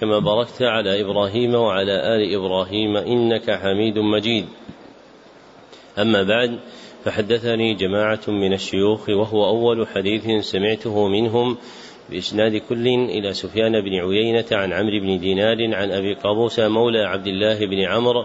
كما 0.00 0.18
باركت 0.18 0.62
على 0.62 1.00
إبراهيم 1.00 1.54
وعلى 1.54 1.92
آل 1.92 2.34
إبراهيم 2.34 2.96
إنك 2.96 3.50
حميد 3.50 3.98
مجيد. 3.98 4.46
أما 5.98 6.22
بعد 6.22 6.58
فحدثني 7.04 7.74
جماعة 7.74 8.20
من 8.28 8.52
الشيوخ 8.52 9.08
وهو 9.08 9.46
أول 9.46 9.86
حديث 9.88 10.44
سمعته 10.44 11.08
منهم 11.08 11.56
بإسناد 12.10 12.56
كل 12.56 12.86
إلى 12.88 13.32
سفيان 13.32 13.80
بن 13.80 13.94
عيينة 13.94 14.44
عن 14.52 14.72
عمرو 14.72 15.00
بن 15.00 15.18
دينار 15.18 15.74
عن 15.74 15.90
أبي 15.90 16.14
قابوس 16.14 16.60
مولى 16.60 17.04
عبد 17.04 17.26
الله 17.26 17.66
بن 17.66 17.80
عمرو 17.80 18.24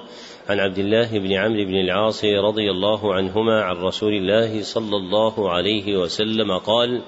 عن 0.50 0.60
عبد 0.60 0.78
الله 0.78 1.20
بن 1.20 1.34
عمرو 1.34 1.66
بن 1.66 1.76
العاص 1.76 2.26
رضي 2.26 2.72
الله 2.72 3.14
عنهما 3.14 3.62
عن 3.62 3.76
رسول 3.76 4.14
الله 4.14 4.62
صلى 4.62 4.96
الله 4.98 5.50
عليه 5.50 5.98
وسلم 5.98 6.58
قال 6.58 7.02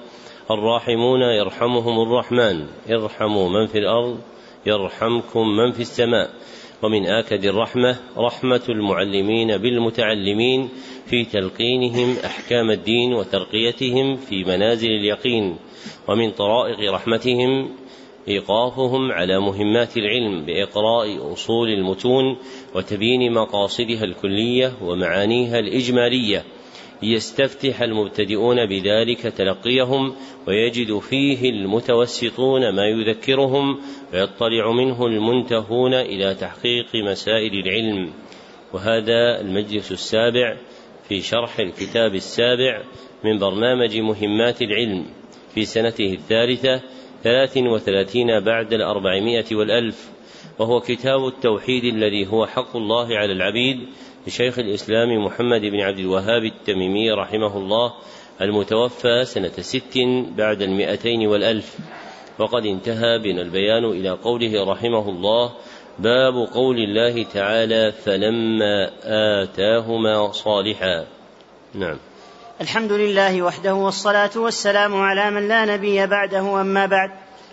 الراحمون 0.52 1.22
يرحمهم 1.22 2.02
الرحمن 2.02 2.66
ارحموا 2.90 3.50
من 3.50 3.68
في 3.68 3.78
الأرض 3.78 4.20
يرحمكم 4.66 5.48
من 5.48 5.72
في 5.72 5.82
السماء. 5.82 6.30
ومن 6.84 7.06
آكد 7.06 7.46
الرحمة 7.46 8.00
رحمة 8.18 8.62
المعلمين 8.70 9.58
بالمتعلمين 9.58 10.70
في 11.06 11.26
تلقينهم 11.26 12.16
أحكام 12.26 12.72
الدين 12.72 13.14
وترقيتهم 13.14 14.16
في 14.16 14.44
منازل 14.44 14.88
اليقين. 14.88 15.58
ومن 16.08 16.32
طرائق 16.32 16.94
رحمتهم 16.94 17.70
إيقافهم 18.28 19.12
على 19.12 19.40
مهمات 19.40 19.98
العلم 19.98 20.46
بإقراء 20.46 21.34
أصول 21.34 21.70
المتون 21.70 22.38
وتبيين 22.76 23.34
مقاصدها 23.34 24.04
الكلية 24.04 24.74
ومعانيها 24.82 25.60
الإجمالية. 25.60 26.44
ليستفتح 27.02 27.82
المبتدئون 27.82 28.66
بذلك 28.66 29.22
تلقيهم 29.22 30.16
ويجد 30.48 31.00
فيه 31.00 31.50
المتوسطون 31.50 32.70
ما 32.76 32.88
يذكرهم 32.88 33.80
ويطلع 34.14 34.72
منه 34.72 35.06
المنتهون 35.06 35.94
إلى 35.94 36.36
تحقيق 36.36 36.96
مسائل 36.96 37.54
العلم. 37.54 38.14
وهذا 38.74 39.42
المجلس 39.42 39.92
السابع 39.92 40.58
في 41.10 41.22
شرح 41.22 41.60
الكتاب 41.60 42.16
السابع 42.16 42.84
من 43.24 43.40
برنامج 43.40 43.98
مهمات 43.98 44.62
العلم 44.62 45.06
في 45.54 45.66
سنته 45.66 46.14
الثالثة 46.14 46.82
ثلاث 47.24 47.58
وثلاثين 47.58 48.40
بعد 48.40 48.74
الأربعمائة 48.74 49.56
والألف 49.56 50.10
وهو 50.60 50.80
كتاب 50.80 51.28
التوحيد 51.28 51.84
الذي 51.84 52.28
هو 52.28 52.46
حق 52.46 52.76
الله 52.76 53.18
على 53.18 53.34
العبيد 53.34 53.78
لشيخ 54.28 54.60
الإسلام 54.60 55.26
محمد 55.26 55.62
بن 55.62 55.80
عبد 55.80 56.00
الوهاب 56.00 56.44
التميمي 56.44 57.12
رحمه 57.12 57.58
الله 57.58 57.94
المتوفى 58.42 59.26
سنة 59.26 59.52
ست 59.62 59.98
بعد 60.38 60.62
المئتين 60.62 61.28
والألف. 61.28 61.78
وقد 62.40 62.66
انتهى 62.66 63.20
بنا 63.20 63.42
البيان 63.42 63.86
إلى 63.86 64.10
قوله 64.10 64.72
رحمه 64.72 65.10
الله 65.10 65.52
باب 66.00 66.34
قول 66.54 66.78
الله 66.78 67.24
تعالى 67.24 67.92
فلما 68.06 68.90
آتاهما 69.44 70.32
صالحا. 70.32 71.06
نعم. 71.74 71.98
الحمد 72.62 72.92
لله 72.92 73.42
وحده 73.42 73.74
والصلاة 73.74 74.32
والسلام 74.36 74.96
على 74.96 75.32
من 75.32 75.48
لا 75.48 75.66
نبي 75.66 76.08
بعده 76.08 76.62
أما 76.62 76.86
بعد. 76.86 77.12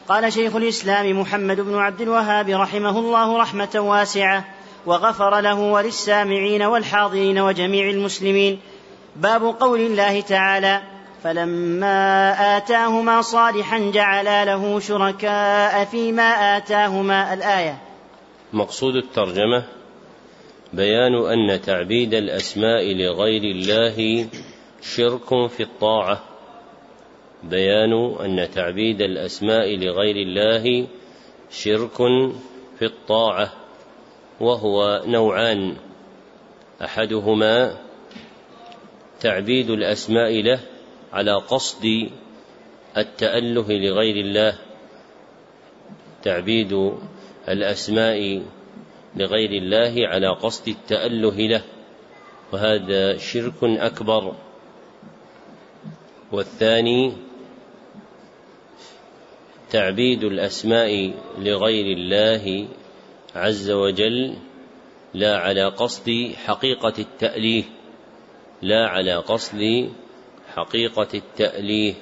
قال 0.08 0.32
شيخ 0.32 0.56
الإسلام 0.56 1.20
محمد 1.20 1.60
بن 1.60 1.74
عبد 1.74 2.00
الوهاب 2.00 2.48
رحمه 2.48 2.98
الله 2.98 3.38
رحمة 3.38 3.70
واسعة 3.74 4.59
وغفر 4.86 5.40
له 5.40 5.60
وللسامعين 5.60 6.62
والحاضرين 6.62 7.38
وجميع 7.38 7.90
المسلمين. 7.90 8.58
باب 9.16 9.42
قول 9.42 9.80
الله 9.80 10.20
تعالى 10.20 10.82
فلما 11.24 12.56
آتاهما 12.56 13.22
صالحا 13.22 13.78
جعلا 13.78 14.44
له 14.44 14.80
شركاء 14.80 15.84
فيما 15.84 16.56
آتاهما 16.56 17.34
الآية. 17.34 17.78
مقصود 18.52 18.96
الترجمة 18.96 19.64
بيان 20.72 21.14
أن 21.14 21.60
تعبيد 21.62 22.14
الأسماء 22.14 22.94
لغير 22.94 23.42
الله 23.42 24.26
شرك 24.82 25.50
في 25.50 25.62
الطاعة. 25.62 26.22
بيان 27.42 27.92
أن 28.20 28.50
تعبيد 28.54 29.00
الأسماء 29.00 29.76
لغير 29.76 30.16
الله 30.16 30.86
شرك 31.50 31.96
في 32.78 32.84
الطاعة. 32.84 33.59
وهو 34.40 35.02
نوعان. 35.06 35.76
أحدهما 36.82 37.76
تعبيد 39.20 39.70
الأسماء 39.70 40.42
له 40.42 40.60
على 41.12 41.34
قصد 41.34 42.10
التأله 42.96 43.72
لغير 43.72 44.16
الله. 44.16 44.58
تعبيد 46.22 46.92
الأسماء 47.48 48.42
لغير 49.16 49.50
الله 49.50 50.08
على 50.08 50.28
قصد 50.28 50.68
التأله 50.68 51.36
له. 51.36 51.62
وهذا 52.52 53.16
شرك 53.16 53.60
أكبر. 53.62 54.34
والثاني 56.32 57.12
تعبيد 59.70 60.24
الأسماء 60.24 61.14
لغير 61.38 61.86
الله 61.96 62.68
عز 63.34 63.70
وجل 63.70 64.36
لا 65.14 65.38
على 65.38 65.64
قصد 65.64 66.34
حقيقة 66.44 66.94
التأليه 66.98 67.64
لا 68.62 68.88
على 68.88 69.16
قصد 69.16 69.90
حقيقة 70.54 71.08
التأليه. 71.14 71.94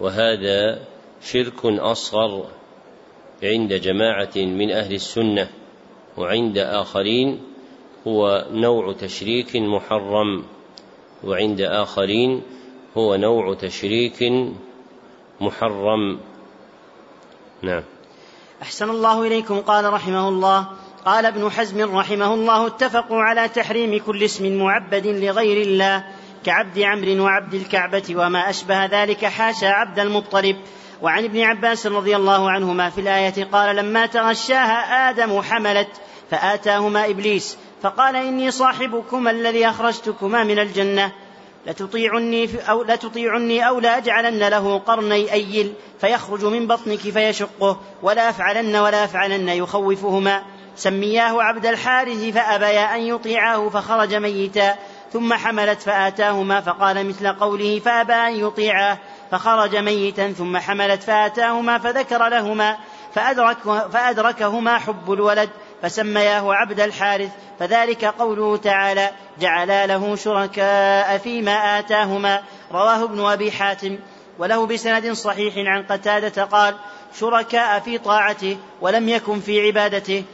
وهذا 0.00 0.86
شرك 1.22 1.64
أصغر 1.64 2.46
عند 3.42 3.72
جماعة 3.72 4.36
من 4.36 4.70
أهل 4.70 4.94
السنة 4.94 5.50
وعند 6.18 6.58
آخرين 6.58 7.40
هو 8.06 8.46
نوع 8.50 8.92
تشريك 8.92 9.56
محرم 9.56 10.44
وعند 11.24 11.60
آخرين 11.60 12.42
هو 12.96 13.16
نوع 13.16 13.54
تشريك 13.54 14.32
محرم. 15.40 16.20
نعم. 17.62 17.91
أحسن 18.62 18.90
الله 18.90 19.26
إليكم 19.26 19.60
قال 19.60 19.92
رحمه 19.92 20.28
الله. 20.28 20.66
قال 21.04 21.26
ابن 21.26 21.50
حزم 21.50 21.96
رحمه 21.96 22.34
الله 22.34 22.66
اتفقوا 22.66 23.22
على 23.22 23.48
تحريم 23.48 24.02
كل 24.06 24.22
اسم 24.22 24.58
معبد 24.58 25.06
لغير 25.06 25.66
الله 25.66 26.04
كعبد 26.44 26.78
عمرو 26.78 27.24
وعبد 27.24 27.54
الكعبة 27.54 28.02
وما 28.10 28.50
أشبه 28.50 28.86
ذلك 28.86 29.24
حاشا 29.24 29.66
عبد 29.66 29.98
المطلب. 29.98 30.56
وعن 31.02 31.24
ابن 31.24 31.40
عباس 31.40 31.86
رضي 31.86 32.16
الله 32.16 32.50
عنهما 32.50 32.90
في 32.90 33.00
الآية 33.00 33.44
قال 33.52 33.76
لما 33.76 34.06
تغشاها 34.06 35.10
آدم 35.10 35.42
حملت 35.42 35.90
فآتاهما 36.30 37.10
إبليس 37.10 37.58
فقال 37.82 38.16
إني 38.16 38.50
صاحبكما 38.50 39.30
الذي 39.30 39.68
أخرجتكما 39.68 40.44
من 40.44 40.58
الجنة. 40.58 41.12
لتطيعني 41.66 42.48
أو 42.70 42.82
لتطيعني 42.82 43.68
أو 43.68 43.80
لأجعلن 43.80 44.48
له 44.48 44.78
قرني 44.78 45.32
أيل 45.32 45.72
فيخرج 46.00 46.44
من 46.44 46.66
بطنك 46.66 46.98
فيشقه 46.98 47.80
ولا 48.02 48.28
أفعلن 48.28 48.76
ولا 48.76 49.04
أفعلن 49.04 49.48
يخوفهما. 49.48 50.42
سمياه 50.76 51.42
عبد 51.42 51.66
الحارث 51.66 52.24
فأبيا 52.24 52.96
أن 52.96 53.00
يطيعاه 53.00 53.68
فخرج 53.68 54.14
ميتا. 54.14 54.76
ثم 55.12 55.34
حملت 55.34 55.82
فآتاهما 55.82 56.60
فقال 56.60 57.08
مثل 57.08 57.32
قوله 57.32 57.78
فأبى 57.78 58.12
أن 58.12 58.46
يطيعاه 58.46 58.98
فخرج 59.30 59.76
ميتا. 59.76 60.32
ثم 60.32 60.56
حملت 60.56 61.02
فآتاهما 61.02 61.78
فذكر 61.78 62.28
لهما 62.28 62.76
فأدرك 63.14 63.58
فأدركهما 63.92 64.78
حب 64.78 65.12
الولد. 65.12 65.50
فسمياه 65.82 66.54
عبد 66.54 66.80
الحارث 66.80 67.30
فذلك 67.58 68.04
قوله 68.04 68.56
تعالى 68.56 69.10
جعلا 69.40 69.86
له 69.86 70.16
شركاء 70.16 71.18
فيما 71.18 71.78
آتاهما. 71.78 72.42
رواه 72.72 73.04
ابن 73.04 73.24
أبي 73.24 73.52
حاتم. 73.52 73.98
وله 74.38 74.66
بسند 74.66 75.12
صحيح 75.12 75.54
عن 75.56 75.82
قتادة 75.82 76.44
قال 76.44 76.74
شركاء 77.20 77.80
في 77.80 77.98
طاعته 77.98 78.56
ولم 78.80 79.08
يكن 79.08 79.40
في 79.40 79.66
عبادته. 79.66 80.24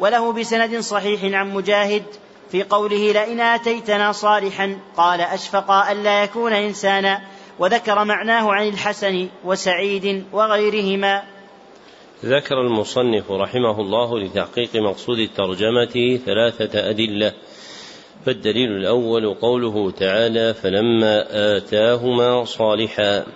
وله 0.00 0.32
بسند 0.32 0.80
صحيح 0.80 1.38
عن 1.38 1.54
مجاهد 1.54 2.04
في 2.52 2.62
قوله 2.62 3.12
لئن 3.12 3.40
آتيتنا 3.40 4.12
صالحا 4.12 4.78
قال 4.96 5.20
أشفق 5.20 5.70
ألا 5.70 6.22
يكون 6.22 6.52
إنسانا. 6.52 7.20
وذكر 7.58 8.04
معناه 8.04 8.52
عن 8.52 8.68
الحسن 8.68 9.28
وسعيد 9.44 10.24
وغيرهما. 10.32 11.22
ذكر 12.24 12.60
المصنف 12.60 13.30
رحمه 13.30 13.80
الله 13.80 14.18
لتحقيق 14.18 14.76
مقصود 14.76 15.18
الترجمة 15.18 16.20
ثلاثة 16.26 16.90
أدلة. 16.90 17.32
فالدليل 18.24 18.70
الأول 18.70 19.34
قوله 19.34 19.90
تعالى 19.90 20.54
فلما 20.54 21.26
آتاهما 21.56 22.44
صالحا 22.44 23.26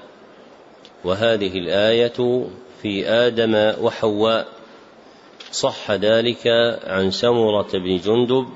وهذه 1.05 1.59
الآية 1.59 2.47
في 2.83 3.09
آدم 3.09 3.73
وحواء. 3.85 4.47
صح 5.53 5.91
ذلك 5.91 6.47
عن 6.85 7.11
سمرة 7.11 7.69
بن 7.73 7.97
جندب 7.97 8.47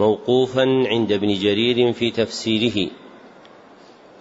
موقوفا 0.00 0.62
عند 0.62 1.12
ابن 1.12 1.34
جرير 1.34 1.92
في 1.92 2.10
تفسيره. 2.10 2.90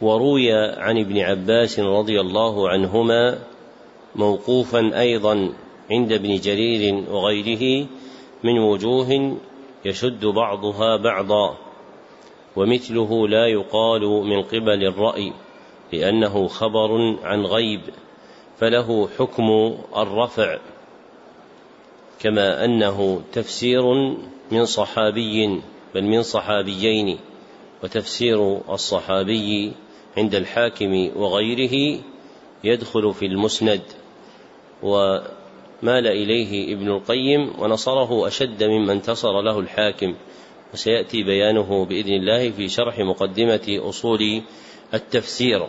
وروي 0.01 0.51
عن 0.77 0.99
ابن 0.99 1.19
عباس 1.19 1.79
رضي 1.79 2.21
الله 2.21 2.69
عنهما 2.69 3.52
موقوفا 4.15 4.99
أيضا 4.99 5.53
عند 5.91 6.11
ابن 6.11 6.35
جرير 6.35 7.03
وغيره 7.09 7.87
من 8.43 8.59
وجوه 8.59 9.37
يشد 9.85 10.25
بعضها 10.25 10.97
بعضا 10.97 11.57
ومثله 12.55 13.27
لا 13.27 13.47
يقال 13.47 14.01
من 14.01 14.41
قبل 14.43 14.87
الرأي 14.87 15.33
لأنه 15.93 16.47
خبر 16.47 17.17
عن 17.23 17.45
غيب 17.45 17.81
فله 18.57 19.09
حكم 19.17 19.77
الرفع 19.97 20.57
كما 22.19 22.65
أنه 22.65 23.21
تفسير 23.33 23.93
من 24.51 24.65
صحابي 24.65 25.61
بل 25.95 26.03
من 26.03 26.23
صحابيين 26.23 27.19
وتفسير 27.83 28.59
الصحابي 28.73 29.71
عند 30.17 30.35
الحاكم 30.35 31.09
وغيره 31.15 31.99
يدخل 32.63 33.13
في 33.13 33.25
المسند. 33.25 33.81
ومال 34.83 36.07
إليه 36.07 36.73
ابن 36.75 36.87
القيم 36.87 37.53
ونصره 37.59 38.27
أشد 38.27 38.63
مما 38.63 38.93
انتصر 38.93 39.41
له 39.41 39.59
الحاكم. 39.59 40.15
وسيأتي 40.73 41.23
بيانه 41.23 41.85
بإذن 41.85 42.13
الله 42.13 42.51
في 42.51 42.69
شرح 42.69 42.99
مقدمة 42.99 43.79
أصول 43.89 44.41
التفسير. 44.93 45.67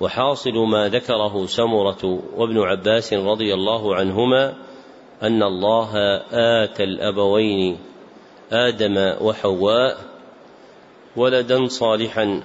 وحاصل 0.00 0.54
ما 0.54 0.88
ذكره 0.88 1.46
سمرة 1.46 2.22
وابن 2.36 2.58
عباس 2.58 3.12
رضي 3.12 3.54
الله 3.54 3.94
عنهما 3.94 4.54
أن 5.22 5.42
الله 5.42 5.90
اتى 6.32 6.84
الأبوين 6.84 7.78
آدم 8.52 9.14
وحواء 9.20 9.98
ولدا 11.16 11.66
صالحا 11.66 12.42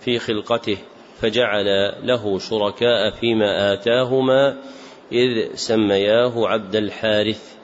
في 0.00 0.18
خلقته. 0.18 0.78
فجعل 1.22 1.94
له 2.02 2.38
شركاء 2.38 3.10
فيما 3.10 3.72
آتاهما 3.72 4.56
إذ 5.12 5.54
سمياه 5.54 6.48
عبد 6.48 6.76
الحارث. 6.76 7.54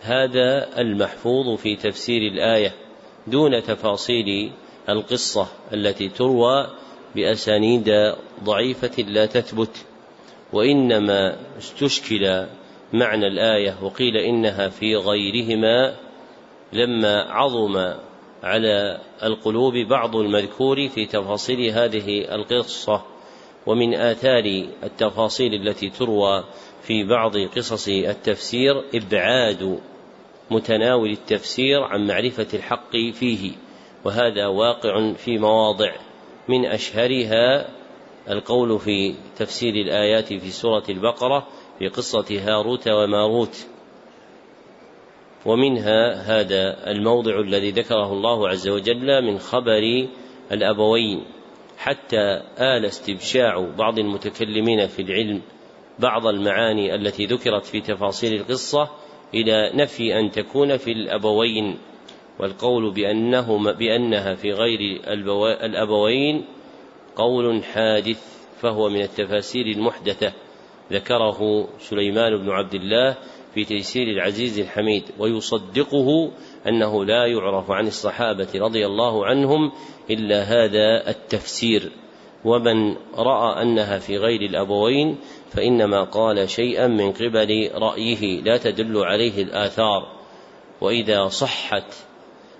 هذا 0.00 0.80
المحفوظ 0.80 1.56
في 1.58 1.76
تفسير 1.76 2.32
الآية 2.32 2.74
دون 3.26 3.62
تفاصيل 3.62 4.52
القصة 4.88 5.46
التي 5.72 6.08
تروى 6.08 6.70
بأسانيد 7.14 8.14
ضعيفة 8.44 9.02
لا 9.02 9.26
تثبت 9.26 9.84
وإنما 10.52 11.36
استشكل 11.58 12.46
معنى 12.92 13.26
الآية 13.26 13.76
وقيل 13.82 14.16
إنها 14.16 14.68
في 14.68 14.96
غيرهما 14.96 15.94
لما 16.72 17.22
عظم 17.22 17.94
على 18.42 19.00
القلوب 19.22 19.74
بعض 19.74 20.16
المذكور 20.16 20.88
في 20.88 21.06
تفاصيل 21.06 21.70
هذه 21.70 22.34
القصة 22.34 23.02
ومن 23.66 23.94
آثار 23.94 24.66
التفاصيل 24.82 25.54
التي 25.54 25.90
تروى 25.90 26.44
في 26.82 27.04
بعض 27.04 27.36
قصص 27.36 27.88
التفسير 27.88 28.84
إبعاد 28.94 29.78
متناول 30.50 31.10
التفسير 31.10 31.82
عن 31.82 32.06
معرفة 32.06 32.46
الحق 32.54 32.92
فيه 33.12 33.52
وهذا 34.04 34.46
واقع 34.46 35.12
في 35.12 35.38
مواضع 35.38 35.92
من 36.48 36.66
أشهرها 36.66 37.68
القول 38.30 38.80
في 38.80 39.14
تفسير 39.36 39.74
الآيات 39.74 40.26
في 40.28 40.50
سورة 40.50 40.84
البقرة 40.88 41.46
في 41.78 41.88
قصة 41.88 42.26
هاروت 42.30 42.88
وماروت. 42.88 43.66
ومنها 45.46 46.12
هذا 46.14 46.90
الموضع 46.90 47.40
الذي 47.40 47.70
ذكره 47.70 48.12
الله 48.12 48.48
عز 48.48 48.68
وجل 48.68 49.22
من 49.22 49.38
خبر 49.38 50.08
الأبوين 50.52 51.24
حتى 51.78 52.42
آل 52.58 52.84
استبشاع 52.84 53.74
بعض 53.78 53.98
المتكلمين 53.98 54.86
في 54.86 55.02
العلم 55.02 55.42
بعض 55.98 56.26
المعاني 56.26 56.94
التي 56.94 57.26
ذكرت 57.26 57.64
في 57.64 57.80
تفاصيل 57.80 58.34
القصة 58.34 58.90
إلى 59.34 59.70
نفي 59.74 60.18
أن 60.18 60.30
تكون 60.30 60.76
في 60.76 60.92
الأبوين 60.92 61.78
والقول 62.38 62.90
بأنه 62.90 63.72
بأنها 63.72 64.34
في 64.34 64.52
غير 64.52 64.78
الأبوين 65.64 66.44
قول 67.16 67.64
حادث 67.64 68.42
فهو 68.60 68.88
من 68.88 69.00
التفاسير 69.00 69.66
المحدثة 69.66 70.32
ذكره 70.92 71.68
سليمان 71.78 72.36
بن 72.36 72.50
عبد 72.50 72.74
الله 72.74 73.16
في 73.54 73.64
تيسير 73.64 74.08
العزيز 74.08 74.58
الحميد 74.58 75.02
ويصدقه 75.18 76.30
أنه 76.68 77.04
لا 77.04 77.26
يعرف 77.26 77.70
عن 77.70 77.86
الصحابة 77.86 78.48
رضي 78.54 78.86
الله 78.86 79.26
عنهم 79.26 79.72
إلا 80.10 80.42
هذا 80.42 81.10
التفسير. 81.10 81.90
ومن 82.44 82.96
رأى 83.14 83.62
أنها 83.62 83.98
في 83.98 84.16
غير 84.16 84.40
الأبوين 84.40 85.16
فإنما 85.50 86.04
قال 86.04 86.50
شيئا 86.50 86.86
من 86.86 87.12
قبل 87.12 87.70
رأيه 87.74 88.40
لا 88.40 88.56
تدل 88.56 88.98
عليه 88.98 89.42
الآثار. 89.42 90.22
وإذا 90.80 91.28
صحت 91.28 91.94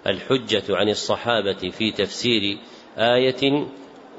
الحجة 0.06 0.62
عن 0.70 0.88
الصحابة 0.88 1.70
في 1.70 1.90
تفسير 1.90 2.58
آية 2.98 3.66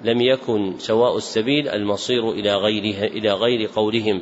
لم 0.03 0.21
يكن 0.21 0.77
سواء 0.77 1.17
السبيل 1.17 1.67
المصير 1.67 2.31
إلى 2.31 2.55
غيرها 2.55 3.05
إلى 3.05 3.33
غير 3.33 3.69
قولهم. 3.75 4.21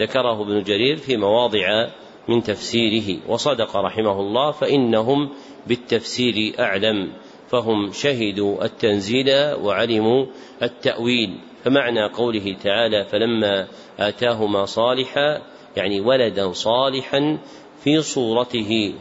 ذكره 0.00 0.42
ابن 0.42 0.62
جرير 0.62 0.96
في 0.96 1.16
مواضع 1.16 1.88
من 2.28 2.42
تفسيره 2.42 3.20
وصدق 3.28 3.76
رحمه 3.76 4.20
الله 4.20 4.50
فإنهم 4.50 5.30
بالتفسير 5.66 6.54
أعلم 6.60 7.12
فهم 7.48 7.92
شهدوا 7.92 8.64
التنزيل 8.64 9.30
وعلموا 9.62 10.26
التأويل. 10.62 11.38
فمعنى 11.64 12.04
قوله 12.04 12.56
تعالى 12.64 13.04
فلما 13.04 13.66
آتاهما 13.98 14.64
صالحا 14.64 15.42
يعني 15.76 16.00
ولدا 16.00 16.52
صالحا 16.52 17.38
في 17.84 18.02
صورته 18.02 18.94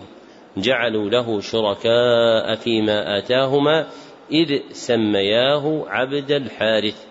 جعلوا 0.57 1.09
له 1.09 1.41
شركاء 1.41 2.55
فيما 2.55 3.17
آتاهما 3.17 3.87
إذ 4.31 4.59
سمياه 4.71 5.83
عبد 5.87 6.31
الحارث. 6.31 7.06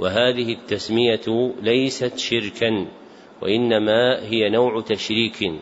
وهذه 0.00 0.52
التسمية 0.52 1.54
ليست 1.62 2.18
شركا 2.18 2.86
وإنما 3.42 4.22
هي 4.22 4.50
نوع 4.50 4.80
تشريك 4.80 5.52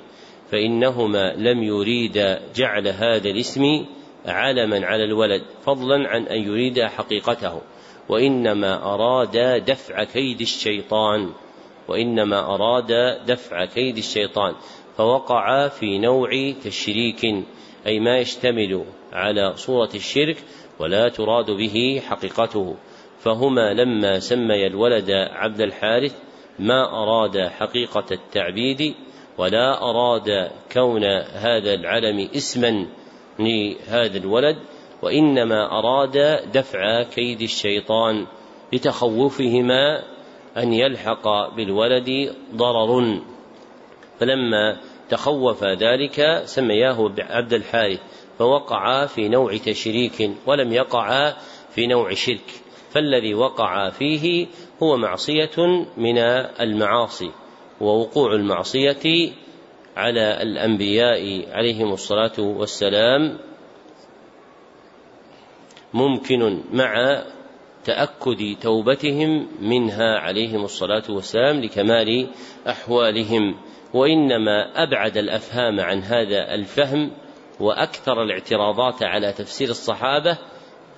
فإنهما 0.51 1.35
لم 1.35 1.63
يريدا 1.63 2.41
جعل 2.57 2.89
هذا 2.89 3.31
الاسم 3.31 3.87
علما 4.27 4.87
على 4.87 5.05
الولد 5.05 5.43
فضلا 5.65 6.09
عن 6.09 6.23
أن 6.23 6.43
يريد 6.43 6.83
حقيقته. 6.83 7.61
وإنما 8.09 8.95
أراد 8.95 9.65
دفع 9.65 10.05
كيد 10.05 10.41
الشيطان 10.41 11.33
وإنما 11.89 12.55
أراد 12.55 13.19
دفع 13.27 13.65
كيد 13.65 13.97
الشيطان 13.97 14.55
فوقع 14.97 15.69
في 15.69 15.99
نوع 15.99 16.31
تشريك 16.65 17.25
أي 17.87 18.01
ما 18.01 18.19
يشتمل 18.19 18.85
على 19.13 19.57
صورة 19.57 19.91
الشرك 19.95 20.37
ولا 20.79 21.09
تراد 21.09 21.51
به 21.51 22.03
حقيقته. 22.09 22.77
فهما 23.27 23.75
لما 23.75 24.19
سمي 24.19 24.67
الولد 24.67 25.11
عبد 25.11 25.61
الحارث 25.61 26.15
ما 26.59 27.03
أراد 27.03 27.39
حقيقة 27.39 28.05
التعبيد 28.13 28.95
ولا 29.39 29.83
أراد 29.83 30.51
كون 30.73 31.05
هذا 31.33 31.75
العلم 31.75 32.29
اسما 32.37 32.87
لهذا 33.39 34.19
الولد 34.19 34.57
وإنما 35.03 35.79
أراد 35.79 36.41
دفع 36.53 37.03
كيد 37.03 37.43
الشيطان 37.43 38.27
لتخوفهما 38.73 40.03
أن 40.57 40.73
يلحق 40.73 41.55
بالولد 41.57 42.35
ضرر. 42.55 43.21
فلما 44.21 44.77
تخوف 45.09 45.65
ذلك 45.65 46.43
سمياه 46.45 47.13
عبد 47.19 47.53
الحارث 47.53 48.01
فوقع 48.39 49.07
في 49.07 49.29
نوع 49.29 49.57
تشريك 49.57 50.31
ولم 50.47 50.73
يقع 50.73 51.33
في 51.71 51.87
نوع 51.87 52.15
شرك. 52.15 52.66
فالذي 52.97 53.35
وقع 53.35 53.91
فيه 53.91 54.47
هو 54.83 54.97
معصية 54.97 55.87
من 55.97 56.19
المعاصي 56.61 57.31
ووقوع 57.81 58.33
المعصية 58.33 59.33
على 59.97 60.43
الأنبياء 60.43 61.49
عليهم 61.53 61.93
الصلاة 61.93 62.33
والسلام 62.39 63.39
ممكن 65.95 66.63
مع 66.73 67.23
تأكد 67.85 68.57
توبتهم 68.61 69.49
منها 69.61 70.19
عليهم 70.19 70.65
الصلاة 70.65 71.05
والسلام 71.09 71.61
لكمال 71.61 72.31
أحوالهم. 72.69 73.55
وإنما 73.95 74.83
أبعد 74.83 75.17
الأفهام 75.17 75.81
عن 75.81 76.03
هذا 76.03 76.55
الفهم 76.55 77.11
وأكثر 77.61 78.23
الاعتراضات 78.23 79.03
على 79.03 79.33
تفسير 79.33 79.69
الصحابة 79.69 80.39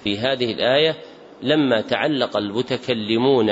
في 0.04 0.18
هذه 0.18 0.52
الآية 0.52 0.96
لما 1.42 1.80
تعلق 1.80 2.36
المتكلمون 2.36 3.46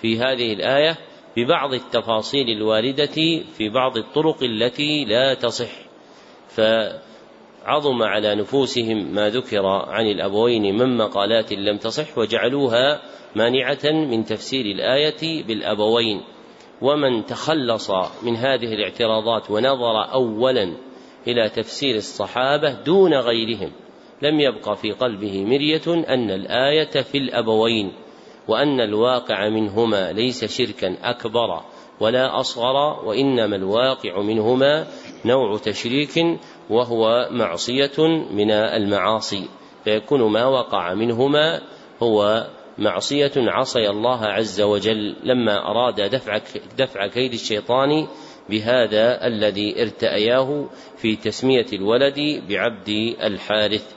في 0.00 0.18
هذه 0.18 0.52
الآية 0.52 0.96
ببعض 1.36 1.74
التفاصيل 1.74 2.48
الواردة 2.48 3.42
في 3.56 3.68
بعض 3.74 3.96
الطرق 3.96 4.42
التي 4.42 5.04
لا 5.04 5.34
تصح 5.34 5.70
فعظم 6.48 8.02
على 8.02 8.34
نفوسهم 8.34 9.14
ما 9.14 9.28
ذكر 9.28 9.66
عن 9.66 10.06
الأبوين 10.06 10.78
من 10.78 10.96
مقالات 10.96 11.52
لم 11.52 11.76
تصح 11.76 12.18
وجعلوها 12.18 13.02
مانعة 13.36 13.84
من 13.84 14.24
تفسير 14.24 14.66
الآية 14.66 15.44
بالأبوين. 15.44 16.20
ومن 16.82 17.26
تخلص 17.26 17.90
من 18.22 18.36
هذه 18.36 18.74
الاعتراضات 18.74 19.50
ونظر 19.50 20.12
أولا 20.12 20.76
إلى 21.26 21.48
تفسير 21.48 21.96
الصحابة 21.96 22.72
دون 22.72 23.14
غيرهم 23.14 23.72
لم 24.24 24.40
يبق 24.40 24.74
في 24.74 24.92
قلبه 24.92 25.44
مرية 25.44 26.04
أن 26.08 26.30
الآية 26.30 27.02
في 27.02 27.18
الأبوين 27.18 27.92
وأن 28.48 28.80
الواقع 28.80 29.48
منهما 29.48 30.12
ليس 30.12 30.44
شركا 30.44 30.96
أكبر 31.02 31.60
ولا 32.00 32.40
أصغر 32.40 33.04
وإنما 33.06 33.56
الواقع 33.56 34.22
منهما 34.22 34.86
نوع 35.24 35.58
تشريك 35.58 36.38
وهو 36.70 37.28
معصية 37.30 38.06
من 38.30 38.50
المعاصي. 38.50 39.48
فيكون 39.84 40.32
ما 40.32 40.46
وقع 40.46 40.94
منهما 40.94 41.60
هو 42.02 42.46
معصية 42.78 43.32
عصي 43.36 43.90
الله 43.90 44.24
عز 44.24 44.60
وجل. 44.60 45.16
لما 45.24 45.70
أراد 45.70 46.00
دفع 46.00 46.40
دفع 46.78 47.06
كيد 47.06 47.32
الشيطان 47.32 48.06
بهذا 48.50 49.26
الذي 49.26 49.82
ارتأياه 49.82 50.68
في 50.96 51.16
تسمية 51.16 51.66
الولد 51.72 52.42
بعبد 52.48 52.88
الحارث. 53.22 53.93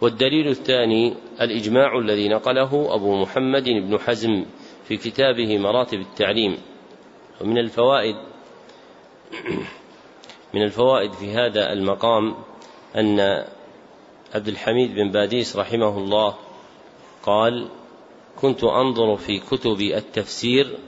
والدليل 0.00 0.48
الثاني 0.48 1.14
الإجماع 1.40 1.98
الذي 1.98 2.28
نقله 2.28 2.94
أبو 2.94 3.22
محمد 3.22 3.64
بن 3.64 3.98
حزم 3.98 4.44
في 4.88 4.96
كتابه 4.96 5.58
مراتب 5.58 6.00
التعليم. 6.00 6.58
ومن 7.40 7.58
الفوائد 7.58 8.16
من 10.54 10.62
الفوائد 10.62 11.12
في 11.12 11.30
هذا 11.30 11.72
المقام 11.72 12.34
أن 12.96 13.44
عبد 14.34 14.48
الحميد 14.48 14.94
بن 14.94 15.10
باديس 15.10 15.56
رحمه 15.56 15.98
الله 15.98 16.34
قال 17.22 17.68
كنت 18.40 18.64
أنظر 18.64 19.16
في 19.16 19.38
كتب 19.38 19.80
التفسير 19.80 20.78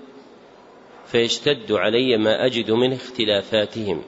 فيشتد 1.06 1.72
علي 1.72 2.16
ما 2.16 2.46
أجد 2.46 2.70
من 2.70 2.92
اختلافاتهم. 2.92 4.02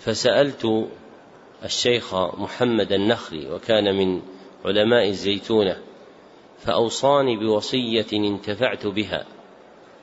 فسألت 0.00 0.88
الشيخ 1.64 2.14
محمد 2.14 2.92
النخلي 2.92 3.50
وكان 3.50 3.94
من 3.94 4.22
علماء 4.64 5.08
الزيتونة 5.08 5.76
فأوصاني 6.58 7.36
بوصية 7.36 8.06
انتفعت 8.12 8.86
بها 8.86 9.26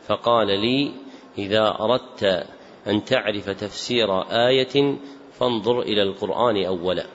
فقال 0.08 0.48
لي 0.48 0.92
إذا 1.38 1.78
أردت 1.80 2.48
أن 2.88 3.04
تعرف 3.04 3.50
تفسير 3.50 4.22
آية 4.22 4.98
فانظر 5.40 5.82
إلى 5.82 6.04
القرآن 6.04 6.66
أولا. 6.66 7.06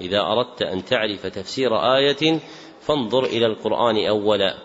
إذا 0.00 0.20
أردت 0.20 0.62
أن 0.62 0.84
تعرف 0.84 1.26
تفسير 1.26 1.76
آية 1.96 2.40
فانظر 2.80 3.24
إلى 3.24 3.46
القرآن 3.46 4.06
أولا. 4.06 4.58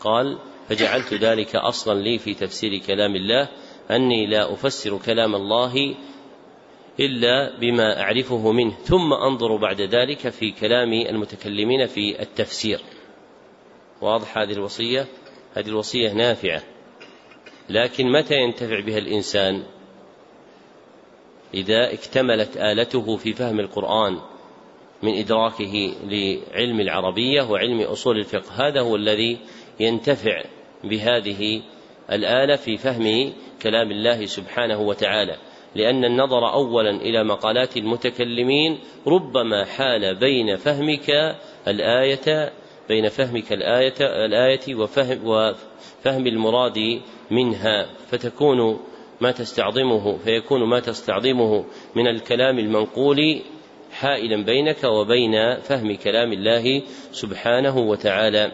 قال 0.00 0.38
فجعلت 0.68 1.14
ذلك 1.14 1.56
أصلا 1.56 2.00
لي 2.00 2.18
في 2.18 2.34
تفسير 2.34 2.78
كلام 2.78 3.16
الله 3.16 3.48
أني 3.90 4.26
لا 4.26 4.52
أفسر 4.52 4.98
كلام 4.98 5.34
الله 5.34 5.94
إلا 7.00 7.58
بما 7.58 8.00
أعرفه 8.00 8.52
منه. 8.52 8.76
ثم 8.84 9.12
أنظر 9.12 9.56
بعد 9.56 9.80
ذلك 9.80 10.28
في 10.28 10.50
كلام 10.50 10.92
المتكلمين 10.92 11.86
في 11.86 12.22
التفسير. 12.22 12.80
واضح 14.00 14.38
هذه 14.38 14.52
الوصية؟ 14.52 15.06
هذه 15.54 15.68
الوصية 15.68 16.12
نافعة. 16.12 16.62
لكن 17.68 18.12
متى 18.12 18.34
ينتفع 18.34 18.80
بها 18.80 18.98
الإنسان؟ 18.98 19.62
إذا 21.54 21.92
اكتملت 21.92 22.56
آلته 22.56 23.16
في 23.16 23.32
فهم 23.32 23.60
القرآن 23.60 24.18
من 25.02 25.18
إدراكه 25.18 25.94
لعلم 26.04 26.80
العربية 26.80 27.42
وعلم 27.42 27.80
أصول 27.80 28.18
الفقه. 28.18 28.68
هذا 28.68 28.80
هو 28.80 28.96
الذي 28.96 29.38
ينتفع 29.80 30.44
بهذه 30.84 31.62
الآلة 32.12 32.56
في 32.56 32.76
فهم 32.76 33.32
كلام 33.62 33.90
الله 33.90 34.26
سبحانه 34.26 34.80
وتعالى. 34.80 35.36
لأن 35.74 36.04
النظر 36.04 36.52
أولا 36.52 36.90
إلى 36.90 37.24
مقالات 37.24 37.76
المتكلمين 37.76 38.78
ربما 39.06 39.64
حال 39.64 40.14
بين 40.14 40.56
فهمك 40.56 41.36
الآية 41.68 42.52
بين 42.88 43.08
فهمك 43.08 43.52
الآية 43.52 43.94
الآية 44.00 44.74
وفهم 44.74 45.26
وفهم 45.26 46.26
المراد 46.26 47.00
منها 47.30 47.86
فتكون 48.06 48.80
ما 49.20 49.30
تستعظمه 49.30 50.16
فيكون 50.16 50.64
ما 50.64 50.80
تستعظمه 50.80 51.64
من 51.94 52.06
الكلام 52.06 52.58
المنقول 52.58 53.40
حائلا 53.92 54.44
بينك 54.44 54.84
وبين 54.84 55.60
فهم 55.60 55.96
كلام 55.96 56.32
الله 56.32 56.82
سبحانه 57.12 57.78
وتعالى. 57.78 58.52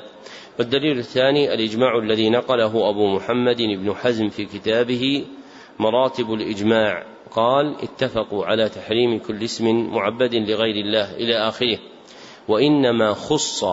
والدليل 0.59 0.99
الثاني 0.99 1.55
الإجماع 1.55 1.99
الذي 1.99 2.31
نقله 2.31 2.91
أبو 2.91 3.07
محمد 3.07 3.63
بن 3.63 3.95
حزم 3.95 4.29
في 4.29 4.45
كتابه 4.45 5.25
مراتب 5.83 6.33
الإجماع. 6.33 7.05
قال 7.31 7.67
اتفقوا 7.83 8.45
على 8.45 8.69
تحريم 8.69 9.19
كل 9.19 9.43
اسم 9.45 9.67
معبد 9.95 10.35
لغير 10.35 10.77
الله 10.85 11.15
إلى 11.15 11.35
آخره. 11.49 11.79
وإنما 12.49 13.13
خص 13.13 13.65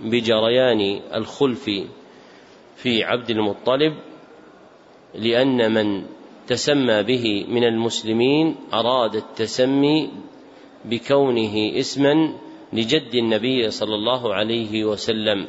بجريان 0.00 1.00
الخلف 1.14 1.64
في 2.76 3.04
عبد 3.04 3.30
المطلب 3.30 3.94
لأن 5.14 5.74
من 5.74 6.06
تسمى 6.46 7.02
به 7.02 7.44
من 7.48 7.64
المسلمين 7.64 8.56
أراد 8.72 9.14
التسمي 9.14 10.10
بكونه 10.84 11.78
اسما 11.78 12.14
لجد 12.72 13.14
النبي 13.14 13.70
صلى 13.70 13.94
الله 13.94 14.34
عليه 14.34 14.84
وسلم. 14.84 15.46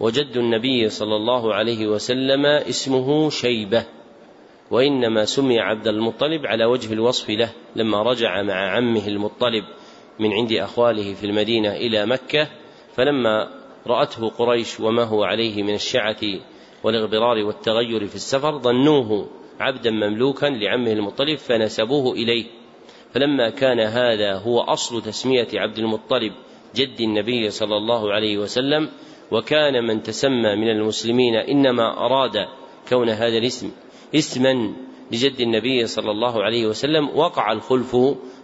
وجد 0.00 0.36
النبي 0.36 0.88
صلى 0.88 1.16
الله 1.16 1.54
عليه 1.54 1.86
وسلم 1.86 2.46
اسمه 2.46 3.30
شيبة. 3.30 3.95
وإنما 4.70 5.24
سمي 5.24 5.60
عبد 5.60 5.88
المطلب 5.88 6.46
على 6.46 6.64
وجه 6.64 6.92
الوصف 6.92 7.30
له 7.30 7.52
لما 7.76 8.02
رجع 8.02 8.42
مع 8.42 8.76
عمه 8.76 9.08
المطلب 9.08 9.64
من 10.18 10.32
عند 10.32 10.52
أخواله 10.52 11.14
في 11.14 11.26
المدينة 11.26 11.72
إلى 11.72 12.06
مكة 12.06 12.48
فلما 12.94 13.48
رأته 13.86 14.28
قريش 14.28 14.80
وما 14.80 15.04
هو 15.04 15.24
عليه 15.24 15.62
من 15.62 15.74
الشعة 15.74 16.20
والإغبرار 16.84 17.44
والتغير 17.44 18.06
في 18.06 18.14
السفر 18.14 18.58
ظنوه 18.58 19.28
عبدا 19.60 19.90
مملوكا 19.90 20.46
لعمه 20.46 20.92
المطلب 20.92 21.38
فنسبوه 21.38 22.12
إليه. 22.12 22.44
فلما 23.12 23.50
كان 23.50 23.80
هذا 23.80 24.34
هو 24.34 24.60
أصل 24.60 25.02
تسمية 25.02 25.48
عبد 25.54 25.78
المطلب 25.78 26.32
جد 26.74 27.00
النبي 27.00 27.50
صلى 27.50 27.76
الله 27.76 28.12
عليه 28.12 28.38
وسلم 28.38 28.88
وكان 29.30 29.84
من 29.84 30.02
تسمى 30.02 30.56
من 30.56 30.70
المسلمين 30.70 31.34
إنما 31.34 32.06
أراد 32.06 32.46
كون 32.88 33.08
هذا 33.08 33.38
الاسم. 33.38 33.70
اسما 34.16 34.74
لجد 35.12 35.40
النبي 35.40 35.86
صلى 35.86 36.10
الله 36.10 36.42
عليه 36.42 36.66
وسلم 36.66 37.08
وقع 37.08 37.52
الخلف 37.52 37.96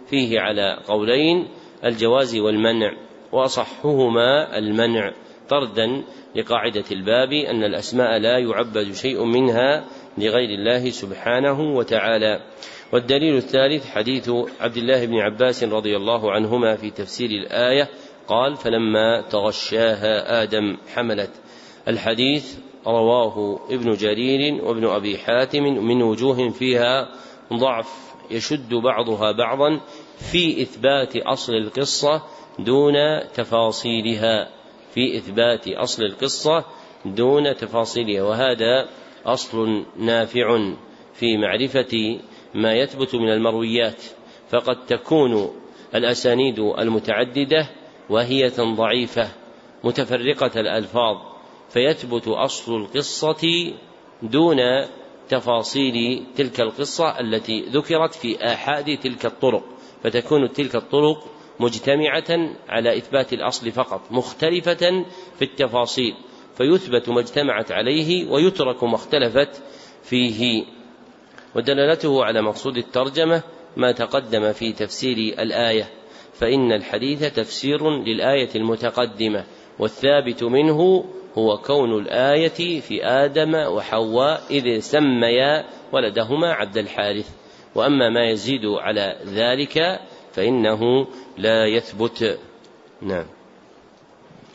فيه 0.09 0.39
على 0.39 0.79
قولين 0.87 1.47
الجواز 1.85 2.35
والمنع 2.35 2.91
واصحهما 3.31 4.57
المنع. 4.57 5.13
طردا 5.49 6.03
لقاعدة 6.35 6.83
الباب 6.91 7.33
أن 7.33 7.63
الأسماء 7.63 8.17
لا 8.17 8.37
يعبد 8.37 8.91
شيء 8.91 9.23
منها 9.23 9.85
لغير 10.17 10.49
الله 10.49 10.89
سبحانه 10.89 11.75
وتعالى. 11.75 12.41
والدليل 12.93 13.35
الثالث 13.35 13.87
حديث 13.87 14.29
عبد 14.61 14.77
الله 14.77 15.05
بن 15.05 15.17
عباس 15.17 15.63
رضي 15.63 15.97
الله 15.97 16.31
عنهما 16.31 16.75
في 16.75 16.91
تفسير 16.91 17.29
الآية 17.29 17.89
قال 18.27 18.55
فلما 18.55 19.21
تغشاها 19.21 20.43
آدم 20.43 20.77
حملت. 20.95 21.31
الحديث 21.87 22.57
رواه 22.87 23.59
ابن 23.69 23.91
جرير 23.93 24.63
وابن 24.63 24.85
أبي 24.85 25.17
حاتم 25.17 25.63
من 25.63 26.01
وجوه 26.01 26.49
فيها 26.49 27.09
ضعف 27.53 28.13
يشد 28.31 28.73
بعضها 28.73 29.31
بعضا 29.31 29.81
في 30.31 30.61
إثبات 30.61 31.17
أصل 31.17 31.53
القصة 31.53 32.23
دون 32.59 32.93
تفاصيلها. 33.33 34.49
في 34.93 35.17
إثبات 35.17 35.67
أصل 35.67 36.03
القصة 36.03 36.65
دون 37.05 37.55
تفاصيلها. 37.55 38.23
وهذا 38.23 38.89
أصل 39.25 39.85
نافع 39.97 40.73
في 41.13 41.37
معرفة 41.37 42.19
ما 42.53 42.73
يثبت 42.73 43.15
من 43.15 43.29
المرويات. 43.29 44.03
فقد 44.49 44.85
تكون 44.85 45.49
الأسانيد 45.95 46.59
المتعددة 46.59 47.69
واهيه 48.09 48.53
ضعيفة 48.59 49.27
متفرقة 49.83 50.59
الألفاظ. 50.59 51.32
فيثبت 51.73 52.27
أصل 52.27 52.75
القصة 52.75 53.73
دون 54.23 54.57
تفاصيل 55.29 56.23
تلك 56.35 56.61
القصة 56.61 57.19
التي 57.19 57.61
ذكرت 57.61 58.13
في 58.13 58.45
آحاد 58.45 58.97
تلك 58.97 59.25
الطرق 59.25 59.63
فتكون 60.03 60.53
تلك 60.53 60.75
الطرق 60.75 61.23
مجتمعة 61.59 62.55
على 62.69 62.97
إثبات 62.97 63.33
الأصل 63.33 63.71
فقط 63.71 64.01
مختلفة 64.11 65.05
في 65.39 65.41
التفاصيل 65.41 66.15
فيثبت 66.57 67.09
ما 67.09 67.19
اجتمعت 67.19 67.71
عليه 67.71 68.31
ويترك 68.31 68.83
ما 68.83 68.95
اختلفت 68.95 69.61
فيه. 70.03 70.65
ودلالته 71.55 72.25
على 72.25 72.41
مقصود 72.41 72.77
الترجمة 72.77 73.43
ما 73.77 73.91
تقدم 73.91 74.51
في 74.51 74.73
تفسير 74.73 75.17
الآية 75.17 75.89
فإن 76.33 76.71
الحديث 76.71 77.33
تفسير 77.33 77.89
للآية 77.89 78.49
المتقدمة 78.55 79.45
والثابت 79.79 80.43
منه 80.43 81.05
هو 81.37 81.57
كون 81.57 81.97
الآية 81.97 82.81
في 82.81 83.05
آدم 83.05 83.55
وحواء 83.55 84.43
إذ 84.51 84.79
سميا 84.79 85.65
ولدهما 85.91 86.53
عبد 86.53 86.77
الحارث. 86.77 87.29
وأما 87.75 88.09
ما 88.09 88.29
يزيد 88.29 88.65
على 88.65 89.17
ذلك 89.25 89.99
فإنه 90.33 91.07
لا 91.37 91.65
يثبت. 91.65 92.39
نعم. 93.01 93.25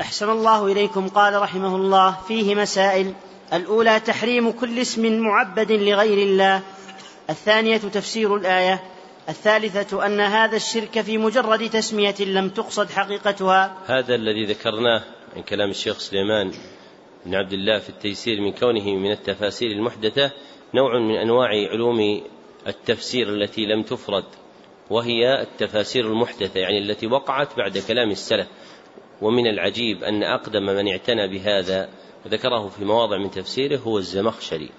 أحسن 0.00 0.30
الله 0.30 0.66
إليكم. 0.66 1.08
قال 1.08 1.42
رحمه 1.42 1.76
الله 1.76 2.16
فيه 2.28 2.54
مسائل. 2.54 3.12
الأولى 3.52 4.00
تحريم 4.00 4.50
كل 4.50 4.78
اسم 4.78 5.18
معبد 5.18 5.72
لغير 5.72 6.18
الله. 6.28 6.62
الثانية 7.30 7.76
تفسير 7.76 8.36
الآية. 8.36 8.82
الثالثة 9.28 10.06
أن 10.06 10.20
هذا 10.20 10.56
الشرك 10.56 11.00
في 11.00 11.18
مجرد 11.18 11.70
تسمية 11.70 12.14
لم 12.20 12.48
تقصد 12.48 12.90
حقيقتها. 12.90 13.76
هذا 13.86 14.14
الذي 14.14 14.44
ذكرناه 14.44 15.02
من 15.36 15.42
كلام 15.42 15.70
الشيخ 15.70 15.98
سليمان 15.98 16.52
بن 17.26 17.34
عبد 17.34 17.52
الله 17.52 17.78
في 17.78 17.88
التيسير 17.88 18.40
من 18.40 18.52
كونه 18.52 18.84
من 18.84 19.10
التفاسير 19.10 19.70
المحدثة 19.70 20.30
نوع 20.74 20.98
من 20.98 21.14
أنواع 21.14 21.48
علوم 21.48 22.22
التفسير 22.66 23.28
التي 23.28 23.66
لم 23.66 23.82
تفرد 23.82 24.24
وهي 24.90 25.42
التفاسير 25.42 26.06
المحدثة 26.06 26.60
يعني 26.60 26.78
التي 26.78 27.06
وقعت 27.06 27.56
بعد 27.56 27.78
كلام 27.78 28.10
السلف. 28.10 28.46
ومن 29.22 29.46
العجيب 29.46 30.04
أن 30.04 30.22
أقدم 30.22 30.62
من 30.62 30.88
اعتنى 30.88 31.28
بهذا 31.28 31.88
وذكره 32.26 32.68
في 32.68 32.84
مواضع 32.84 33.18
من 33.18 33.30
تفسيره 33.30 33.76
هو 33.76 33.98
الزمخشري. 33.98 34.70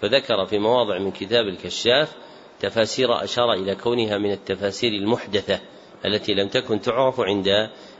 فذكر 0.00 0.46
في 0.46 0.58
مواضع 0.58 0.98
من 0.98 1.10
كتاب 1.10 1.48
الكشاف 1.48 2.14
تفاسير 2.62 3.24
أشار 3.24 3.52
إلى 3.52 3.74
كونها 3.74 4.18
من 4.18 4.32
التفاسير 4.32 4.92
المحدثة 4.92 5.60
التي 6.04 6.34
لم 6.34 6.48
تكن 6.48 6.80
تعرف 6.80 7.20
عند 7.20 7.46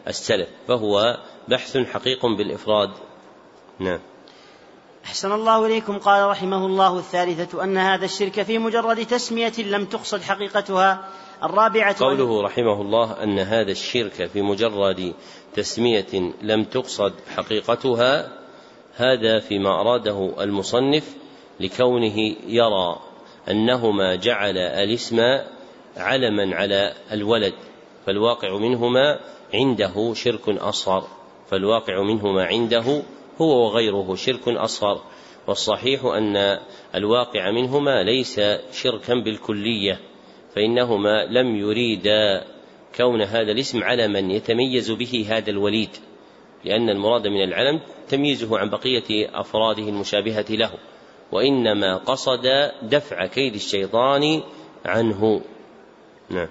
السلف 0.08 0.48
فهو 0.68 1.18
بحث 1.48 1.76
حقيق 1.76 2.26
بالإفراد. 2.26 2.90
نعم. 3.78 4.00
أحسن 5.04 5.32
الله 5.32 5.66
إليكم 5.66 5.98
قال 5.98 6.28
رحمه 6.28 6.66
الله 6.66 6.98
الثالثة 6.98 7.64
أن 7.64 7.78
هذا 7.78 8.04
الشرك 8.04 8.42
في 8.42 8.58
مجرد 8.58 9.06
تسمية 9.06 9.52
لم 9.58 9.84
تقصد 9.84 10.22
حقيقتها 10.22 11.08
الرابعة. 11.42 11.96
قوله 12.00 12.42
رحمه 12.42 12.80
الله 12.80 13.22
أن 13.22 13.38
هذا 13.38 13.70
الشرك 13.70 14.26
في 14.26 14.42
مجرد 14.42 15.14
تسمية 15.54 16.32
لم 16.42 16.64
تقصد 16.64 17.12
حقيقتها 17.36 18.38
هذا 18.96 19.40
فيما 19.40 19.80
أراده 19.80 20.34
المصنف 20.40 21.04
لكونه 21.60 22.18
يرى. 22.46 23.11
أنهما 23.50 24.14
جعل 24.14 24.58
الاسم 24.58 25.20
علما 25.96 26.56
على 26.56 26.92
الولد 27.12 27.54
فالواقع 28.06 28.58
منهما 28.58 29.20
عنده 29.54 30.14
شرك 30.14 30.48
أصغر 30.48 31.04
فالواقع 31.50 32.02
منهما 32.02 32.44
عنده 32.44 33.02
هو 33.40 33.66
وغيره 33.66 34.14
شرك 34.14 34.48
أصغر 34.48 35.02
والصحيح 35.46 36.04
أن 36.04 36.58
الواقع 36.94 37.50
منهما 37.50 38.02
ليس 38.02 38.40
شركا 38.72 39.14
بالكلية 39.14 40.00
فإنهما 40.54 41.24
لم 41.24 41.56
يريدا 41.56 42.44
كون 42.96 43.22
هذا 43.22 43.52
الاسم 43.52 43.84
علما 43.84 44.18
يتميز 44.18 44.90
به 44.90 45.26
هذا 45.28 45.50
الوليد 45.50 45.90
لأن 46.64 46.90
المراد 46.90 47.26
من 47.26 47.44
العلم 47.44 47.80
تمييزه 48.08 48.58
عن 48.58 48.70
بقية 48.70 49.40
أفراده 49.40 49.82
المشابهة 49.82 50.46
له. 50.50 50.70
وإنما 51.32 51.96
قصد 51.96 52.70
دفع 52.82 53.26
كيد 53.26 53.54
الشيطان 53.54 54.42
عنه. 54.86 55.40
نعم. 56.30 56.48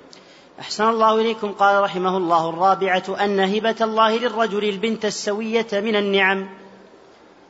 أحسن 0.60 0.89
الله 0.89 1.22
إليكم. 1.22 1.52
قال 1.52 1.84
رحمه 1.84 2.17
الله 2.17 2.50
الرابعة 2.50 3.04
أن 3.24 3.39
هبة 3.39 3.76
الله 3.82 4.17
للرجل 4.17 4.70
البنت 4.70 5.06
السوية 5.06 5.67
من 5.74 5.96
النعم. 5.96 6.50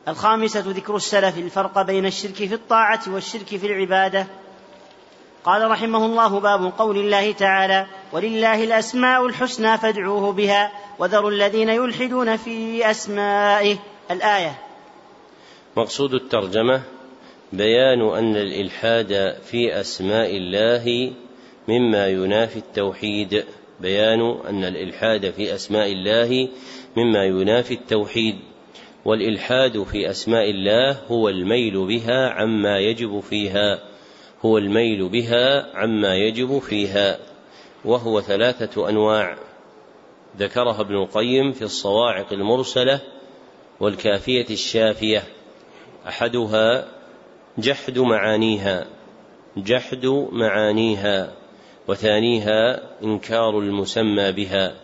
الخامسة 0.08 0.60
ذكر 0.60 0.96
السلف 0.96 1.38
الفرق 1.38 1.82
بين 1.82 2.06
الشرك 2.06 2.34
في 2.34 2.54
الطاعة 2.54 3.00
والشرك 3.06 3.46
في 3.46 3.66
العبادة. 3.66 4.26
قال 5.44 5.70
رحمه 5.70 6.06
الله 6.06 6.40
باب 6.40 6.72
قول 6.78 6.98
الله 6.98 7.32
تعالى 7.32 7.86
ولله 8.12 8.64
الأسماء 8.64 9.26
الحسنى 9.26 9.78
فادعوه 9.78 10.32
بها 10.32 10.72
وذروا 10.98 11.30
الذين 11.30 11.68
يلحدون 11.68 12.36
في 12.36 12.90
أسمائه. 12.90 13.76
الآية. 14.10 14.58
مقصود 15.76 16.14
الترجمة 16.14 16.82
بيان 17.52 18.00
أن 18.00 18.36
الإلحاد 18.36 19.36
في 19.42 19.80
أسماء 19.80 20.36
الله 20.36 21.12
مما 21.68 22.08
ينافي 22.08 22.56
التوحيد. 22.56 23.44
بيان 23.80 24.20
أن 24.48 24.64
الإلحاد 24.64 25.30
في 25.30 25.54
أسماء 25.54 25.92
الله 25.92 26.48
مما 26.96 27.24
ينافي 27.24 27.74
التوحيد. 27.74 28.36
والإلحاد 29.04 29.82
في 29.82 30.10
أسماء 30.10 30.50
الله 30.50 30.92
هو 30.92 31.28
الميل 31.28 31.86
بها 31.86 32.28
عما 32.28 32.78
يجب 32.78 33.20
فيها. 33.20 33.78
هو 34.44 34.58
الميل 34.58 35.08
بها 35.08 35.76
عما 35.76 36.16
يجب 36.16 36.58
فيها. 36.58 37.18
وهو 37.84 38.20
ثلاثة 38.20 38.88
أنواع. 38.88 39.36
ذكرها 40.38 40.80
ابن 40.80 40.94
القيم 40.94 41.52
في 41.52 41.62
الصواعق 41.62 42.32
المرسلة 42.32 43.00
والكافية 43.80 44.46
الشافية. 44.50 45.22
أحدها 46.08 47.01
جحد 47.58 47.98
معانيها 47.98 48.86
جحد 49.56 50.06
معانيها 50.32 51.32
وثانيها 51.88 52.82
إنكار 53.02 53.58
المسمى 53.58 54.32
بها 54.32 54.74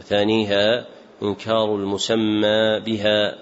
وثانيها 0.00 0.86
إنكار 1.22 1.74
المسمى 1.74 2.80
بها 2.80 3.38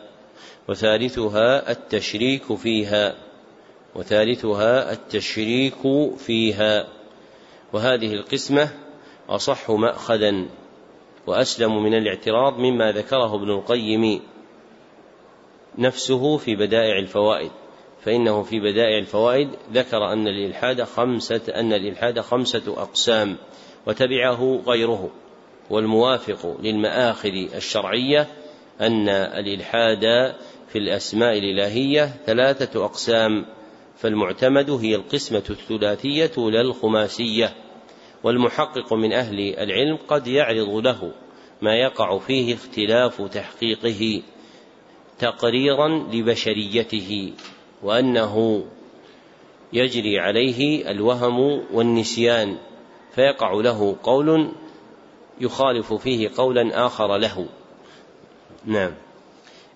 وثالثها 0.69 1.71
التشريك 1.71 2.55
فيها 2.55 3.15
وثالثها 3.95 4.93
التشريك 4.93 5.83
فيها. 6.17 6.87
وهذه 7.73 8.13
القسمة 8.13 8.69
أصح 9.29 9.71
مأخذا 9.71 10.47
وأسلم 11.27 11.83
من 11.83 11.95
الاعتراض 11.95 12.59
مما 12.59 12.93
ذكره 12.93 13.35
ابن 13.35 13.51
القيم 13.51 14.21
نفسه 15.79 16.37
في 16.37 16.57
بدائع 16.57 16.99
الفوائد. 16.99 17.51
فإنه 18.05 18.43
في 18.43 18.61
بدائع 18.61 18.99
الفوائد 18.99 19.49
ذكر 19.73 20.13
أن 20.13 20.29
الإلحاد 20.29 20.83
خمسة 20.83 21.41
أن 21.55 21.73
الإلحاد 21.73 22.21
خمسة 22.21 22.83
أقسام 22.83 23.37
وتبعه 23.87 24.63
غيره. 24.67 25.11
والموافق 25.71 26.57
للمآخذ 26.63 27.55
الشرعية 27.55 28.29
أن 28.81 29.09
الإلحاد 29.09 30.35
في 30.69 30.79
الأسماء 30.79 31.39
الإلهية 31.39 32.17
ثلاثة 32.27 32.85
أقسام 32.85 33.47
فالمعتمد 33.97 34.71
هي 34.71 34.95
القسمة 34.95 35.45
الثلاثية 35.51 36.33
لا 36.37 36.61
الخماسية. 36.61 37.55
والمحقق 38.23 38.93
من 38.93 39.13
أهل 39.13 39.39
العلم 39.59 39.99
قد 40.09 40.27
يعرض 40.27 40.69
له 40.69 41.13
ما 41.63 41.77
يقع 41.77 42.19
فيه 42.19 42.55
اختلاف 42.55 43.23
تحقيقه 43.23 44.23
تقريرا 45.19 45.89
لبشريته. 45.89 47.33
وأنه 47.83 48.65
يجري 49.73 50.19
عليه 50.19 50.91
الوهم 50.91 51.63
والنسيان 51.73 52.57
فيقع 53.15 53.53
له 53.53 53.97
قول 54.03 54.53
يخالف 55.41 55.93
فيه 55.93 56.31
قولا 56.37 56.87
آخر 56.87 57.17
له. 57.17 57.47
نعم. 58.65 58.95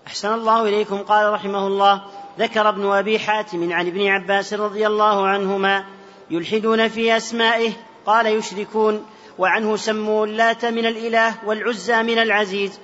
أحسن 0.07 0.33
الله 0.33 0.69
إليكم. 0.69 0.97
قال 0.97 1.33
رحمه 1.33 1.67
الله 1.67 2.03
ذكر 2.39 2.69
ابن 2.69 2.85
أبي 2.85 3.19
حاتم 3.19 3.73
عن 3.73 3.87
ابن 3.87 4.07
عباس 4.07 4.53
رضي 4.53 4.87
الله 4.87 5.27
عنهما 5.27 5.85
يلحدون 6.31 6.87
في 6.87 7.17
أسمائه 7.17 7.71
قال 8.05 8.25
يشركون 8.25 9.05
وعنه 9.39 9.75
سموا 9.75 10.25
اللات 10.25 10.65
من 10.65 10.85
الإله 10.85 11.35
والعزى 11.45 12.03
من 12.03 12.17
العزيز 12.17 12.79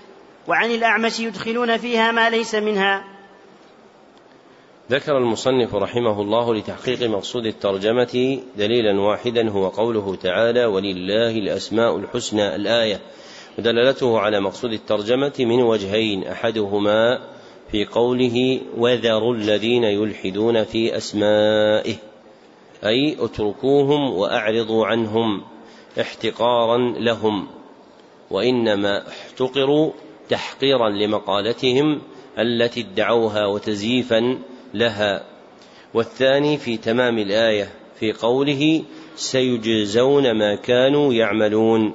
وعن 0.47 0.71
الأعمش 0.71 1.19
يدخلون 1.19 1.77
فيها 1.77 2.11
ما 2.11 2.29
ليس 2.29 2.55
منها. 2.55 3.18
ذكر 4.91 5.17
المصنف 5.17 5.75
رحمه 5.75 6.21
الله 6.21 6.55
لتحقيق 6.55 7.03
مقصود 7.03 7.45
الترجمة 7.45 8.39
دليلا 8.57 9.01
واحدا 9.01 9.49
هو 9.49 9.67
قوله 9.67 10.15
تعالى 10.15 10.65
ولله 10.65 11.31
الأسماء 11.31 11.97
الحسنى 11.97 12.55
الآية. 12.55 12.99
ودلالته 13.57 14.19
على 14.19 14.39
مقصود 14.39 14.73
الترجمة 14.73 15.33
من 15.39 15.61
وجهين 15.61 16.23
أحدهما 16.23 17.19
في 17.71 17.85
قوله 17.85 18.61
وذروا 18.77 19.35
الذين 19.35 19.83
يلحدون 19.83 20.63
في 20.63 20.97
أسمائه 20.97 21.95
أي 22.85 23.17
اتركوهم 23.19 24.13
وأعرضوا 24.13 24.85
عنهم 24.85 25.41
احتقارا 26.01 26.77
لهم 26.77 27.47
وإنما 28.31 29.07
احتقروا 29.07 29.91
تحقيرا 30.29 30.89
لمقالتهم 30.89 32.01
التي 32.39 32.81
ادعوها 32.81 33.45
وتزييفا 33.45 34.37
لها. 34.73 35.23
والثاني 35.93 36.57
في 36.57 36.77
تمام 36.77 37.17
الآية 37.17 37.71
في 37.99 38.11
قوله 38.11 38.83
سيجزون 39.15 40.31
ما 40.31 40.55
كانوا 40.55 41.13
يعملون. 41.13 41.93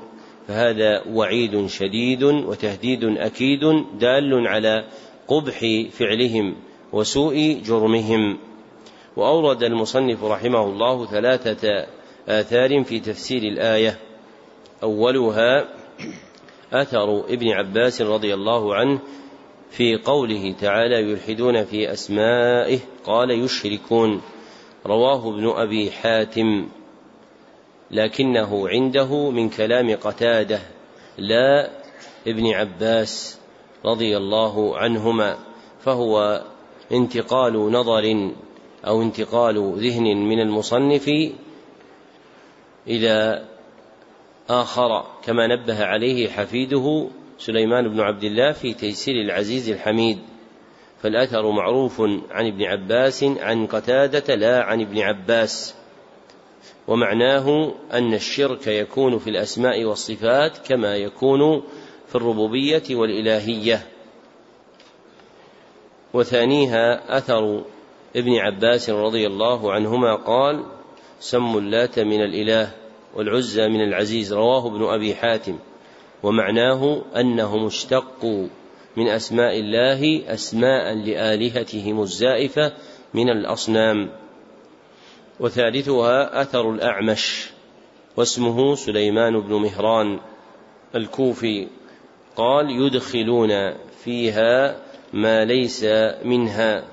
فهذا 0.48 1.02
وعيد 1.08 1.66
شديد 1.66 2.22
وتهديد 2.22 3.04
أكيد 3.04 3.60
دال 3.98 4.46
على 4.48 4.84
قبح 5.28 5.60
فعلهم 5.90 6.54
وسوء 6.92 7.60
جرمهم. 7.64 8.38
وأورد 9.16 9.62
المصنف 9.62 10.24
رحمه 10.24 10.64
الله 10.64 11.06
ثلاثة 11.06 11.86
آثار 12.28 12.84
في 12.84 13.00
تفسير 13.00 13.42
الآية. 13.42 13.98
أولها 14.82 15.68
أثر 16.72 17.20
ابن 17.20 17.48
عباس 17.48 18.02
رضي 18.02 18.34
الله 18.34 18.74
عنه 18.74 18.98
في 19.76 19.96
قوله 19.96 20.54
تعالى 20.60 21.10
يلحدون 21.10 21.64
في 21.64 21.92
أسمائه 21.92 22.78
قال 23.04 23.30
يشركون. 23.30 24.22
رواه 24.86 25.28
ابن 25.28 25.48
أبي 25.48 25.90
حاتم. 25.90 26.68
لكنه 27.90 28.68
عنده 28.68 29.30
من 29.30 29.48
كلام 29.48 29.96
قتادة 29.96 30.60
لا 31.18 31.70
ابن 32.26 32.46
عباس 32.46 33.38
رضي 33.84 34.16
الله 34.16 34.78
عنهما 34.78 35.38
فهو 35.80 36.44
انتقال 36.92 37.72
نظر 37.72 38.30
أو 38.86 39.02
انتقال 39.02 39.74
ذهن 39.76 40.16
من 40.16 40.40
المصنف 40.40 41.10
إلى 42.86 43.44
آخر 44.48 45.06
كما 45.24 45.46
نبه 45.46 45.84
عليه 45.84 46.28
حفيده 46.28 47.08
سليمان 47.38 47.88
بن 47.88 48.00
عبد 48.00 48.24
الله 48.24 48.52
في 48.52 48.74
تيسير 48.74 49.14
العزيز 49.14 49.70
الحميد 49.70 50.18
فالأثر 51.02 51.50
معروف 51.50 52.00
عن 52.30 52.46
ابن 52.46 52.62
عباس 52.62 53.24
عن 53.24 53.66
قتادة 53.66 54.34
لا 54.34 54.62
عن 54.62 54.80
ابن 54.80 54.98
عباس 54.98 55.74
ومعناه 56.88 57.74
أن 57.92 58.14
الشرك 58.14 58.66
يكون 58.66 59.18
في 59.18 59.30
الأسماء 59.30 59.84
والصفات 59.84 60.58
كما 60.58 60.96
يكون 60.96 61.62
في 62.08 62.14
الربوبية 62.14 62.82
والإلهية. 62.90 63.86
وثانيها 66.14 67.18
أثر 67.18 67.64
ابن 68.16 68.34
عباس 68.34 68.90
رضي 68.90 69.26
الله 69.26 69.72
عنهما 69.72 70.14
قال 70.14 70.64
سموا 71.20 71.60
اللات 71.60 71.98
من 71.98 72.22
الإله 72.22 72.74
والعزى 73.14 73.68
من 73.68 73.80
العزيز. 73.80 74.32
رواه 74.32 74.66
ابن 74.66 74.84
أبي 74.84 75.14
حاتم. 75.14 75.58
ومعناه 76.24 77.02
أنهم 77.16 77.66
اشتقوا 77.66 78.46
من 78.96 79.08
أسماء 79.08 79.58
الله 79.58 80.22
أسماء 80.34 80.94
لآلهتهم 80.94 82.00
الزائفة 82.00 82.72
من 83.14 83.30
الأصنام. 83.30 84.10
وثالثها 85.40 86.42
أثر 86.42 86.70
الأعمش 86.70 87.50
واسمه 88.16 88.74
سليمان 88.74 89.40
بن 89.40 89.54
مهران 89.54 90.20
الكوفي. 90.94 91.66
قال 92.36 92.70
يدخلون 92.70 93.74
فيها 94.04 94.76
ما 95.12 95.44
ليس 95.44 95.84
منها 96.24 96.84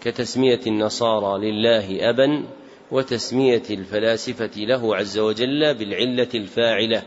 كتسمية 0.00 0.60
النصارى 0.66 1.50
لله 1.50 2.10
أبا 2.10 2.44
وتسمية 2.90 3.62
الفلاسفة 3.70 4.50
له 4.56 4.96
عز 4.96 5.18
وجل 5.18 5.74
بالعلة 5.74 6.28
الفاعلة. 6.34 7.02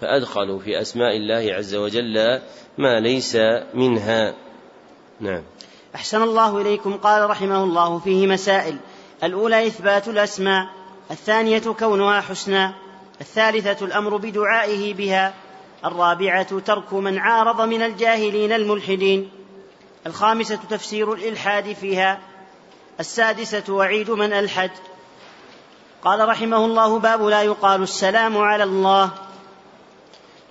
فأدخلوا 0.00 0.58
في 0.58 0.80
أسماء 0.80 1.16
الله 1.16 1.54
عز 1.54 1.74
وجل 1.74 2.40
ما 2.78 3.00
ليس 3.00 3.36
منها. 3.74 4.34
نعم. 5.20 5.42
أحسن 5.94 6.22
الله 6.22 6.60
إليكم 6.60 6.96
قال 6.96 7.30
رحمه 7.30 7.64
الله 7.64 7.98
فيه 7.98 8.26
مسائل. 8.26 8.76
الأولى 9.22 9.66
إثبات 9.66 10.08
الأسماء 10.08 10.66
الثانية 11.10 11.62
كونها 11.78 12.20
حسنى 12.20 12.70
الثالثة 13.20 13.86
الأمر 13.86 14.16
بدعائه 14.16 14.94
بها 14.94 15.34
الرابعة 15.84 16.58
ترك 16.58 16.92
من 16.92 17.18
عارض 17.18 17.60
من 17.60 17.82
الجاهلين 17.82 18.52
الملحدين 18.52 19.30
الخامسة 20.06 20.58
تفسير 20.70 21.12
الإلحاد 21.12 21.72
فيها 21.72 22.20
السادسة 23.00 23.72
وعيد 23.72 24.10
من 24.10 24.32
ألحد. 24.32 24.70
قال 26.04 26.28
رحمه 26.28 26.64
الله 26.64 26.98
باب 26.98 27.22
لا 27.22 27.42
يقال 27.42 27.82
السلام 27.82 28.38
على 28.38 28.64
الله 28.64 29.10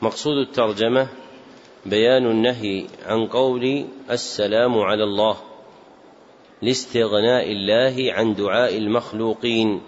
مقصود 0.05 0.37
الترجمة 0.37 1.07
بيان 1.85 2.25
النهي 2.25 2.85
عن 3.05 3.27
قول 3.27 3.85
السلام 4.11 4.79
على 4.79 5.03
الله 5.03 5.37
لاستغناء 6.61 7.51
الله 7.51 8.13
عن 8.13 8.33
دعاء 8.33 8.77
المخلوقين 8.77 9.81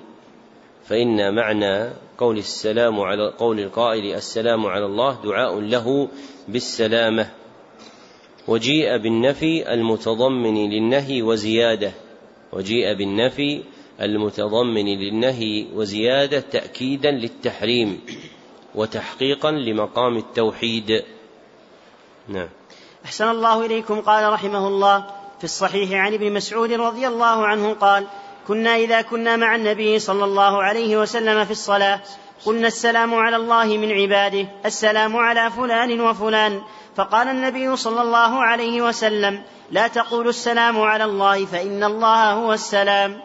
فإن 0.86 1.36
معنى 1.36 1.93
قول 2.17 2.38
السلام 2.38 2.99
على 2.99 3.34
قول 3.38 3.60
القائل 3.60 4.15
السلام 4.15 4.65
على 4.65 4.86
الله 4.86 5.21
دعاء 5.23 5.60
له 5.60 6.08
بالسلامة 6.47 7.30
وجيء 8.47 8.97
بالنفي 8.97 9.73
المتضمن 9.73 10.69
للنهي 10.69 11.21
وزيادة 11.21 11.91
وجيء 12.53 12.93
بالنفي 12.93 13.63
المتضمن 14.01 14.86
للنهي 14.86 15.65
وزيادة 15.73 16.39
تأكيدا 16.39 17.12
للتحريم. 17.12 17.99
وتحقيقا 18.78 19.52
لمقام 19.52 20.18
التوحيد. 20.18 21.04
نعم. 22.28 22.50
أحسن 23.06 23.30
الله 23.30 23.66
إليكم 23.66 24.02
قال 24.02 24.34
رحمه 24.34 24.68
الله 24.68 25.06
في 25.38 25.44
الصحيح 25.44 25.92
عن 25.92 26.13
ابن 26.13 26.34
مسعود 26.34 26.72
رضي 26.72 27.08
الله 27.08 27.46
عنه 27.48 27.74
قال 27.74 28.08
كنا 28.48 28.76
إذا 28.76 29.02
كنا 29.02 29.36
مع 29.36 29.56
النبي 29.56 30.00
صلى 30.00 30.26
الله 30.26 30.63
عليه 30.63 30.98
وسلم 30.98 31.46
في 31.46 31.52
الصلاة 31.52 32.00
قلنا 32.46 32.68
السلام 32.68 33.16
على 33.16 33.36
الله 33.36 33.66
من 33.78 33.92
عباده 33.92 34.48
السلام 34.66 35.18
على 35.18 35.52
فلان 35.52 36.02
وفلان. 36.02 36.62
فقال 36.96 37.28
النبي 37.28 37.76
صلى 37.76 38.02
الله 38.02 38.44
عليه 38.44 38.82
وسلم 38.82 39.44
لا 39.72 39.88
تقولوا 39.88 40.30
السلام 40.30 40.82
على 40.82 41.04
الله 41.04 41.46
فإن 41.46 41.84
الله 41.84 42.32
هو 42.32 42.54
السلام. 42.54 43.22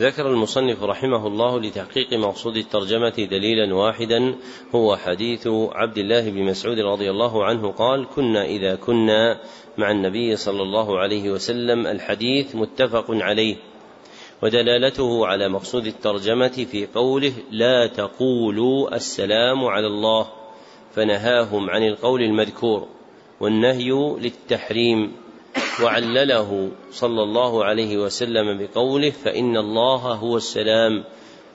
ذكر 0.00 0.30
المصنف 0.30 0.82
رحمه 0.82 1.26
الله 1.26 1.60
لتحقيق 1.60 2.12
مقصود 2.14 2.56
الترجمة 2.56 3.26
دليلا 3.30 3.74
واحدا 3.74 4.34
هو 4.74 4.96
حديث 4.96 5.48
عبد 5.72 5.98
الله 5.98 6.30
بن 6.30 6.42
مسعود 6.42 6.78
رضي 6.78 7.10
الله 7.10 7.44
عنه 7.44 7.72
قال: 7.72 8.06
كنا 8.08 8.44
إذا 8.44 8.74
كنا 8.74 9.40
مع 9.78 9.90
النبي 9.90 10.36
صلى 10.36 10.62
الله 10.62 10.98
عليه 10.98 11.30
وسلم 11.30 11.86
الحديث 11.86 12.54
متفق 12.54 13.04
عليه 13.10 13.56
ودلالته 14.42 15.26
على 15.26 15.48
مقصود 15.48 15.86
الترجمة 15.86 16.66
في 16.70 16.86
قوله 16.86 17.32
لا 17.50 17.86
تقولوا 17.86 18.96
السلام 18.96 19.64
على 19.64 19.86
الله 19.86 20.28
فنهاهم 20.94 21.70
عن 21.70 21.82
القول 21.82 22.22
المذكور 22.22 22.88
والنهي 23.40 24.16
للتحريم. 24.20 25.12
وعلله 25.82 26.70
صلى 26.90 27.22
الله 27.22 27.64
عليه 27.64 27.96
وسلم 27.96 28.58
بقوله 28.58 29.10
فإن 29.10 29.56
الله 29.56 30.14
هو 30.14 30.36
السلام 30.36 31.04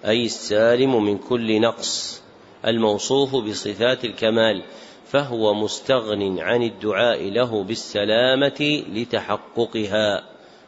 أي 0.05 0.25
السالم 0.25 1.03
من 1.03 1.17
كل 1.17 1.61
نقص 1.61 2.21
الموصوف 2.67 3.35
بصفات 3.35 4.05
الكمال 4.05 4.63
فهو 5.07 5.53
مستغن 5.53 6.39
عن 6.39 6.63
الدعاء 6.63 7.29
له 7.29 7.63
بالسلامة 7.63 8.83
لتحققها 8.89 10.23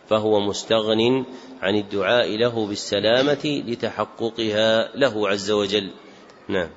فهو 0.10 0.40
مستغن 0.40 1.26
عن 1.62 1.76
الدعاء 1.76 2.38
له 2.38 2.68
بالسلامة 2.68 3.64
لتحققها 3.68 4.98
له 4.98 5.30
عز 5.30 5.52
وجل. 5.52 5.92
نعم. 6.48 6.70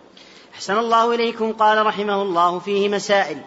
أحسن 0.55 0.79
الله 0.79 1.14
إليكم 1.14 1.53
قال 1.53 1.87
رحمه 1.87 2.23
الله 2.23 2.59
فيه 2.59 2.88
مسائل. 2.88 3.38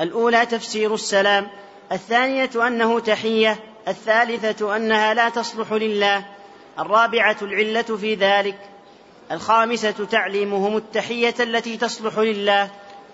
الأولى 0.00 0.46
تفسير 0.46 0.94
السلام 0.94 1.50
الثانية 1.92 2.66
أنه 2.66 3.00
تحية 3.00 3.58
الثالثة 3.88 4.76
أنها 4.76 5.14
لا 5.14 5.28
تصلح 5.28 5.72
لله 5.72 6.26
الرابعة 6.78 7.36
العلة 7.42 7.82
في 7.82 8.14
ذلك 8.14 8.58
الخامسة 9.32 10.06
تعليمهم 10.10 10.76
التحية 10.76 11.34
التي 11.40 11.76
تصلح 11.76 12.18
لله. 12.18 12.70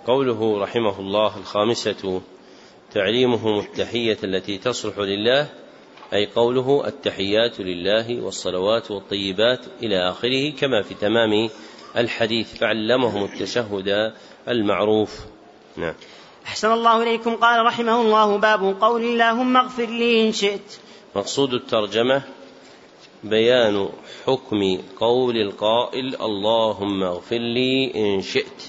قوله 0.07 0.63
رحمه 0.63 1.01
الله 1.01 1.37
الخامسة 1.37 2.23
تعليمهم 2.93 3.59
التحية 3.59 4.19
التي 4.25 4.59
تصلح 4.59 4.99
لله 4.99 5.49
أي 6.13 6.27
قوله 6.27 6.87
التحيات 6.87 7.61
لله 7.61 8.21
والصلوات 8.23 8.91
والطيبات 8.91 9.61
إلى 9.83 10.11
آخره 10.11 10.51
كما 10.51 10.83
في 10.83 10.95
تمام 10.95 11.49
الحديث 11.97 12.55
فعلمهم 12.55 13.25
التشهد 13.25 14.13
المعروف. 14.49 15.19
نعم. 15.77 15.95
أحسن 16.47 16.73
الله 16.73 17.03
إليكم. 17.03 17.37
قال 17.37 17.67
رحمه 17.67 18.01
الله 18.01 18.39
باب 18.39 18.77
قول 18.81 19.03
اللهم 19.05 19.57
اغفر 19.57 19.87
لي 19.87 20.27
إن 20.27 20.33
شئت. 20.33 20.79
مقصود 21.17 21.55
الترجمة 21.55 22.23
بيان 23.25 23.89
حكم 24.27 24.79
قول 25.01 25.37
القائل 25.37 26.17
اللهم 26.21 27.03
اغفر 27.03 27.39
لي 27.39 27.93
إن 27.97 28.23
شئت. 28.23 28.63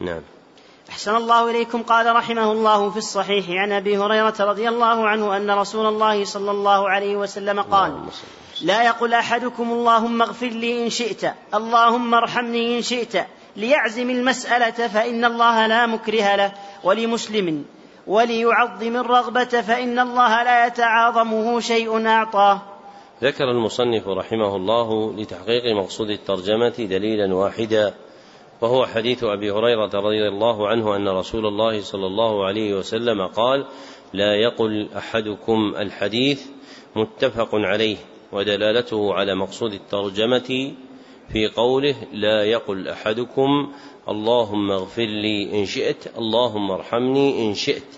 نعم. 0.00 0.22
أحسن 0.90 1.16
الله 1.16 1.50
إليكم. 1.50 1.82
قال 1.82 2.16
رحمه 2.16 2.52
الله 2.52 2.90
في 2.90 2.96
الصحيح 2.96 3.44
عن 3.50 3.72
أبي 3.72 3.98
هريرة 3.98 4.34
رضي 4.40 4.68
الله 4.68 5.08
عنه 5.08 5.36
أن 5.36 5.50
رسول 5.50 5.86
الله 5.86 6.24
صلى 6.24 6.50
الله 6.50 6.90
عليه 6.90 7.16
وسلم 7.16 7.60
قال 7.60 7.92
لا 8.62 8.82
يقل 8.82 9.14
أحدكم 9.14 9.72
اللهم 9.72 10.22
اغفر 10.22 10.46
لي 10.46 10.84
إن 10.84 10.90
شئت 10.90 11.34
اللهم 11.54 12.14
ارحمني 12.14 12.76
إن 12.76 12.82
شئت 12.82 13.26
ليعزم 13.56 14.10
المسألة 14.10 14.88
فإن 14.88 15.24
الله 15.24 15.66
لا 15.66 15.86
مكره 15.86 16.36
له. 16.36 16.52
ولمسلم 16.84 17.64
وليعظم 18.06 18.96
الرغبة 18.96 19.44
فإن 19.44 19.98
الله 19.98 20.42
لا 20.42 20.66
يتعاظمه 20.66 21.60
شيء 21.60 22.06
أعطاه. 22.06 22.62
ذكر 23.22 23.50
المصنف 23.50 24.08
رحمه 24.08 24.56
الله 24.56 25.14
لتحقيق 25.16 25.76
مقصود 25.76 26.10
الترجمة 26.10 26.74
دليلا 26.78 27.34
واحدا 27.34 27.94
وهو 28.60 28.86
حديث 28.86 29.24
أبي 29.24 29.50
هريرة 29.50 29.90
رضي 29.94 30.28
الله 30.28 30.68
عنه 30.68 30.96
أن 30.96 31.08
رسول 31.08 31.46
الله 31.46 31.80
صلى 31.80 32.06
الله 32.06 32.46
عليه 32.46 32.74
وسلم 32.74 33.26
قال 33.26 33.66
لا 34.12 34.34
يقل 34.34 34.88
أحدكم 34.96 35.74
الحديث 35.78 36.46
متفق 36.96 37.48
عليه 37.52 37.96
ودلالته 38.32 39.14
على 39.14 39.34
مقصود 39.34 39.72
الترجمة 39.72 40.72
في 41.32 41.48
قوله 41.48 41.94
لا 42.12 42.44
يقل 42.44 42.88
أحدكم 42.88 43.72
اللهم 44.08 44.70
اغفر 44.70 45.06
لي 45.06 45.60
إن 45.60 45.66
شئت 45.66 46.18
اللهم 46.18 46.70
ارحمني 46.70 47.46
إن 47.46 47.54
شئت. 47.54 47.90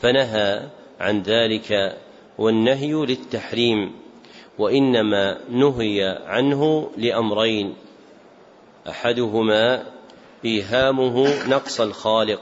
فنهى 0.00 0.68
عن 1.00 1.22
ذلك 1.22 1.98
والنهي 2.38 2.92
للتحريم 2.92 3.92
وإنما 4.58 5.38
نهي 5.50 6.18
عنه 6.26 6.90
لأمرين. 6.96 7.74
أحدهما 8.88 9.86
إيهامه 10.44 11.46
نقص 11.48 11.80
الخالق 11.80 12.40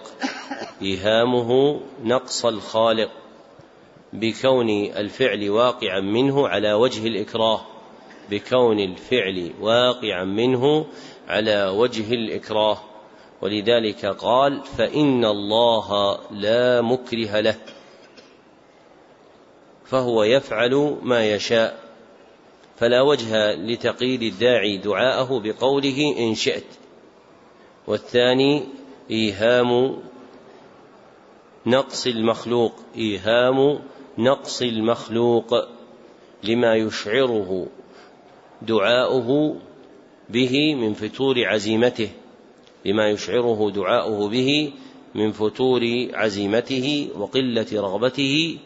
إيهامه 0.82 1.80
نقص 2.04 2.46
الخالق 2.46 3.11
بكون 4.12 4.70
الفعل 4.70 5.50
واقعا 5.50 6.00
منه 6.00 6.48
على 6.48 6.72
وجه 6.72 7.06
الإكراه 7.06 7.61
بكون 8.30 8.80
الفعل 8.80 9.52
واقعا 9.61 10.24
منه 10.24 10.87
على 11.28 11.68
وجه 11.68 12.14
الإكراه 12.14 12.78
ولذلك 13.42 14.06
قال 14.06 14.62
فإن 14.62 15.24
الله 15.24 16.18
لا 16.30 16.80
مكره 16.80 17.40
له 17.40 17.56
فهو 19.84 20.22
يفعل 20.22 20.96
ما 21.02 21.26
يشاء. 21.30 21.86
فلا 22.76 23.02
وجه 23.02 23.54
لتقييد 23.54 24.22
الداعي 24.22 24.78
دعاءه 24.78 25.40
بقوله 25.44 26.14
إن 26.18 26.34
شئت. 26.34 26.66
والثاني 27.86 28.62
إيهام 29.10 29.98
نقص 31.66 32.06
المخلوق 32.06 32.72
إيهام 32.96 33.78
نقص 34.18 34.62
المخلوق 34.62 35.54
لما 36.44 36.74
يشعره 36.74 37.66
دعاؤه 38.62 39.56
به 40.30 40.74
من 40.74 40.94
فتور 40.94 41.44
عزيمته 41.44 42.08
لما 42.84 43.08
يشعره 43.08 43.70
دعاؤه 43.70 44.28
به 44.28 44.72
من 45.14 45.32
فتور 45.32 45.80
عزيمته 46.14 47.08
وقلة 47.18 47.66
رغبته 47.72 48.58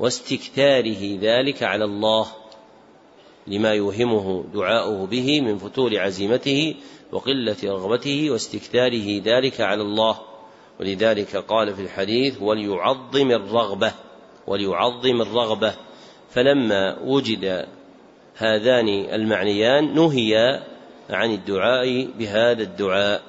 واستكثاره 0.00 1.18
ذلك 1.20 1.62
على 1.62 1.84
الله 1.84 2.26
لما 3.46 3.72
يوهمه 3.72 4.44
دعاؤه 4.54 5.06
به 5.06 5.40
من 5.40 5.58
فتور 5.58 5.98
عزيمته 5.98 6.74
وقلة 7.12 7.56
رغبته 7.64 8.30
واستكثاره 8.30 9.22
ذلك 9.24 9.60
على 9.60 9.82
الله. 9.82 10.18
ولذلك 10.80 11.36
قال 11.36 11.74
في 11.74 11.82
الحديث 11.82 12.42
وليعظم 12.42 13.30
الرغبة 13.30 13.92
وليعظم 14.46 15.22
الرغبة 15.22 15.74
فلما 16.30 16.98
وجد 17.04 17.66
هذان 18.36 18.88
المعنيان 18.88 19.94
نهي 19.94 20.62
عن 21.10 21.30
الدعاء 21.30 22.08
بهذا 22.18 22.62
الدعاء. 22.62 23.22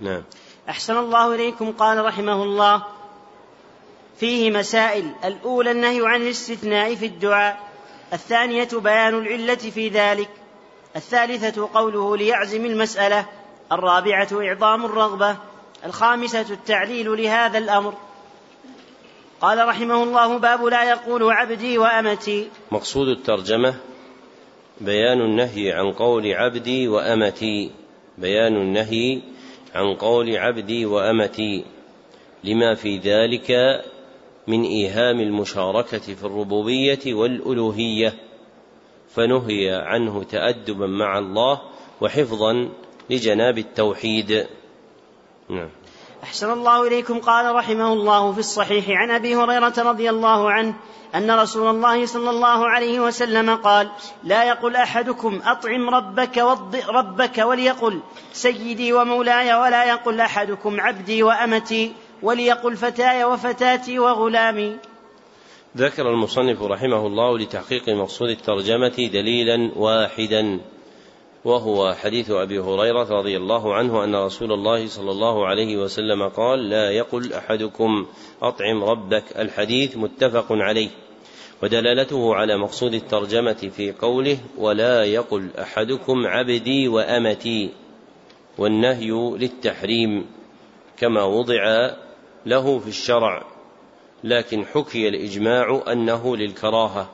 نعم. 0.00 0.22
أحسن 0.68 0.96
الله 0.96 1.34
إليكم 1.34 1.72
قال 1.72 2.04
رحمه 2.04 2.42
الله. 2.42 2.82
فيه 4.20 4.50
مسائل. 4.50 5.12
الأولى 5.24 5.70
النهي 5.70 6.00
عن 6.06 6.22
الاستثناء 6.22 6.94
في 6.94 7.06
الدعاء. 7.06 7.60
الثانية 8.12 8.68
بيان 8.72 9.18
العلة 9.18 9.54
في 9.54 9.88
ذلك. 9.88 10.30
الثالثة 10.96 11.68
قوله 11.74 12.16
ليعزم 12.16 12.66
المسألة. 12.66 13.26
الرابعة 13.72 14.28
إعظام 14.32 14.84
الرغبة. 14.84 15.36
الخامسة 15.86 16.46
التعليل 16.50 17.22
لهذا 17.22 17.58
الأمر. 17.58 17.94
قال 19.40 19.68
رحمه 19.68 20.02
الله 20.02 20.38
باب 20.38 20.64
لا 20.64 20.90
يقول 20.90 21.32
عبدي 21.32 21.78
وأمتي. 21.78 22.50
مقصود 22.70 23.08
الترجمة 23.08 23.74
بيان 24.84 25.20
النهي 25.20 25.72
عن 25.72 25.92
قول 25.92 26.32
عبدي 26.32 26.88
وأمتي. 26.88 27.70
بيان 28.18 28.56
النهي 28.56 29.20
عن 29.74 29.94
قول 29.94 30.36
عبدي 30.36 30.86
وأمتي. 30.86 31.64
لما 32.44 32.74
في 32.74 32.98
ذلك 32.98 33.50
من 34.46 34.64
إيهام 34.64 35.20
المشاركة 35.20 35.98
في 35.98 36.24
الربوبية 36.24 37.14
والألوهية. 37.14 38.14
فنهي 39.14 39.70
عنه 39.70 40.22
تادبا 40.22 40.86
مع 40.86 41.18
الله 41.18 41.60
وحفظا 42.00 42.68
لجناب 43.10 43.58
التوحيد. 43.58 44.46
نعم. 45.50 45.68
أحسن 46.22 46.52
الله 46.52 46.86
إليكم. 46.86 47.18
قال 47.18 47.54
رحمه 47.54 47.92
الله 47.92 48.32
في 48.32 48.38
الصحيح 48.38 48.84
عن 48.88 49.10
أبي 49.10 49.36
هريرة 49.36 49.74
رضي 49.78 50.10
الله 50.10 50.50
عنه 50.50 50.74
أن 51.14 51.30
رسول 51.30 51.70
الله 51.70 52.06
صلى 52.06 52.30
الله 52.30 52.68
عليه 52.68 53.00
وسلم 53.00 53.56
قال 53.56 53.90
لا 54.24 54.44
يقل 54.44 54.76
أحدكم 54.76 55.40
أطعم 55.44 55.90
ربك 55.90 56.38
ربك 56.88 57.38
وليقل 57.38 58.00
سيدي 58.32 58.92
ومولاي 58.92 59.54
ولا 59.54 59.84
يقل 59.84 60.20
أحدكم 60.20 60.80
عبدي 60.80 61.22
وأمتي 61.22 61.92
وليقل 62.22 62.76
فتاي 62.76 63.24
وفتاتي 63.24 63.98
وغلامي. 63.98 64.76
ذكر 65.76 66.10
المصنف 66.10 66.62
رحمه 66.62 67.06
الله 67.06 67.38
لتحقيق 67.38 67.88
مقصود 67.88 68.28
الترجمة 68.28 69.08
دليلا 69.12 69.70
واحدا. 69.76 70.60
وهو 71.44 71.94
حديث 71.94 72.30
أبي 72.30 72.58
هريرة 72.58 73.18
رضي 73.18 73.36
الله 73.36 73.74
عنه 73.74 74.04
أن 74.04 74.14
رسول 74.14 74.52
الله 74.52 74.86
صلى 74.86 75.10
الله 75.10 75.46
عليه 75.46 75.76
وسلم 75.76 76.28
قال 76.28 76.68
لا 76.68 76.90
يقل 76.90 77.32
أحدكم 77.32 78.06
أطعم 78.42 78.84
ربك. 78.84 79.24
الحديث 79.38 79.96
متفق 79.96 80.46
عليه 80.50 80.88
ودلالته 81.62 82.34
على 82.34 82.58
مقصود 82.58 82.94
الترجمة 82.94 83.70
في 83.76 83.92
قوله 83.92 84.38
ولا 84.58 85.04
يقل 85.04 85.48
أحدكم 85.58 86.26
عبدي 86.26 86.88
وأمتي 86.88 87.70
والنهي 88.58 89.10
للتحريم 89.38 90.26
كما 90.98 91.24
وضع 91.24 91.90
له 92.46 92.78
في 92.78 92.88
الشرع 92.88 93.44
لكن 94.24 94.64
حكي 94.66 95.08
الإجماع 95.08 95.82
أنه 95.92 96.36
للكراهة 96.36 97.10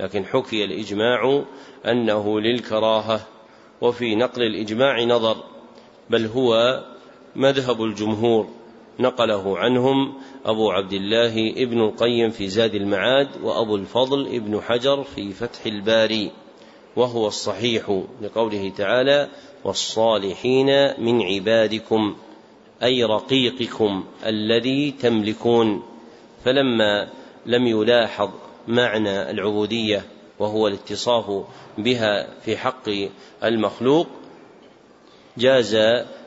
لكن 0.00 0.24
حكي 0.24 0.64
الإجماع 0.64 1.44
أنه 1.86 2.40
للكراهة. 2.40 3.33
وفي 3.84 4.14
نقل 4.14 4.42
الإجماع 4.42 5.04
نظر 5.04 5.36
بل 6.10 6.26
هو 6.26 6.82
مذهب 7.36 7.82
الجمهور 7.82 8.48
نقله 9.00 9.58
عنهم 9.58 10.14
أبو 10.46 10.70
عبد 10.70 10.92
الله 10.92 11.50
ابن 11.56 11.80
القيم 11.80 12.30
في 12.30 12.48
زاد 12.48 12.74
المعاد 12.74 13.28
وأبو 13.42 13.76
الفضل 13.76 14.26
ابن 14.26 14.60
حجر 14.60 15.02
في 15.02 15.32
فتح 15.32 15.66
الباري 15.66 16.30
وهو 16.96 17.26
الصحيح 17.26 18.02
لقوله 18.22 18.72
تعالى 18.76 19.28
والصالحين 19.64 20.66
من 20.98 21.22
عبادكم 21.22 22.16
أي 22.82 23.04
رقيقكم 23.04 24.04
الذي 24.26 24.90
تملكون 24.90 25.82
فلما 26.44 27.08
لم 27.46 27.66
يلاحظ 27.66 28.30
معنى 28.68 29.30
العبودية 29.30 30.04
وهو 30.38 30.68
الاتصاف 30.68 31.44
بها 31.78 32.40
في 32.40 32.56
حق 32.56 32.88
المخلوق 33.44 34.06
جاز 35.38 35.76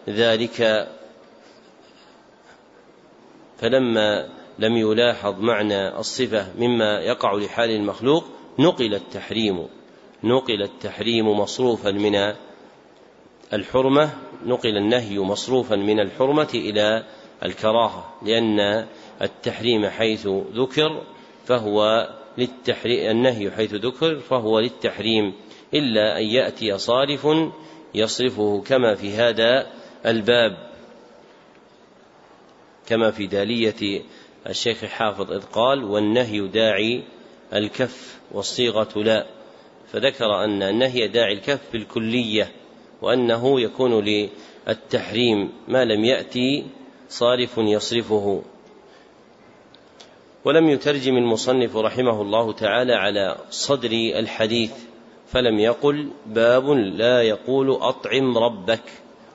ذلك 0.10 0.88
فلما 3.58 4.30
لم 4.60 4.78
يلاحظ 4.78 5.40
معنى 5.40 5.98
الصفة 6.00 6.48
مما 6.58 7.00
يقع 7.00 7.34
لحال 7.34 7.70
المخلوق 7.70 8.24
نقل 8.60 8.96
التحريم. 8.96 9.68
نقل 10.24 10.64
التحريم 10.64 11.28
مصروفا 11.28 11.92
من 11.92 12.34
الحرمة 13.54 14.10
نقل 14.46 14.78
النهي 14.78 15.20
مصروفا 15.20 15.76
من 15.76 16.00
الحرمة 16.00 16.50
إلى 16.54 17.04
الكراهة 17.46 18.16
لأن 18.26 18.88
التحريم 19.22 19.88
حيث 19.88 20.28
ذكر 20.54 21.04
فهو 21.46 22.10
للتحريم 22.38 23.12
النهي 23.12 23.52
حيث 23.52 23.74
ذكر 23.74 24.20
فهو 24.20 24.60
للتحريم. 24.60 25.34
إلا 25.74 26.20
أن 26.20 26.24
يأتي 26.24 26.78
صارف 26.78 27.28
يصرفه 27.96 28.64
كما 28.68 28.96
في 28.96 29.14
هذا 29.14 29.68
الباب 30.06 30.68
كما 32.88 33.12
في 33.12 33.28
دالية 33.28 34.02
الشيخ 34.48 34.86
حافظ 34.86 35.32
إذ 35.32 35.42
قال 35.42 35.84
والنهي 35.84 36.48
داعي 36.48 37.04
الكف 37.54 38.20
والصيغة 38.32 39.04
لا 39.04 39.26
فذكر 39.92 40.44
أن 40.44 40.64
النهي 40.64 41.08
داعي 41.08 41.34
الكف 41.34 41.72
بالكلية 41.74 42.52
وأنه 43.02 43.62
يكون 43.62 44.04
للتحريم 44.04 45.52
ما 45.68 45.86
لم 45.86 46.06
يأتي 46.06 46.66
صارف 47.10 47.58
يصرفه. 47.58 48.44
ولم 50.46 50.70
يترجم 50.70 51.18
المصنف 51.18 51.78
رحمه 51.78 52.22
الله 52.22 52.54
تعالى 52.54 52.94
على 52.94 53.38
صدر 53.50 53.92
الحديث 53.92 54.72
فلم 55.32 55.60
يقل 55.60 56.10
باب 56.26 56.70
لا 56.70 57.22
يقول 57.22 57.72
أطعم 57.72 58.38
ربك 58.38 58.84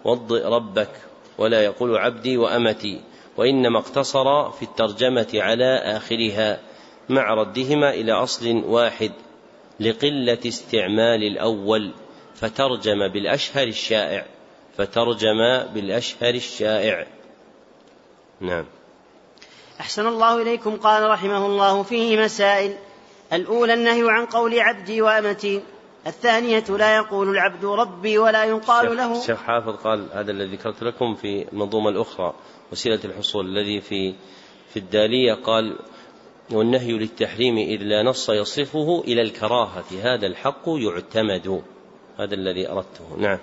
وضئ 0.05 0.45
ربك 0.45 0.91
ولا 1.39 1.65
يقول 1.65 1.97
عبدي 1.97 2.37
وأمتي 2.37 3.01
وإنما 3.37 3.79
اقتصر 3.79 4.51
في 4.51 4.63
الترجمة 4.63 5.29
على 5.35 5.77
آخرها 5.77 6.61
مع 7.09 7.35
ردهما 7.35 7.91
إلى 7.91 8.13
أصل 8.13 8.65
واحد 8.65 9.13
لقلة 9.81 10.39
استعمال 10.47 11.23
الأول 11.23 11.93
فترجم 12.35 13.09
بالأشهر 13.09 13.67
الشائع 13.67 14.27
فترجم 14.79 15.39
بالأشهر 15.75 16.35
الشائع. 16.35 17.07
نعم. 18.41 18.65
أحسن 19.81 20.07
الله 20.07 20.43
إليكم 20.43 20.77
قال 20.77 21.11
رحمه 21.11 21.47
الله 21.47 21.83
فيه 21.83 22.17
مسائل. 22.17 22.77
الأولى 23.33 23.75
النهي 23.75 24.11
عن 24.11 24.27
قول 24.27 24.61
عبدي 24.61 25.03
وأمتي. 25.03 25.63
الثانية 26.07 26.65
لا 26.69 26.97
يقول 26.97 27.29
العبد 27.29 27.65
ربي 27.65 28.19
ولا 28.19 28.45
يقال 28.45 28.97
له. 28.97 29.19
الشيخ 29.19 29.43
حافظ 29.43 29.77
قال 29.77 30.09
هذا 30.12 30.31
الذي 30.31 30.57
ذكرت 30.57 30.83
لكم 30.83 31.15
في 31.15 31.53
المنظومة 31.53 31.91
الأخرى 31.91 32.35
وسيلة 32.73 33.01
الحصول 33.05 33.47
الذي 33.47 33.81
في 33.81 34.15
في 34.73 34.79
الدالية 34.79 35.35
قال 35.35 35.79
والنهي 36.51 36.93
للتحريم 36.93 37.57
إذ 37.57 37.83
لا 37.83 38.03
نص 38.03 38.31
يصفه 38.31 39.03
إلى 39.07 39.23
الكراهة 39.23 39.85
هذا 40.03 40.27
الحق 40.27 40.62
يعتمد. 40.67 41.62
هذا 42.19 42.35
الذي 42.35 42.69
أردته. 42.69 43.17
نعم. 43.19 43.38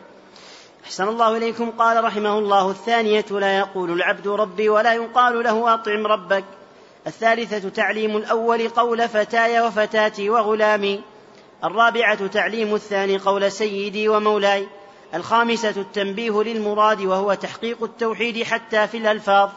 أحسن 0.84 1.08
الله 1.08 1.38
إليكم. 1.38 1.72
قال 1.72 2.04
رحمه 2.04 2.38
الله 2.40 2.72
الثانية 2.72 3.26
لا 3.32 3.58
يقول 3.58 3.92
العبد 3.92 4.28
ربي 4.28 4.70
ولا 4.70 4.94
يقال 4.94 5.44
له 5.44 5.74
أطعم 5.74 6.08
ربك. 6.08 6.44
الثالثة 7.08 7.70
تعليم 7.70 8.18
الأول 8.18 8.70
قول 8.70 9.08
فتاي 9.08 9.62
وفتاتي 9.62 10.30
وغلامي. 10.30 11.02
الرابعة 11.64 12.28
تعليم 12.28 12.76
الثاني 12.76 13.18
قول 13.18 13.52
سيدي 13.52 14.10
ومولاي 14.10 14.68
الخامسة 15.14 15.70
التنبيه 15.70 16.44
للمراد 16.44 17.02
وهو 17.02 17.34
تحقيق 17.34 17.84
التوحيد 17.84 18.44
حتى 18.44 18.88
في 18.88 18.98
الألفاظ. 18.98 19.50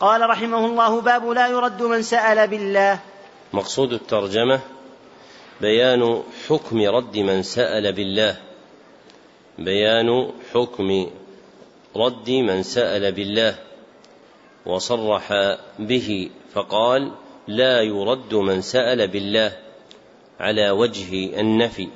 قال 0.00 0.30
رحمه 0.30 0.66
الله 0.66 1.00
باب 1.00 1.30
لا 1.30 1.46
يرد 1.46 1.82
من 1.82 2.02
سأل 2.02 2.48
بالله. 2.48 2.98
مقصود 3.52 3.92
الترجمة 3.92 4.60
بيان 5.60 6.22
حكم 6.48 6.82
رد 6.82 7.18
من 7.18 7.42
سأل 7.42 7.92
بالله. 7.92 8.36
بيان 9.58 10.32
حكم 10.54 11.06
رد 11.96 12.30
من 12.30 12.62
سأل 12.62 13.12
بالله. 13.12 13.58
وصرح 14.66 15.56
به 15.78 16.30
فقال 16.54 17.12
لا 17.48 17.82
يرد 17.82 18.34
من 18.34 18.60
سأل 18.60 19.08
بالله. 19.08 19.67
على 20.40 20.70
وجه 20.70 21.40
النفي 21.40 21.88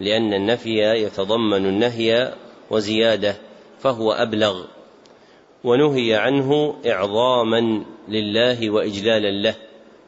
لأن 0.00 0.34
النفي 0.34 0.78
يتضمن 0.78 1.66
النهي 1.66 2.34
وزيادة 2.70 3.36
فهو 3.78 4.12
أبلغ 4.12 4.64
ونهي 5.64 6.14
عنه 6.14 6.74
إعظاما 6.86 7.84
لله 8.08 8.70
وإجلالا 8.70 9.30
له 9.30 9.54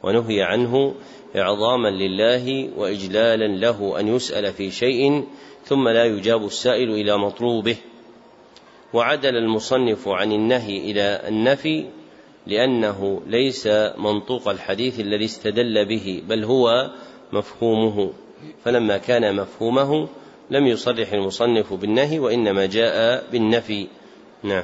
ونهي 0.03 0.41
عنه 0.41 0.95
إعظاما 1.35 1.87
لله 1.87 2.69
وإجلالا 2.77 3.47
له 3.47 3.99
أن 3.99 4.15
يسأل 4.15 4.53
في 4.53 4.71
شيء 4.71 5.23
ثم 5.65 5.89
لا 5.89 6.05
يجاب 6.05 6.45
السائل 6.45 6.89
إلى 6.89 7.17
مطلوبه. 7.17 7.75
وعدل 8.93 9.35
المصنف 9.35 10.07
عن 10.07 10.31
النهي 10.31 10.77
إلى 10.77 11.21
النفي 11.27 11.85
لأنه 12.47 13.21
ليس 13.27 13.67
منطوق 13.97 14.47
الحديث 14.47 14.99
الذي 14.99 15.25
استدل 15.25 15.85
به 15.85 16.23
بل 16.27 16.43
هو 16.43 16.91
مفهومه 17.33 18.13
فلما 18.65 18.97
كان 18.97 19.35
مفهومه 19.35 20.07
لم 20.49 20.67
يصرح 20.67 21.13
المصنف 21.13 21.73
بالنهي 21.73 22.19
وإنما 22.19 22.65
جاء 22.65 23.23
بالنفي. 23.31 23.87
نعم. 24.43 24.63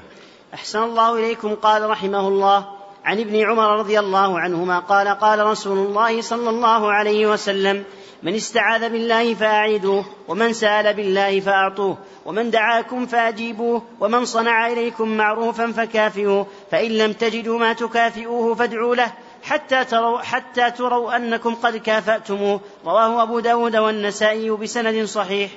أحسن 0.53 0.83
الله 0.83 1.15
إليكم 1.15 1.55
قال 1.55 1.89
رحمه 1.89 2.27
الله 2.27 2.65
عن 3.05 3.19
ابن 3.19 3.35
عمر 3.35 3.79
رضي 3.79 3.99
الله 3.99 4.39
عنهما 4.39 4.79
قال 4.79 5.07
قال 5.07 5.45
رسول 5.45 5.77
الله 5.77 6.21
صلى 6.21 6.49
الله 6.49 6.91
عليه 6.91 7.27
وسلم 7.27 7.83
من 8.23 8.35
استعاذ 8.35 8.89
بالله 8.89 9.33
فأعيدوه 9.33 10.05
ومن 10.27 10.53
سأل 10.53 10.93
بالله 10.93 11.39
فأعطوه 11.39 11.97
ومن 12.25 12.51
دعاكم 12.51 13.05
فأجيبوه 13.05 13.81
ومن 13.99 14.25
صنع 14.25 14.67
إليكم 14.67 15.17
معروفا 15.17 15.71
فكافئوه 15.71 16.47
فإن 16.71 16.91
لم 16.91 17.13
تجدوا 17.13 17.59
ما 17.59 17.73
تكافئوه 17.73 18.55
فادعوا 18.55 18.95
له 18.95 19.13
حتى 19.43 19.85
تروا 19.85 20.17
حتى 20.17 20.71
تروا 20.71 21.15
أنكم 21.15 21.55
قد 21.55 21.77
كافأتموه 21.77 22.61
رواه 22.85 23.23
أبو 23.23 23.39
داود 23.39 23.75
والنسائي 23.75 24.49
بسند 24.49 25.05
صحيح. 25.05 25.51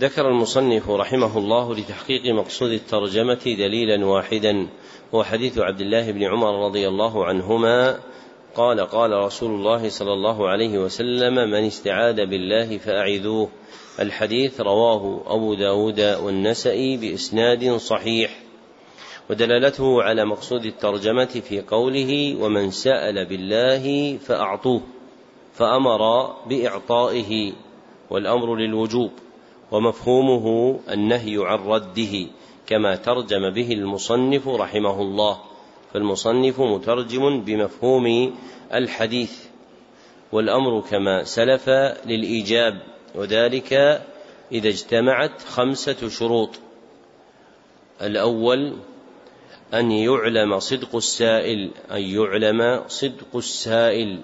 ذكر 0.00 0.28
المصنف 0.28 0.90
رحمه 0.90 1.38
الله 1.38 1.74
لتحقيق 1.74 2.34
مقصود 2.34 2.70
الترجمة 2.70 3.44
دليلا 3.44 4.06
واحدا 4.06 4.66
هو 5.14 5.24
حديث 5.24 5.58
عبد 5.58 5.80
الله 5.80 6.10
بن 6.10 6.22
عمر 6.22 6.66
رضي 6.66 6.88
الله 6.88 7.24
عنهما. 7.24 7.98
قال 8.56 8.80
قال 8.80 9.10
رسول 9.12 9.50
الله 9.50 9.88
صلى 9.88 10.12
الله 10.12 10.48
عليه 10.48 10.78
وسلم 10.78 11.34
من 11.34 11.66
استعاذ 11.66 12.16
بالله 12.16 12.78
فأعذوه. 12.78 13.48
الحديث 14.00 14.60
رواه 14.60 15.22
أبو 15.26 15.54
داود 15.54 16.00
والنسائي 16.00 16.96
بإسناد 16.96 17.76
صحيح. 17.76 18.43
ودلالته 19.30 20.02
على 20.02 20.24
مقصود 20.24 20.64
الترجمة 20.64 21.24
في 21.24 21.60
قوله 21.60 22.36
ومن 22.40 22.70
سأل 22.70 23.26
بالله 23.26 24.16
فأعطوه 24.18 24.80
فأمر 25.54 26.32
بإعطائه 26.46 27.52
والأمر 28.10 28.56
للوجوب 28.56 29.10
ومفهومه 29.72 30.78
النهي 30.92 31.36
عن 31.38 31.58
رده 31.58 32.26
كما 32.66 32.96
ترجم 32.96 33.50
به 33.50 33.72
المصنف 33.72 34.48
رحمه 34.48 35.00
الله 35.00 35.40
فالمصنف 35.92 36.60
مترجم 36.60 37.40
بمفهوم 37.40 38.34
الحديث 38.74 39.32
والأمر 40.32 40.80
كما 40.80 41.24
سلف 41.24 41.68
للإيجاب 42.06 42.82
وذلك 43.14 43.72
إذا 44.52 44.68
اجتمعت 44.68 45.42
خمسة 45.42 46.08
شروط 46.08 46.50
الأول 48.02 48.76
أن 49.74 49.92
يعلم 49.92 50.58
صدق 50.58 50.96
السائل 50.96 51.70
أن 51.90 52.02
يعلم 52.02 52.82
صدق 52.88 53.36
السائل. 53.36 54.20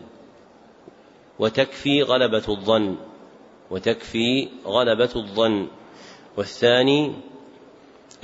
وتكفي 1.38 2.02
غلبة 2.02 2.42
الظن 2.48 2.96
وتكفي 3.70 4.48
غلبة 4.66 5.10
الظن. 5.16 5.66
والثاني 6.36 7.12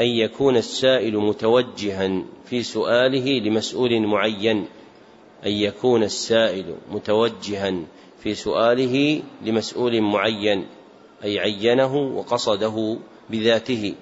أن 0.01 0.07
يكون 0.07 0.57
السائل 0.57 1.19
متوجها 1.19 2.23
في 2.44 2.63
سؤاله 2.63 3.40
لمسؤول 3.40 4.07
معين. 4.07 4.67
أن 5.46 5.53
يكون 5.53 6.03
السائل 6.03 6.75
متوجها 6.90 7.75
في 8.23 8.35
سؤاله 8.35 9.23
لمسؤول 9.42 10.00
معين 10.00 10.67
أي 11.25 11.38
عينه 11.38 11.96
وقصده 11.96 12.98
بذاته. 13.31 13.94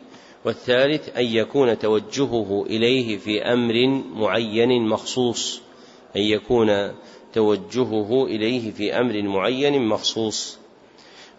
والثالث 0.45 1.17
أن 1.17 1.25
يكون 1.25 1.79
توجهه 1.79 2.67
إليه 2.67 3.17
في 3.19 3.43
أمر 3.43 4.03
معين 4.15 4.89
مخصوص. 4.89 5.63
أن 6.17 6.21
يكون 6.21 6.93
توجهه 7.33 8.27
إليه 8.27 8.71
في 8.71 8.99
أمر 9.01 9.23
معين 9.23 9.89
مخصوص. 9.89 10.59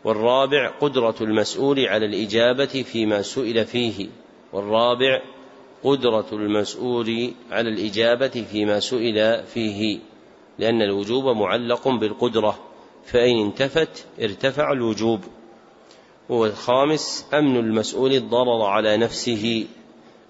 والرابع 0.04 0.70
قدرة 0.70 1.16
المسؤول 1.22 1.80
على 1.80 2.06
الإجابة 2.06 2.66
فيما 2.66 3.22
سئل 3.22 3.66
فيه. 3.66 4.08
والرابع 4.54 5.22
قدرة 5.84 6.28
المسؤول 6.34 7.34
على 7.52 7.70
الإجابة 7.70 8.46
فيما 8.52 8.80
سئل 8.80 9.44
فيه. 9.44 10.00
لأن 10.60 10.82
الوجوب 10.82 11.26
معلق 11.38 11.88
بالقدرة. 11.88 12.60
فإن 13.06 13.46
انتفت 13.46 14.06
ارتفع 14.22 14.72
الوجوب. 14.72 15.20
والخامس 16.30 17.26
أمن 17.34 17.58
المسؤول 17.58 18.12
الضرر 18.12 18.62
على 18.62 18.98
نفسه. 18.98 19.68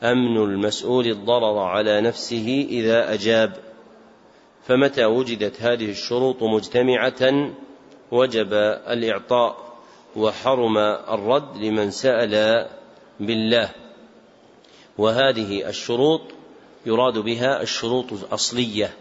أمن 0.04 0.38
المسؤول 0.38 1.08
الضرر 1.08 1.58
على 1.60 2.02
نفسه 2.02 2.68
إذا 2.70 3.14
أجاب. 3.14 3.54
فمتى 4.68 5.06
وجدت 5.06 5.62
هذه 5.62 5.90
الشروط 5.90 6.44
مجتمعة؟ 6.44 7.50
وجب 8.12 8.54
الإعطاء 8.88 9.58
وحرم 10.16 10.78
الرد 10.78 11.58
لمن 11.58 11.92
سأل 11.92 12.66
بالله. 13.20 13.70
وهذه 14.98 15.70
الشروط 15.70 16.22
يراد 16.86 17.18
بها 17.18 17.62
الشروط 17.62 18.14
الأصلية 18.14 18.94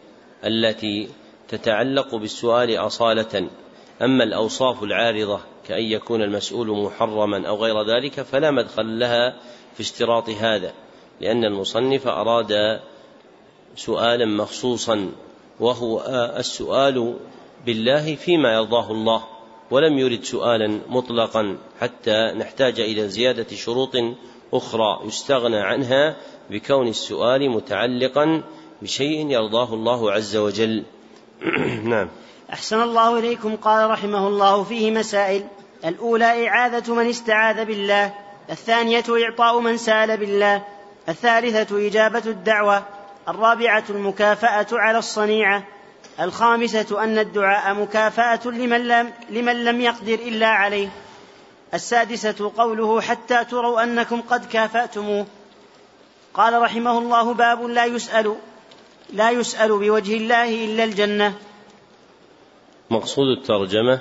التي 0.44 1.08
تتعلق 1.48 2.14
بالسؤال 2.14 2.76
أصالة. 2.76 3.48
أما 4.02 4.24
الأوصاف 4.24 4.82
العارضة 4.82 5.53
كأن 5.68 5.82
يكون 5.82 6.22
المسؤول 6.22 6.84
محرما 6.84 7.48
أو 7.48 7.56
غير 7.56 7.82
ذلك 7.82 8.20
فلا 8.20 8.50
مدخل 8.50 8.98
لها 8.98 9.36
في 9.74 9.80
اشتراط 9.80 10.28
هذا 10.28 10.72
لأن 11.20 11.44
المصنف 11.44 12.06
أراد 12.06 12.80
سؤالا 13.76 14.26
مخصوصا 14.26 15.12
وهو 15.60 16.00
السؤال 16.38 17.16
بالله 17.66 18.14
فيما 18.14 18.52
يرضاه 18.52 18.90
الله 18.90 19.24
ولم 19.70 19.98
يرد 19.98 20.24
سؤالا 20.24 20.80
مطلقا 20.88 21.58
حتى 21.80 22.32
نحتاج 22.36 22.80
إلى 22.80 23.08
زيادة 23.08 23.56
شروط 23.56 23.96
أخرى 24.52 25.00
يستغنى 25.06 25.56
عنها 25.56 26.16
بكون 26.50 26.88
السؤال 26.88 27.50
متعلقا 27.50 28.42
بشيء 28.82 29.30
يرضاه 29.30 29.74
الله 29.74 30.12
عز 30.12 30.36
وجل. 30.36 30.84
نعم. 31.92 32.08
أحسن 32.52 32.82
الله 32.82 33.18
إليكم 33.18 33.56
قال 33.56 33.90
رحمه 33.90 34.28
الله 34.28 34.64
فيه 34.64 34.90
مسائل. 34.90 35.46
الأولى 35.84 36.48
إعاذة 36.48 36.94
من 36.94 37.08
استعاذ 37.08 37.64
بالله. 37.64 38.14
الثانية 38.50 39.04
إعطاء 39.08 39.60
من 39.60 39.76
سأل 39.76 40.16
بالله. 40.16 40.62
الثالثة 41.08 41.86
إجابة 41.86 42.22
الدعوة. 42.26 42.82
الرابعة 43.28 43.84
المكافأة 43.90 44.66
على 44.72 44.98
الصنيعة. 44.98 45.62
الخامسة 46.20 47.04
أن 47.04 47.18
الدعاء 47.18 47.74
مكافأة 47.74 48.40
لمن 48.44 48.88
لم, 48.88 49.12
لمن 49.30 49.64
لم 49.64 49.80
يقدر 49.80 50.14
إلا 50.14 50.48
عليه. 50.48 50.88
السادسة 51.74 52.52
قوله 52.56 53.00
حتى 53.00 53.44
تروا 53.44 53.82
أنكم 53.82 54.20
قد 54.20 54.44
كافأتموه. 54.44 55.26
قال 56.34 56.62
رحمه 56.62 56.98
الله 56.98 57.34
باب 57.34 57.66
لا 57.66 57.84
يسأل 57.84 58.36
لا 59.12 59.30
يسأل 59.30 59.68
بوجه 59.68 60.16
الله 60.16 60.64
إلا 60.64 60.84
الجنة. 60.84 61.34
مقصود 62.90 63.28
الترجمة 63.28 64.00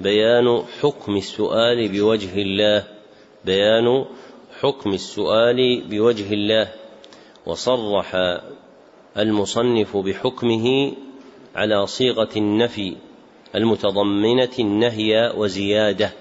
بيان 0.00 0.62
حكم 0.80 1.16
السؤال 1.16 1.88
بوجه 1.88 2.42
الله 2.42 2.84
بيان 3.44 4.04
حكم 4.60 4.92
السؤال 4.92 5.82
بوجه 5.90 6.32
الله. 6.32 6.68
وصرح 7.46 8.16
المصنف 9.18 9.96
بحكمه 9.96 10.92
على 11.54 11.86
صيغة 11.86 12.28
النفي 12.36 12.96
المتضمنة 13.54 14.54
النهي 14.58 15.32
وزيادة 15.36 16.12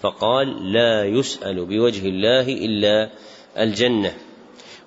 فقال 0.00 0.72
لا 0.72 1.04
يسأل 1.04 1.64
بوجه 1.64 2.08
الله 2.08 2.48
إلا 2.48 3.10
الجنة. 3.58 4.14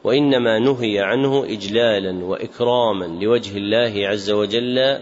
وإنما 0.04 0.60
نهي 0.60 1.00
عنه 1.00 1.46
اجلالا 1.46 2.26
وإكراما 2.26 3.06
لوجه 3.06 3.58
الله 3.58 4.08
عز 4.08 4.32
وجل 4.32 5.00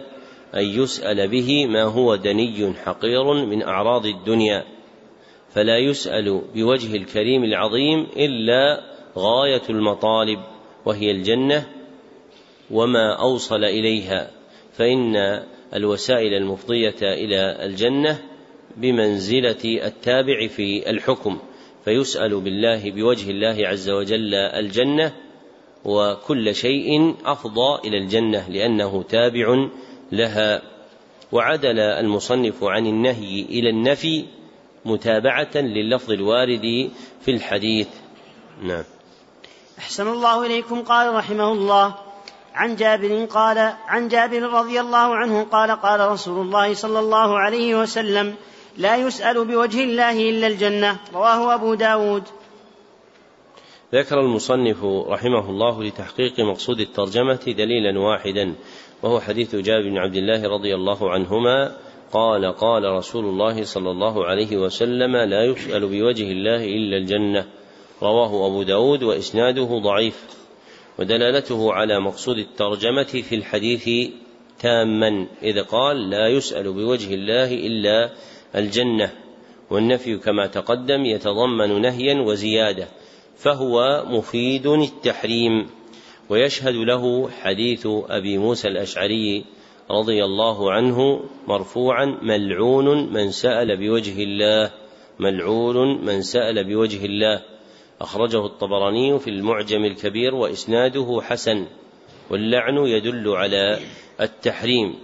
أن 0.55 0.63
يسأل 0.63 1.27
به 1.27 1.67
ما 1.67 1.83
هو 1.83 2.15
دني 2.15 2.73
حقير 2.73 3.33
من 3.33 3.63
أعراض 3.63 4.05
الدنيا 4.05 4.63
فلا 5.49 5.77
يسأل 5.77 6.41
بوجه 6.55 6.95
الكريم 6.95 7.43
العظيم 7.43 8.07
إلا 8.17 8.81
غاية 9.17 9.61
المطالب 9.69 10.39
وهي 10.85 11.11
الجنة 11.11 11.67
وما 12.71 13.13
أوصل 13.13 13.63
إليها 13.63 14.31
فإن 14.73 15.15
الوسائل 15.73 16.33
المفضية 16.33 16.95
إلى 17.01 17.65
الجنة 17.65 18.19
بمنزلة 18.77 19.85
التابع 19.85 20.47
في 20.47 20.89
الحكم 20.89 21.39
فيسأل 21.85 22.39
بالله 22.41 22.91
بوجه 22.91 23.29
الله 23.31 23.67
عز 23.67 23.89
وجل 23.89 24.33
الجنة 24.35 25.13
وكل 25.85 26.55
شيء 26.55 27.15
أفضى 27.25 27.87
إلى 27.87 27.97
الجنة 27.97 28.49
لأنه 28.49 29.03
تابع 29.03 29.67
لها 30.11 30.61
وعدل 31.31 31.79
المصنف 31.79 32.63
عن 32.63 32.87
النهي 32.87 33.41
إلى 33.41 33.69
النفي 33.69 34.25
متابعة 34.85 35.55
لللفظ 35.55 36.11
الوارد 36.11 36.89
في 37.21 37.31
الحديث. 37.31 37.87
نعم. 38.63 38.83
أحسن 39.79 40.07
الله 40.07 40.45
إليكم 40.45 40.81
قال 40.81 41.15
رحمه 41.15 41.51
الله. 41.51 41.95
عن 42.53 42.75
جابر 42.75 43.25
قال 43.25 43.73
عن 43.87 44.07
جابر 44.07 44.41
رضي 44.41 44.79
الله 44.79 45.15
عنه 45.15 45.43
قال 45.43 45.71
قال 45.71 46.11
رسول 46.11 46.45
الله 46.45 46.73
صلى 46.73 46.99
الله 46.99 47.39
عليه 47.39 47.75
وسلم 47.75 48.35
لا 48.77 48.95
يسأل 48.95 49.45
بوجه 49.45 49.83
الله 49.83 50.29
إلا 50.29 50.47
الجنة. 50.47 50.97
رواه 51.13 51.53
أبو 51.53 51.73
داود. 51.73 52.23
ذكر 53.93 54.19
المصنف 54.19 54.83
رحمه 54.85 55.49
الله 55.49 55.83
لتحقيق 55.83 56.39
مقصود 56.39 56.79
الترجمة 56.79 57.43
دليلا 57.47 57.99
واحدا. 57.99 58.55
وهو 59.03 59.19
حديث 59.19 59.55
جابر 59.55 59.89
بن 59.89 59.97
عبد 59.97 60.15
الله 60.15 60.49
رضي 60.49 60.75
الله 60.75 61.09
عنهما 61.09 61.77
قال 62.11 62.45
قال 62.45 62.83
رسول 62.83 63.25
الله 63.25 63.63
صلى 63.63 63.91
الله 63.91 64.25
عليه 64.25 64.57
وسلم 64.57 65.15
لا 65.15 65.45
يسأل 65.45 65.87
بوجه 65.87 66.31
الله 66.31 66.65
إلا 66.65 66.97
الجنة. 66.97 67.45
رواه 68.01 68.47
أبو 68.47 68.63
داود 68.63 69.03
وإسناده 69.03 69.79
ضعيف 69.83 70.25
ودلالته 70.99 71.73
على 71.73 71.99
مقصود 71.99 72.37
الترجمة 72.37 73.03
في 73.03 73.35
الحديث 73.35 74.09
تاما 74.59 75.27
إذ 75.43 75.63
قال 75.63 76.09
لا 76.09 76.27
يسأل 76.27 76.73
بوجه 76.73 77.13
الله 77.13 77.53
إلا 77.53 78.09
الجنة 78.55 79.11
والنفي 79.69 80.17
كما 80.17 80.47
تقدم 80.47 81.05
يتضمن 81.05 81.81
نهيا 81.81 82.21
وزيادة 82.21 82.87
فهو 83.37 84.05
مفيد 84.07 84.67
التحريم. 84.67 85.69
ويشهد 86.31 86.75
له 86.75 87.29
حديث 87.29 87.87
أبي 88.09 88.37
موسى 88.37 88.67
الأشعري 88.67 89.45
رضي 89.91 90.25
الله 90.25 90.71
عنه 90.71 91.21
مرفوعا 91.47 92.05
ملعون 92.21 93.13
من 93.13 93.31
سأل 93.31 93.77
بوجه 93.77 94.23
الله 94.23 94.71
ملعون 95.19 96.05
من 96.05 96.21
سأل 96.21 96.63
بوجه 96.63 97.05
الله. 97.05 97.41
أخرجه 98.01 98.45
الطبراني 98.45 99.19
في 99.19 99.29
المعجم 99.29 99.85
الكبير 99.85 100.35
وإسناده 100.35 101.21
حسن 101.21 101.67
واللعن 102.29 102.77
يدل 102.77 103.29
على 103.29 103.79
التحريم. 104.21 104.95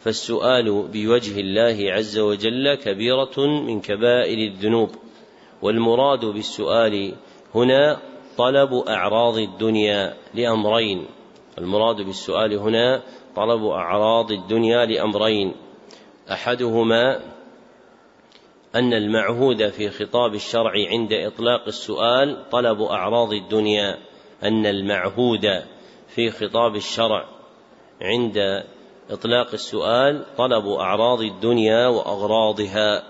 فالسؤال 0.00 0.88
بوجه 0.92 1.40
الله 1.40 1.92
عز 1.92 2.18
وجل 2.18 2.74
كبيرة 2.74 3.46
من 3.66 3.80
كبائر 3.80 4.38
الذنوب 4.52 4.90
والمراد 5.62 6.24
بالسؤال 6.24 7.14
هنا 7.54 8.00
طلب 8.38 8.74
أعراض 8.74 9.38
الدنيا 9.38 10.14
لأمرين. 10.34 11.06
المراد 11.58 11.96
بالسؤال 11.96 12.58
هنا 12.58 13.02
طلب 13.36 13.64
أعراض 13.64 14.32
الدنيا 14.32 14.84
لأمرين. 14.84 15.54
أحدهما 16.32 17.20
أن 18.74 18.92
المعهود 18.92 19.68
في 19.68 19.90
خطاب 19.90 20.34
الشرع 20.34 20.72
عند 20.90 21.12
إطلاق 21.12 21.64
السؤال 21.66 22.48
طلب 22.50 22.82
أعراض 22.82 23.32
الدنيا. 23.32 23.98
أن 24.42 24.66
المعهود 24.66 25.62
في 26.08 26.30
خطاب 26.30 26.76
الشرع 26.76 27.24
عند 28.02 28.64
إطلاق 29.10 29.52
السؤال 29.52 30.24
طلب 30.36 30.66
أعراض 30.66 31.20
الدنيا 31.20 31.86
وأغراضها. 31.88 33.02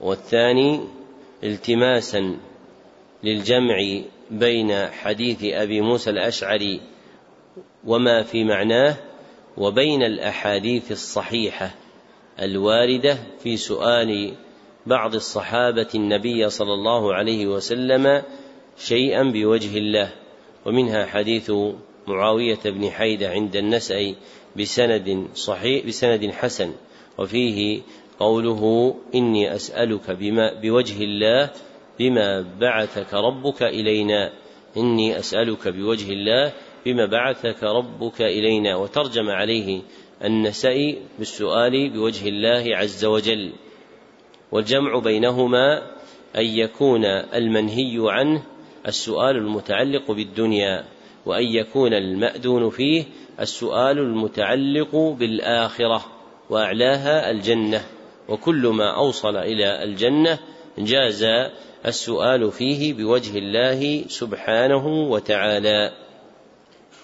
والثاني 0.00 0.80
التماسا 1.44 2.49
للجمع 3.24 4.00
بين 4.30 4.86
حديث 4.86 5.44
أبي 5.44 5.80
موسى 5.80 6.10
الأشعري 6.10 6.80
وما 7.86 8.22
في 8.22 8.44
معناه 8.44 8.96
وبين 9.56 10.02
الأحاديث 10.02 10.92
الصحيحة 10.92 11.74
الواردة 12.40 13.18
في 13.42 13.56
سؤال 13.56 14.32
بعض 14.86 15.14
الصحابة 15.14 15.88
النبي 15.94 16.50
صلى 16.50 16.74
الله 16.74 17.14
عليه 17.14 17.46
وسلم 17.46 18.22
شيئا 18.78 19.22
بوجه 19.22 19.78
الله 19.78 20.12
ومنها 20.66 21.06
حديث 21.06 21.52
معاوية 22.06 22.58
بن 22.64 22.90
حيدة 22.90 23.30
عند 23.30 23.56
النسأ 23.56 24.14
بسند 24.56 25.28
صحيح 25.34 25.86
بسند 25.86 26.30
حسن 26.30 26.72
وفيه 27.18 27.80
قوله 28.20 28.94
إني 29.14 29.54
أسألك 29.54 30.10
بما 30.10 30.60
بوجه 30.60 31.04
الله 31.04 31.50
بما 32.00 32.44
بعثك 32.60 33.14
ربك 33.14 33.62
إلينا. 33.62 34.32
إني 34.76 35.18
أسألك 35.18 35.68
بوجه 35.68 36.12
الله 36.12 36.52
بما 36.86 37.06
بعثك 37.06 37.62
ربك 37.62 38.22
إلينا. 38.22 38.76
وترجم 38.76 39.30
عليه 39.30 39.82
النسائي 40.24 40.98
بالسؤال 41.18 41.90
بوجه 41.90 42.28
الله 42.28 42.76
عز 42.76 43.04
وجل. 43.04 43.52
والجمع 44.52 44.98
بينهما 44.98 45.82
أن 46.36 46.44
يكون 46.44 47.04
المنهي 47.34 47.96
عنه 47.98 48.42
السؤال 48.88 49.36
المتعلق 49.36 50.10
بالدنيا 50.10 50.84
وأن 51.26 51.44
يكون 51.44 51.94
المأذون 51.94 52.70
فيه 52.70 53.04
السؤال 53.40 53.98
المتعلق 53.98 54.96
بالآخرة 54.96 56.04
وأعلاها 56.50 57.30
الجنة. 57.30 57.84
وكل 58.28 58.66
ما 58.66 58.96
أوصل 58.96 59.36
إلى 59.36 59.84
الجنة 59.84 60.38
جاز 60.78 61.26
السؤال 61.86 62.52
فيه 62.52 62.94
بوجه 62.94 63.38
الله 63.38 64.04
سبحانه 64.08 64.86
وتعالى. 64.86 65.92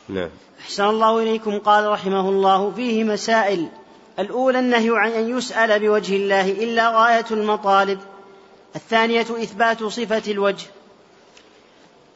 نعم. 0.09 0.31
أحسن 0.61 0.85
الله 0.85 1.22
إليكم. 1.22 1.59
قال 1.59 1.89
رحمه 1.89 2.29
الله 2.29 2.70
فيه 2.70 3.05
مسائل. 3.05 3.68
الأولى 4.18 4.59
النهي 4.59 4.91
عن 4.91 5.11
أن 5.11 5.39
يسأل 5.39 5.81
بوجه 5.81 6.16
الله 6.16 6.51
إلا 6.51 6.91
غاية 6.91 7.27
المطالب. 7.31 8.01
الثانية 8.77 9.20
إثبات 9.20 9.85
صفة 9.85 10.33
الوجه. 10.33 10.66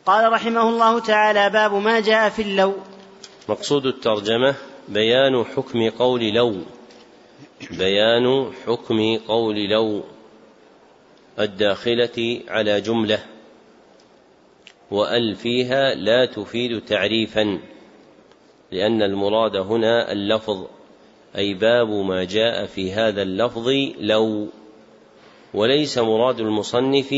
قال 0.06 0.32
رحمه 0.32 0.68
الله 0.68 0.98
تعالى 0.98 1.50
باب 1.50 1.74
ما 1.74 2.00
جاء 2.00 2.28
في 2.28 2.42
اللو. 2.42 2.74
مقصود 3.48 3.86
الترجمة 3.86 4.54
بيان 4.88 5.44
حكم 5.44 5.90
قول 5.90 6.20
لو. 6.34 6.54
بيان 7.70 8.52
حكم 8.66 9.18
قول 9.28 9.56
لو. 9.70 10.02
الداخلة 11.40 12.40
على 12.48 12.80
جملة 12.80 13.18
وأل 14.90 15.36
فيها 15.36 15.94
لا 15.94 16.26
تفيد 16.26 16.80
تعريفا 16.84 17.58
لأن 18.72 19.02
المراد 19.02 19.56
هنا 19.56 20.12
اللفظ 20.12 20.66
أي 21.36 21.54
باب 21.54 21.88
ما 21.88 22.24
جاء 22.24 22.66
في 22.66 22.92
هذا 22.92 23.22
اللفظ 23.22 23.68
لو 23.98 24.48
وليس 25.54 25.98
مراد 25.98 26.40
المصنف 26.40 27.14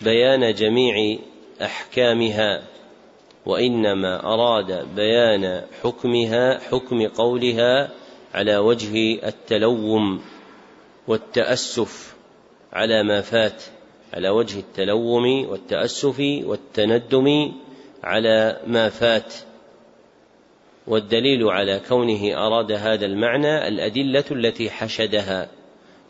بيان 0.00 0.54
جميع 0.54 1.18
أحكامها 1.62 2.62
وإنما 3.46 4.24
أراد 4.34 4.94
بيان 4.96 5.62
حكمها 5.82 6.58
حكم 6.58 7.06
قولها 7.06 7.90
على 8.34 8.56
وجه 8.56 9.26
التلوم. 9.28 10.22
والتأسف 11.08 12.16
على 12.72 13.02
ما 13.02 13.20
فات 13.20 13.62
على 14.14 14.28
وجه 14.28 14.58
التلوم 14.58 15.48
والتأسف 15.48 16.20
والتندم 16.20 17.52
على 18.04 18.60
ما 18.66 18.88
فات 18.88 19.34
والدليل 20.86 21.44
على 21.44 21.80
كونه 21.88 22.46
أراد 22.46 22.72
هذا 22.72 23.06
المعنى 23.06 23.68
الأدلة 23.68 24.24
التي 24.30 24.70
حشدها 24.70 25.48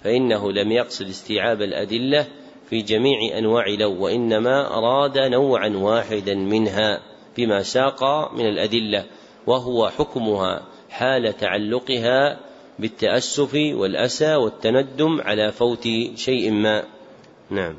فإنه 0.05 0.53
لم 0.53 0.73
يقصد 0.73 1.09
استيعاب 1.09 1.63
الأدلة 1.63 2.27
في 2.71 2.83
جميع 2.83 3.39
أنواع 3.39 3.65
لو 3.69 4.05
وإنما 4.05 4.79
أراد 4.79 5.19
نوعا 5.19 5.69
واحدا 5.69 6.35
منها 6.35 7.03
بما 7.37 7.63
ساق 7.63 8.33
من 8.33 8.47
الأدلة 8.47 9.05
وهو 9.47 9.89
حكمها 9.89 10.67
حال 10.91 11.37
تعلقها 11.37 12.41
بالتأسف 12.79 13.55
والأسى 13.55 14.35
والتندم 14.35 15.21
على 15.21 15.53
فوت 15.53 15.89
شيء 16.15 16.53
ما. 16.53 16.85
نعم. 17.51 17.75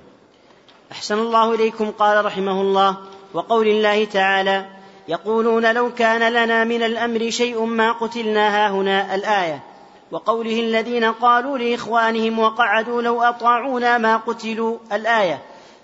أحسن 0.91 1.19
الله 1.19 1.53
إليكم 1.53 1.91
قال 1.91 2.25
رحمه 2.25 2.61
الله. 2.61 2.97
وقول 3.33 3.67
الله 3.67 4.05
تعالى 4.05 4.65
يقولون 5.07 5.73
لو 5.73 5.93
كان 5.93 6.33
لنا 6.33 6.63
من 6.63 6.83
الأمر 6.83 7.29
شيء 7.29 7.65
ما 7.65 7.91
قتلنا 7.91 8.71
هنا 8.71 9.15
الآية. 9.15 9.63
وقوله 10.11 10.59
الذين 10.59 11.03
قالوا 11.03 11.57
لإخوانهم 11.57 12.39
وقعدوا 12.39 13.01
لو 13.01 13.21
أطاعونا 13.21 13.97
ما 13.97 14.17
قتلوا 14.17 14.77
الآية. 14.91 15.41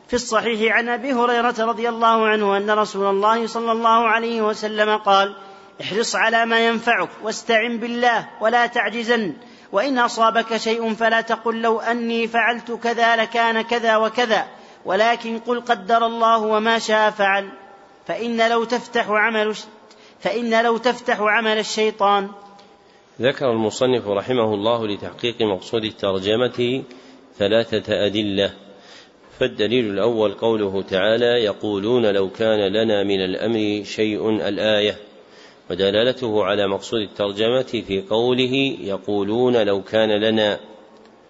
في 0.08 0.14
الصحيح 0.14 0.76
عن 0.76 0.90
أبي 0.90 1.14
هريرة 1.14 1.56
رضي 1.60 1.90
الله 1.90 2.26
عنه 2.28 2.58
أن 2.58 2.72
رسول 2.72 3.06
الله 3.06 3.48
صلى 3.48 3.72
الله 3.72 4.08
عليه 4.08 4.42
وسلم 4.42 4.98
قال 4.98 5.36
احرص 5.82 6.16
على 6.16 6.46
ما 6.46 6.68
ينفعك 6.68 7.10
واستعن 7.24 7.78
بالله 7.78 8.28
ولا 8.42 8.66
تعجزن. 8.66 9.34
وإن 9.72 9.98
أصابك 9.98 10.58
شيء 10.58 10.94
فلا 10.94 11.22
تقل 11.22 11.62
لو 11.62 11.80
أني 11.80 12.28
فعلت 12.28 12.72
كذا 12.72 13.16
لكان 13.16 13.62
كذا 13.62 13.98
وكذا. 13.98 14.46
ولكن 14.86 15.40
قل 15.40 15.62
قدر 15.62 16.06
الله 16.06 16.38
وما 16.38 16.80
شاء 16.80 17.10
فعل. 17.10 17.50
فإن 18.08 18.50
لو 18.50 18.64
تفتح 18.64 19.10
عمل 19.10 19.56
فإن 20.20 20.64
لو 20.64 20.78
تفتح 20.78 21.18
عمل 21.20 21.58
الشيطان. 21.58 22.30
ذكر 23.22 23.52
المصنف 23.52 24.08
رحمه 24.08 24.54
الله 24.54 24.88
لتحقيق 24.88 25.42
مقصود 25.42 25.84
الترجمة 25.84 26.84
ثلاثة 27.38 28.06
أدلة. 28.06 28.54
فالدليل 29.40 29.86
الأول 29.86 30.34
قوله 30.34 30.82
تعالى 30.82 31.44
يقولون 31.44 32.06
لو 32.06 32.30
كان 32.30 32.74
لنا 32.74 33.04
من 33.04 33.22
الأمر 33.26 33.84
شيء 33.84 34.30
الآية. 34.30 35.13
ودلالته 35.74 36.44
على 36.44 36.68
مقصود 36.68 37.02
الترجمة 37.02 37.84
في 37.88 38.04
قوله 38.10 38.76
يقولون 38.80 39.58
لو 39.58 39.82
كان 39.82 40.10
لنا 40.10 40.60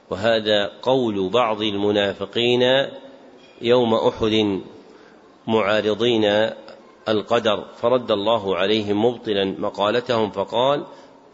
وهذا 0.09 0.71
قول 0.81 1.29
بعض 1.29 1.61
المنافقين 1.61 2.61
يوم 3.61 3.93
أحد 3.93 4.61
معارضين 5.47 6.49
القدر 7.07 7.65
فرد 7.75 8.11
الله 8.11 8.55
عليهم 8.55 9.05
مبطلا 9.05 9.45
مقالتهم 9.45 10.29
فقال 10.31 10.83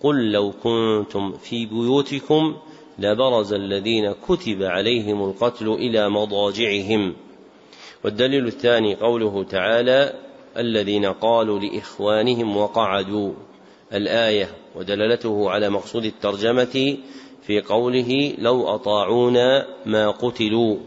قل 0.02 0.32
لو 0.32 0.52
كنتم 0.64 1.32
في 1.32 1.66
بيوتكم 1.66 2.58
لبرز 3.00 3.54
الذين 3.54 4.12
كتب 4.28 4.64
عليهم 4.64 5.30
القتل 5.30 5.68
إلى 5.68 6.10
مضاجعهم. 6.10 7.16
والدليل 8.04 8.48
الثاني 8.48 8.96
قوله 8.96 9.44
تعالى 9.44 10.29
الذين 10.58 11.06
قالوا 11.06 11.60
لإخوانهم 11.60 12.58
وقعدوا. 12.58 13.34
الآية 13.94 14.50
ودلالته 14.76 15.50
على 15.50 15.70
مقصود 15.70 16.06
الترجمة 16.06 16.98
في 17.42 17.62
قوله 17.62 18.34
لو 18.38 18.68
أطاعونا 18.68 19.66
ما 19.86 20.12
قتلوا. 20.12 20.78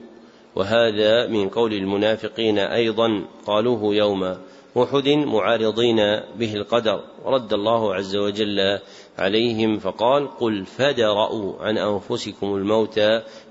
وهذا 0.57 1.27
من 1.27 1.49
قول 1.49 1.73
المنافقين 1.73 2.59
أيضا 2.59 3.25
قالوه 3.47 3.95
يوم 3.95 4.37
أحد 4.77 5.09
معارضين 5.09 5.97
به 6.39 6.55
القدر. 6.55 7.01
ورد 7.25 7.53
الله 7.53 7.95
عز 7.95 8.17
وجل 8.17 8.79
عليهم 9.19 9.79
فقال 9.79 10.39
قل 10.39 10.65
فدرأوا 10.65 11.53
عن 11.61 11.79
أنفسكم 11.79 12.55
الموت 12.55 12.99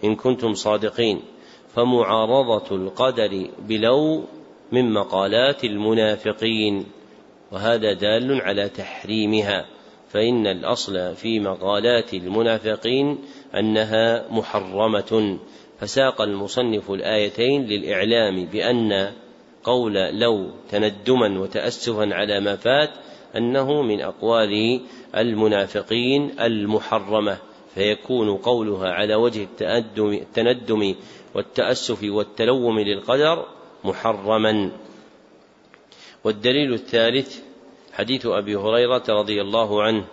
إن 0.04 0.16
كنتم 0.16 0.54
صادقين. 0.54 1.22
فمعارضة 1.76 2.76
القدر 2.76 3.48
بلو 3.68 4.24
من 4.72 4.94
مقالات 4.94 5.64
المنافقين 5.64 6.86
وهذا 7.52 7.94
دال 7.94 8.42
على 8.42 8.70
تحريمها 8.70 9.66
فإن 10.10 10.48
الأصل 10.48 11.16
في 11.16 11.40
مقالات 11.40 12.14
المنافقين 12.14 13.18
أنها 13.56 14.26
محرمة. 14.32 15.40
فساق 15.80 16.22
المصنف 16.22 16.92
الآيتين 16.92 17.66
للإعلام 17.66 18.46
بأن 18.46 19.12
قول 19.64 19.94
لو 19.94 20.50
تندما 20.70 21.40
وتأسفا 21.40 22.14
على 22.14 22.40
ما 22.40 22.56
فات 22.56 22.90
أنه 23.38 23.82
من 23.82 24.02
أقوال 24.02 24.82
المنافقين 25.16 26.40
المحرمة 26.40 27.38
فيكون 27.76 28.38
قولها 28.38 28.90
على 28.90 29.16
وجه 29.16 29.48
التندم 29.62 30.96
والتأسف 31.36 32.04
والتلوم 32.04 32.80
للقدر 32.80 33.46
محرما. 33.84 34.72
والدليل 36.24 36.74
الثالث 36.74 37.40
حديث 37.94 38.26
أبي 38.26 38.56
هريرة 38.56 39.04
رضي 39.10 39.42
الله 39.42 39.84
عنه 39.84 40.06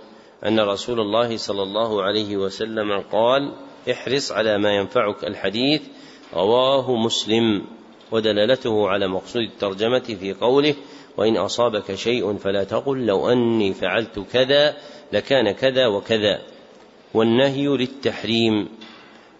أن 0.46 0.60
رسول 0.60 1.00
الله 1.00 1.36
صلى 1.36 1.62
الله 1.62 2.02
عليه 2.02 2.36
وسلم 2.36 3.00
قال 3.12 3.52
احرص 3.90 4.32
على 4.32 4.58
ما 4.58 4.76
ينفعك 4.76 5.24
الحديث 5.24 5.82
رواه 6.34 6.96
مسلم 6.96 7.64
ودلالته 8.10 8.88
على 8.88 9.08
مقصود 9.08 9.42
الترجمة 9.42 10.16
في 10.20 10.32
قوله 10.32 10.74
وإن 11.16 11.36
أصابك 11.36 11.94
شيء 11.94 12.36
فلا 12.36 12.64
تقل 12.64 13.06
لو 13.06 13.28
أني 13.28 13.74
فعلت 13.74 14.18
كذا 14.32 14.76
لكان 15.12 15.50
كذا 15.50 15.86
وكذا. 15.86 16.42
والنهي 17.14 17.66
للتحريم 17.66 18.68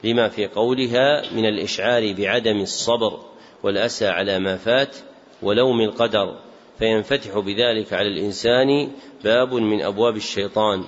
لما 0.04 0.28
في 0.28 0.46
قولها 0.46 1.22
من 1.34 1.44
الإشعار 1.46 2.12
بعدم 2.12 2.60
الصبر. 2.60 3.20
والأسى 3.62 4.06
على 4.06 4.38
ما 4.38 4.56
فات 4.56 4.96
ولوم 5.42 5.80
القدر 5.80 6.38
فينفتح 6.78 7.38
بذلك 7.38 7.92
على 7.92 8.08
الإنسان 8.08 8.90
باب 9.24 9.54
من 9.54 9.82
أبواب 9.82 10.16
الشيطان 10.16 10.84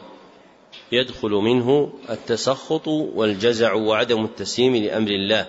يدخل 0.92 1.30
منه 1.30 1.92
التسخط 2.10 2.88
والجزع 2.88 3.74
وعدم 3.74 4.24
التسليم 4.24 4.76
لأمر 4.76 5.10
الله. 5.10 5.46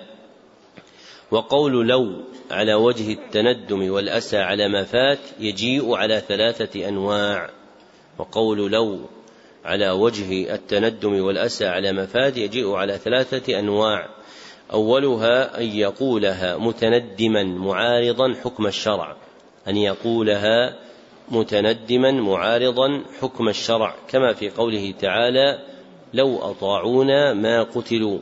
وقول 1.32 1.88
لو 1.88 2.24
على 2.52 2.74
وجه 2.74 3.14
التندم 3.14 3.92
والأسى 3.92 4.38
على 4.38 4.68
ما 4.68 4.84
فات 4.84 5.20
يجيء 5.40 5.94
على 5.94 6.24
ثلاثة 6.28 6.88
أنواع. 6.88 7.50
وقول 8.18 8.72
لو 8.72 9.00
على 9.66 9.92
وجه 9.92 10.54
التندم 10.54 11.24
والأسى 11.24 11.66
على 11.68 11.92
ما 11.92 12.06
فات 12.06 12.38
يجيء 12.38 12.72
على 12.72 12.98
ثلاثة 12.98 13.60
أنواع. 13.60 14.10
أولها 14.74 15.62
أن 15.62 15.66
يقولها 15.66 16.58
متندما 16.58 17.44
معارضا 17.44 18.34
حكم 18.44 18.68
الشرع. 18.68 19.16
أن 19.68 19.78
يقولها 19.78 20.78
متندما 21.32 22.12
معارضا 22.12 23.04
حكم 23.22 23.50
الشرع. 23.50 23.96
كما 24.08 24.34
في 24.34 24.50
قوله 24.50 24.94
تعالى 25.00 25.60
لو 26.14 26.38
أطاعونا 26.38 27.34
ما 27.34 27.64
قتلوا. 27.64 28.20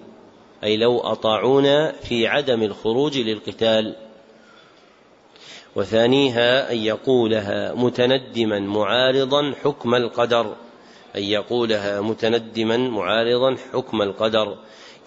أي 0.64 0.78
لو 0.78 1.00
أطاعونا 1.00 1.92
في 1.92 2.28
عدم 2.28 2.64
الخروج 2.64 3.18
للقتال. 3.18 3.96
وثانيها 5.76 6.72
أن 6.72 6.78
يقولها 6.78 7.74
متندما 7.74 8.60
معارضا 8.60 9.54
حكم 9.64 9.96
القدر. 9.96 10.56
أن 11.16 11.24
يقولها 11.24 12.02
متندما 12.02 12.78
معارضا 12.78 13.56
حكم 13.74 14.02
القدر. 14.02 14.58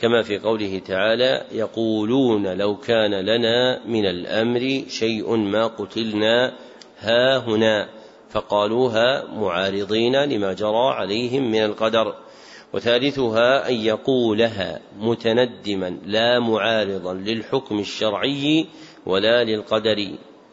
كما 0.03 0.23
في 0.23 0.39
قوله 0.39 0.79
تعالى 0.79 1.45
يقولون 1.53 2.47
لو 2.47 2.77
كان 2.77 3.15
لنا 3.15 3.87
من 3.87 4.07
الأمر 4.07 4.85
شيء 4.89 5.37
ما 5.37 5.67
قتلنا 5.67 6.53
ها 6.99 7.39
هنا 7.39 7.89
فقالوها 8.31 9.25
معارضين 9.35 10.25
لما 10.25 10.53
جرى 10.53 10.89
عليهم 10.95 11.51
من 11.51 11.65
القدر. 11.65 12.15
وثالثها 12.73 13.69
أن 13.69 13.75
يقولها 13.75 14.81
متندما 14.99 15.99
لا 16.07 16.39
معارضا 16.39 17.15
للحكم 17.15 17.79
الشرعي 17.79 18.67
ولا 19.07 19.45
للقدر 19.45 20.09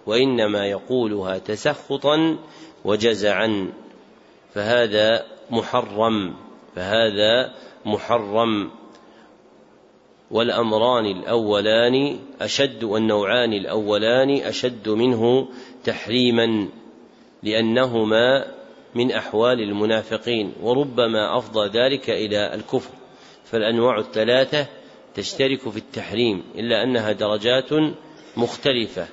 وإنما 0.05 0.65
يقولها 0.65 1.37
تسخطا 1.37 2.37
وجزعا. 2.85 3.71
فهذا 4.53 5.25
محرم 5.49 6.35
فهذا 6.75 7.53
محرم. 7.85 8.78
والأمران 10.31 11.05
الأولان 11.05 12.19
أشد 12.41 12.83
والنوعان 12.83 13.53
الأولان 13.53 14.29
أشد 14.29 14.89
منه 14.89 15.47
تحريما 15.83 16.67
لأنهما 17.43 18.45
من 18.95 19.11
أحوال 19.11 19.61
المنافقين 19.61 20.53
وربما 20.61 21.37
أفضى 21.37 21.79
ذلك 21.79 22.09
إلى 22.09 22.53
الكفر. 22.53 22.91
فالأنواع 23.45 23.99
الثلاثة 23.99 24.67
تشترك 25.15 25.69
في 25.69 25.77
التحريم 25.77 26.43
إلا 26.55 26.83
أنها 26.83 27.11
درجات 27.11 27.69
مختلفة 28.37 29.07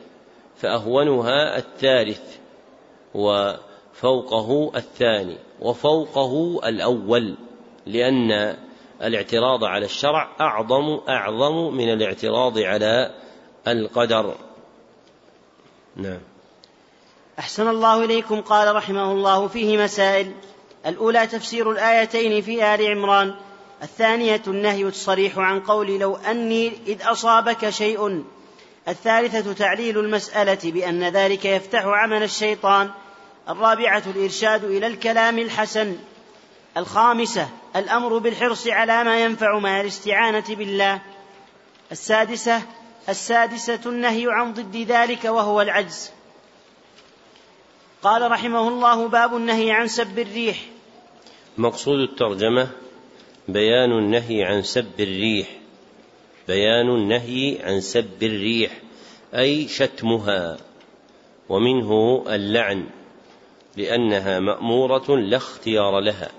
فأهونها 0.56 1.56
الثالث 1.58 2.36
وفوقه 3.14 4.72
الثاني 4.76 5.36
وفوقه 5.60 6.60
الأول 6.68 7.34
لأن 7.86 8.56
الاعتراض 9.02 9.64
على 9.64 9.84
الشرع 9.84 10.28
أعظم 10.40 11.00
أعظم 11.08 11.74
من 11.74 11.92
الاعتراض 11.92 12.58
على 12.58 13.14
القدر. 13.68 14.34
نعم. 15.96 16.20
أحسن 17.38 17.68
الله 17.68 18.04
إليكم 18.04 18.40
قال 18.40 18.76
رحمه 18.76 19.12
الله 19.12 19.48
فيه 19.48 19.78
مسائل. 19.78 20.32
الأولى 20.86 21.26
تفسير 21.26 21.70
الآيتين 21.70 22.42
في 22.42 22.74
آل 22.74 22.86
عمران. 22.86 23.34
الثانية 23.82 24.42
النهي 24.46 24.82
الصريح 24.82 25.38
عن 25.38 25.60
قول 25.60 25.98
لو 25.98 26.16
أني 26.16 26.72
إذ 26.86 27.02
أصابك 27.02 27.70
شيء. 27.70 28.24
الثالثة 28.88 29.52
تعليل 29.52 29.98
المسألة 29.98 30.58
بأن 30.64 31.04
ذلك 31.04 31.44
يفتح 31.44 31.82
عمل 31.84 32.22
الشيطان. 32.22 32.90
الرابعة 33.48 34.02
الإرشاد 34.16 34.64
إلى 34.64 34.86
الكلام 34.86 35.38
الحسن. 35.38 35.96
الخامسة 36.76 37.48
الأمر 37.76 38.18
بالحرص 38.18 38.66
على 38.66 39.04
ما 39.04 39.20
ينفع 39.20 39.58
مع 39.58 39.80
الاستعانة 39.80 40.44
بالله. 40.48 41.00
السادسة 41.92 42.62
السادسة 43.08 43.80
النهي 43.86 44.24
عن 44.28 44.52
ضد 44.52 44.76
ذلك 44.76 45.24
وهو 45.24 45.60
العجز. 45.60 46.10
قال 48.02 48.30
رحمه 48.30 48.68
الله 48.68 49.08
باب 49.08 49.36
النهي 49.36 49.70
عن 49.70 49.88
سب 49.88 50.18
الريح. 50.18 50.56
مقصود 51.58 51.98
الترجمة 51.98 52.68
بيان 53.48 53.92
النهي 53.92 54.44
عن 54.44 54.62
سب 54.62 55.00
الريح. 55.00 55.48
بيان 56.48 56.88
النهي 56.88 57.58
عن 57.62 57.80
سب 57.80 58.22
الريح 58.22 58.72
أي 59.34 59.68
شتمها. 59.68 60.56
ومنه 61.48 62.24
اللعن 62.28 62.86
لأنها 63.76 64.40
مأمورة 64.40 65.16
لا 65.16 65.36
اختيار 65.36 66.00
لها. 66.00 66.30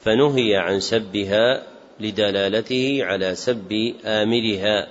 فنهي 0.00 0.56
عن 0.56 0.80
سبها 0.80 1.66
لدلالته 2.00 2.98
على 3.02 3.34
سب 3.34 3.94
آمرها 4.04 4.88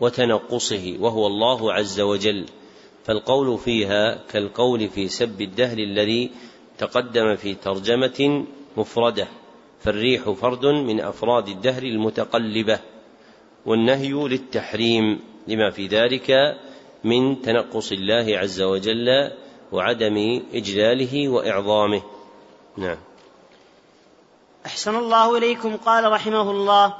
وتنقصه 0.00 0.96
وهو 1.00 1.26
الله 1.26 1.72
عز 1.72 2.00
وجل. 2.00 2.46
فالقول 3.04 3.58
فيها 3.58 4.18
كالقول 4.32 4.88
في 4.88 5.08
سب 5.08 5.40
الدهر 5.40 5.78
الذي 5.78 6.30
تقدم 6.78 7.36
في 7.36 7.54
ترجمة 7.54 8.44
مفردة 8.76 9.28
فالريح 9.80 10.30
فرد 10.30 10.66
من 10.66 11.00
أفراد 11.00 11.48
الدهر 11.48 11.82
المتقلبة 11.82 12.80
والنهي 13.66 14.12
للتحريم 14.12 15.20
لما 15.48 15.70
في 15.70 15.86
ذلك 15.86 16.56
من 17.04 17.42
تنقص 17.42 17.92
الله 17.92 18.38
عز 18.38 18.62
وجل 18.62 19.08
وعدم 19.72 20.42
إجلاله 20.54 21.28
وإعظامه. 21.28 22.02
نعم. 22.76 22.96
أحسن 24.66 24.96
الله 24.96 25.36
إليكم. 25.36 25.76
قال 25.76 26.12
رحمه 26.12 26.50
الله 26.50 26.94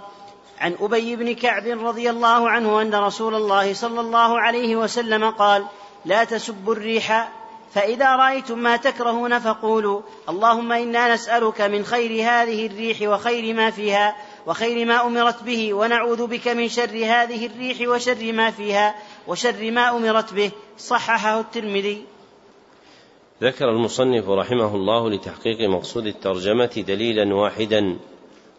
عن 0.61 0.77
أبي 0.81 1.17
بن 1.17 1.35
كعب 1.35 1.67
رضي 1.67 2.11
الله 2.11 2.51
عنه 2.51 2.83
أن 2.83 2.95
رسول 2.95 3.35
الله 3.35 3.75
صلى 3.75 4.01
الله 4.01 4.41
عليه 4.41 4.77
وسلم 4.77 5.31
قال 5.31 5.67
لا 6.05 6.25
تسبوا 6.25 6.75
الريح 6.75 7.29
فإذا 7.75 8.17
رأيتم 8.17 8.59
ما 8.59 8.77
تكرهون 8.77 9.39
فقولوا 9.39 10.01
اللهم 10.29 10.73
إنا 10.73 11.15
نسألك 11.15 11.61
من 11.61 11.85
خير 11.85 12.11
هذه 12.11 12.67
الريح 12.67 13.03
وخير 13.03 13.55
ما 13.55 13.71
فيها 13.71 14.17
وخير 14.47 14.87
ما 14.87 15.07
أمرت 15.07 15.43
به 15.43 15.75
ونعوذ 15.75 16.27
بك 16.27 16.49
من 16.49 16.69
شر 16.69 17.05
هذه 17.05 17.47
الريح 17.47 17.89
وشر 17.89 18.33
ما 18.33 18.51
فيها 18.51 18.95
وشر 19.27 19.71
ما 19.71 19.97
أمرت 19.97 20.33
به. 20.33 20.51
صححه 20.79 21.41
الترمذي. 21.41 22.05
ذكر 23.43 23.71
المصنف 23.71 24.29
رحمه 24.29 24.75
الله 24.75 25.11
لتحقيق 25.11 25.69
مقصود 25.69 26.07
الترجمة 26.07 26.85
دليلا 26.89 27.35
واحدا 27.35 27.97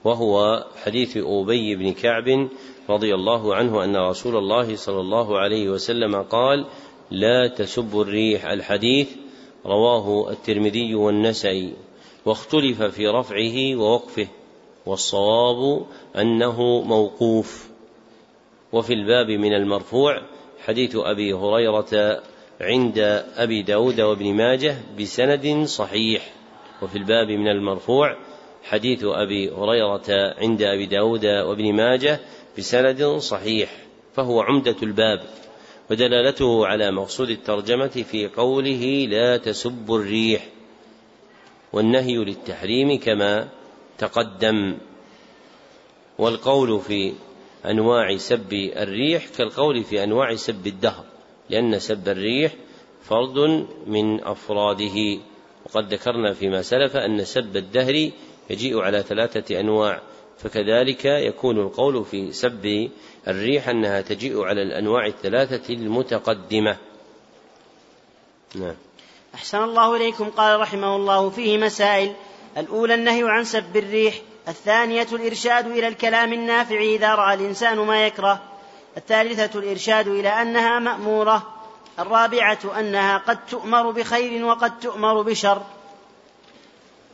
وهو 0.03 0.65
حديث 0.83 1.17
أبي 1.17 1.75
بن 1.75 1.93
كعب 1.93 2.47
رضي 2.89 3.15
الله 3.15 3.55
عنه 3.55 3.83
أن 3.83 3.95
رسول 3.95 4.37
الله 4.37 4.75
صلى 4.75 4.99
الله 4.99 5.39
عليه 5.39 5.69
وسلم 5.69 6.21
قال 6.21 6.65
لا 7.11 7.47
تسبوا 7.47 8.03
الريح. 8.03 8.45
الحديث 8.45 9.09
رواه 9.65 10.31
الترمذي 10.31 10.95
والنسائي 10.95 11.73
واختلف 12.25 12.83
في 12.83 13.07
رفعه 13.07 13.75
ووقفه 13.75 14.27
والصواب 14.85 15.85
أنه 16.17 16.81
موقوف. 16.81 17.69
وفي 18.73 18.93
الباب 18.93 19.29
من 19.29 19.53
المرفوع 19.53 20.21
حديث 20.65 20.95
أبي 20.95 21.33
هريرة 21.33 22.21
عند 22.61 22.99
أبي 23.37 23.61
داود 23.61 24.01
وابن 24.01 24.33
ماجه 24.33 24.75
بسند 24.99 25.63
صحيح. 25.65 26.33
وفي 26.81 26.97
الباب 26.97 27.27
من 27.27 27.47
المرفوع 27.47 28.17
حديث 28.63 29.03
أبي 29.03 29.51
هريرة 29.51 30.35
عند 30.37 30.61
أبي 30.61 30.85
داود 30.85 31.25
وابن 31.25 31.73
ماجه 31.73 32.19
بسند 32.57 33.03
صحيح 33.03 33.69
فهو 34.15 34.41
عمدة 34.41 34.75
الباب 34.83 35.21
ودلالته 35.91 36.67
على 36.67 36.91
مقصود 36.91 37.29
الترجمة 37.29 37.87
في 37.87 38.27
قوله 38.27 39.07
لا 39.09 39.37
تسبوا 39.37 39.99
الريح 39.99 40.47
والنهي 41.73 42.15
للتحريم 42.15 42.99
كما 42.99 43.49
تقدم. 43.97 44.77
والقول 46.17 46.79
في 46.79 47.13
أنواع 47.65 48.17
سب 48.17 48.53
الريح 48.53 49.27
كالقول 49.37 49.83
في 49.83 50.03
أنواع 50.03 50.35
سب 50.35 50.67
الدهر. 50.67 51.10
لأن 51.51 51.79
سب 51.79 52.07
الريح 52.07 52.53
فرد 53.03 53.67
من 53.87 54.23
أفراده. 54.23 55.19
وقد 55.65 55.93
ذكرنا 55.93 56.33
فيما 56.33 56.61
سلف 56.61 56.95
أن 56.95 57.25
سب 57.25 57.57
الدهر 57.57 58.11
يجيء 58.49 58.79
على 58.79 59.03
ثلاثة 59.03 59.59
أنواع 59.59 60.01
فكذلك 60.37 61.05
يكون 61.05 61.59
القول 61.59 62.05
في 62.05 62.31
سب 62.31 62.89
الريح 63.27 63.69
أنها 63.69 64.01
تجيء 64.01 64.41
على 64.41 64.61
الأنواع 64.61 65.05
الثلاثة 65.05 65.73
المتقدمة. 65.73 66.77
نعم. 68.55 68.75
أحسن 69.35 69.63
الله 69.63 69.95
إليكم 69.95 70.29
قال 70.29 70.59
رحمه 70.59 70.95
الله 70.95 71.29
فيه 71.29 71.57
مسائل. 71.57 72.13
الأولى 72.57 72.93
النهي 72.93 73.23
عن 73.23 73.43
سب 73.43 73.77
الريح 73.77 74.15
الثانية 74.47 75.07
الإرشاد 75.13 75.67
إلى 75.67 75.87
الكلام 75.87 76.33
النافع 76.33 76.81
إذا 76.81 77.15
رأى 77.15 77.33
الإنسان 77.33 77.77
ما 77.77 78.05
يكره. 78.05 78.50
الثالثة 78.97 79.59
الإرشاد 79.59 80.07
إلى 80.07 80.29
أنها 80.29 80.79
مأمورة 80.79 81.53
الرابعة 81.99 82.59
أنها 82.79 83.17
قد 83.17 83.45
تؤمر 83.45 83.91
بخير 83.91 84.45
وقد 84.45 84.79
تؤمر 84.79 85.21
بشر. 85.21 85.61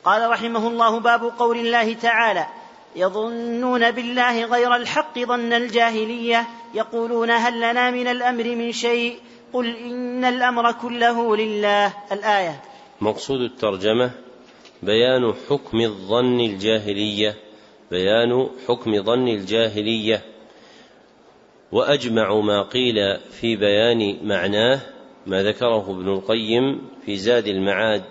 قال 0.03 0.29
رحمه 0.29 0.67
الله 0.67 0.99
باب 0.99 1.23
قول 1.39 1.57
الله 1.57 1.93
تعالى 1.93 2.47
يظنون 2.95 3.91
بالله 3.91 4.45
غير 4.45 4.75
الحق 4.75 5.19
ظن 5.19 5.53
الجاهلية 5.53 6.47
يقولون 6.73 7.31
هل 7.31 7.57
لنا 7.57 7.91
من 7.91 8.07
الأمر 8.07 8.43
من 8.43 8.71
شيء؟ 8.71 9.19
قل 9.53 9.75
إن 9.75 10.25
الأمر 10.25 10.71
كله 10.71 11.35
لله. 11.37 11.93
الآية 12.11 12.61
مقصود 13.01 13.41
الترجمة 13.41 14.11
بيان 14.83 15.33
حكم 15.49 15.81
الظن 15.81 16.39
الجاهلية 16.39 17.35
بيان 17.91 18.49
حكم 18.67 19.03
ظن 19.03 19.27
الجاهلية. 19.27 20.36
وأجمع 21.71 22.39
ما 22.39 22.61
قيل 22.61 22.95
في 23.19 23.55
بيان 23.55 24.27
معناه 24.27 24.81
ما 25.27 25.43
ذكره 25.43 25.91
ابن 25.91 26.09
القيم 26.13 26.81
في 27.05 27.17
زاد 27.17 27.47
المعاد 27.47 28.03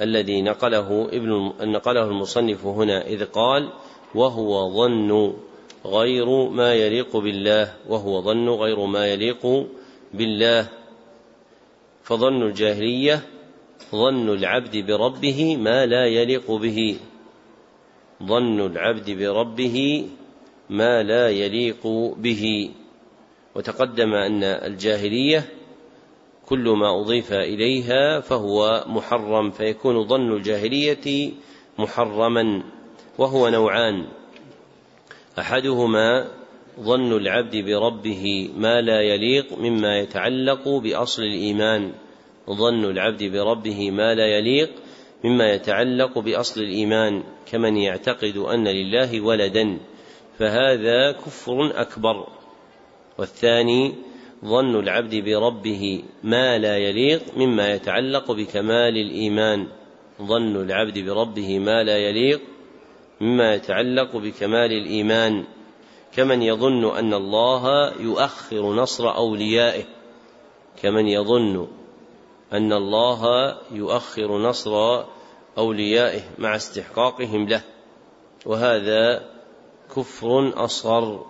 الذي 0.00 0.42
نقله 0.42 1.08
ابن 1.12 1.52
نقله 1.60 2.04
المصنف 2.04 2.66
هنا 2.66 3.06
إذ 3.06 3.24
قال 3.24 3.72
وهو 4.14 4.70
ظن 4.70 5.34
غير 5.86 6.48
ما 6.48 6.74
يليق 6.74 7.16
بالله 7.16 7.72
وهو 7.88 8.22
ظن 8.22 8.48
غير 8.48 8.86
ما 8.86 9.06
يليق 9.06 9.66
بالله. 10.14 10.68
فظن 12.02 12.42
الجاهلية 12.42 13.22
ظن 13.92 14.28
العبد 14.28 14.76
بربه 14.76 15.56
ما 15.56 15.86
لا 15.86 16.06
يليق 16.06 16.52
به. 16.52 16.96
ظن 18.22 18.60
العبد 18.66 19.10
بربه 19.10 20.06
ما 20.72 21.02
لا 21.02 21.28
يليق 21.30 21.86
به. 22.16 22.70
وتقدم 23.54 24.14
أن 24.14 24.42
الجاهلية 24.44 25.48
كل 26.46 26.68
ما 26.68 27.00
أضيف 27.00 27.32
إليها 27.32 28.20
فهو 28.20 28.84
محرم 28.86 29.50
فيكون 29.50 30.08
ظن 30.08 30.32
الجاهلية 30.36 31.32
محرما 31.78 32.62
وهو 33.18 33.48
نوعان. 33.48 34.06
أحدهما 35.38 36.28
ظن 36.80 37.16
العبد 37.16 37.56
بربه 37.56 38.50
ما 38.56 38.80
لا 38.80 39.00
يليق 39.00 39.58
مما 39.58 39.98
يتعلق 39.98 40.68
بأصل 40.68 41.22
الإيمان. 41.22 41.92
ظن 42.50 42.84
العبد 42.84 43.24
بربه 43.24 43.90
ما 43.90 44.14
لا 44.14 44.26
يليق 44.26 44.70
مما 45.24 45.52
يتعلق 45.52 46.18
بأصل 46.18 46.60
الإيمان 46.60 47.22
كمن 47.52 47.76
يعتقد 47.76 48.36
أن 48.36 48.68
لله 48.68 49.20
ولدا. 49.20 49.78
فهذا 50.38 51.12
كفر 51.12 51.80
أكبر. 51.80 52.26
والثاني 53.18 53.94
ظن 54.44 54.80
العبد 54.80 55.14
بربه 55.14 56.02
ما 56.22 56.58
لا 56.58 56.78
يليق 56.78 57.22
مما 57.36 57.74
يتعلق 57.74 58.32
بكمال 58.32 58.96
الإيمان. 58.96 59.66
ظن 60.22 60.56
العبد 60.56 60.98
بربه 60.98 61.58
ما 61.58 61.82
لا 61.82 61.98
يليق 61.98 62.40
مما 63.20 63.54
يتعلق 63.54 64.16
بكمال 64.16 64.72
الإيمان. 64.72 65.44
كمن 66.16 66.42
يظن 66.42 66.96
أن 66.96 67.14
الله 67.14 67.92
يؤخر 68.00 68.74
نصر 68.74 69.16
أوليائه. 69.16 69.84
كمن 70.82 71.08
يظن 71.08 71.68
أن 72.52 72.72
الله 72.72 73.54
يؤخر 73.72 74.38
نصر 74.38 75.04
أوليائه 75.58 76.20
مع 76.38 76.56
استحقاقهم 76.56 77.48
له. 77.48 77.62
وهذا 78.46 79.31
كفر 79.96 80.52
أصغر 80.64 81.24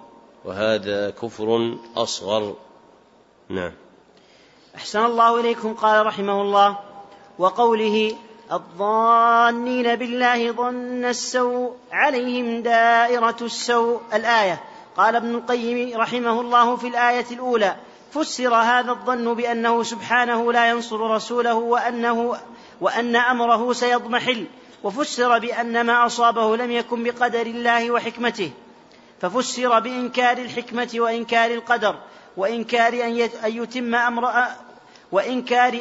وهذا 0.45 1.11
كفر 1.11 1.79
أصغر. 1.97 2.55
نعم. 3.49 3.73
أحسن 4.75 5.05
الله 5.05 5.41
إليكم 5.41 5.75
قال 5.75 6.07
رحمه 6.07 6.43
الله. 6.43 6.79
وقوله 7.39 8.17
الظانين 8.53 9.97
بالله 9.97 10.53
ظن 10.53 11.05
السوء 11.05 11.73
عليهم 11.93 12.63
دائرة 12.63 13.37
السوء. 13.43 14.01
الآية. 14.15 14.61
قال 14.97 15.17
ابن 15.17 15.35
القيم 15.35 16.01
رحمه 16.01 16.41
الله 16.41 16.77
في 16.77 16.89
الآية 16.89 17.27
الأولى 17.31 17.77
فسر 18.11 18.55
هذا 18.55 18.91
الظن 18.91 19.35
بأنه 19.35 19.83
سبحانه 19.83 20.53
لا 20.53 20.71
ينصر 20.71 21.01
رسوله 21.01 21.55
وأنه 21.55 22.37
وأن 22.81 23.17
أمره 23.17 23.73
سيضمحل. 23.73 24.47
وفسر 24.85 25.39
بأن 25.39 25.81
ما 25.81 26.07
أصابه 26.07 26.57
لم 26.57 26.71
يكن 26.71 27.05
بقدر 27.05 27.47
الله 27.47 27.91
وحكمته. 27.91 28.51
ففسر 29.21 29.81
بإنكار 29.81 30.39
الحكمة 30.39 30.91
وإنكار 30.95 31.51
القدر 31.51 31.95
وإنكار 32.37 32.93
أن 33.45 33.57
يتم 33.57 33.95
أمر 33.95 34.33
وإنكار 35.13 35.81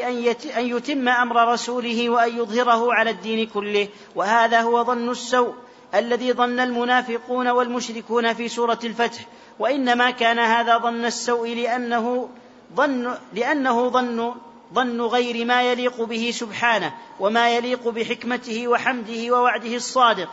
أن 0.58 0.66
يتم 0.66 1.08
أمر 1.10 1.54
رسوله 1.54 2.10
وأن 2.10 2.38
يظهره 2.38 2.94
على 2.94 3.10
الدين 3.10 3.48
كله. 3.48 3.88
وهذا 4.16 4.62
هو 4.62 4.84
ظن 4.84 5.10
السوء 5.10 5.54
الذي 5.96 6.34
ظن 6.34 6.60
المنافقون 6.60 7.48
والمشركون 7.48 8.34
في 8.34 8.48
سورة 8.48 8.80
الفتح. 8.84 9.26
وإنما 9.60 10.12
كان 10.12 10.40
هذا 10.40 10.78
ظن 10.78 11.06
السوء 11.06 11.56
لأنه 11.56 12.30
ظن 12.76 13.14
لأنه 13.34 13.90
ظن 13.90 14.36
ظن 14.74 15.02
غير 15.02 15.46
ما 15.46 15.64
يليق 15.64 16.02
به 16.02 16.32
سبحانه 16.34 16.94
وما 17.20 17.56
يليق 17.56 17.88
بحكمته 17.88 18.68
وحمده 18.68 19.32
ووعده 19.32 19.76
الصادق. 19.76 20.30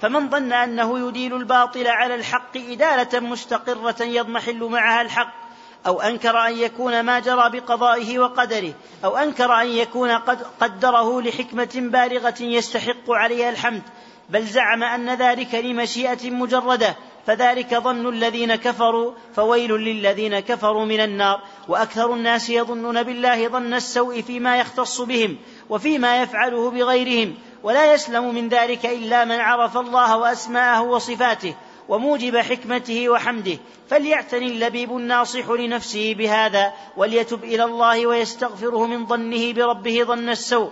فمن 0.00 0.30
ظن 0.30 0.52
أنه 0.52 1.08
يديل 1.08 1.34
الباطل 1.36 1.86
على 1.86 2.14
الحق 2.14 2.56
إدالة 2.56 3.20
مستقرة 3.20 4.02
يضمحل 4.02 4.64
معها 4.64 5.02
الحق 5.02 5.40
أو 5.86 6.00
أنكر 6.00 6.46
أن 6.46 6.58
يكون 6.58 7.00
ما 7.00 7.20
جرى 7.20 7.50
بقضائه 7.50 8.18
وقدره 8.18 8.74
أو 9.04 9.16
أنكر 9.16 9.52
أن 9.52 9.66
يكون 9.68 10.10
قد 10.10 10.42
قدره 10.60 11.22
لحكمة 11.22 11.70
بالغة 11.74 12.34
يستحق 12.40 13.10
عليها 13.10 13.50
الحمد 13.50 13.82
بل 14.28 14.44
زعم 14.46 14.82
أن 14.82 15.14
ذلك 15.14 15.54
لمشيئة 15.54 16.30
مجردة 16.30 16.96
فذلك 17.26 17.74
ظن 17.74 18.08
الذين 18.08 18.54
كفروا 18.54 19.12
فويل 19.36 19.72
للذين 19.72 20.40
كفروا 20.40 20.84
من 20.84 21.00
النار. 21.00 21.40
وأكثر 21.68 22.14
الناس 22.14 22.50
يظنون 22.50 23.02
بالله 23.02 23.48
ظن 23.48 23.74
السوء 23.74 24.20
فيما 24.20 24.58
يختص 24.58 25.00
بهم 25.00 25.36
وفيما 25.68 26.22
يفعله 26.22 26.70
بغيرهم. 26.70 27.34
ولا 27.62 27.94
يسلم 27.94 28.34
من 28.34 28.48
ذلك 28.48 28.86
إلا 28.86 29.24
من 29.24 29.40
عرف 29.40 29.76
الله 29.76 30.16
وأسماءه 30.16 30.82
وصفاته 30.82 31.54
وموجب 31.88 32.36
حكمته 32.36 33.08
وحمده. 33.08 33.58
فليعتني 33.90 34.46
اللبيب 34.46 34.96
الناصح 34.96 35.50
لنفسه 35.50 36.14
بهذا 36.14 36.72
وليتب 36.96 37.44
إلى 37.44 37.64
الله 37.64 38.06
ويستغفره 38.06 38.86
من 38.86 39.06
ظنه 39.06 39.52
بربه 39.52 40.04
ظن 40.04 40.28
السوء. 40.28 40.70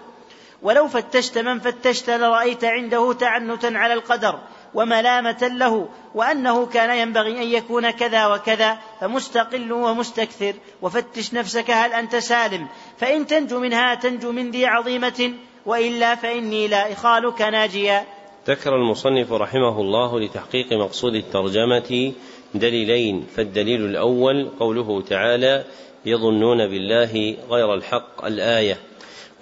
ولو 0.63 0.89
فتشت 0.89 1.39
من 1.39 1.59
فتشت 1.61 2.11
لرأيت 2.11 2.65
عنده 2.65 3.13
تعنتا 3.13 3.67
على 3.67 3.95
القدر. 3.95 4.39
وملامة 4.75 5.51
له 5.57 5.89
وأنه 6.15 6.67
كان 6.67 6.99
ينبغي 6.99 7.43
أن 7.43 7.49
يكون 7.49 7.91
كذا 7.91 8.27
وكذا 8.27 8.79
فمستقل 9.01 9.73
ومستكثر. 9.73 10.55
وفتش 10.83 11.35
نفسك 11.35 11.71
هل 11.71 11.93
أنت 11.93 12.17
سالم؟ 12.17 12.67
فإن 12.99 13.27
تنجو 13.27 13.61
منها 13.61 13.95
تنجو 13.95 14.33
من 14.33 14.51
ذي 14.51 14.67
عظيمة 14.67 15.33
وإلا 15.67 16.15
فإني 16.15 16.69
لا 16.69 16.93
إخالك 16.93 17.43
ناجيا. 17.43 18.05
ذكر 18.49 18.77
المصنف 18.77 19.33
رحمه 19.33 19.81
الله 19.81 20.21
لتحقيق 20.21 20.73
مقصود 20.73 21.15
الترجمة 21.15 22.13
دليلين. 22.55 23.27
فالدليل 23.37 23.85
الأول 23.85 24.51
قوله 24.61 25.03
تعالى 25.03 25.65
يظنون 26.07 26.67
بالله 26.67 27.37
غير 27.51 27.75
الحق 27.75 28.25
الآية. 28.25 28.88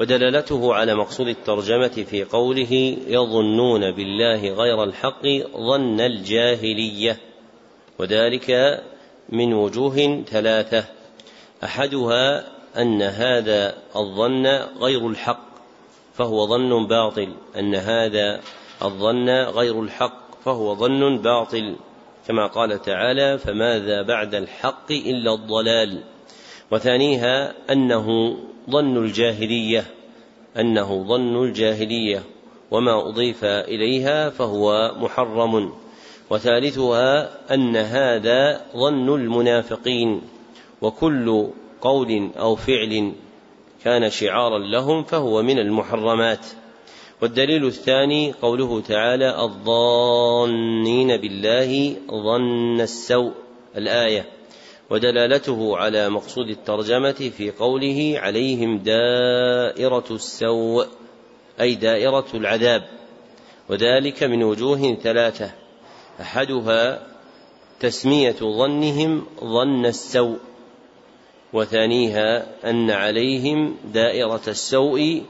ودلالته 0.01 0.75
على 0.75 0.95
مقصود 0.95 1.29
الترجمة 1.29 1.89
في 1.89 2.25
قوله 2.25 2.97
يظنون 3.07 3.91
بالله 3.91 4.55
غير 4.55 4.85
الحق 4.85 5.23
ظن 5.57 6.01
الجاهلية 6.01 7.21
وذلك 7.99 8.81
من 9.29 9.55
وجوه 9.55 10.25
ثلاثة. 10.27 10.85
أحدها 11.65 12.45
أن 12.79 13.03
هذا 13.03 13.75
الظن 13.97 14.47
غير 14.81 15.09
الحق 15.09 15.47
فهو 16.15 16.47
ظن 16.47 16.87
باطل. 16.87 17.35
أن 17.59 17.75
هذا 17.75 18.41
الظن 18.83 19.31
غير 19.31 19.83
الحق 19.83 20.43
فهو 20.45 20.75
ظن 20.75 21.19
باطل. 21.19 21.77
كما 22.29 22.47
قال 22.47 22.83
تعالى 22.83 23.39
فماذا 23.39 24.03
بعد 24.03 24.35
الحق 24.35 24.91
إلا 24.91 25.35
الضلال 25.35 26.03
وثانيها 26.71 27.55
أنه 27.71 28.37
ظن 28.71 28.97
الجاهلية 28.97 29.85
أنه 30.61 31.05
ظن 31.09 31.45
الجاهلية 31.45 32.23
وما 32.71 33.09
أضيف 33.09 33.45
إليها 33.45 34.31
فهو 34.31 34.95
محرم. 34.97 35.73
وثالثها 36.31 37.31
أن 37.55 37.77
هذا 37.77 38.61
ظن 38.77 39.15
المنافقين 39.15 40.23
وكل 40.83 41.49
قول 41.81 42.31
أو 42.39 42.57
فعل 42.57 43.13
كان 43.85 44.11
شعارا 44.11 44.59
لهم 44.59 45.03
فهو 45.03 45.43
من 45.43 45.59
المحرمات. 45.59 46.47
والدليل 47.23 47.67
الثاني 47.67 48.33
قوله 48.33 48.81
تعالى 48.81 49.43
الظانين 49.43 51.17
بالله 51.17 51.97
ظن 52.11 52.81
السوء 52.81 53.33
الآية. 53.77 54.36
ودلالته 54.91 55.77
على 55.77 56.09
مقصود 56.09 56.49
الترجمة 56.49 57.31
في 57.37 57.51
قوله 57.51 58.15
عليهم 58.17 58.79
دائرة 58.79 60.05
السوء 60.11 60.87
أي 61.61 61.75
دائرة 61.75 62.27
العذاب. 62.35 62.83
وذلك 63.69 64.23
من 64.23 64.43
وجوه 64.43 64.95
ثلاثة. 65.03 65.51
أحدها 66.21 67.07
تسمية 67.81 68.37
ظنهم 68.41 69.27
ظن 69.41 69.87
السوء 69.87 70.39
وثانيها 71.53 72.47
أن 72.71 72.91
عليهم 72.91 73.77
دائرة 73.95 74.43
السوء 74.49 75.23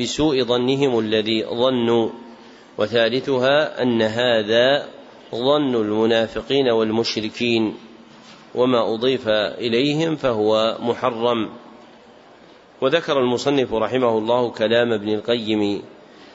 بسوء 0.00 0.42
ظنهم 0.42 0.98
الذي 0.98 1.44
ظنوا 1.44 2.10
وثالثها 2.78 3.82
أن 3.82 4.02
هذا 4.02 4.88
ظن 5.34 5.74
المنافقين 5.74 6.68
والمشركين. 6.68 7.74
وما 8.54 8.94
أضيف 8.94 9.28
إليهم 9.58 10.16
فهو 10.16 10.78
محرم. 10.80 11.50
وذكر 12.80 13.18
المصنف 13.18 13.74
رحمه 13.74 14.18
الله 14.18 14.50
كلام 14.50 14.92
ابن 14.92 15.08
القيم 15.08 15.82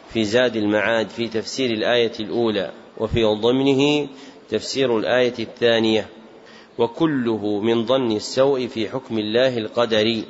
في 0.09 0.23
زاد 0.23 0.55
المعاد 0.55 1.09
في 1.09 1.27
تفسير 1.27 1.71
الآية 1.71 2.11
الأولى 2.19 2.71
وفي 2.97 3.23
ضمنه 3.23 4.07
تفسير 4.49 4.97
الآية 4.97 5.33
الثانية 5.39 6.09
وكله 6.77 7.59
من 7.59 7.85
ظن 7.85 8.11
السوء 8.11 8.67
في 8.67 8.89
حكم 8.89 9.19
الله 9.19 9.57
القدري 9.57 10.25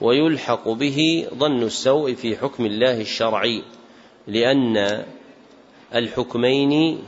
ويلحق 0.00 0.68
به 0.68 1.26
ظن 1.34 1.62
السوء 1.62 2.14
في 2.14 2.36
حكم 2.36 2.66
الله 2.66 3.00
الشرعي 3.00 3.62
لأن 4.26 5.04
الحكمين 5.94 6.98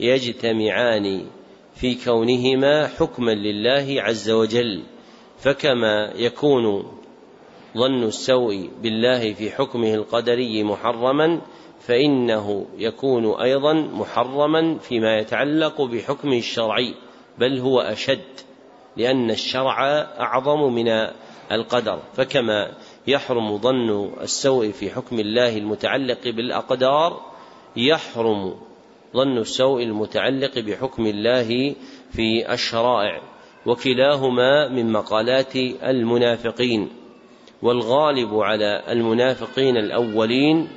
يجتمعان 0.00 1.24
في 1.74 2.04
كونهما 2.04 2.86
حكما 2.86 3.30
لله 3.30 4.02
عز 4.02 4.30
وجل 4.30 4.82
فكما 5.38 6.12
يكون 6.16 6.84
ظن 7.76 8.02
السوء 8.02 8.70
بالله 8.82 9.32
في 9.32 9.50
حكمه 9.50 9.94
القدري 9.94 10.64
محرما 10.64 11.40
فإنه 11.80 12.66
يكون 12.78 13.40
أيضا 13.40 13.72
محرما 13.72 14.78
فيما 14.78 15.18
يتعلق 15.18 15.82
بحكمه 15.82 16.36
الشرعي 16.36 16.94
بل 17.38 17.58
هو 17.58 17.80
أشد 17.80 18.20
لأن 18.96 19.30
الشرع 19.30 19.84
أعظم 20.20 20.74
من 20.74 20.88
القدر 21.52 21.98
فكما 22.14 22.72
يحرم 23.06 23.58
ظن 23.58 24.12
السوء 24.20 24.70
في 24.70 24.90
حكم 24.90 25.20
الله 25.20 25.58
المتعلق 25.58 26.24
بالأقدار 26.24 27.20
يحرم 27.76 28.54
ظن 29.14 29.38
السوء 29.38 29.82
المتعلق 29.82 30.58
بحكم 30.58 31.06
الله 31.06 31.74
في 32.12 32.52
الشرائع 32.52 33.22
وكلاهما 33.66 34.68
من 34.68 34.92
مقالات 34.92 35.56
المنافقين. 35.82 36.88
والغالب 37.62 38.34
على 38.34 38.82
المنافقين 38.88 39.76
الأولين 39.76 40.68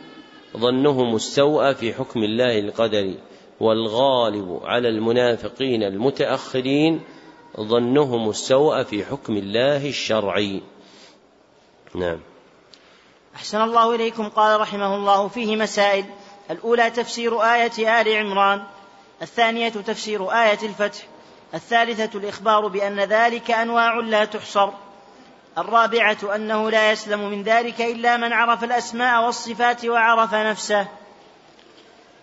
ظنهم 0.58 1.16
السوء 1.16 1.74
في 1.74 1.94
حكم 1.94 2.24
الله 2.24 2.60
القدري 2.60 3.18
والغالب 3.60 4.60
على 4.64 4.90
المنافقين 4.90 5.84
المتأخرين 5.84 7.02
ظنهم 7.60 8.30
السوء 8.30 8.84
في 8.84 9.06
حكم 9.06 9.38
الله 9.38 9.90
الشرعي. 9.90 10.62
نعم. 11.96 12.20
أحسن 13.36 13.62
الله 13.62 13.96
إليكم 13.96 14.30
قال 14.30 14.62
رحمه 14.62 14.96
الله 14.96 15.28
فيه 15.28 15.56
مسائل 15.56 16.06
الأولى 16.52 16.90
تفسير 16.90 17.42
آية 17.42 18.02
آل 18.02 18.18
عمران 18.18 18.64
الثانية 19.22 19.70
تفسير 19.70 20.32
آية 20.32 20.60
الفتح 20.64 21.08
الثالثة 21.54 22.20
الإخبار 22.20 22.68
بأن 22.68 23.00
ذلك 23.00 23.52
أنواع 23.52 24.00
لا 24.00 24.26
تحصر 24.26 24.70
الرابعة 25.58 26.36
أنه 26.36 26.72
لا 26.72 26.92
يسلم 26.92 27.30
من 27.30 27.44
ذلك 27.44 27.82
إلا 27.82 28.18
من 28.18 28.34
عرف 28.34 28.64
الأسماء 28.64 29.26
والصفات 29.26 29.86
وعرف 29.86 30.34
نفسه. 30.34 30.88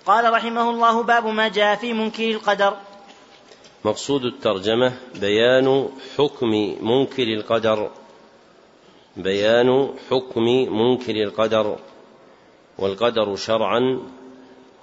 قال 0.06 0.32
رحمه 0.32 0.70
الله 0.70 1.02
باب 1.02 1.26
ما 1.26 1.48
جاء 1.48 1.76
في 1.76 1.92
منكر 1.92 2.30
القدر. 2.30 2.76
مقصود 3.84 4.24
الترجمة 4.24 4.92
بيان 5.14 5.88
حكم 6.18 6.50
منكر 6.80 7.22
القدر. 7.22 7.90
بيان 9.16 9.94
حكم 10.10 10.44
منكر 10.80 11.14
القدر. 11.14 11.78
والقدر 12.78 13.36
شرعا 13.36 14.00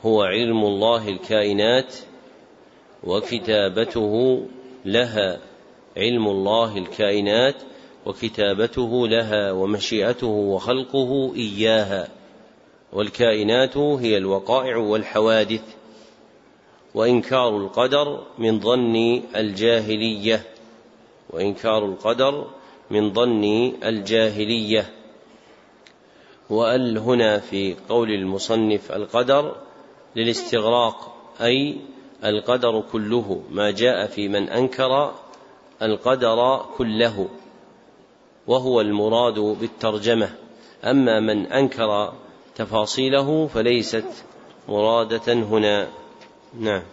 هو 0.06 0.24
علم 0.24 0.64
الله 0.64 1.10
الكائنات 1.10 1.96
وكتابته 3.04 4.46
لها 4.86 5.40
علم 5.98 6.28
الله 6.28 6.78
الكائنات 6.78 7.56
وكتابته 8.06 9.08
لها 9.08 9.52
ومشيئته 9.52 10.28
وخلقه 10.28 11.36
إياها. 11.36 12.08
والكائنات 12.94 13.78
هي 13.78 14.18
الوقائع 14.18 14.78
والحوادث 14.78 15.64
وإنكار 16.96 17.58
القدر 17.58 18.24
من 18.38 18.60
ظن 18.60 19.22
الجاهلية. 19.36 20.44
وإنكار 21.30 21.86
القدر 21.86 22.48
من 22.92 23.14
ظن 23.14 23.74
الجاهلية. 23.84 24.99
وأل 26.50 26.98
هنا 26.98 27.40
في 27.40 27.76
قول 27.90 28.12
المصنف 28.12 28.92
القدر 28.92 29.56
للاستغراق 30.16 31.16
أي 31.42 31.78
القدر 32.24 32.84
كله 32.92 33.42
ما 33.50 33.72
جاء 33.72 34.08
في 34.08 34.28
من 34.28 34.50
أنكر 34.50 35.12
القدر 35.82 36.66
كله 36.78 37.28
وهو 38.48 38.82
المراد 38.82 39.40
بالترجمة. 39.40 40.30
أما 40.84 41.20
من 41.20 41.52
أنكر 41.52 42.14
تفاصيله 42.56 43.48
فليست 43.48 44.06
مرادة 44.68 45.34
هنا. 45.34 45.88
نعم. 46.60 46.84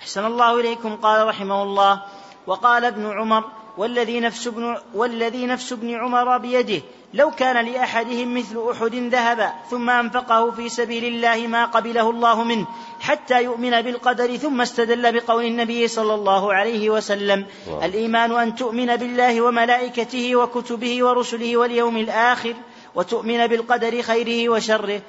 أحسن 0.00 0.26
الله 0.26 0.60
إليكم 0.60 0.96
قال 0.96 1.26
رحمه 1.26 1.62
الله. 1.62 2.02
وقال 2.46 2.84
ابن 2.84 3.06
عمر 3.06 3.44
والذي 3.80 4.20
نفس 4.20 4.46
ابن 4.46 4.76
والذي 4.94 5.46
نفس 5.46 5.72
ابن 5.72 5.94
عمر 5.94 6.38
بيده 6.38 6.82
لو 7.14 7.30
كان 7.30 7.64
لأحدهم 7.66 8.34
مثل 8.38 8.56
أحد 8.70 8.94
ذهبا 8.94 9.52
ثم 9.70 9.90
أنفقه 9.90 10.50
في 10.50 10.68
سبيل 10.68 11.04
الله 11.04 11.46
ما 11.46 11.64
قبله 11.64 12.10
الله 12.10 12.44
منه 12.44 12.66
حتى 13.00 13.44
يؤمن 13.44 13.82
بالقدر 13.82 14.36
ثم 14.36 14.60
استدل 14.60 15.12
بقول 15.12 15.44
النبي 15.44 15.88
صلى 15.88 16.14
الله 16.14 16.54
عليه 16.54 16.90
وسلم 16.90 17.46
واو. 17.68 17.84
الإيمان 17.84 18.32
أن 18.32 18.54
تؤمن 18.54 18.96
بالله 18.96 19.40
وملائكته 19.40 20.36
وكتبه 20.36 21.04
ورسله 21.04 21.56
واليوم 21.56 21.96
الآخر 21.96 22.54
وتؤمن 22.94 23.46
بالقدر 23.46 24.02
خيره 24.02 24.48
وشره 24.48 25.00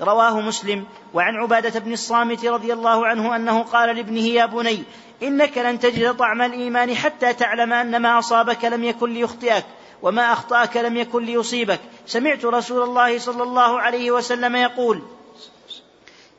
رواه 0.00 0.40
مسلم. 0.40 0.84
وعن 1.14 1.36
عبادة 1.36 1.80
بن 1.80 1.92
الصامت 1.92 2.44
رضي 2.44 2.72
الله 2.72 3.06
عنه 3.06 3.36
أنه 3.36 3.62
قال 3.62 3.96
لابنه 3.96 4.20
يا 4.20 4.46
بني 4.46 4.82
إنك 5.22 5.58
لن 5.58 5.78
تجد 5.80 6.16
طعم 6.16 6.42
الإيمان 6.42 6.94
حتى 6.94 7.32
تعلم 7.32 7.72
أن 7.72 8.02
ما 8.02 8.18
أصابك 8.18 8.64
لم 8.64 8.84
يكن 8.84 9.10
ليخطئك 9.10 9.64
وما 10.02 10.32
أخطأك 10.32 10.76
لم 10.76 10.96
يكن 10.96 11.24
ليصيبك. 11.24 11.80
سمعت 12.06 12.44
رسول 12.44 12.82
الله 12.82 13.18
صلى 13.18 13.42
الله 13.42 13.80
عليه 13.80 14.10
وسلم 14.10 14.56
يقول 14.56 15.02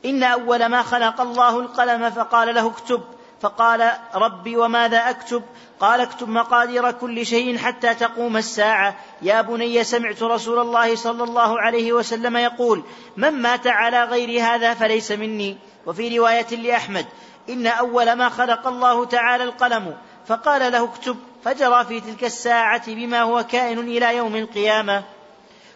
إن 0.04 0.22
أول 0.22 0.66
ما 0.66 0.82
خلق 0.82 1.20
الله 1.20 1.60
القلم 1.60 2.10
فقال 2.10 2.54
له 2.54 2.66
اكتب 2.66 3.02
فقال 3.40 3.92
ربي 4.14 4.56
وماذا 4.56 4.98
أكتب؟ 4.98 5.42
قال 5.80 6.00
اكتب 6.00 6.28
مقادير 6.28 6.90
كل 6.90 7.26
شيء 7.26 7.58
حتى 7.58 7.94
تقوم 7.94 8.36
الساعة. 8.36 8.96
يا 9.22 9.40
بني 9.40 9.84
سمعت 9.84 10.22
رسول 10.22 10.58
الله 10.58 10.94
صلى 10.94 11.24
الله 11.24 11.60
عليه 11.60 11.92
وسلم 11.92 12.36
يقول 12.36 12.82
من 13.16 13.30
مات 13.30 13.66
على 13.66 14.04
غير 14.04 14.42
هذا 14.42 14.74
فليس 14.74 15.12
مني. 15.12 15.56
وفي 15.86 16.18
رواية 16.18 16.56
لأحمد 16.56 17.06
إن 17.48 17.66
أول 17.66 18.12
ما 18.12 18.28
خلق 18.28 18.66
الله 18.66 19.04
تعالى 19.04 19.44
القلم 19.44 19.96
فقال 20.26 20.72
له 20.72 20.84
اكتب 20.84 21.16
فجرى 21.44 21.84
في 21.84 22.00
تلك 22.00 22.24
الساعة 22.24 22.94
بما 22.94 23.22
هو 23.22 23.42
كائن 23.42 23.78
إلى 23.78 24.16
يوم 24.16 24.36
القيامة. 24.36 25.02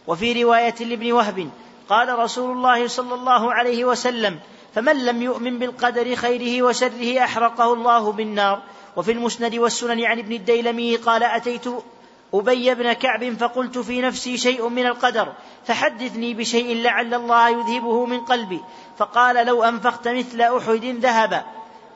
وفي 0.07 0.43
رواية 0.43 0.75
لابن 0.81 1.13
وهب 1.13 1.51
قال 1.89 2.19
رسول 2.19 2.57
الله 2.57 2.87
صلى 2.87 3.15
الله 3.15 3.55
عليه 3.55 3.85
وسلم 3.85 4.39
فمن 4.75 5.05
لم 5.05 5.23
يؤمن 5.23 5.59
بالقدر 5.59 6.15
خيره 6.15 6.63
وشره 6.63 7.25
أحرقه 7.25 7.73
الله 7.73 8.13
بالنار. 8.13 8.63
وفي 8.97 9.13
المسند 9.13 9.55
والسنن 9.55 10.05
عن 10.05 10.19
ابن 10.19 10.33
الديلمي 10.33 10.97
قال 10.97 11.23
أتيت 11.23 11.65
أبي 12.35 12.75
بن 12.75 12.93
كعب 12.93 13.35
فقلت 13.35 13.79
في 13.79 14.01
نفسي 14.01 14.37
شيء 14.37 14.69
من 14.69 14.87
القدر 14.87 15.33
فحدثني 15.67 16.35
بشيء 16.35 16.83
لعل 16.83 17.15
الله 17.15 17.49
يذهبه 17.49 18.07
من 18.07 18.21
قلبي. 18.21 18.61
فقال 18.99 19.47
لو 19.47 19.63
أنفقت 19.63 20.09
مثل 20.09 20.41
أحد 20.41 20.85
ذهبا 20.85 21.45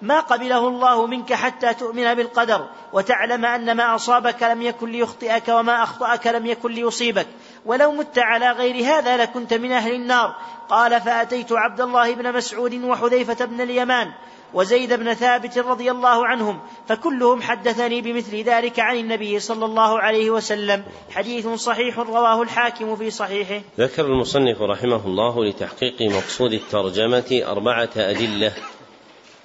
ما 0.03 0.21
قبله 0.21 0.69
الله 0.69 1.07
منك 1.07 1.33
حتى 1.33 1.75
تؤمن 1.75 2.15
بالقدر 2.15 2.69
وتعلم 2.93 3.45
أن 3.45 3.77
ما 3.77 3.95
أصابك 3.95 4.43
لم 4.43 4.63
يكن 4.63 4.89
ليخطئك 4.91 5.49
وما 5.49 5.83
أخطأك 5.83 6.27
لم 6.27 6.47
يكن 6.47 6.73
ليصيبك. 6.73 7.27
ولو 7.67 7.93
مت 7.93 8.19
على 8.19 8.51
غير 8.51 8.85
هذا 8.85 9.17
لكنت 9.17 9.55
من 9.55 9.73
أهل 9.73 9.95
النار. 9.95 10.35
قال 10.69 11.01
فأتيت 11.01 11.53
عبد 11.53 11.81
الله 11.81 12.15
بن 12.15 12.33
مسعود 12.33 12.75
وحذيفة 12.75 13.45
بن 13.45 13.61
اليمان 13.61 14.13
وزيد 14.55 14.93
بن 14.93 15.15
ثابت 15.15 15.59
رضي 15.59 15.91
الله 15.91 16.27
عنهم 16.27 16.61
فكلهم 16.89 17.43
حدثني 17.43 18.01
بمثل 18.01 18.37
ذلك 18.37 18.81
عن 18.81 18.97
النبي 18.97 19.41
صلى 19.41 19.65
الله 19.65 19.99
عليه 19.99 20.31
وسلم. 20.31 20.85
حديث 21.11 21.49
صحيح 21.49 21.99
رواه 21.99 22.43
الحاكم 22.43 22.97
في 22.97 23.11
صحيحه. 23.11 23.61
ذكر 23.79 24.07
المصنف 24.07 24.63
رحمه 24.63 25.07
الله 25.07 25.45
لتحقيق 25.45 26.03
مقصود 26.03 26.53
الترجمة 26.53 27.43
أربعة 27.47 27.91
أدلة 27.97 28.53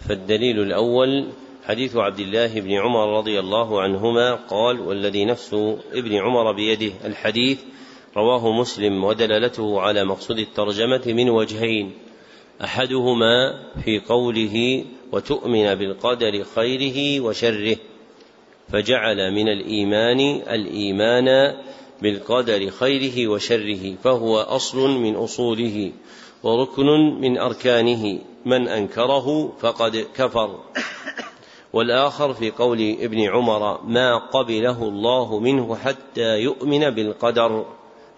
فالدليل 0.10 0.60
الأول 0.60 1.30
حديث 1.68 1.96
عبد 1.96 2.20
الله 2.20 2.62
بن 2.62 2.72
عمر 2.72 3.18
رضي 3.18 3.40
الله 3.40 3.82
عنهما 3.82 4.36
قال 4.36 4.80
والذي 4.80 5.26
نفس 5.26 5.54
ابن 5.94 6.16
عمر 6.16 6.52
بيده. 6.52 6.94
الحديث 7.06 7.60
رواه 8.18 8.52
مسلم 8.52 9.04
ودلالته 9.04 9.82
على 9.82 10.04
مقصود 10.04 10.40
الترجمة 10.40 11.02
من 11.08 11.30
وجهين 11.30 11.92
أحدهما 12.64 13.64
في 13.84 14.00
قوله 14.00 14.86
وتؤمن 15.12 15.76
بالقدر 15.76 16.44
خيره 16.56 17.22
وشره 17.22 17.78
فجعل 18.72 19.32
من 19.32 19.48
الإيمان 19.48 20.20
الإيمان 20.50 21.56
بالقدر 22.02 22.70
خيره 22.70 23.28
وشره 23.28 23.96
فهو 24.04 24.38
أصل 24.38 24.90
من 24.90 25.16
أصوله 25.16 25.92
وركن 26.44 27.20
من 27.22 27.38
أركانه 27.38 28.20
من 28.46 28.68
أنكره 28.68 29.54
فقد 29.60 30.06
كفر. 30.16 30.60
والآخر 31.74 32.34
في 32.34 32.52
قول 32.52 32.98
ابن 33.02 33.22
عمر 33.22 33.82
ما 33.82 34.18
قبله 34.18 34.84
الله 34.84 35.40
منه 35.40 35.76
حتى 35.76 36.40
يؤمن 36.40 36.90
بالقدر 36.90 37.66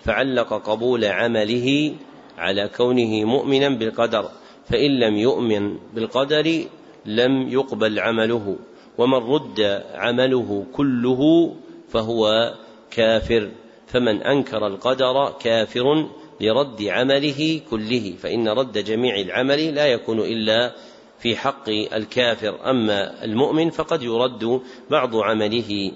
فعلق 0.04 0.54
قبول 0.54 1.06
عمله 1.06 1.93
على 2.38 2.70
كونه 2.78 3.26
مؤمنا 3.26 3.70
بالقدر 3.70 4.30
فإن 4.66 4.99
لم 4.99 5.16
يؤمن 5.16 5.78
بالقدر 5.93 6.64
لم 7.06 7.49
يقبل 7.49 7.99
عمله 7.99 8.56
ومن 8.97 9.18
رد 9.18 9.84
عمله 9.93 10.66
كله 10.74 11.54
فهو 11.89 12.54
كافر 12.91 13.49
فمن 13.88 14.22
أنكر 14.22 14.68
القدر 14.68 15.34
كافر 15.39 16.08
لرد 16.41 16.84
عمله 16.84 17.62
كله 17.70 18.14
فإن 18.22 18.47
رد 18.47 18.78
جميع 18.78 19.16
العمل 19.16 19.76
لا 19.76 19.88
يكون 19.88 20.20
إلا 20.20 20.72
في 21.20 21.36
حق 21.36 21.70
الكافر 21.70 22.70
أما 22.70 23.24
المؤمن 23.24 23.70
فقد 23.70 24.04
يرد 24.04 24.62
بعض 24.89 25.16
عمله 25.16 25.91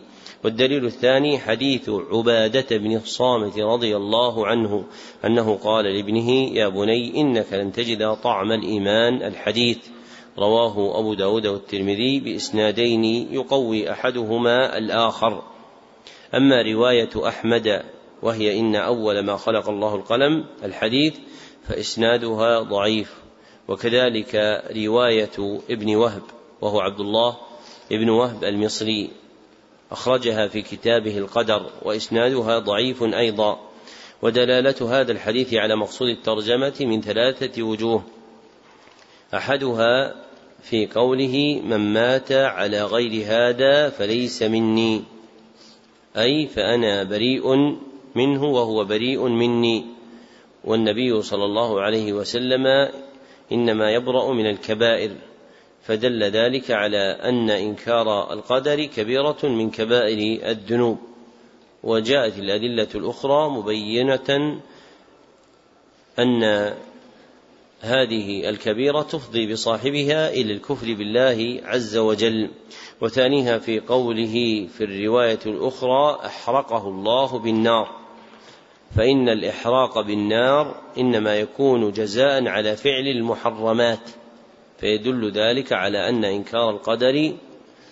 والدليل 0.45 0.85
الثاني 0.85 1.39
حديث 1.39 1.89
عبادة 1.89 2.77
بن 2.77 2.95
الصامت 2.95 3.59
رضي 3.59 3.95
الله 3.95 4.47
عنه 4.47 4.85
أنه 5.25 5.55
قال 5.63 5.85
لابنه 5.85 6.29
يا 6.31 6.67
بني 6.67 7.21
إنك 7.21 7.53
لن 7.53 7.71
تجد 7.71 8.13
طعم 8.23 8.51
الإيمان. 8.51 9.23
الحديث 9.23 9.77
رواه 10.37 10.99
أبو 10.99 11.13
داود 11.13 11.47
والترمذي 11.47 12.19
بإسنادين 12.19 13.03
يقوي 13.33 13.91
أحدهما 13.91 14.77
الآخر. 14.77 15.43
أما 16.35 16.61
رواية 16.61 17.27
أحمد 17.27 17.83
وهي 18.21 18.59
إن 18.59 18.75
أول 18.75 19.19
ما 19.19 19.37
خلق 19.37 19.69
الله 19.69 19.95
القلم 19.95 20.45
الحديث 20.63 21.15
فإسنادها 21.67 22.59
ضعيف. 22.59 23.15
وكذلك 23.67 24.63
رواية 24.75 25.61
ابن 25.69 25.95
وهب 25.95 26.23
وهو 26.61 26.79
عبد 26.79 26.99
الله 26.99 27.37
ابن 27.91 28.09
وهب 28.09 28.43
المصري. 28.43 29.24
أخرجها 29.91 30.47
في 30.47 30.61
كتابه 30.61 31.17
القدر 31.17 31.69
وإسنادها 31.81 32.59
ضعيف 32.59 33.03
أيضا 33.03 33.59
ودلالة 34.21 34.99
هذا 34.99 35.11
الحديث 35.11 35.53
على 35.53 35.75
مقصود 35.75 36.09
الترجمة 36.09 36.75
من 36.79 37.01
ثلاثة 37.01 37.63
وجوه. 37.63 38.03
أحدها 39.33 40.15
في 40.61 40.87
قوله 40.87 41.61
من 41.63 41.93
مات 41.93 42.31
على 42.31 42.83
غير 42.83 43.25
هذا 43.25 43.89
فليس 43.89 44.43
مني 44.43 45.03
أي 46.17 46.47
فأنا 46.47 47.03
بريء 47.03 47.55
منه 48.15 48.43
وهو 48.43 48.85
بريء 48.85 49.27
مني 49.27 49.85
والنبي 50.63 51.21
صلى 51.21 51.45
الله 51.45 51.81
عليه 51.81 52.13
وسلم 52.13 52.91
إنما 53.51 53.91
يبرأ 53.91 54.33
من 54.33 54.45
الكبائر. 54.49 55.11
فدل 55.85 56.23
ذلك 56.23 56.71
على 56.71 57.17
أن 57.23 57.49
إنكار 57.49 58.33
القدر 58.33 58.85
كبيرة 58.85 59.37
من 59.43 59.71
كبائر 59.71 60.49
الذنوب 60.49 60.97
وجاءت 61.83 62.37
الأدلة 62.37 62.87
الأخرى 62.95 63.49
مبينة 63.49 64.59
أن 66.19 66.43
هذه 67.81 68.49
الكبيرة 68.49 69.01
تفضي 69.01 69.51
بصاحبها 69.53 70.29
إلى 70.29 70.53
الكفر 70.53 70.93
بالله 70.93 71.61
عز 71.63 71.97
وجل. 71.97 72.49
وثانيها 73.01 73.57
في 73.57 73.79
قوله 73.79 74.67
في 74.77 74.83
الرواية 74.83 75.39
الأخرى 75.45 76.19
أحرقه 76.25 76.87
الله 76.87 77.39
بالنار. 77.39 77.95
فإن 78.95 79.29
الإحراق 79.29 80.01
بالنار 80.01 80.81
إنما 80.97 81.35
يكون 81.35 81.91
جزاء 81.91 82.47
على 82.47 82.75
فعل 82.75 83.07
المحرمات. 83.07 84.09
فيدل 84.77 85.31
ذلك 85.31 85.73
على 85.73 86.09
أن 86.09 86.25
إنكار 86.25 86.69
القدر 86.69 87.33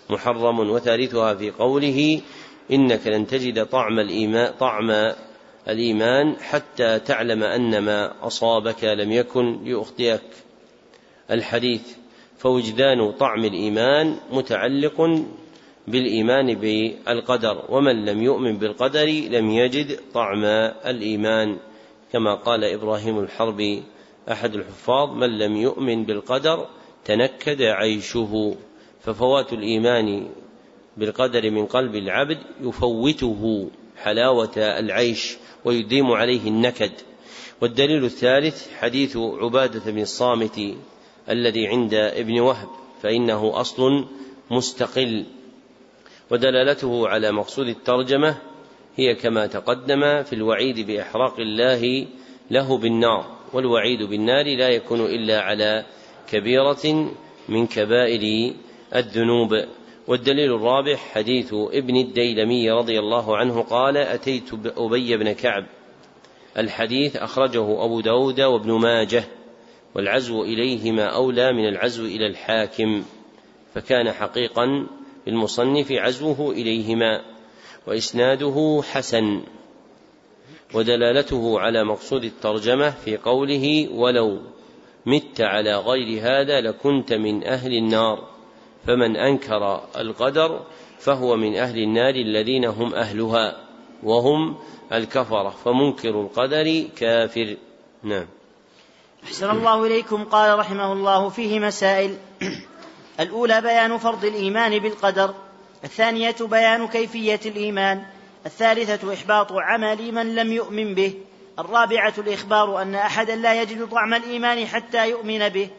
محرم 0.09 0.59
وثالثها 0.59 1.33
في 1.33 1.51
قوله 1.51 2.21
إنك 2.71 3.07
لن 3.07 3.27
تجد 3.27 3.65
طعم 3.65 3.99
الإيمان 3.99 4.53
طعم 4.59 5.13
الإيمان 5.67 6.35
حتى 6.35 6.99
تعلم 6.99 7.43
أن 7.43 7.79
ما 7.79 8.27
أصابك 8.27 8.83
لم 8.83 9.11
يكن 9.11 9.63
ليخطئك. 9.63 10.21
الحديث 11.31 11.81
فوجدان 12.37 13.11
طعم 13.11 13.45
الإيمان 13.45 14.17
متعلق 14.31 15.25
بالإيمان 15.87 16.53
بالقدر 16.53 17.65
ومن 17.69 18.05
لم 18.05 18.23
يؤمن 18.23 18.57
بالقدر 18.57 19.05
لم 19.05 19.51
يجد 19.51 19.99
طعم 20.13 20.45
الإيمان 20.85 21.57
كما 22.13 22.35
قال 22.35 22.63
إبراهيم 22.63 23.19
الحربي 23.19 23.83
أحد 24.31 24.55
الحفاظ 24.55 25.09
من 25.09 25.37
لم 25.37 25.55
يؤمن 25.55 26.03
بالقدر 26.03 26.67
تنكد 27.05 27.61
عيشه. 27.61 28.55
ففوات 29.01 29.53
الإيمان 29.53 30.29
بالقدر 30.97 31.51
من 31.51 31.65
قلب 31.65 31.95
العبد 31.95 32.37
يفوته 32.61 33.69
حلاوة 33.97 34.57
العيش 34.57 35.37
ويديم 35.65 36.11
عليه 36.11 36.47
النكد. 36.47 36.91
والدليل 37.61 38.05
الثالث 38.05 38.73
حديث 38.79 39.17
عبادة 39.17 39.91
بن 39.91 40.01
الصامت 40.01 40.75
الذي 41.29 41.67
عند 41.67 41.93
ابن 41.93 42.39
وهب 42.39 42.67
فإنه 43.01 43.59
أصل 43.61 44.05
مستقل. 44.51 45.25
ودلالته 46.31 47.07
على 47.07 47.31
مقصود 47.31 47.67
الترجمة 47.67 48.37
هي 48.95 49.15
كما 49.15 49.47
تقدم 49.47 50.23
في 50.23 50.33
الوعيد 50.33 50.87
بإحراق 50.87 51.39
الله 51.39 52.07
له 52.51 52.77
بالنار. 52.77 53.42
والوعيد 53.53 54.03
بالنار 54.03 54.45
لا 54.57 54.69
يكون 54.69 55.05
إلا 55.05 55.41
على 55.41 55.85
كبيرة 56.31 57.11
من 57.49 57.67
كبائر 57.67 58.53
الذنوب. 58.95 59.65
والدليل 60.07 60.53
الرابع 60.53 60.95
حديث 60.95 61.53
ابن 61.53 61.95
الديلمي 61.95 62.71
رضي 62.71 62.99
الله 62.99 63.37
عنه 63.37 63.61
قال 63.61 63.97
أتيت 63.97 64.49
أبي 64.77 65.17
بن 65.17 65.31
كعب. 65.31 65.65
الحديث 66.57 67.15
أخرجه 67.15 67.85
أبو 67.85 68.01
داود 68.01 68.41
وابن 68.41 68.71
ماجه 68.71 69.23
والعزو 69.95 70.43
إليهما 70.43 71.03
أولى 71.03 71.53
من 71.53 71.67
العزو 71.67 72.05
إلى 72.05 72.27
الحاكم. 72.27 73.03
فكان 73.75 74.11
حقيقا 74.11 74.87
للمصنف 75.27 75.91
عزوه 75.91 76.51
إليهما 76.51 77.21
وإسناده 77.87 78.81
حسن. 78.91 79.41
ودلالته 80.73 81.59
على 81.59 81.83
مقصود 81.83 82.23
الترجمة 82.23 82.89
في 82.89 83.17
قوله 83.17 83.87
ولو 83.91 84.39
مت 85.05 85.41
على 85.41 85.75
غير 85.75 86.21
هذا 86.21 86.61
لكنت 86.61 87.13
من 87.13 87.43
أهل 87.43 87.73
النار 87.73 88.27
فمن 88.87 89.17
أنكر 89.17 89.81
القدر 89.97 90.61
فهو 90.99 91.35
من 91.35 91.55
أهل 91.55 91.79
النار 91.79 92.15
الذين 92.15 92.65
هم 92.65 92.93
أهلها 92.93 93.57
وهم 94.03 94.55
الكفرة 94.93 95.49
فمنكر 95.49 96.21
القدر 96.21 96.87
كافر. 96.97 97.55
نعم. 98.03 98.25
أحسن 99.23 99.49
الله 99.49 99.85
إليكم. 99.85 100.23
قال 100.23 100.59
رحمه 100.59 100.93
الله 100.93 101.29
فيه 101.29 101.59
مسائل. 101.59 102.17
الأولى 103.19 103.61
بيان 103.61 103.97
فرض 103.97 104.25
الإيمان 104.25 104.79
بالقدر 104.79 105.33
الثانية 105.83 106.35
بيان 106.41 106.87
كيفية 106.87 107.39
الإيمان 107.45 108.03
الثالثة 108.45 109.13
إحباط 109.13 109.51
عمل 109.51 110.11
من 110.11 110.35
لم 110.35 110.51
يؤمن 110.51 110.95
به. 110.95 111.13
الرابعة 111.59 112.13
الإخبار 112.17 112.81
أن 112.81 112.95
أحدا 112.95 113.35
لا 113.35 113.61
يجد 113.61 113.89
طعم 113.89 114.13
الإيمان 114.13 114.67
حتى 114.67 115.09
يؤمن 115.09 115.49
به. 115.49 115.69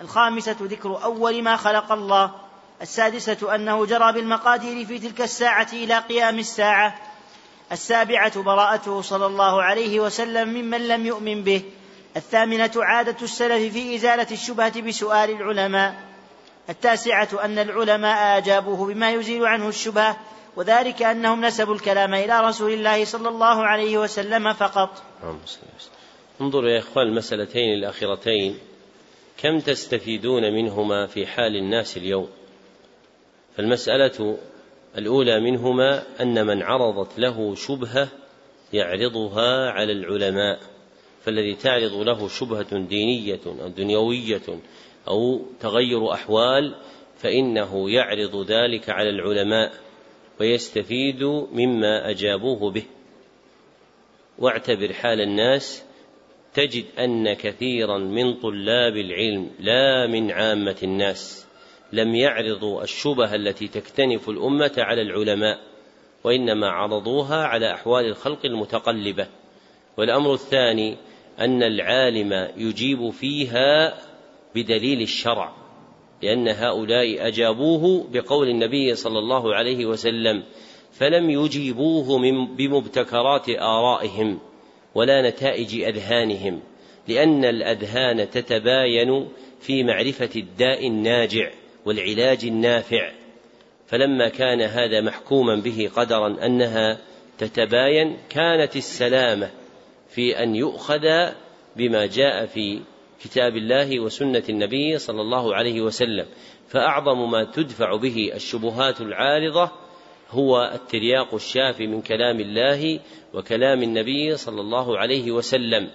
الخامسة 0.00 0.56
ذكر 0.62 1.04
أول 1.04 1.42
ما 1.42 1.56
خلق 1.56 1.92
الله. 1.92 2.30
السادسة 2.82 3.54
أنه 3.54 3.86
جرى 3.86 4.12
بالمقادير 4.12 4.86
في 4.86 4.98
تلك 4.98 5.20
الساعة 5.20 5.68
إلى 5.72 5.98
قيام 5.98 6.38
الساعة. 6.38 6.94
السابعة 7.72 8.42
براءته 8.42 9.02
صلى 9.02 9.26
الله 9.26 9.62
عليه 9.62 10.00
وسلم 10.00 10.48
ممن 10.48 10.88
لم 10.88 11.06
يؤمن 11.06 11.44
به. 11.44 11.62
الثامنة 12.16 12.70
عادة 12.76 13.16
السلف 13.22 13.72
في 13.72 13.96
إزالة 13.96 14.26
الشبهة 14.30 14.80
بسؤال 14.80 15.30
العلماء. 15.30 15.94
التاسعة 16.70 17.28
أن 17.44 17.58
العلماء 17.58 18.38
أجابوه 18.38 18.86
بما 18.86 19.10
يزيل 19.10 19.46
عنه 19.46 19.68
الشبهة 19.68 20.16
وذلك 20.56 21.02
أنهم 21.02 21.44
نسبوا 21.44 21.74
الكلام 21.74 22.14
إلى 22.14 22.40
رسول 22.40 22.72
الله 22.72 23.04
صلى 23.04 23.28
الله 23.28 23.66
عليه 23.66 23.98
وسلم 23.98 24.52
فقط. 24.52 25.02
انظروا 26.40 26.70
يا 26.70 26.78
إخوان 26.78 27.06
المسألتين 27.06 27.74
الأخيرتين 27.74 28.58
كم 29.38 29.60
تستفيدون 29.60 30.52
منهما 30.52 31.06
في 31.06 31.26
حال 31.26 31.56
الناس 31.56 31.96
اليوم؟ 31.96 32.28
فالمسألة 33.56 34.38
الأولى 34.98 35.40
منهما 35.40 36.02
أن 36.20 36.46
من 36.46 36.62
عرضت 36.62 37.18
له 37.18 37.54
شبهة 37.54 38.08
يعرضها 38.72 39.70
على 39.70 39.92
العلماء 39.92 40.60
فالذي 41.24 41.54
تعرض 41.54 41.92
له 41.92 42.28
شبهة 42.28 42.78
دينية 42.78 43.40
أو 43.46 43.68
دنيوية 43.68 44.60
أو 45.08 45.42
تغير 45.60 46.12
أحوال 46.12 46.74
فإنه 47.18 47.90
يعرض 47.90 48.50
ذلك 48.50 48.90
على 48.90 49.10
العلماء. 49.10 49.85
ويستفيد 50.40 51.22
مما 51.52 52.10
أجابوه 52.10 52.70
به. 52.70 52.84
واعتبر 54.38 54.92
حال 54.92 55.20
الناس 55.20 55.84
تجد 56.54 56.84
أن 56.98 57.32
كثيرا 57.32 57.98
من 57.98 58.34
طلاب 58.34 58.96
العلم 58.96 59.50
لا 59.60 60.06
من 60.06 60.30
عامة 60.30 60.76
الناس 60.82 61.46
لم 61.92 62.14
يعرضوا 62.14 62.82
الشبه 62.82 63.34
التي 63.34 63.68
تكتنف 63.68 64.28
الأمة 64.28 64.72
على 64.78 65.02
العلماء 65.02 65.58
وإنما 66.24 66.70
عرضوها 66.70 67.44
على 67.44 67.72
أحوال 67.74 68.04
الخلق 68.04 68.46
المتقلبة. 68.46 69.26
والأمر 69.96 70.34
الثاني 70.34 70.96
أن 71.40 71.62
العالم 71.62 72.48
يجيب 72.56 73.10
فيها 73.10 73.98
بدليل 74.54 75.02
الشرع. 75.02 75.65
لأن 76.22 76.48
هؤلاء 76.48 77.28
أجابوه 77.28 78.06
بقول 78.12 78.48
النبي 78.48 78.94
صلى 78.94 79.18
الله 79.18 79.54
عليه 79.54 79.86
وسلم 79.86 80.42
فلم 80.92 81.30
يجيبوه 81.30 82.18
من 82.18 82.56
بمبتكرات 82.56 83.48
آرائهم 83.48 84.38
ولا 84.94 85.28
نتائج 85.28 85.80
أذهانهم 85.80 86.60
لأن 87.08 87.44
الأذهان 87.44 88.30
تتباين 88.30 89.28
في 89.60 89.84
معرفة 89.84 90.30
الداء 90.36 90.86
الناجع 90.86 91.50
والعلاج 91.84 92.44
النافع. 92.44 93.12
فلما 93.86 94.28
كان 94.28 94.60
هذا 94.60 95.00
محكوما 95.00 95.56
به 95.56 95.90
قدرا 95.96 96.46
أنها 96.46 96.98
تتباين 97.38 98.16
كانت 98.30 98.76
السلامة 98.76 99.50
في 100.08 100.42
أن 100.42 100.56
يؤخذ 100.56 101.30
بما 101.76 102.06
جاء 102.06 102.46
في 102.46 102.80
كتاب 103.24 103.56
الله 103.56 104.00
وسنة 104.00 104.42
النبي 104.48 104.98
صلى 104.98 105.20
الله 105.20 105.54
عليه 105.54 105.80
وسلم. 105.80 106.26
فأعظم 106.68 107.30
ما 107.30 107.44
تدفع 107.44 107.96
به 107.96 108.32
الشبهات 108.34 109.00
العارضة 109.00 109.70
هو 110.30 110.70
الترياق 110.74 111.34
الشافي 111.34 111.86
من 111.86 112.02
كلام 112.02 112.40
الله 112.40 113.00
وكلام 113.34 113.82
النبي 113.82 114.36
صلى 114.36 114.60
الله 114.60 114.98
عليه 114.98 115.30
وسلم. 115.30 115.90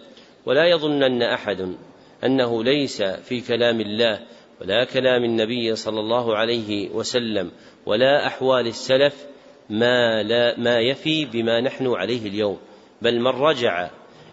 ولا 0.45 0.65
يظنن 0.65 1.21
أحد 1.21 1.75
أنه 2.23 2.63
ليس 2.63 3.01
في 3.01 3.41
كلام 3.41 3.81
الله 3.81 4.19
ولا 4.61 4.83
كلام 4.83 5.23
النبي 5.23 5.75
صلى 5.75 5.99
الله 5.99 6.35
عليه 6.35 6.89
وسلم 6.89 7.51
ولا 7.85 8.27
أحوال 8.27 8.67
السلف 8.67 9.25
ما 9.69 10.23
لا 10.23 10.59
ما 10.59 10.79
يفي 10.79 11.25
بما 11.25 11.61
نحن 11.61 11.87
عليه 11.87 12.27
اليوم. 12.27 12.57
بل 13.01 13.19
من 13.19 13.27
رجع 13.27 13.89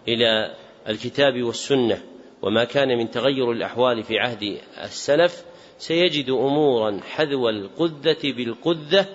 إلى 0.07 0.55
الكتاب 0.89 1.43
والسنة 1.43 2.01
وما 2.41 2.63
كان 2.63 2.97
من 2.97 3.11
تغير 3.11 3.51
الأحوال 3.51 4.03
في 4.03 4.19
عهد 4.19 4.57
السلف 4.83 5.43
سيجد 5.77 6.29
أمورا 6.29 6.99
حذو 7.09 7.49
القذة 7.49 8.17
بالقذة 8.23 9.05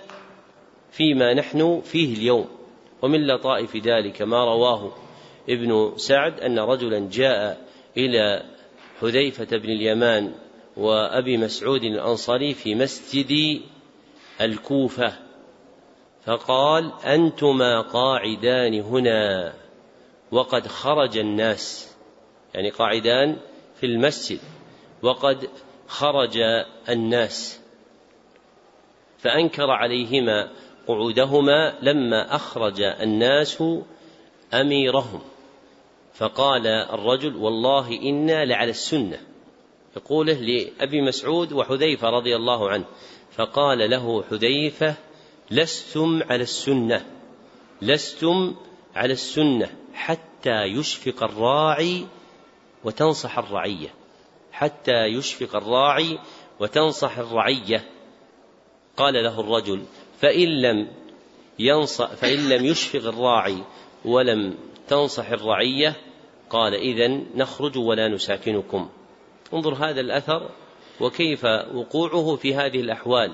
فيما 0.90 1.34
نحن 1.34 1.80
فيه 1.84 2.14
اليوم. 2.14 2.48
ومن 3.02 3.26
لطائف 3.26 3.76
ذلك 3.76 4.22
ما 4.22 4.44
رواه 4.44 4.92
ابن 5.48 5.92
سعد 5.96 6.40
أن 6.40 6.58
رجلا 6.58 7.08
جاء 7.12 7.64
إلى 7.96 8.42
حذيفة 9.00 9.56
بن 9.56 9.70
اليمان 9.70 10.34
وأبي 10.76 11.36
مسعود 11.36 11.82
الأنصاري 11.82 12.54
في 12.54 12.74
مسجد 12.74 13.60
الكوفة 14.40 15.12
فقال 16.24 16.92
أنتما 17.04 17.80
قاعدان 17.80 18.80
هنا 18.80 19.54
وقد 20.32 20.66
خرج 20.66 21.18
الناس. 21.18 21.93
يعني 22.54 22.70
قاعدان 22.70 23.36
في 23.80 23.86
المسجد 23.86 24.38
وقد 25.02 25.48
خرج 25.86 26.38
الناس 26.88 27.60
فأنكر 29.18 29.70
عليهما 29.70 30.50
قعودهما 30.86 31.78
لما 31.82 32.36
أخرج 32.36 32.80
الناس 32.80 33.64
أميرهم. 34.54 35.20
فقال 36.14 36.66
الرجل 36.66 37.36
والله 37.36 38.00
إنا 38.02 38.44
لعلى 38.44 38.70
السنة. 38.70 39.20
يقوله 39.96 40.32
لأبي 40.32 41.02
مسعود 41.02 41.52
وحذيفة 41.52 42.10
رضي 42.10 42.36
الله 42.36 42.70
عنه. 42.70 42.84
فقال 43.32 43.90
له 43.90 44.22
حذيفة 44.30 44.94
لستم 45.50 46.22
على 46.22 46.42
السنة 46.42 47.04
لستم 47.82 48.54
على 48.94 49.12
السنة 49.12 49.70
حتى 49.94 50.62
يشفق 50.62 51.22
الراعي 51.22 52.06
وتنصح 52.84 53.38
الرعية 53.38 53.88
حتى 54.52 55.04
يشفق 55.04 55.56
الراعي 55.56 56.18
وتنصح 56.60 57.18
الرعية. 57.18 57.84
قال 58.96 59.14
له 59.14 59.40
الرجل 59.40 59.82
فإن 60.20 60.48
لم 60.48 60.88
ينصح 61.58 62.14
فإن 62.14 62.48
لم 62.48 62.64
يشفق 62.64 63.08
الراعي 63.08 63.58
ولم 64.04 64.54
تنصح 64.88 65.28
الرعية 65.28 65.96
قال 66.50 66.74
إذا 66.74 67.08
نخرج 67.34 67.78
ولا 67.78 68.08
نساكنكم. 68.08 68.88
انظر 69.54 69.74
هذا 69.74 70.00
الأثر 70.00 70.50
وكيف 71.00 71.44
وقوعه 71.74 72.36
في 72.36 72.54
هذه 72.54 72.80
الأحوال 72.80 73.32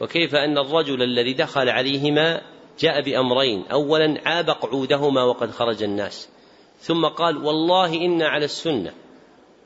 وكيف 0.00 0.34
أن 0.34 0.58
الرجل 0.58 1.02
الذي 1.02 1.32
دخل 1.32 1.68
عليهما 1.68 2.42
جاء 2.78 3.02
بأمرين 3.02 3.64
أولا 3.66 4.20
عاب 4.26 4.50
قعودهما 4.50 5.22
وقد 5.22 5.50
خرج 5.50 5.82
الناس. 5.82 6.28
ثم 6.78 7.06
قال 7.06 7.36
والله 7.36 7.94
إنا 7.94 8.28
على 8.28 8.44
السنة 8.44 8.92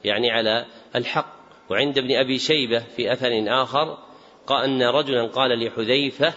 يعني 0.04 0.30
على 0.30 0.66
الحق. 0.96 1.42
وعند 1.70 1.98
ابن 1.98 2.16
أبي 2.16 2.38
شيبة 2.38 2.78
في 2.78 3.12
أثر 3.12 3.62
آخر 3.62 3.98
قال 4.46 4.64
أن 4.64 4.82
رجلا 4.82 5.26
قال 5.26 5.66
لحذيفة 5.66 6.34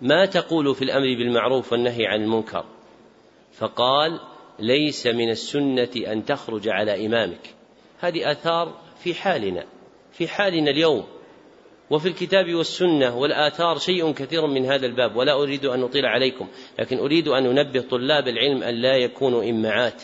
ما 0.00 0.26
تقول 0.26 0.74
في 0.74 0.82
الأمر 0.82 1.06
بالمعروف 1.06 1.72
والنهي 1.72 2.06
عن 2.06 2.22
المنكر؟ 2.22 2.64
فقال 3.52 4.20
ليس 4.58 5.06
من 5.06 5.30
السنة 5.30 5.90
أن 5.96 6.24
تخرج 6.24 6.68
على 6.68 7.06
إمامك. 7.06 7.54
هذه 7.98 8.30
آثار 8.30 8.80
في 8.98 9.14
حالنا 9.14 9.66
في 10.12 10.28
حالنا 10.28 10.70
اليوم. 10.70 11.06
وفي 11.90 12.08
الكتاب 12.08 12.54
والسنة 12.54 13.16
والآثار 13.16 13.78
شيء 13.78 14.12
كثير 14.12 14.46
من 14.46 14.64
هذا 14.64 14.86
الباب 14.86 15.16
ولا 15.16 15.42
أريد 15.42 15.64
أن 15.64 15.82
أطيل 15.82 16.06
عليكم 16.06 16.48
لكن 16.78 16.98
أريد 16.98 17.28
أن 17.28 17.46
أنبه 17.46 17.80
طلاب 17.80 18.28
العلم 18.28 18.62
أن 18.62 18.74
لا 18.74 18.96
يكونوا 18.96 19.50
إمعات 19.50 20.02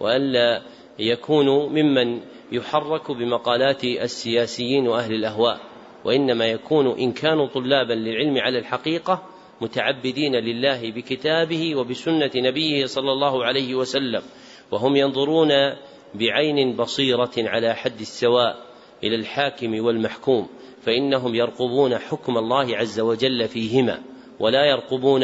وأن 0.00 0.32
لا 0.32 0.62
يكونوا 0.98 1.68
ممن 1.68 2.20
يحرك 2.52 3.10
بمقالات 3.10 3.84
السياسيين 3.84 4.88
وأهل 4.88 5.14
الأهواء 5.14 5.60
وإنما 6.04 6.46
يكون 6.46 6.98
إن 6.98 7.12
كانوا 7.12 7.46
طلابا 7.46 7.92
للعلم 7.92 8.38
على 8.38 8.58
الحقيقة 8.58 9.22
متعبدين 9.60 10.36
لله 10.36 10.90
بكتابه 10.90 11.76
وبسنة 11.76 12.30
نبيه 12.36 12.86
صلى 12.86 13.12
الله 13.12 13.44
عليه 13.44 13.74
وسلم 13.74 14.22
وهم 14.70 14.96
ينظرون 14.96 15.48
بعين 16.14 16.76
بصيرة 16.76 17.32
على 17.38 17.74
حد 17.74 18.00
السواء 18.00 18.66
إلى 19.04 19.16
الحاكم 19.16 19.84
والمحكوم. 19.84 20.48
فإنهم 20.86 21.34
يرقبون 21.34 21.98
حكم 21.98 22.38
الله 22.38 22.76
عز 22.76 23.00
وجل 23.00 23.48
فيهما 23.48 24.02
ولا 24.40 24.64
يرقبون 24.64 25.22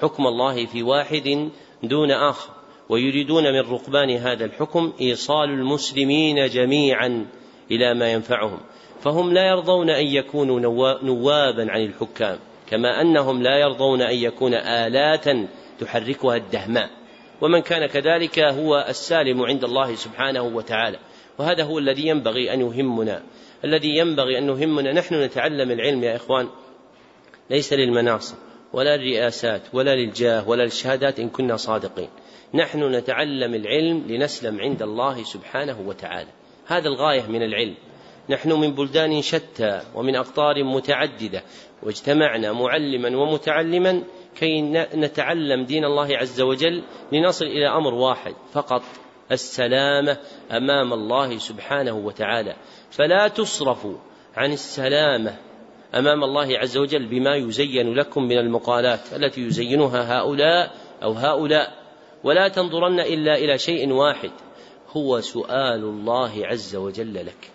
حكم 0.00 0.26
الله 0.26 0.66
في 0.66 0.82
واحد 0.82 1.50
دون 1.82 2.10
آخر 2.10 2.50
ويريدون 2.88 3.44
من 3.44 3.60
رقبان 3.60 4.10
هذا 4.10 4.44
الحكم 4.44 4.92
إيصال 5.00 5.50
المسلمين 5.50 6.46
جميعا 6.46 7.26
إلى 7.70 7.94
ما 7.94 8.12
ينفعهم 8.12 8.58
فهم 9.00 9.32
لا 9.32 9.48
يرضون 9.48 9.90
أن 9.90 10.06
يكونوا 10.06 10.60
نوابا 11.02 11.70
عن 11.70 11.84
الحكام 11.84 12.38
كما 12.70 13.00
أنهم 13.00 13.42
لا 13.42 13.58
يرضون 13.58 14.02
أن 14.02 14.16
يكون 14.16 14.54
آلات 14.54 15.24
تحركها 15.80 16.36
الدهماء 16.36 16.90
ومن 17.40 17.60
كان 17.60 17.86
كذلك 17.86 18.38
هو 18.38 18.86
السالم 18.88 19.42
عند 19.42 19.64
الله 19.64 19.94
سبحانه 19.94 20.42
وتعالى 20.42 20.98
وهذا 21.38 21.64
هو 21.64 21.78
الذي 21.78 22.06
ينبغي 22.06 22.54
أن 22.54 22.60
يهمنا. 22.60 23.22
الذي 23.64 23.88
ينبغي 23.88 24.38
أن 24.38 24.46
نهمنا 24.46 24.92
نحن 24.92 25.22
نتعلم 25.22 25.70
العلم 25.70 26.04
يا 26.04 26.16
إخوان. 26.16 26.48
ليس 27.50 27.72
للمناصب 27.72 28.36
ولا 28.72 28.96
للرئاسات 28.96 29.62
ولا 29.72 29.96
للجاه 29.96 30.48
ولا 30.48 30.62
للشهادات 30.62 31.20
إن 31.20 31.28
كنا 31.28 31.56
صادقين. 31.56 32.08
نحن 32.54 32.94
نتعلم 32.94 33.54
العلم 33.54 34.04
لنسلم 34.08 34.60
عند 34.60 34.82
الله 34.82 35.22
سبحانه 35.22 35.80
وتعالى. 35.86 36.28
هذا 36.66 36.88
الغاية 36.88 37.26
من 37.26 37.42
العلم. 37.42 37.74
نحن 38.30 38.52
من 38.52 38.74
بلدان 38.74 39.22
شتى 39.22 39.80
ومن 39.94 40.16
أقطار 40.16 40.64
متعددة. 40.64 41.42
واجتمعنا 41.82 42.52
معلما 42.52 43.16
ومتعلما 43.16 44.02
كي 44.38 44.60
نتعلم 44.94 45.64
دين 45.64 45.84
الله 45.84 46.16
عز 46.16 46.40
وجل 46.40 46.82
لنصل 47.12 47.44
إلى 47.44 47.68
أمر 47.68 47.94
واحد 47.94 48.34
فقط 48.52 48.82
السلامة 49.32 50.16
أمام 50.50 50.92
الله 50.92 51.38
سبحانه 51.38 51.92
وتعالى. 51.92 52.56
فلا 52.90 53.28
تصرفوا 53.28 53.94
عن 54.36 54.52
السلامة 54.52 55.36
أمام 55.94 56.24
الله 56.24 56.58
عز 56.58 56.76
وجل 56.76 57.06
بما 57.06 57.36
يزين 57.36 57.94
لكم 57.94 58.22
من 58.22 58.38
المقالات 58.38 59.00
التي 59.12 59.40
يزينها 59.40 60.18
هؤلاء 60.18 60.74
أو 61.02 61.12
هؤلاء. 61.12 61.78
ولا 62.24 62.48
تنظرن 62.48 63.00
إلا 63.00 63.34
إلى 63.34 63.58
شيء 63.58 63.92
واحد 63.92 64.30
هو 64.90 65.20
سؤال 65.20 65.80
الله 65.80 66.46
عز 66.46 66.76
وجل 66.76 67.14
لك. 67.14 67.50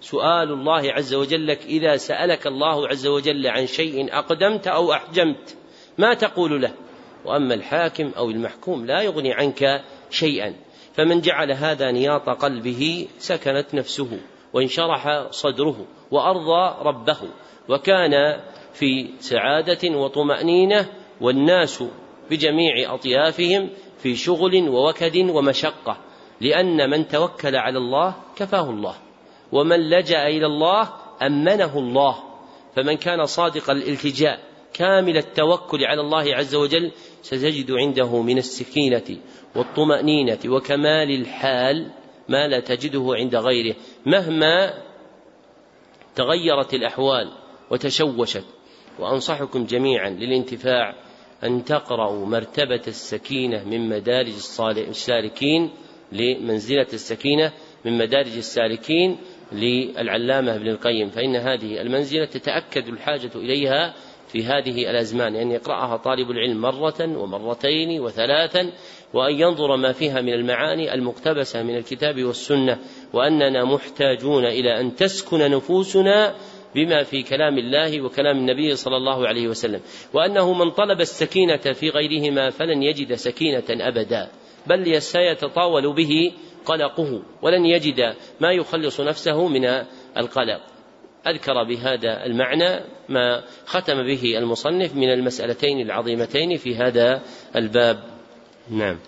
سؤال 0.00 0.52
الله 0.52 0.92
عز 0.92 1.14
وجل 1.14 1.46
لك 1.46 1.64
إذا 1.64 1.96
سألك 1.96 2.46
الله 2.46 2.88
عز 2.88 3.06
وجل 3.06 3.46
عن 3.46 3.66
شيء 3.66 4.18
أقدمت 4.18 4.66
أو 4.66 4.92
أحجمت 4.92 5.56
ما 5.98 6.14
تقول 6.14 6.62
له؟ 6.62 6.72
وأما 7.24 7.54
الحاكم 7.54 8.12
أو 8.16 8.30
المحكوم 8.30 8.86
لا 8.86 9.02
يغني 9.02 9.32
عنك 9.32 9.84
شيئا. 10.10 10.54
فمن 11.00 11.20
جعل 11.20 11.52
هذا 11.52 11.90
نياط 11.90 12.28
قلبه 12.28 13.08
سكنت 13.18 13.74
نفسه 13.74 14.20
وانشرح 14.52 15.30
صدره 15.30 15.86
وأرضى 16.10 16.74
ربه 16.82 17.18
وكان 17.68 18.40
في 18.74 19.08
سعادة 19.20 19.96
وطمأنينة 19.98 20.88
والناس 21.20 21.84
بجميع 22.30 22.94
أطيافهم 22.94 23.70
في 23.98 24.16
شغل 24.16 24.68
ووكد 24.68 25.16
ومشقة 25.16 25.96
لأن 26.40 26.90
من 26.90 27.08
توكل 27.08 27.56
على 27.56 27.78
الله 27.78 28.14
كفاه 28.36 28.70
الله 28.70 28.94
ومن 29.52 29.90
لجأ 29.90 30.26
إلى 30.28 30.46
الله 30.46 30.88
أمنه 31.22 31.78
الله 31.78 32.16
فمن 32.76 32.96
كان 32.96 33.26
صادق 33.26 33.70
الالتجاء 33.70 34.40
كامل 34.72 35.16
التوكل 35.16 35.84
على 35.84 36.00
الله 36.00 36.34
عز 36.34 36.54
وجل 36.54 36.92
ستجد 37.22 37.72
عنده 37.72 38.22
من 38.22 38.38
السكينة 38.38 39.18
والطمأنينة 39.56 40.38
وكمال 40.46 41.10
الحال 41.20 41.90
ما 42.28 42.48
لا 42.48 42.60
تجده 42.60 43.06
عند 43.10 43.36
غيره 43.36 43.74
مهما 44.06 44.74
تغيرت 46.14 46.74
الأحوال 46.74 47.32
وتشوشت. 47.70 48.44
وأنصحكم 48.98 49.64
جميعا 49.64 50.10
للانتفاع 50.10 50.94
أن 51.44 51.64
تقرأوا 51.64 52.26
مرتبة 52.26 52.82
السكينة 52.88 53.64
من 53.64 53.88
مدارج 53.88 54.32
السالكين 54.68 55.70
لمنزلة 56.12 56.86
السكينة 56.92 57.52
من 57.84 57.98
مدارج 57.98 58.36
السالكين 58.36 59.18
للعلامة 59.52 60.54
ابن 60.54 60.68
القيم 60.68 61.10
فإن 61.10 61.36
هذه 61.36 61.80
المنزلة 61.80 62.24
تتأكد 62.24 62.88
الحاجة 62.88 63.30
إليها 63.34 63.94
في 64.32 64.44
هذه 64.44 64.90
الأزمان 64.90 65.36
أن 65.36 65.50
يقرأها 65.50 65.96
طالب 65.96 66.30
العلم 66.30 66.60
مرة 66.60 67.18
ومرتين 67.18 68.00
وثلاثا 68.00 68.72
وأن 69.14 69.34
ينظر 69.34 69.76
ما 69.76 69.92
فيها 69.92 70.20
من 70.20 70.32
المعاني 70.32 70.94
المقتبسة 70.94 71.62
من 71.62 71.76
الكتاب 71.76 72.24
والسنة 72.24 72.78
وأننا 73.12 73.64
محتاجون 73.64 74.44
إلى 74.44 74.80
أن 74.80 74.94
تسكن 74.94 75.50
نفوسنا 75.50 76.34
بما 76.74 77.02
في 77.02 77.22
كلام 77.22 77.58
الله 77.58 78.02
وكلام 78.02 78.38
النبي 78.38 78.76
صلى 78.76 78.96
الله 78.96 79.28
عليه 79.28 79.48
وسلم. 79.48 79.80
وأنه 80.14 80.52
من 80.52 80.70
طلب 80.70 81.00
السكينة 81.00 81.72
في 81.72 81.90
غيرهما 81.90 82.50
فلن 82.50 82.82
يجد 82.82 83.14
سكينة 83.14 83.64
أبدا 83.70 84.28
بل 84.66 85.02
سيتطاول 85.02 85.94
به 85.94 86.32
قلقه 86.64 87.22
ولن 87.42 87.66
يجد 87.66 88.14
ما 88.40 88.52
يخلص 88.52 89.00
نفسه 89.00 89.48
من 89.48 89.64
القلق. 90.16 90.60
أذكر 91.26 91.64
بهذا 91.64 92.26
المعنى 92.26 92.80
ما 93.08 93.42
ختم 93.66 94.02
به 94.02 94.38
المصنف 94.38 94.94
من 94.94 95.12
المسألتين 95.12 95.80
العظيمتين 95.80 96.56
في 96.56 96.76
هذا 96.76 97.22
الباب. 97.56 98.04
نعم. 98.70 98.98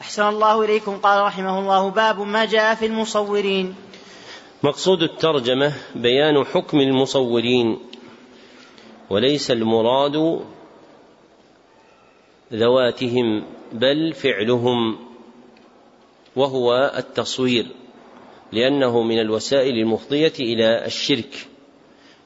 أحسن 0.00 0.28
الله 0.28 0.64
إليكم 0.64 0.96
قال 0.96 1.24
رحمه 1.24 1.58
الله 1.58 1.90
باب 1.90 2.20
ما 2.20 2.44
جاء 2.44 2.74
في 2.74 2.86
المصورين. 2.86 3.74
مقصود 4.62 5.02
الترجمة 5.02 5.72
بيان 5.94 6.44
حكم 6.44 6.80
المصورين 6.80 7.78
وليس 9.10 9.50
المراد 9.50 10.40
ذواتهم 12.52 13.44
بل 13.72 14.12
فعلهم 14.12 14.98
وهو 16.36 16.92
التصوير 16.96 17.66
لأنه 18.52 19.02
من 19.02 19.20
الوسائل 19.20 19.78
المفضية 19.78 20.32
إلى 20.40 20.86
الشرك. 20.86 21.51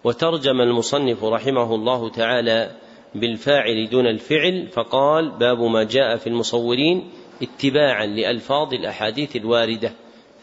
وترجم 0.07 0.61
المصنف 0.61 1.25
رحمه 1.25 1.75
الله 1.75 2.11
تعالى 2.11 2.71
بالفاعل 3.15 3.89
دون 3.91 4.07
الفعل 4.07 4.69
فقال 4.73 5.31
باب 5.31 5.63
ما 5.63 5.85
جاء 5.85 6.17
في 6.17 6.27
المصورين 6.27 7.11
اتباعا 7.43 8.07
لألفاظ 8.07 8.75
الأحاديث 8.75 9.37
الواردة 9.37 9.93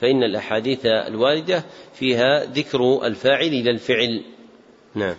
فإن 0.01 0.23
الأحاديث 0.23 0.85
الواردة 0.85 1.63
فيها 1.93 2.45
ذكر 2.45 3.05
الفاعل 3.05 3.47
إلى 3.47 3.71
الفعل. 3.71 4.23
نعم. 4.95 5.15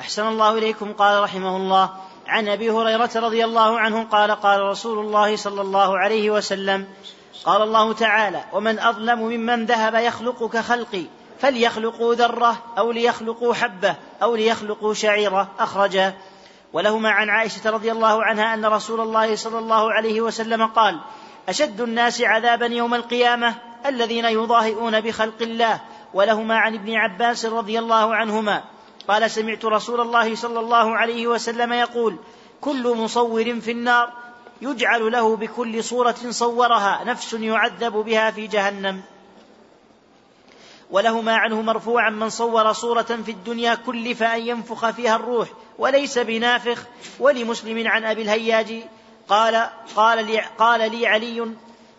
أحسن 0.00 0.28
الله 0.28 0.58
إليكم 0.58 0.92
قال 0.92 1.22
رحمه 1.22 1.56
الله. 1.56 1.90
عن 2.26 2.48
أبي 2.48 2.70
هريرة 2.70 3.10
رضي 3.16 3.44
الله 3.44 3.78
عنه 3.78 4.04
قال 4.04 4.30
قال 4.30 4.60
رسول 4.60 4.98
الله 5.06 5.36
صلى 5.36 5.60
الله 5.60 5.98
عليه 5.98 6.30
وسلم 6.30 6.86
قال 7.44 7.62
الله 7.62 7.92
تعالى 7.92 8.44
ومن 8.52 8.78
أظلم 8.78 9.18
ممن 9.18 9.66
ذهب 9.66 9.94
يخلق 9.94 10.50
كخلقي 10.52 11.04
فليخلقوا 11.38 12.14
ذرة 12.14 12.62
أو 12.78 12.92
ليخلقوا 12.92 13.54
حبة 13.54 13.96
أو 14.22 14.36
ليخلقوا 14.36 14.94
شعيرة. 14.94 15.48
أخرجه 15.58 16.14
ولهما 16.72 17.10
عن 17.10 17.30
عائشة 17.30 17.70
رضي 17.70 17.92
الله 17.92 18.24
عنها 18.24 18.54
أن 18.54 18.66
رسول 18.66 19.00
الله 19.00 19.36
صلى 19.36 19.58
الله 19.58 19.92
عليه 19.92 20.20
وسلم 20.20 20.66
قال 20.66 21.00
أشد 21.48 21.80
الناس 21.80 22.20
عذابا 22.20 22.66
يوم 22.66 22.94
القيامة 22.94 23.54
الذين 23.86 24.24
يضاهئون 24.24 25.00
بخلق 25.00 25.42
الله. 25.42 25.80
ولهما 26.14 26.58
عن 26.58 26.74
ابن 26.74 26.94
عباس 26.94 27.46
رضي 27.46 27.78
الله 27.78 28.14
عنهما 28.14 28.64
قال 29.08 29.30
سمعت 29.30 29.64
رسول 29.64 30.00
الله 30.00 30.34
صلى 30.34 30.60
الله 30.60 30.96
عليه 30.96 31.26
وسلم 31.26 31.72
يقول 31.72 32.16
كل 32.60 32.96
مصور 32.96 33.60
في 33.60 33.70
النار 33.70 34.12
يجعل 34.62 35.12
له 35.12 35.36
بكل 35.36 35.84
صورة 35.84 36.16
صورها 36.30 37.04
نفس 37.04 37.32
يعذب 37.32 37.92
بها 37.92 38.30
في 38.30 38.46
جهنم. 38.46 39.02
ولهما 40.90 41.36
عنه 41.36 41.62
مرفوعا 41.62 42.10
من 42.10 42.28
صور 42.28 42.72
صورة 42.72 43.02
في 43.02 43.30
الدنيا 43.30 43.74
كلف 43.74 44.22
أن 44.22 44.46
ينفخ 44.46 44.90
فيها 44.90 45.16
الروح 45.16 45.48
وليس 45.78 46.18
بنافخ 46.18 46.84
ولمسلم 47.20 47.88
عن 47.88 48.04
أبي 48.04 48.22
الهياج 48.22 48.82
قال 49.28 49.68
قال 49.96 50.26
لي, 50.26 50.40
قال 50.58 50.90
لي 50.90 51.06
علي 51.06 51.46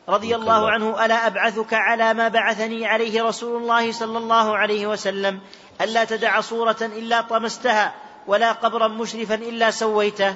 رضي 0.10 0.36
الله. 0.36 0.70
عنه 0.70 1.06
ألا 1.06 1.28
أبعثك 1.28 1.74
على 1.74 2.14
ما 2.14 2.28
بعثني 2.28 2.86
عليه 2.86 3.24
رسول 3.24 3.62
الله 3.62 3.92
صلى 3.92 4.18
الله 4.18 4.58
عليه 4.58 4.88
وسلم؟ 4.88 5.40
ألا 5.82 6.04
تدع 6.04 6.42
صورة 6.42 6.78
إلا 6.82 7.22
طمستها 7.22 7.96
ولا 8.28 8.52
قبرا 8.52 8.88
مشرفا 8.88 9.36
إلا 9.36 9.72
سويته. 9.72 10.36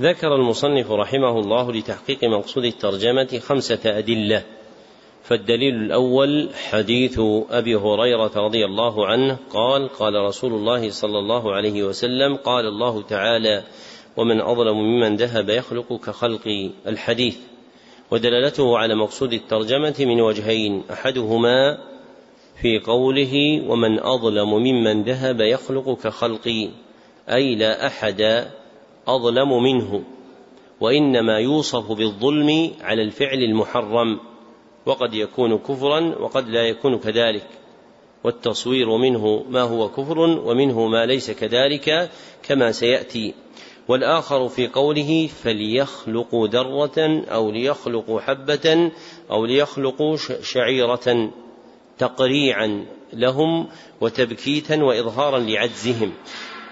ذكر 0.00 0.34
المصنف 0.34 0.90
رحمه 0.90 1.40
الله 1.40 1.72
لتحقيق 1.72 2.24
مقصود 2.24 2.64
الترجمة 2.64 3.40
خمسة 3.48 3.80
أدلة. 3.84 4.42
فالدليل 5.28 5.74
الأول 5.74 6.48
حديث 6.70 7.20
أبي 7.50 7.76
هريرة 7.76 8.30
رضي 8.36 8.64
الله 8.64 9.06
عنه 9.06 9.38
قال 9.50 9.88
قال 9.88 10.14
رسول 10.14 10.52
الله 10.52 10.90
صلى 10.90 11.18
الله 11.18 11.52
عليه 11.52 11.82
وسلم 11.82 12.36
قال 12.36 12.66
الله 12.66 13.02
تعالى 13.02 13.62
ومن 14.16 14.40
أظلم 14.40 14.76
ممن 14.76 15.16
ذهب 15.16 15.48
يخلق 15.48 15.92
كخلق 15.92 16.70
الحديث 16.86 17.38
ودلالته 18.10 18.78
على 18.78 18.94
مقصود 18.94 19.32
الترجمة 19.32 19.94
من 19.98 20.20
وجهين 20.20 20.82
أحدهما 20.92 21.78
في 22.62 22.78
قوله 22.78 23.62
ومن 23.68 23.98
أظلم 23.98 24.54
ممن 24.54 25.02
ذهب 25.02 25.40
يخلق 25.40 25.98
كخلقي 26.02 26.68
أي 27.30 27.54
لا 27.54 27.86
أحد 27.86 28.46
أظلم 29.08 29.62
منه 29.62 30.02
وإنما 30.80 31.38
يوصف 31.38 31.92
بالظلم 31.92 32.70
على 32.80 33.02
الفعل 33.02 33.38
المحرم. 33.38 34.20
وقد 34.86 35.14
يكون 35.14 35.58
كفرا 35.58 36.00
وقد 36.20 36.48
لا 36.48 36.62
يكون 36.62 36.98
كذلك. 36.98 37.46
والتصوير 38.24 38.96
منه 38.96 39.44
ما 39.50 39.62
هو 39.62 39.88
كفر 39.88 40.18
ومنه 40.18 40.86
ما 40.86 41.06
ليس 41.06 41.30
كذلك 41.30 42.10
كما 42.42 42.72
سيأتي. 42.72 43.34
والآخر 43.88 44.48
في 44.48 44.68
قوله 44.68 45.28
فليخلقوا 45.42 46.48
ذرة 46.48 47.24
أو 47.28 47.50
ليخلقوا 47.50 48.20
حبة 48.20 48.90
أو 49.30 49.46
ليخلقوا 49.46 50.16
شعيرة 50.42 51.30
تقريعا 51.98 52.86
لهم 53.12 53.68
وتبكيتا 54.00 54.82
وإظهارا 54.82 55.38
لعجزهم 55.38 56.12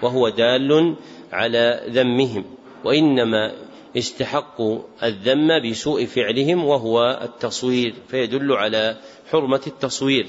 وهو 0.01 0.29
دال 0.29 0.95
على 1.31 1.85
ذمهم. 1.89 2.45
وإنما 2.85 3.51
استحقوا 3.97 4.79
الذم 5.03 5.69
بسوء 5.69 6.05
فعلهم 6.05 6.65
وهو 6.65 7.19
التصوير 7.21 7.93
فيدل 8.07 8.53
على 8.53 8.97
حرمة 9.31 9.61
التصوير. 9.67 10.27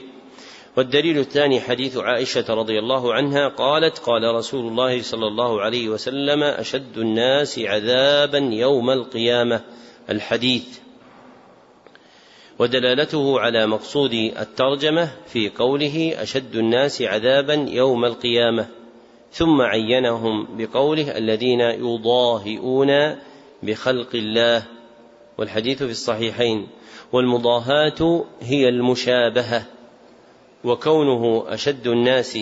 والدليل 0.77 1.19
الثاني 1.19 1.61
حديث 1.61 1.97
عائشة 1.97 2.55
رضي 2.55 2.79
الله 2.79 3.15
عنها 3.15 3.49
قالت 3.49 3.99
قال 3.99 4.35
رسول 4.35 4.67
الله 4.67 5.03
صلى 5.03 5.27
الله 5.27 5.61
عليه 5.61 5.89
وسلم 5.89 6.43
أشد 6.43 6.99
الناس 6.99 7.59
عذابا 7.59 8.39
يوم 8.39 8.91
القيامة. 8.91 9.61
الحديث. 10.11 10.79
ودلالته 12.59 13.41
على 13.41 13.67
مقصود 13.67 14.13
الترجمة 14.13 15.11
في 15.27 15.49
قوله 15.49 16.15
أشد 16.17 16.57
الناس 16.57 17.03
عذابا 17.03 17.67
يوم 17.69 18.05
القيامة. 18.05 18.69
ثم 19.33 19.63
عينهم 19.63 20.49
بقوله 20.57 21.19
الذين 21.19 21.61
يضاهئون 21.61 23.17
بخلق 23.63 24.15
الله 24.15 24.63
والحديث 25.39 25.83
في 25.83 25.91
الصحيحين 25.91 26.67
والمضاهاة 27.13 28.25
هي 28.41 28.69
المشابهة 28.69 29.67
وكونه 30.65 31.45
أشد 31.49 31.87
الناس 31.87 32.39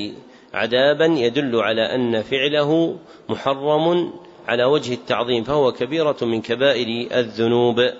عذابا 0.54 1.04
يدل 1.04 1.56
على 1.56 1.94
أن 1.94 2.22
فعله 2.22 2.98
محرم 3.28 4.12
على 4.48 4.64
وجه 4.64 4.94
التعظيم 4.94 5.44
فهو 5.44 5.72
كبيرة 5.72 6.16
من 6.22 6.42
كبائر 6.42 7.18
الذنوب. 7.18 7.90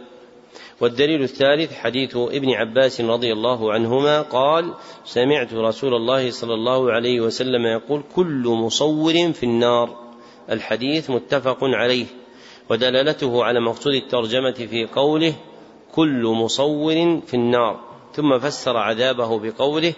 والدليل 0.81 1.23
الثالث 1.23 1.75
حديث 1.75 2.17
ابن 2.17 2.51
عباس 2.51 3.01
رضي 3.01 3.33
الله 3.33 3.73
عنهما 3.73 4.23
قال 4.23 4.75
سمعت 5.05 5.55
رسول 5.55 5.95
الله 5.95 6.31
صلى 6.31 6.55
الله 6.55 6.93
عليه 6.93 7.21
وسلم 7.21 7.67
يقول 7.67 8.03
كل 8.17 8.43
مصور 8.47 9.33
في 9.33 9.43
النار. 9.43 9.97
الحديث 10.51 11.11
متفق 11.11 11.59
عليه. 11.63 12.07
ودلالته 12.71 13.45
على 13.45 13.61
مقصود 13.61 13.95
الترجمة 13.95 14.53
في 14.53 14.87
قوله 14.87 15.35
كل 15.93 16.23
مصور 16.27 17.21
في 17.27 17.35
النار 17.35 17.81
ثم 18.15 18.39
فسر 18.39 18.77
عذابه 18.77 19.39
بقوله 19.39 19.95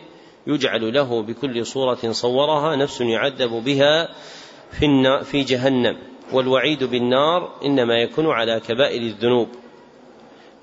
يجعل 0.46 0.94
له 0.94 1.22
بكل 1.22 1.66
صورة 1.66 2.12
صورها 2.12 2.76
نفس 2.76 3.00
يعذب 3.00 3.50
بها 3.64 4.08
في, 4.70 5.20
في 5.24 5.42
جهنم. 5.42 5.96
والوعيد 6.32 6.84
بالنار 6.84 7.50
إنما 7.64 7.94
يكون 7.94 8.26
على 8.26 8.60
كبائر 8.60 9.02
الذنوب. 9.02 9.48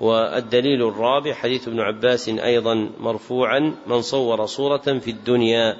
والدليل 0.00 0.88
الرابع 0.88 1.32
حديث 1.32 1.68
ابن 1.68 1.80
عباس 1.80 2.28
أيضا 2.28 2.90
مرفوعا 3.00 3.74
من 3.86 4.02
صور 4.02 4.46
صورة 4.46 4.98
في 4.98 5.10
الدنيا. 5.10 5.76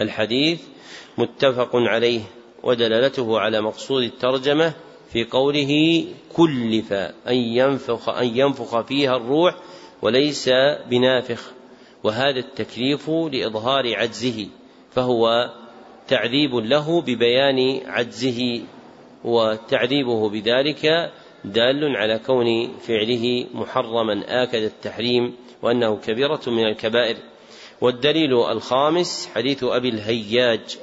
الحديث 0.00 0.62
متفق 1.18 1.70
عليه 1.74 2.20
ودلالته 2.62 3.40
على 3.40 3.60
مقصود 3.60 4.02
الترجمة 4.02 4.72
في 5.14 5.24
قوله 5.24 6.04
كلف 6.36 6.92
أن 7.28 7.34
ينفخ 7.34 8.08
أن 8.08 8.38
ينفخ 8.38 8.80
فيها 8.80 9.16
الروح 9.16 9.54
وليس 10.02 10.50
بنافخ. 10.90 11.52
وهذا 12.04 12.38
التكليف 12.38 13.10
لإظهار 13.10 13.96
عجزه 13.96 14.46
فهو 14.90 15.50
تعذيب 16.08 16.54
له 16.54 17.00
ببيان 17.00 17.80
عجزه 17.86 18.62
وتعذيبه 19.24 20.28
بذلك 20.28 21.12
دال 21.44 21.96
على 21.96 22.18
كون 22.18 22.78
فعله 22.78 23.46
محرما. 23.54 24.42
آكد 24.42 24.62
التحريم 24.62 25.34
وأنه 25.62 25.96
كبيرة 25.96 26.42
من 26.46 26.64
الكبائر. 26.64 27.16
والدليل 27.80 28.32
الخامس 28.32 29.28
حديث 29.34 29.64
أبي 29.64 29.88
الهياج 29.88 30.78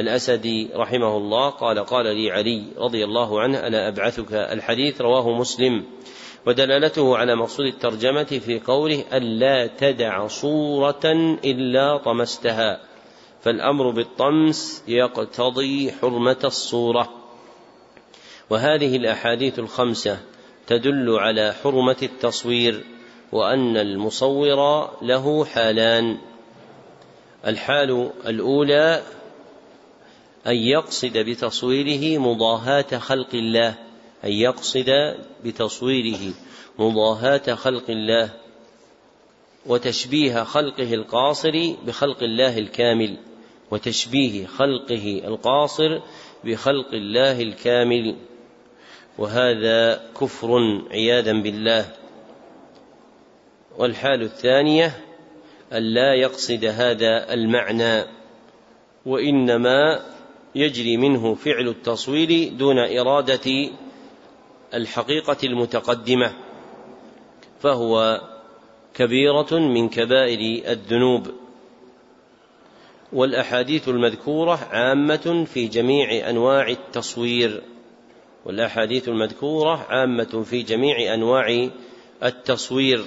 الأسدي 0.00 0.70
رحمه 0.74 1.16
الله 1.16 1.50
قال 1.50 1.78
قال 1.84 2.16
لي 2.16 2.30
علي 2.30 2.62
رضي 2.78 3.04
الله 3.04 3.40
عنه 3.40 3.58
أنا 3.66 3.88
أبعثك 3.88 4.32
الحديث 4.32 5.00
رواه 5.00 5.30
مسلم. 5.30 5.84
ودلالته 6.46 7.16
على 7.16 7.36
مقصود 7.36 7.66
الترجمة 7.66 8.24
في 8.24 8.60
قوله 8.60 9.04
ألا 9.12 9.66
تدع 9.66 10.26
صورة 10.26 11.00
إلا 11.44 11.96
طمستها. 11.96 12.80
فالأمر 13.42 13.90
بالطمس 13.90 14.84
يقتضي 14.88 15.92
حرمة 15.92 16.38
الصورة. 16.44 17.08
وهذه 18.50 18.96
الأحاديث 18.96 19.58
الخمسة 19.58 20.18
تدل 20.66 21.18
على 21.18 21.54
حرمة 21.64 21.96
التصوير 22.02 22.84
وأن 23.32 23.76
المصور 23.76 24.90
له 25.02 25.44
حالان. 25.44 26.18
الحال 27.46 28.10
الأولى 28.26 29.02
أن 30.46 30.56
يقصد 30.56 31.18
بتصويره 31.18 32.18
مضاهاة 32.18 32.98
خلق 32.98 33.34
الله. 33.34 33.74
أن 34.24 34.32
يقصد 34.32 34.90
بتصويره 35.44 36.34
مضاهاة 36.78 37.54
خلق 37.54 37.90
الله 37.90 38.30
وتشبيه 39.66 40.42
خلقه 40.42 40.94
القاصر 40.94 41.74
بخلق 41.86 42.22
الله 42.22 42.58
الكامل 42.58 43.16
وتشبيه 43.70 44.46
خلقه 44.46 45.22
القاصر 45.24 46.00
بخلق 46.44 46.92
الله 46.92 47.42
الكامل. 47.42 48.16
وهذا 49.18 50.10
كفر 50.20 50.82
عياذا 50.90 51.32
بالله. 51.32 51.86
والحال 53.78 54.22
الثانية 54.22 55.04
أن 55.72 55.82
لا 55.82 56.14
يقصد 56.14 56.64
هذا 56.64 57.32
المعنى 57.34 58.04
وإنما 59.06 60.00
يجري 60.54 60.96
منه 60.96 61.34
فعل 61.34 61.68
التصوير 61.68 62.52
دون 62.52 62.78
إرادة 62.78 63.70
الحقيقة 64.74 65.36
المتقدمة 65.44 66.32
فهو 67.60 68.20
كبيرة 68.94 69.48
من 69.52 69.88
كبائر 69.88 70.62
الذنوب. 70.72 71.26
والأحاديث 73.12 73.88
المذكورة 73.88 74.58
عامة 74.70 75.46
في 75.52 75.68
جميع 75.68 76.30
أنواع 76.30 76.68
التصوير. 76.68 77.62
والأحاديث 78.44 79.08
المذكورة 79.08 79.86
عامة 79.88 80.44
في 80.50 80.62
جميع 80.62 81.14
أنواع 81.14 81.68
التصوير 82.22 83.04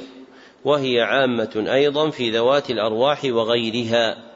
وهي 0.66 1.02
عامة 1.02 1.66
أيضا 1.74 2.10
في 2.10 2.32
ذوات 2.32 2.70
الأرواح 2.70 3.26
وغيرها. 3.26 4.33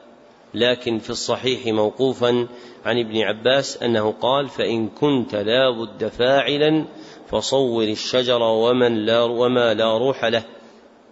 لكن 0.54 0.98
في 0.98 1.10
الصحيح 1.10 1.66
موقوفا 1.66 2.48
عن 2.84 2.98
ابن 2.98 3.20
عباس 3.20 3.82
أنه 3.82 4.14
قال 4.20 4.48
فإن 4.48 4.88
كنت 4.88 5.34
لا 5.34 5.70
بد 5.70 6.08
فاعلا 6.08 6.84
فصور 7.30 7.84
الشجر 7.84 8.42
ومن 8.42 8.94
لا 8.94 9.22
وما 9.22 9.74
لا 9.74 9.98
روح 9.98 10.24
له. 10.24 10.42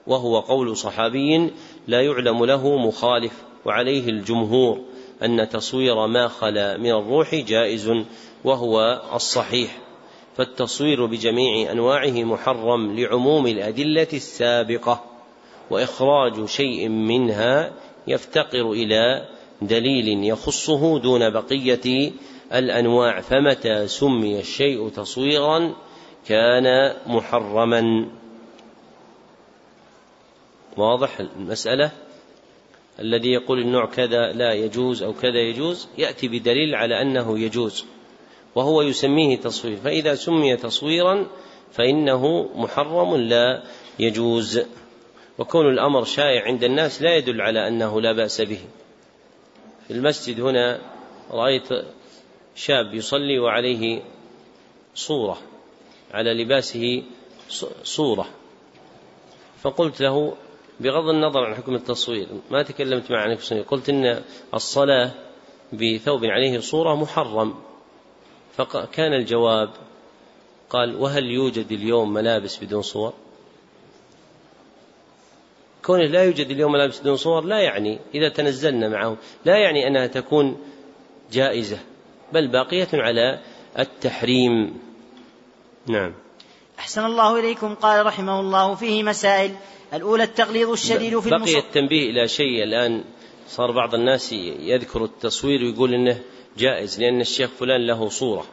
وهو 0.07 0.41
قول 0.41 0.77
صحابي 0.77 1.51
لا 1.89 2.03
يعلم 2.03 2.45
له 2.45 2.77
مخالف 2.77 3.33
وعليه 3.65 4.09
الجمهور 4.09 4.81
أن 5.23 5.49
تصوير 5.49 6.07
ما 6.07 6.29
خلا 6.29 6.77
من 6.77 6.91
الروح 6.91 7.35
جائز 7.35 7.93
وهو 8.45 9.03
الصحيح. 9.15 9.79
فالتصوير 10.37 11.07
بجميع 11.07 11.73
أنواعه 11.73 12.25
محرم 12.25 12.99
لعموم 12.99 13.47
الأدلة 13.47 14.09
السابقة 14.13 15.05
وإخراج 15.71 16.45
شيء 16.45 16.89
منها 16.89 17.73
يفتقر 18.07 18.73
إلى 18.73 19.29
دليل 19.63 20.25
يخصه 20.25 20.99
دون 20.99 21.31
بقية 21.31 22.13
الأنواع 22.55 23.21
فمتى 23.21 23.89
سمي 23.89 24.41
الشيء 24.41 24.89
تصويرا 24.89 25.77
كان 26.29 26.95
محرما. 27.07 28.09
واضح 30.77 31.21
المسألة؟ 31.21 31.91
الذي 33.01 33.29
يقول 33.29 33.59
النوع 33.59 33.87
كذا 33.87 34.33
لا 34.33 34.53
يجوز 34.53 35.03
أو 35.03 35.13
كذا 35.13 35.39
يجوز 35.39 35.89
يأتي 35.99 36.29
بدليل 36.29 36.75
على 36.75 37.03
أنه 37.03 37.39
يجوز 37.39 37.85
وهو 38.55 38.83
يسميه 38.83 39.37
تصوير. 39.37 39.77
فإذا 39.77 40.15
سمي 40.15 40.57
تصويرا 40.57 41.27
فإنه 41.73 42.49
محرم 42.55 43.17
لا 43.17 43.63
يجوز. 43.99 44.61
وكون 45.39 45.69
الأمر 45.69 46.05
شائع 46.05 46.45
عند 46.45 46.65
الناس 46.65 47.03
لا 47.03 47.17
يدل 47.17 47.41
على 47.41 47.69
أنه 47.69 48.01
لا 48.01 48.13
بأس 48.13 48.41
به. 48.41 48.61
في 49.87 49.93
المسجد 49.93 50.41
هنا 50.41 50.81
رأيت 51.31 51.69
شاب 52.55 52.95
يصلي 52.95 53.39
وعليه 53.39 54.03
صورة 54.95 55.39
على 56.13 56.35
لباسه 56.35 57.03
صورة. 57.83 58.29
فقلت 59.63 60.01
له 60.01 60.37
بغض 60.81 61.09
النظر 61.09 61.45
عن 61.45 61.55
حكم 61.55 61.75
التصوير 61.75 62.27
ما 62.51 62.63
تكلمت 62.63 63.11
معه 63.11 63.23
عن 63.23 63.63
قلت 63.63 63.89
إن 63.89 64.23
الصلاة 64.55 65.11
بثوب 65.73 66.25
عليه 66.25 66.61
صورة 66.61 66.95
محرم. 66.95 67.55
فكان 68.57 69.13
الجواب 69.13 69.71
قال 70.71 70.97
وهل 70.97 71.25
يوجد 71.25 71.73
اليوم 71.73 72.13
ملابس 72.13 72.65
بدون 72.65 72.83
صور؟ 72.83 73.13
كونه 75.87 76.05
لا 76.05 76.25
يوجد 76.25 76.51
اليوم 76.51 76.73
ملابس 76.73 77.01
بدون 77.01 77.17
صور 77.17 77.45
لا 77.45 77.61
يعني 77.61 77.99
إذا 78.15 78.29
تنزلنا 78.29 78.89
معه 78.89 79.17
لا 79.45 79.57
يعني 79.57 79.87
أنها 79.87 80.07
تكون 80.07 80.57
جائزة 81.33 81.79
بل 82.33 82.49
باقية 82.49 82.89
على 82.93 83.41
التحريم. 83.79 84.79
نعم. 85.87 86.13
أحسن 86.79 87.05
الله 87.05 87.41
إليكم 87.41 87.75
قال 87.75 88.07
رحمه 88.07 88.41
الله 88.41 88.75
فيه 88.75 89.03
مسائل. 89.03 89.51
الأولى 89.95 90.23
التغليظ 90.23 90.71
الشديد 90.71 91.19
في 91.19 91.31
بقي 91.31 91.59
التنبيه 91.59 92.11
إلى 92.11 92.29
شيء 92.29 92.63
الآن 92.63 93.05
صار 93.49 93.71
بعض 93.71 93.95
الناس 93.95 94.33
يذكر 94.33 95.05
التصوير 95.05 95.63
ويقول 95.65 95.95
إنه 95.95 96.21
جائز 96.59 97.01
لأن 97.01 97.21
الشيخ 97.21 97.51
فلان 97.51 97.87
له 97.87 98.09
صورة. 98.09 98.47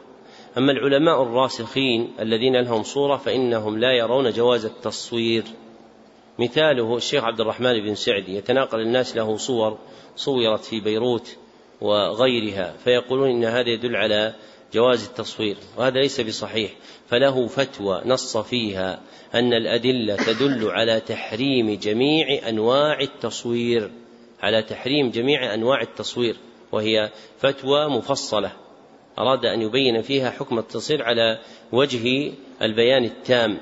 أما 0.58 0.72
العلماء 0.72 1.22
الراسخين 1.22 2.12
الذين 2.20 2.56
لهم 2.56 2.82
صورة 2.82 3.16
فإنهم 3.16 3.78
لا 3.78 3.92
يرون 3.92 4.30
جواز 4.30 4.64
التصوير. 4.64 5.44
مثاله 6.38 6.96
الشيخ 6.96 7.24
عبد 7.24 7.40
الرحمن 7.40 7.80
بن 7.80 7.94
سعدي 7.94 8.36
يتناقل 8.36 8.80
الناس 8.80 9.16
له 9.16 9.36
صور 9.36 9.78
صورت 10.16 10.64
في 10.64 10.80
بيروت 10.80 11.36
وغيرها 11.80 12.74
فيقولون 12.84 13.30
إن 13.30 13.44
هذا 13.44 13.68
يدل 13.68 13.96
على 13.96 14.34
جواز 14.74 15.04
التصوير 15.04 15.56
وهذا 15.76 16.00
ليس 16.00 16.20
بصحيح 16.20 16.70
فله 17.08 17.46
فتوى 17.46 18.02
نص 18.06 18.36
فيها 18.36 19.00
أن 19.34 19.52
الأدلة 19.52 20.16
تدل 20.16 20.70
على 20.70 21.00
تحريم 21.00 21.74
جميع 21.74 22.48
أنواع 22.48 23.00
التصوير 23.00 23.90
على 24.42 24.62
تحريم 24.62 25.10
جميع 25.10 25.54
أنواع 25.54 25.80
التصوير 25.80 26.36
وهي 26.72 27.10
فتوى 27.38 27.88
مفصلة 27.88 28.52
أراد 29.18 29.44
أن 29.44 29.62
يبين 29.62 30.02
فيها 30.02 30.30
حكم 30.30 30.58
التصوير 30.58 31.02
على 31.02 31.38
وجه 31.72 32.32
البيان 32.62 33.04
التام 33.04 33.58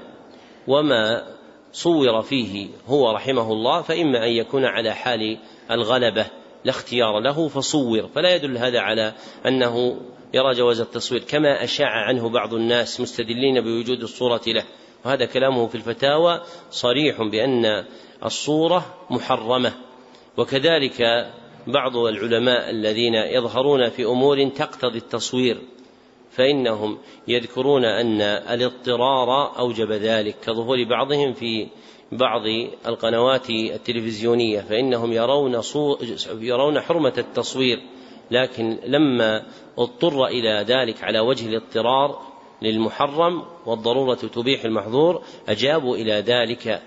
وما 0.66 1.31
صور 1.72 2.22
فيه 2.22 2.68
هو 2.86 3.10
رحمه 3.10 3.52
الله 3.52 3.82
فإما 3.82 4.26
أن 4.26 4.30
يكون 4.30 4.64
على 4.64 4.94
حال 4.94 5.38
الغلبة 5.70 6.26
لا 6.64 6.70
اختيار 6.70 7.20
له 7.20 7.48
فصور. 7.48 8.08
فلا 8.14 8.34
يدل 8.34 8.58
هذا 8.58 8.80
على 8.80 9.12
أنه 9.46 10.00
يرى 10.34 10.54
جواز 10.54 10.80
التصوير 10.80 11.22
كما 11.22 11.64
أشاع 11.64 11.88
عنه 11.88 12.28
بعض 12.28 12.54
الناس 12.54 13.00
مستدلين 13.00 13.60
بوجود 13.60 14.02
الصورة 14.02 14.42
له. 14.46 14.64
وهذا 15.04 15.24
كلامه 15.24 15.66
في 15.66 15.74
الفتاوى 15.74 16.42
صريح 16.70 17.22
بأن 17.22 17.84
الصورة 18.24 18.94
محرمة. 19.10 19.72
وكذلك 20.36 21.02
بعض 21.66 21.96
العلماء 21.96 22.70
الذين 22.70 23.14
يظهرون 23.14 23.88
في 23.88 24.04
أمور 24.04 24.48
تقتضي 24.48 24.98
التصوير 24.98 25.62
فإنهم 26.32 26.98
يذكرون 27.28 27.84
أن 27.84 28.20
الاضطرار 28.20 29.58
أوجب 29.58 29.92
ذلك 29.92 30.36
كظهور 30.44 30.84
بعضهم 30.84 31.32
في 31.32 31.68
بعض 32.12 32.42
القنوات 32.86 33.50
التلفزيونية 33.50 34.60
فإنهم 34.60 35.12
يرون 35.12 35.60
يرون 36.26 36.80
حرمة 36.80 37.12
التصوير 37.18 37.78
لكن 38.30 38.78
لما 38.86 39.46
اضطر 39.78 40.26
إلى 40.26 40.64
ذلك 40.68 41.04
على 41.04 41.20
وجه 41.20 41.48
الاضطرار 41.48 42.18
للمحرم 42.62 43.42
والضرورة 43.66 44.14
تبيح 44.14 44.64
المحظور 44.64 45.22
أجابوا 45.48 45.96
إلى 45.96 46.12
ذلك 46.12 46.82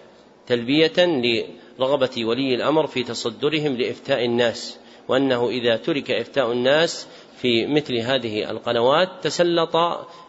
تلبية 0.48 0.94
لرغبة 0.98 2.26
ولي 2.26 2.56
الأمر 2.56 2.88
في 2.88 3.04
تصدرهم 3.04 3.78
لإفتاء 3.78 4.26
الناس 4.26 4.80
وأنه 5.08 5.50
إذا 5.50 5.78
ترك 5.78 6.12
إفتاء 6.12 6.52
الناس 6.52 7.08
في 7.41 7.68
مثل 7.68 7.95
هذه 7.98 8.52
القنوات 8.52 9.10
تسلط 9.22 9.76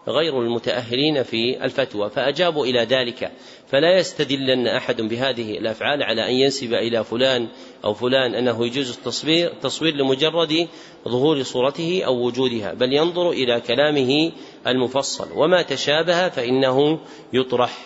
غير 0.09 0.41
المتأهلين 0.41 1.23
في 1.23 1.65
الفتوى 1.65 2.11
فأجابوا 2.11 2.67
إلى 2.67 2.81
ذلك. 2.81 3.33
فلا 3.69 3.99
يستدلن 3.99 4.67
أحد 4.67 5.01
بهذه 5.01 5.59
الأفعال 5.59 6.03
على 6.03 6.29
أن 6.29 6.35
ينسب 6.35 6.75
إلى 6.75 7.05
فلان 7.05 7.49
أو 7.85 7.95
فلان 7.95 8.35
أنه 8.35 8.67
يجوز 8.67 8.91
التصوير 8.91 9.55
تصوير 9.63 9.95
لمجرد 9.95 10.69
ظهور 11.09 11.43
صورته 11.43 12.03
أو 12.07 12.27
وجودها 12.27 12.73
بل 12.73 12.93
ينظر 12.93 13.31
إلى 13.31 13.61
كلامه 13.61 14.33
المفصل. 14.67 15.29
وما 15.35 15.63
تشابه 15.63 16.29
فإنه 16.29 16.99
يطرح. 17.33 17.79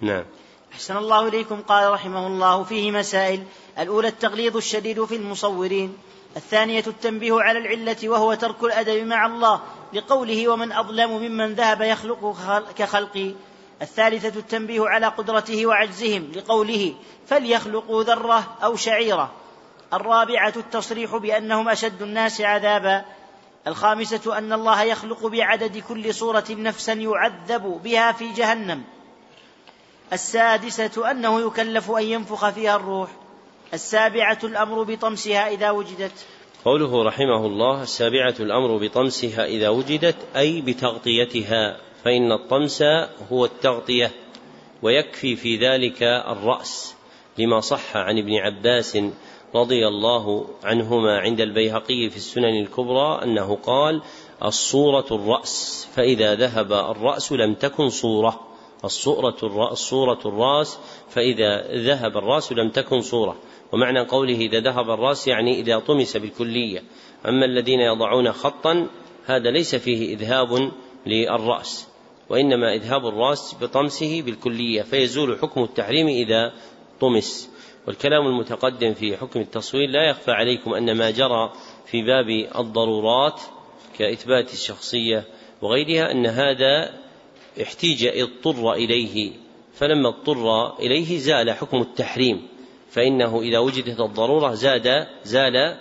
نعم. 0.00 0.24
أحسن 0.72 0.96
الله 0.96 1.28
إليكم 1.28 1.60
قال 1.60 1.92
رحمه 1.92 2.26
الله 2.26 2.62
فيه 2.62 2.90
مسائل. 2.90 3.42
الأولى 3.78 4.08
التغليظ 4.08 4.56
الشديد 4.56 5.04
في 5.04 5.16
المصورين. 5.16 5.92
الثانية 6.36 6.84
التنبيه 6.86 7.40
على 7.40 7.58
العلة 7.58 7.96
وهو 8.04 8.34
ترك 8.34 8.64
الأدب 8.64 9.06
مع 9.06 9.26
الله 9.26 9.60
لقوله 9.92 10.48
ومن 10.48 10.72
أظلم 10.72 11.10
ممن 11.10 11.54
ذهب 11.54 11.82
يخلق 11.82 12.36
كخلقي. 12.76 13.34
الثالثة 13.82 14.38
التنبيه 14.38 14.88
على 14.88 15.06
قدرته 15.06 15.66
وعجزهم 15.66 16.32
لقوله 16.34 16.94
فليخلقوا 17.26 18.02
ذرة 18.02 18.56
أو 18.64 18.76
شعيرة. 18.76 19.32
الرابعة 19.92 20.52
التصريح 20.56 21.16
بأنهم 21.16 21.68
أشد 21.68 22.02
الناس 22.02 22.40
عذابا. 22.40 23.04
الخامسة 23.66 24.38
أن 24.38 24.52
الله 24.52 24.82
يخلق 24.82 25.26
بعدد 25.26 25.78
كل 25.78 26.14
صورة 26.14 26.44
نفسا 26.50 26.92
يعذب 26.92 27.80
بها 27.84 28.12
في 28.12 28.32
جهنم. 28.32 28.82
السادسة 30.12 31.10
أنه 31.10 31.40
يكلف 31.40 31.90
أن 31.90 32.02
ينفخ 32.02 32.50
فيها 32.50 32.76
الروح. 32.76 33.10
السابعة 33.74 34.38
الأمر 34.44 34.82
بطمسها 34.82 35.48
إذا 35.48 35.70
وجدت. 35.70 36.26
قوله 36.64 37.04
رحمه 37.04 37.46
الله 37.46 37.82
السابعة 37.82 38.34
الأمر 38.40 38.76
بطمسها 38.76 39.44
إذا 39.44 39.68
وجدت 39.68 40.16
أي 40.36 40.60
بتغطيتها 40.60 41.76
فإن 42.04 42.32
الطمس 42.32 42.82
هو 43.32 43.44
التغطية 43.44 44.10
ويكفي 44.82 45.36
في 45.36 45.56
ذلك 45.56 46.02
الرأس 46.02 46.94
لما 47.38 47.60
صح 47.60 47.96
عن 47.96 48.18
ابن 48.18 48.34
عباس 48.34 48.98
رضي 49.54 49.88
الله 49.88 50.46
عنهما 50.64 51.18
عند 51.18 51.40
البيهقي 51.40 52.10
في 52.10 52.16
السنن 52.16 52.60
الكبرى 52.62 53.22
أنه 53.22 53.56
قال 53.56 54.02
الصورة 54.42 55.06
الرأس 55.10 55.88
فإذا 55.94 56.34
ذهب 56.34 56.72
الرأس 56.72 57.32
لم 57.32 57.54
تكن 57.54 57.88
صورة. 57.88 58.40
الصورة 58.84 59.70
الصورة 59.72 60.20
الرأس 60.24 60.78
فإذا 61.10 61.66
ذهب 61.72 62.16
الرأس 62.16 62.52
لم 62.52 62.70
تكن 62.70 63.00
صورة. 63.00 63.36
ومعنى 63.74 64.00
قوله 64.00 64.36
إذا 64.36 64.60
ذهب 64.60 64.90
الرأس 64.90 65.28
يعني 65.28 65.60
إذا 65.60 65.78
طمس 65.78 66.16
بالكلية. 66.16 66.82
أما 67.28 67.44
الذين 67.44 67.80
يضعون 67.80 68.32
خطا 68.32 68.88
هذا 69.26 69.50
ليس 69.50 69.74
فيه 69.74 70.14
إذهاب 70.14 70.72
للرأس 71.06 71.88
وإنما 72.28 72.74
إذهاب 72.74 73.06
الرأس 73.06 73.56
بطمسه 73.60 74.22
بالكلية 74.22 74.82
فيزول 74.82 75.38
حكم 75.38 75.62
التحريم 75.62 76.06
إذا 76.06 76.52
طمس. 77.00 77.50
والكلام 77.86 78.26
المتقدم 78.26 78.94
في 78.94 79.16
حكم 79.16 79.40
التصوير 79.40 79.88
لا 79.88 80.10
يخفى 80.10 80.30
عليكم 80.30 80.74
أن 80.74 80.96
ما 80.96 81.10
جرى 81.10 81.52
في 81.86 82.02
باب 82.02 82.28
الضرورات 82.58 83.40
كإثبات 83.98 84.52
الشخصية 84.52 85.24
وغيرها 85.62 86.10
أن 86.12 86.26
هذا 86.26 86.94
احتيج 87.62 88.06
اضطر 88.06 88.72
إليه 88.72 89.32
فلما 89.74 90.08
اضطر 90.08 90.78
إليه 90.78 91.18
زال 91.18 91.50
حكم 91.50 91.80
التحريم. 91.80 92.53
فإنه 92.94 93.40
إذا 93.40 93.58
وجدت 93.58 94.00
الضرورة 94.00 94.54
زاد 94.54 95.06
زال 95.24 95.76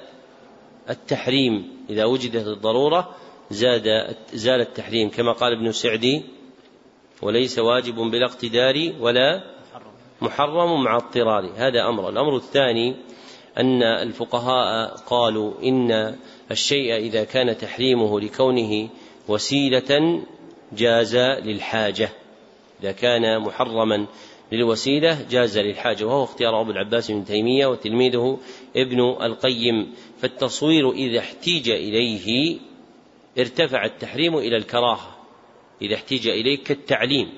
التحريم. 0.90 1.86
إذا 1.90 2.06
وجدت 2.06 2.48
الضرورة 2.48 3.16
زاد 3.52 4.16
زال 4.34 4.62
التحريم 4.62 5.10
كما 5.10 5.32
قال 5.32 5.54
ابن 5.54 5.72
سعدي 5.72 6.24
وليس 7.22 7.60
واجب 7.60 7.96
بلا 7.96 8.26
اقتدار 8.26 8.94
ولا 9.00 9.44
محرم 10.22 10.84
مع 10.84 10.96
اضطرار. 10.96 11.52
هذا 11.56 11.90
أمر. 11.90 12.10
الأمر 12.10 12.36
الثاني 12.36 12.96
أن 13.58 13.84
الفقهاء 13.84 14.96
قالوا 14.96 15.54
إن 15.64 16.16
الشيء 16.52 16.96
إذا 16.96 17.24
كان 17.24 17.58
تحريمه 17.58 18.20
لكونه 18.20 18.90
وسيلة 19.28 20.22
جاز 20.74 21.16
للحاجة. 21.16 22.10
إذا 22.82 22.92
كان 22.92 23.40
محرما 23.40 24.08
للوسيلة 24.52 25.26
جاز 25.30 25.58
للحاجة 25.58 26.04
وهو 26.06 26.24
اختيار 26.24 26.62
أبو 26.62 26.72
العباس 26.72 27.12
بن 27.12 27.26
تيمية 27.26 27.66
وتلميذه 27.68 28.40
ابن 28.76 29.00
القيم. 29.02 29.94
فالتصوير 30.22 30.92
إذا 30.92 31.20
احتيج 31.20 31.70
إليه 31.70 32.60
ارتفع 33.40 33.86
التحريم 33.86 34.38
إلى 34.38 34.58
الكراهة. 34.58 35.18
إذا 35.82 35.96
احتيج 35.96 36.28
إليه 36.28 36.64
كالتعليم 36.64 37.30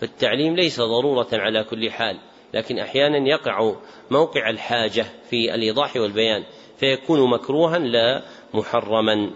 فالتعليم 0.00 0.56
ليس 0.56 0.80
ضرورة 0.80 1.28
على 1.32 1.64
كل 1.64 1.90
حال 1.90 2.18
لكن 2.54 2.78
أحيانا 2.78 3.28
يقع 3.28 3.74
موقع 4.10 4.50
الحاجة 4.50 5.06
في 5.30 5.54
الإيضاح 5.54 5.96
والبيان 5.96 6.44
فيكون 6.80 7.30
مكروها 7.30 7.78
لا 7.78 8.22
محرما. 8.54 9.30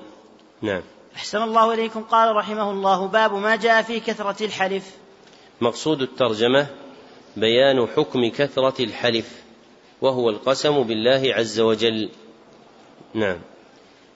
نعم. 0.62 0.82
أحسن 1.16 1.42
الله 1.42 1.74
إليكم. 1.74 2.02
قال 2.02 2.36
رحمه 2.36 2.70
الله 2.70 3.06
باب 3.06 3.34
ما 3.34 3.56
جاء 3.56 3.82
في 3.82 4.00
كثرة 4.00 4.44
الحلف. 4.44 4.96
مقصود 5.60 6.02
الترجمة 6.02 6.66
بيان 7.40 7.86
حكم 7.96 8.30
كثرة 8.30 8.84
الحلف 8.84 9.42
وهو 10.00 10.30
القسم 10.30 10.82
بالله 10.82 11.34
عز 11.34 11.60
وجل. 11.60 12.10
نعم. 13.14 13.38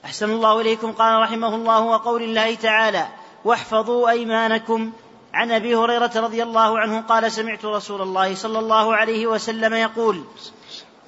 أحسن 0.05 0.31
الله 0.31 0.61
إليكم. 0.61 0.91
قال 0.91 1.21
رحمه 1.21 1.55
الله 1.55 1.81
وقول 1.81 2.23
الله 2.23 2.55
تعالى 2.55 3.07
واحفظوا 3.45 4.09
أيمانكم. 4.09 4.91
عن 5.33 5.51
أبي 5.51 5.75
هريرة 5.75 6.11
رضي 6.15 6.43
الله 6.43 6.79
عنه 6.79 7.01
قال 7.01 7.31
سمعت 7.31 7.65
رسول 7.65 8.01
الله 8.01 8.35
صلى 8.35 8.59
الله 8.59 8.95
عليه 8.95 9.27
وسلم 9.27 9.73
يقول 9.73 10.23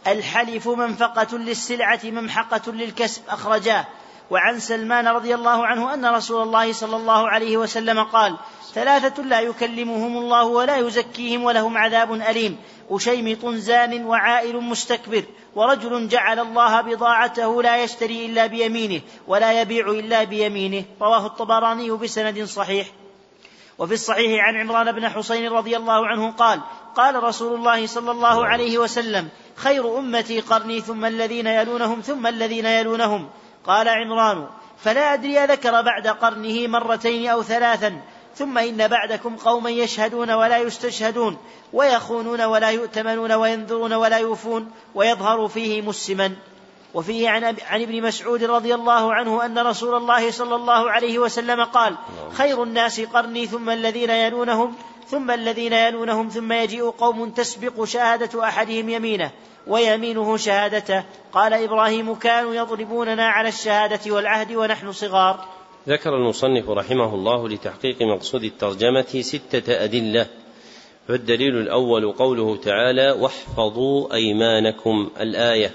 الحلف 0.08 0.68
منفقة 0.68 1.38
للسلعة 1.38 2.00
ممحقة 2.04 2.72
للكسب 2.72 3.22
أخرجاه 3.30 3.86
وعن 4.32 4.60
سلمان 4.60 5.08
رضي 5.08 5.36
الله 5.36 5.66
عنه 5.66 5.94
أن 5.94 6.06
رسول 6.06 6.42
الله 6.42 6.74
صلى 6.74 6.96
الله 6.96 7.30
عليه 7.30 7.58
وسلم 7.58 8.04
قال 8.04 8.36
ثلاثة 8.74 9.24
لا 9.24 9.40
يكلمهم 9.40 10.18
الله 10.18 10.46
ولا 10.46 10.78
يزكيهم 10.78 11.44
ولهم 11.44 11.78
عذاب 11.78 12.14
أليم 12.14 12.58
أشيمط 12.92 13.46
زان 13.46 14.06
وعائل 14.06 14.56
مستكبر 14.62 15.24
ورجل 15.56 16.08
جعل 16.08 16.40
الله 16.40 16.82
بضاعته 16.82 17.64
لا 17.64 17.84
يشتري 17.84 18.26
إلا 18.26 18.46
بيمينه 18.46 19.02
ولا 19.28 19.62
يبيع 19.62 19.90
إلا 19.90 20.24
بيمينه 20.24 20.84
رواه 21.02 21.26
الطبراني 21.26 21.92
بسند 21.92 22.44
صحيح. 22.44 22.88
وفي 23.78 23.94
الصحيح 23.94 24.44
عن 24.44 24.56
عمران 24.56 24.92
بن 24.92 25.10
حسين 25.10 25.52
رضي 25.52 25.78
الله 25.78 26.08
عنه 26.08 26.32
قال 26.32 26.60
قال 26.96 27.24
رسول 27.24 27.56
الله 27.56 27.88
صلى 27.88 28.12
الله 28.12 28.46
عليه 28.46 28.78
وسلم 28.78 29.30
خير 29.56 29.98
أمتي 29.98 30.40
قرني 30.40 30.82
ثم 30.82 31.06
الذين 31.06 31.48
يلونهم 31.48 32.02
ثم 32.02 32.28
الذين 32.28 32.66
يلونهم. 32.66 33.30
قال 33.68 33.90
عمران 33.90 34.48
فلا 34.78 35.14
أدري 35.14 35.40
أذكر 35.40 35.82
بعد 35.82 36.08
قرنه 36.08 36.68
مرتين 36.68 37.30
أو 37.30 37.44
ثلاثا 37.44 38.02
ثم 38.36 38.58
إن 38.58 38.88
بعدكم 38.88 39.36
قوما 39.36 39.70
يشهدون 39.70 40.32
ولا 40.32 40.58
يستشهدون 40.58 41.38
ويخونون 41.74 42.42
ولا 42.42 42.70
يؤتمنون 42.70 43.32
وينذرون 43.32 43.94
ولا 43.94 44.18
يوفون 44.18 44.72
ويظهر 44.96 45.48
فيه 45.48 45.82
مسلما. 45.82 46.36
وفيه 46.94 47.30
عن, 47.30 47.44
عن 47.44 47.82
ابن 47.82 48.02
مسعود 48.02 48.44
رضي 48.44 48.76
الله 48.76 49.14
عنه 49.14 49.46
أن 49.46 49.60
رسول 49.60 49.96
الله 49.96 50.32
صلى 50.32 50.56
الله 50.56 50.92
عليه 50.92 51.20
وسلم 51.20 51.64
قال 51.64 51.96
خير 52.32 52.64
الناس 52.64 53.02
قرني 53.02 53.46
ثم 53.46 53.70
الذين 53.70 54.10
يلونهم 54.10 54.76
ثم 55.08 55.32
الذين 55.32 55.74
يلونهم 55.74 56.30
ثم 56.30 56.52
يجيء 56.52 56.90
قوم 56.90 57.30
تسبق 57.30 57.84
شهادة 57.84 58.44
أحدهم 58.44 58.90
يمينه. 58.90 59.32
ويمينه 59.68 60.38
شهادته. 60.38 61.04
قال 61.34 61.54
إبراهيم 61.54 62.16
كانوا 62.16 62.56
يضربوننا 62.56 63.26
على 63.26 63.50
الشهادة 63.50 64.14
والعهد 64.14 64.56
ونحن 64.56 64.92
صغار. 64.92 65.46
ذكر 65.90 66.16
المصنف 66.16 66.70
رحمه 66.70 67.16
الله 67.16 67.50
لتحقيق 67.50 68.02
مقصود 68.02 68.44
الترجمة 68.44 69.22
ستة 69.22 69.84
أدلة. 69.84 70.28
فالدليل 71.08 71.58
الأول 71.58 72.12
قوله 72.12 72.56
تعالى 72.56 73.12
واحفظوا 73.12 74.14
أيمانكم. 74.14 75.10
الآية. 75.20 75.72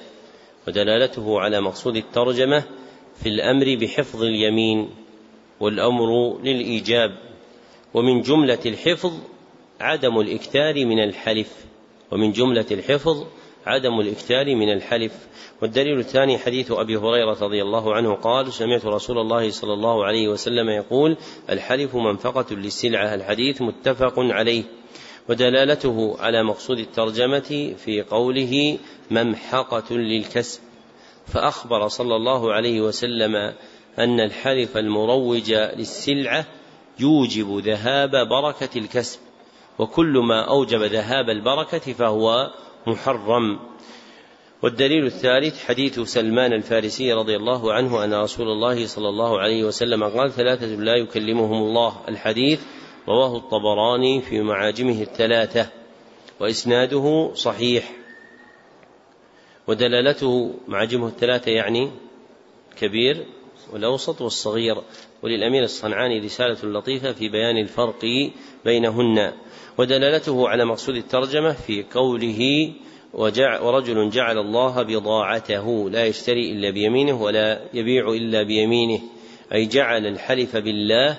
ودلالته 0.69 1.41
على 1.41 1.61
مقصود 1.61 1.97
الترجمة 1.97 2.63
في 3.23 3.29
الأمر 3.29 3.77
بحفظ 3.81 4.23
اليمين 4.23 4.91
والأمر 5.61 6.39
للإيجاب. 6.39 7.19
ومن 7.95 8.23
جملة 8.23 8.59
الحفظ 8.67 9.13
عدم 9.81 10.21
الإكثار 10.21 10.85
من 10.85 11.05
الحلف. 11.05 11.53
ومن 12.11 12.33
جملة 12.33 12.67
الحفظ 12.71 13.27
عدم 13.71 14.01
الإكثار 14.01 14.55
من 14.55 14.73
الحلف. 14.73 15.13
والدليل 15.63 15.99
الثاني 15.99 16.39
حديث 16.39 16.73
أبي 16.73 16.97
هريرة 16.97 17.37
رضي 17.41 17.63
الله 17.63 17.95
عنه 17.95 18.15
قال 18.15 18.53
سمعت 18.53 18.87
رسول 18.87 19.19
الله 19.19 19.51
صلى 19.51 19.73
الله 19.73 20.05
عليه 20.05 20.29
وسلم 20.29 20.69
يقول 20.69 21.17
الحلف 21.51 21.95
منفقة 21.97 22.55
للسلعة 22.55 23.15
الحديث 23.15 23.63
متفق 23.63 24.15
عليه. 24.19 24.65
ودلالته 25.29 26.17
على 26.21 26.43
مقصود 26.43 26.79
الترجمة 26.79 27.75
في 27.85 28.03
قوله 28.03 28.79
ممحقة 29.11 29.95
للكسب. 29.97 30.61
فأخبر 31.27 31.89
صلى 31.89 32.17
الله 32.17 32.53
عليه 32.53 32.81
وسلم 32.81 33.37
أن 33.99 34.21
الحلف 34.21 34.77
المروج 34.77 35.53
للسلعة 35.53 36.47
يوجب 37.01 37.59
ذهاب 37.59 38.29
بركة 38.29 38.79
الكسب. 38.79 39.19
وكل 39.79 40.19
ما 40.19 40.49
أوجب 40.49 40.83
ذهاب 40.83 41.31
البركة 41.31 41.93
فهو 41.93 42.51
محرم. 42.87 43.59
والدليل 44.63 45.07
الثالث 45.07 45.65
حديث 45.65 46.01
سلمان 46.01 46.53
الفارسي 46.53 47.13
رضي 47.13 47.37
الله 47.37 47.73
عنه 47.73 48.05
أن 48.05 48.15
رسول 48.15 48.49
الله 48.49 48.87
صلى 48.87 49.09
الله 49.09 49.41
عليه 49.41 49.65
وسلم 49.65 50.05
قال 50.05 50.33
ثلاثة 50.33 50.67
لا 50.67 50.97
يكلمهم 50.97 51.63
الله. 51.63 52.01
الحديث 52.09 52.61
رواه 53.09 53.37
الطبراني 53.37 54.21
في 54.21 54.41
معاجمه 54.41 55.03
الثلاثة 55.03 55.67
وإسناده 56.41 57.31
صحيح. 57.35 57.93
ودلالته 59.67 60.55
معاجمه 60.69 61.07
الثلاثة 61.07 61.51
يعني 61.51 61.91
كبير. 62.77 63.27
والأوسط 63.73 64.21
والصغير. 64.21 64.77
وللأمير 65.23 65.63
الصنعاني 65.63 66.19
رسالة 66.19 66.79
لطيفة 66.79 67.13
في 67.13 67.29
بيان 67.29 67.57
الفرق 67.57 68.31
بينهن. 68.65 69.33
ودلالته 69.79 70.49
على 70.49 70.65
مقصود 70.65 70.97
الترجمة 70.97 71.53
في 71.53 71.85
قوله 71.95 72.73
وجع 73.15 73.61
ورجل 73.61 74.11
جعل 74.11 74.39
الله 74.39 74.83
بضاعته. 74.83 75.91
لا 75.91 76.07
يشتري 76.07 76.53
إلا 76.53 76.71
بيمينه 76.71 77.23
ولا 77.23 77.61
يبيع 77.75 78.13
إلا 78.13 78.43
بيمينه. 78.43 79.01
أي 79.53 79.67
جعل 79.67 80.07
الحلف 80.07 80.57
بالله 80.57 81.19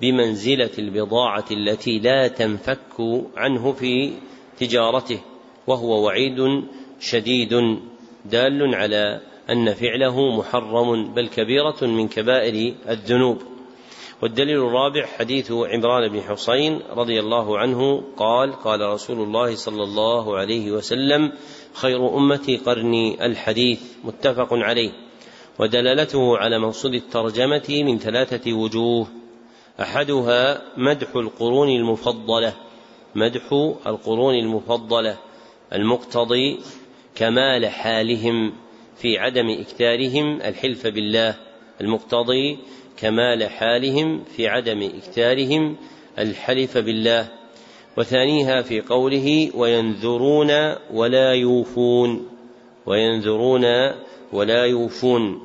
بمنزلة 0.00 0.70
البضاعة 0.78 1.44
التي 1.50 1.98
لا 1.98 2.28
تنفك 2.28 3.24
عنه 3.36 3.72
في 3.72 4.12
تجارته. 4.58 5.20
وهو 5.66 6.04
وعيد 6.04 6.64
شديد 7.00 7.78
دال 8.24 8.74
على 8.74 9.20
أن 9.50 9.74
فعله 9.74 10.36
محرم 10.36 11.14
بل 11.14 11.28
كبيرة 11.28 11.76
من 11.82 12.08
كبائر 12.08 12.74
الذنوب. 12.88 13.42
والدليل 14.22 14.58
الرابع 14.58 15.06
حديث 15.06 15.52
عمران 15.52 16.08
بن 16.08 16.20
حسين 16.22 16.80
رضي 16.90 17.20
الله 17.20 17.58
عنه 17.58 18.02
قال 18.16 18.52
قال 18.52 18.80
رسول 18.80 19.20
الله 19.20 19.54
صلى 19.54 19.82
الله 19.82 20.36
عليه 20.36 20.72
وسلم 20.72 21.32
خير 21.74 22.16
أمتي 22.16 22.56
قرني 22.56 23.26
الحديث 23.26 23.82
متفق 24.04 24.48
عليه. 24.52 24.90
ودلالته 25.58 26.38
على 26.38 26.58
مقصود 26.58 26.94
الترجمة 26.94 27.66
من 27.68 27.98
ثلاثة 27.98 28.52
وجوه. 28.52 29.06
أحدها 29.80 30.62
مدح 30.76 31.16
القرون 31.16 31.68
المفضلة 31.68 32.54
مدح 33.14 33.52
القرون 33.86 34.34
المفضلة 34.34 35.16
المقتضي 35.72 36.58
كمال 37.14 37.66
حالهم. 37.68 38.52
في 39.00 39.18
عدم 39.18 39.50
إكثارهم 39.50 40.42
الحلف 40.42 40.86
بالله 40.86 41.34
المقتضي 41.80 42.58
كمال 42.96 43.50
حالهم 43.50 44.24
في 44.36 44.48
عدم 44.48 44.82
إكثارهم 44.82 45.76
الحلف 46.18 46.78
بالله. 46.78 47.28
وثانيها 47.96 48.62
في 48.62 48.80
قوله 48.80 49.50
وينذرون 49.54 50.50
ولا 50.92 51.32
يوفون 51.32 52.28
وينذرون 52.86 53.64
ولا 54.32 54.64
يوفون 54.64 55.42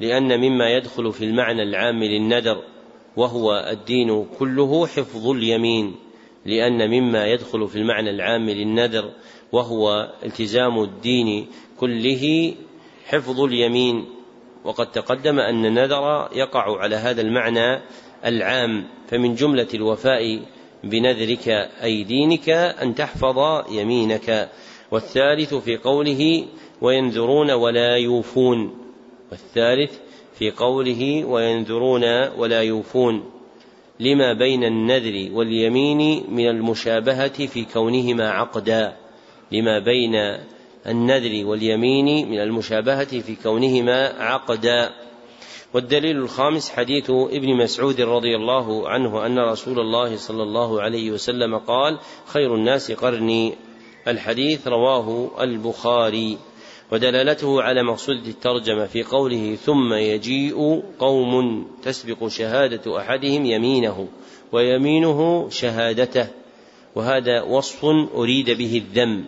لأن 0.00 0.40
مما 0.40 0.70
يدخل 0.70 1.12
في 1.12 1.24
المعنى 1.24 1.62
العام 1.62 2.04
للنذر 2.04 2.62
وهو 3.16 3.68
الدين 3.70 4.26
كله 4.38 4.86
حفظ 4.86 5.28
اليمين 5.28 5.94
لأن 6.46 6.90
مما 6.90 7.26
يدخل 7.26 7.68
في 7.68 7.76
المعنى 7.76 8.10
العام 8.10 8.50
للنذر 8.50 9.10
وهو 9.52 10.12
التزام 10.24 10.82
الدين 10.82 11.46
كله 11.80 12.54
حفظ 13.06 13.40
اليمين. 13.40 14.04
وقد 14.64 14.90
تقدم 14.90 15.38
أن 15.38 15.66
النذر 15.66 16.28
يقع 16.32 16.78
على 16.78 16.96
هذا 16.96 17.20
المعنى 17.20 17.82
العام 18.24 18.88
فمن 19.08 19.34
جملة 19.34 19.66
الوفاء 19.74 20.40
بنذرك 20.84 21.48
أي 21.82 22.04
دينك 22.04 22.48
أن 22.50 22.94
تحفظ 22.94 23.64
يمينك. 23.72 24.50
والثالث 24.90 25.54
في 25.54 25.76
قوله 25.76 26.46
وينذرون 26.80 27.50
ولا 27.50 27.96
يوفون. 27.96 28.78
والثالث 29.30 29.98
في 30.38 30.50
قوله 30.50 31.24
وينذرون 31.24 32.28
ولا 32.28 32.62
يوفون. 32.62 33.30
لما 34.00 34.32
بين 34.32 34.64
النذر 34.64 35.28
واليمين 35.32 36.24
من 36.30 36.48
المشابهة 36.48 37.46
في 37.46 37.64
كونهما 37.64 38.30
عقدا. 38.30 38.96
لما 39.52 39.78
بين 39.78 40.38
النذر 40.88 41.46
واليمين 41.46 42.30
من 42.30 42.40
المشابهة 42.40 43.20
في 43.20 43.36
كونهما 43.42 44.14
عقدا. 44.18 44.90
والدليل 45.74 46.16
الخامس 46.16 46.70
حديث 46.70 47.10
ابن 47.10 47.56
مسعود 47.56 48.00
رضي 48.00 48.36
الله 48.36 48.88
عنه 48.88 49.26
أن 49.26 49.38
رسول 49.38 49.80
الله 49.80 50.16
صلى 50.16 50.42
الله 50.42 50.82
عليه 50.82 51.10
وسلم 51.10 51.58
قال 51.58 51.98
خير 52.26 52.54
الناس 52.54 52.92
قرني. 52.92 53.54
الحديث 54.08 54.68
رواه 54.68 55.30
البخاري. 55.40 56.38
ودلالته 56.92 57.62
على 57.62 57.82
مقصود 57.82 58.26
الترجمة 58.26 58.86
في 58.86 59.02
قوله 59.02 59.56
ثم 59.64 59.94
يجيء 59.94 60.82
قوم 60.98 61.66
تسبق 61.82 62.28
شهادة 62.28 62.98
أحدهم 62.98 63.46
يمينه 63.46 64.08
ويمينه 64.52 65.48
شهادته. 65.50 66.26
وهذا 66.94 67.42
وصف 67.42 67.84
أريد 68.14 68.50
به 68.50 68.82
الذم. 68.86 69.24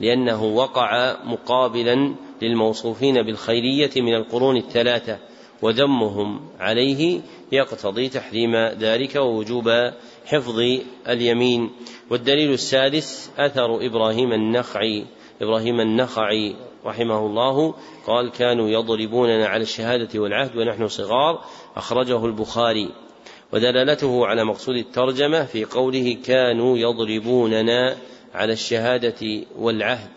لأنه 0.00 0.44
وقع 0.44 1.16
مقابلا 1.24 2.14
للموصوفين 2.42 3.22
بالخيرية 3.22 3.90
من 3.96 4.14
القرون 4.14 4.56
الثلاثة 4.56 5.18
وذمهم 5.62 6.40
عليه 6.60 7.20
يقتضي 7.52 8.08
تحريم 8.08 8.56
ذلك 8.56 9.16
ووجوب 9.16 9.70
حفظ 10.26 10.58
اليمين. 11.08 11.70
والدليل 12.10 12.52
السادس 12.52 13.30
أثر 13.38 13.86
إبراهيم 13.86 14.32
النخعي. 14.32 15.04
إبراهيم 15.42 15.80
النخعي 15.80 16.56
رحمه 16.86 17.26
الله 17.26 17.74
قال 18.06 18.30
كانوا 18.30 18.68
يضربوننا 18.68 19.46
على 19.46 19.62
الشهادة 19.62 20.20
والعهد 20.20 20.56
ونحن 20.56 20.88
صغار 20.88 21.44
أخرجه 21.76 22.26
البخاري. 22.26 22.90
ودلالته 23.52 24.26
على 24.26 24.44
مقصود 24.44 24.76
الترجمة 24.76 25.44
في 25.44 25.64
قوله 25.64 26.16
كانوا 26.24 26.78
يضربوننا 26.78 27.96
على 28.34 28.52
الشهادة 28.52 29.44
والعهد. 29.58 30.10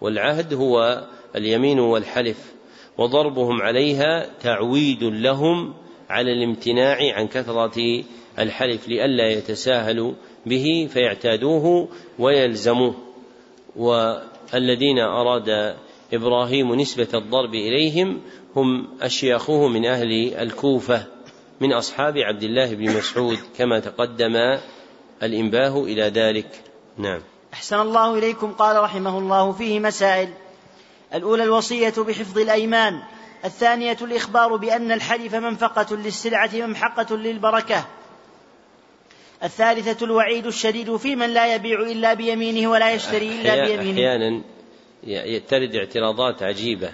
والعهد 0.00 0.54
هو 0.54 1.06
اليمين 1.36 1.78
والحلف 1.78 2.52
وضربهم 2.98 3.62
عليها 3.62 4.30
تعويد 4.40 5.04
لهم 5.04 5.74
على 6.10 6.32
الامتناع 6.32 6.98
عن 7.14 7.28
كثرة 7.28 8.04
الحلف 8.38 8.88
لئلا 8.88 9.30
يتساهلوا 9.30 10.12
به 10.46 10.88
فيعتادوه 10.92 11.88
ويلزموه. 12.18 12.94
والذين 13.76 14.98
أراد 14.98 15.76
إبراهيم 16.12 16.74
نسبة 16.74 17.08
الضرب 17.14 17.54
إليهم 17.54 18.20
هم 18.56 18.88
أشياخه 19.00 19.68
من 19.68 19.86
أهل 19.86 20.34
الكوفة 20.34 21.06
من 21.60 21.72
أصحاب 21.72 22.18
عبد 22.18 22.42
الله 22.42 22.74
بن 22.74 22.96
مسعود 22.96 23.38
كما 23.58 23.80
تقدم 23.80 24.58
الإنباه 25.22 25.84
إلى 25.84 26.02
ذلك. 26.02 26.48
نعم. 26.98 27.20
أحسن 27.52 27.80
الله 27.80 28.18
إليكم 28.18 28.52
قال 28.52 28.82
رحمه 28.82 29.18
الله 29.18 29.52
فيه 29.52 29.80
مسائل. 29.80 30.28
الأولى 31.14 31.42
الوصية 31.42 31.94
بحفظ 31.98 32.38
الأيمان. 32.38 33.02
الثانية 33.44 33.96
الإخبار 34.02 34.56
بأن 34.56 34.92
الحلف 34.92 35.34
منفقة 35.34 35.96
للسلعة 35.96 36.50
ممحقة 36.54 37.16
للبركة. 37.16 37.86
الثالثة 39.42 40.04
الوعيد 40.04 40.46
الشديد 40.46 40.96
في 40.96 41.16
من 41.16 41.30
لا 41.30 41.54
يبيع 41.54 41.80
إلا 41.80 42.14
بيمينه 42.14 42.70
ولا 42.70 42.92
يشتري 42.92 43.40
إلا 43.40 43.64
بيمينه. 43.66 44.00
أحيانا 44.00 44.42
ترد 45.48 45.74
اعتراضات 45.74 46.42
عجيبة. 46.42 46.92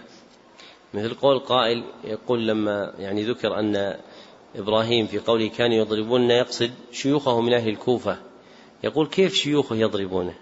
مثل 0.95 1.15
قول 1.15 1.39
قائل 1.39 1.85
يقول 2.05 2.47
لما 2.47 2.93
يعني 2.99 3.23
ذكر 3.24 3.59
أن 3.59 3.97
إبراهيم 4.57 5.07
في 5.07 5.19
قوله 5.19 5.49
كانوا 5.49 5.77
يضربون 5.77 6.31
يقصد 6.31 6.70
شيوخه 6.93 7.41
من 7.41 7.55
أهل 7.55 7.69
الكوفة. 7.69 8.19
يقول 8.85 9.07
كيف 9.07 9.35
شيوخه 9.35 9.77
يضربونه؟ 9.77 10.35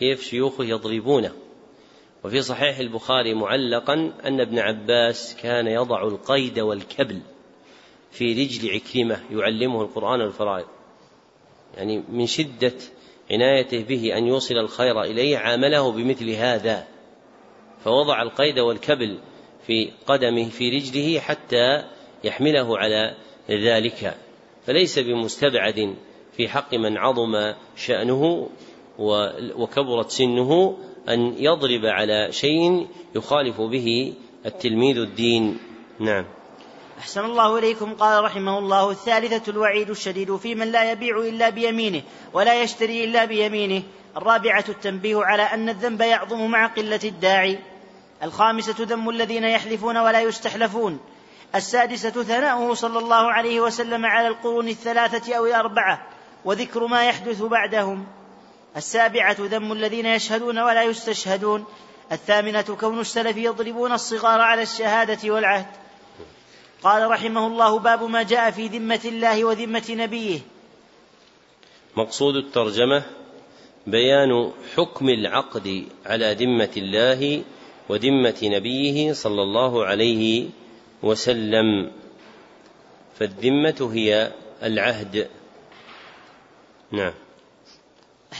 كيف 0.00 0.22
شيوخه 0.22 0.64
يضربونه. 0.64 1.32
وفي 2.24 2.42
صحيح 2.42 2.78
البخاري 2.78 3.34
معلقا 3.34 4.12
أن 4.24 4.40
ابن 4.40 4.58
عباس 4.58 5.36
كان 5.42 5.66
يضع 5.66 6.02
القيد 6.02 6.58
والكبل 6.58 7.20
في 8.10 8.32
رجل 8.32 8.70
عكرمة 8.70 9.20
يعلمه 9.30 9.82
القرآن 9.82 10.20
والفرائض. 10.20 10.66
يعني 11.76 12.02
من 12.08 12.26
شدة 12.26 12.74
عنايته 13.30 13.82
به 13.82 14.18
أن 14.18 14.26
يوصل 14.26 14.54
الخير 14.54 15.02
إليه 15.02 15.38
عامله 15.38 15.92
بمثل 15.92 16.30
هذا. 16.30 16.86
فوضع 17.84 18.22
القيد 18.22 18.58
والكبل 18.58 19.18
في 19.66 19.90
قدمه 20.06 20.48
في 20.48 20.70
رجله 20.70 21.20
حتى 21.20 21.84
يحمله 22.24 22.78
على 22.78 23.16
ذلك. 23.50 24.16
فليس 24.66 24.98
بمستبعد 24.98 25.94
في 26.36 26.48
حق 26.48 26.74
من 26.74 26.96
عظم 26.96 27.54
شأنه 27.76 28.50
وكبرت 29.00 30.10
سنه 30.10 30.76
أن 31.08 31.34
يضرب 31.38 31.84
على 31.84 32.32
شيء 32.32 32.86
يخالف 33.14 33.60
به 33.60 34.14
التلميذ 34.46 34.96
الدين. 34.96 35.58
نعم. 35.98 36.24
أحسن 36.98 37.24
الله 37.24 37.58
إليكم. 37.58 37.94
قال 37.94 38.24
رحمه 38.24 38.58
الله 38.58 38.90
الثالثة 38.90 39.50
الوعيد 39.50 39.90
الشديد 39.90 40.36
في 40.36 40.54
من 40.54 40.72
لا 40.72 40.92
يبيع 40.92 41.18
إلا 41.18 41.48
بيمينه 41.48 42.02
ولا 42.32 42.62
يشتري 42.62 43.04
إلا 43.04 43.24
بيمينه. 43.24 43.82
الرابعة 44.16 44.64
التنبيه 44.68 45.24
على 45.24 45.42
أن 45.42 45.68
الذنب 45.68 46.00
يعظم 46.00 46.50
مع 46.50 46.66
قلة 46.66 47.00
الداعي. 47.04 47.58
الخامسة 48.22 48.74
ذم 48.78 49.08
الذين 49.08 49.44
يحلفون 49.44 49.96
ولا 49.96 50.20
يستحلفون. 50.20 51.00
السادسة 51.54 52.22
ثناؤه 52.22 52.74
صلى 52.74 52.98
الله 52.98 53.32
عليه 53.32 53.60
وسلم 53.60 54.06
على 54.06 54.28
القرون 54.28 54.68
الثلاثة 54.68 55.34
أو 55.34 55.46
الأربعة 55.46 56.06
وذكر 56.44 56.86
ما 56.86 57.04
يحدث 57.04 57.42
بعدهم. 57.42 58.06
السابعة 58.76 59.36
ذم 59.40 59.72
الذين 59.72 60.06
يشهدون 60.06 60.58
ولا 60.58 60.82
يستشهدون. 60.82 61.64
الثامنة 62.12 62.62
كون 62.62 63.00
السلف 63.00 63.36
يضربون 63.36 63.92
الصغار 63.92 64.40
على 64.40 64.62
الشهادة 64.62 65.30
والعهد. 65.30 65.66
قال 66.82 67.10
رحمه 67.10 67.46
الله 67.46 67.78
باب 67.78 68.02
ما 68.02 68.22
جاء 68.22 68.50
في 68.50 68.66
ذمة 68.66 69.00
الله 69.04 69.44
وذمة 69.44 69.84
نبيه. 69.90 70.40
مقصود 71.96 72.36
الترجمة 72.36 73.02
بيان 73.86 74.52
حكم 74.76 75.08
العقد 75.08 75.86
على 76.06 76.34
ذمة 76.34 76.70
الله 76.76 77.42
وذمة 77.88 78.38
نبيه 78.42 79.12
صلى 79.12 79.42
الله 79.42 79.84
عليه 79.84 80.48
وسلم. 81.02 81.92
فالذمة 83.18 83.90
هي 83.92 84.32
العهد. 84.62 85.30
نعم. 86.92 87.12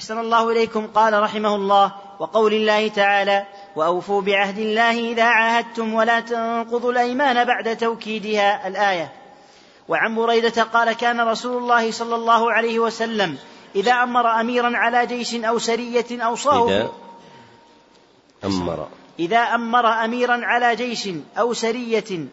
أحسن 0.00 0.18
الله 0.18 0.50
إليكم 0.50 0.86
قال 0.86 1.22
رحمه 1.22 1.54
الله 1.54 1.92
وقول 2.18 2.52
الله 2.52 2.88
تعالى 2.88 3.46
وأوفوا 3.76 4.22
بعهد 4.22 4.58
الله 4.58 5.12
إذا 5.12 5.24
عاهدتم 5.24 5.94
ولا 5.94 6.20
تنقضوا 6.20 6.92
الأيمان 6.92 7.44
بعد 7.44 7.76
توكيدها 7.76 8.68
الآية. 8.68 9.12
وعن 9.88 10.14
بريدة 10.14 10.62
قال 10.62 10.92
كان 10.92 11.20
رسول 11.20 11.56
الله 11.56 11.90
صلى 11.90 12.14
الله 12.14 12.52
عليه 12.52 12.78
وسلم 12.78 13.38
إذا 13.76 13.92
أمر 13.92 14.40
أميرا 14.40 14.76
على 14.76 15.06
جيش 15.06 15.34
أو 15.34 15.58
سرية 15.58 16.06
أوصاه 16.24 16.68
إذا 16.68 16.90
أمر. 18.44 18.88
إذا 19.18 19.38
أمر 19.38 19.86
أميرا 19.86 20.40
على 20.44 20.76
جيش 20.76 21.08
أو 21.38 21.52
سرية 21.52 22.28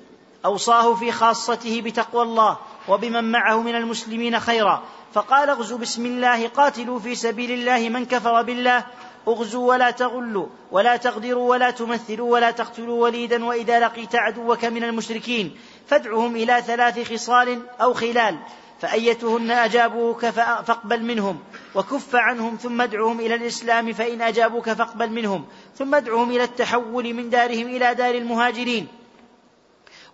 أوصاه 0.46 0.94
في 0.94 1.12
خاصته 1.12 1.82
بتقوى 1.82 2.24
الله 2.24 2.58
وبمن 2.88 3.32
معه 3.32 3.62
من 3.62 3.76
المسلمين 3.76 4.40
خيرا. 4.40 4.84
فقال 5.14 5.50
اغزوا 5.50 5.78
بسم 5.78 6.06
الله 6.06 6.48
قاتلوا 6.48 7.00
في 7.00 7.16
سبيل 7.16 7.52
الله 7.52 7.90
من 7.90 8.06
كفر 8.06 8.42
بالله. 8.42 8.84
اغزوا 9.28 9.70
ولا 9.70 9.92
تغلوا 9.92 10.48
ولا 10.72 10.96
تغدروا 10.96 11.50
ولا 11.50 11.72
تمثلوا 11.72 12.34
ولا 12.34 12.52
تقتلوا 12.52 13.04
وليدا 13.04 13.46
وإذا 13.46 13.80
لقيت 13.80 14.16
عدوك 14.16 14.66
من 14.66 14.84
المشركين. 14.84 15.58
فادعهم 15.88 16.36
إلى 16.36 16.64
ثلاث 16.68 17.14
خصال 17.14 17.60
أو 17.82 17.94
خلال. 17.94 18.38
فأيتهن 18.80 19.52
أجابوك 19.52 20.26
فاقبل 20.26 21.04
منهم. 21.04 21.40
وكف 21.76 22.16
عنهم 22.16 22.56
ثم 22.56 22.82
ادعهم 22.82 23.20
إلى 23.20 23.36
الإسلام 23.36 23.94
فإن 23.94 24.22
أجابوك 24.22 24.70
فاقبل 24.70 25.10
منهم. 25.10 25.46
ثم 25.78 25.96
ادعهم 25.96 26.30
إلى 26.30 26.44
التحول 26.44 27.14
من 27.14 27.30
دارهم 27.30 27.68
إلى 27.68 27.96
دار 27.96 28.16
المهاجرين. 28.16 28.88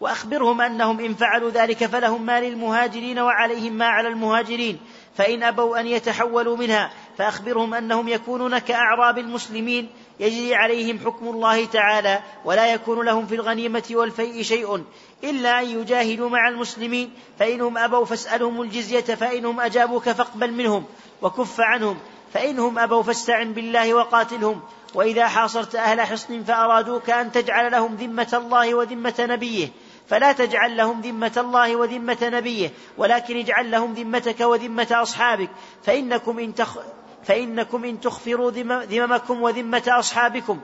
وأخبرهم 0.03 0.61
أنهم 0.61 0.99
إن 0.99 1.13
فعلوا 1.13 1.49
ذلك 1.49 1.85
فلهم 1.85 2.25
ما 2.25 2.41
للمهاجرين 2.41 3.19
وعليهم 3.19 3.73
ما 3.73 3.85
على 3.85 4.07
المهاجرين 4.07 4.79
فإن 5.17 5.43
أبوا 5.43 5.79
أن 5.79 5.87
يتحولوا 5.87 6.57
منها 6.57 6.91
فأخبرهم 7.17 7.73
أنهم 7.73 8.07
يكونون 8.07 8.57
كأعراب 8.57 9.17
المسلمين 9.17 9.89
يجري 10.19 10.55
عليهم 10.55 10.99
حكم 11.05 11.27
الله 11.27 11.65
تعالى 11.65 12.19
ولا 12.45 12.73
يكون 12.73 13.05
لهم 13.05 13.27
في 13.27 13.35
الغنيمة 13.35 13.83
والفيء 13.91 14.41
شيء 14.41 14.83
إلا 15.23 15.59
أن 15.61 15.65
يجاهدوا 15.65 16.29
مع 16.29 16.49
المسلمين 16.49 17.13
فإنهم 17.39 17.77
أبوا 17.77 18.05
فاسألهم 18.05 18.61
الجزية 18.61 18.99
فإنهم 19.15 19.59
أجابوك 19.59 20.09
فاقبل 20.09 20.53
منهم 20.53 20.85
وكف 21.21 21.61
عنهم 21.61 21.97
فإنهم 22.33 22.79
أبوا 22.79 23.03
فاستعن 23.03 23.53
بالله 23.53 23.93
وقاتلهم 23.93 24.61
وإذا 24.93 25.27
حاصرت 25.27 25.75
أهل 25.75 26.01
حصن 26.01 26.43
فأرادوك 26.43 27.09
أن 27.09 27.31
تجعل 27.31 27.71
لهم 27.71 27.95
ذمة 27.95 28.29
الله 28.33 28.75
وذمة 28.75 29.15
نبيه 29.19 29.69
فلا 30.07 30.31
تجعل 30.31 30.77
لهم 30.77 31.01
ذمة 31.01 31.31
الله 31.37 31.75
وذمة 31.75 32.17
نبيه 32.21 32.71
ولكن 32.97 33.37
اجعل 33.37 33.71
لهم 33.71 33.93
ذمتك 33.93 34.39
وذمة 34.39 34.87
أصحابك. 34.91 35.49
فإنكم 35.83 36.39
إن, 36.39 36.55
تخ 36.55 36.77
فإنكم 37.23 37.85
إن 37.85 37.99
تخفروا 37.99 38.51
ذممكم 38.85 39.41
وذمة 39.41 39.83
أصحابكم. 39.87 40.59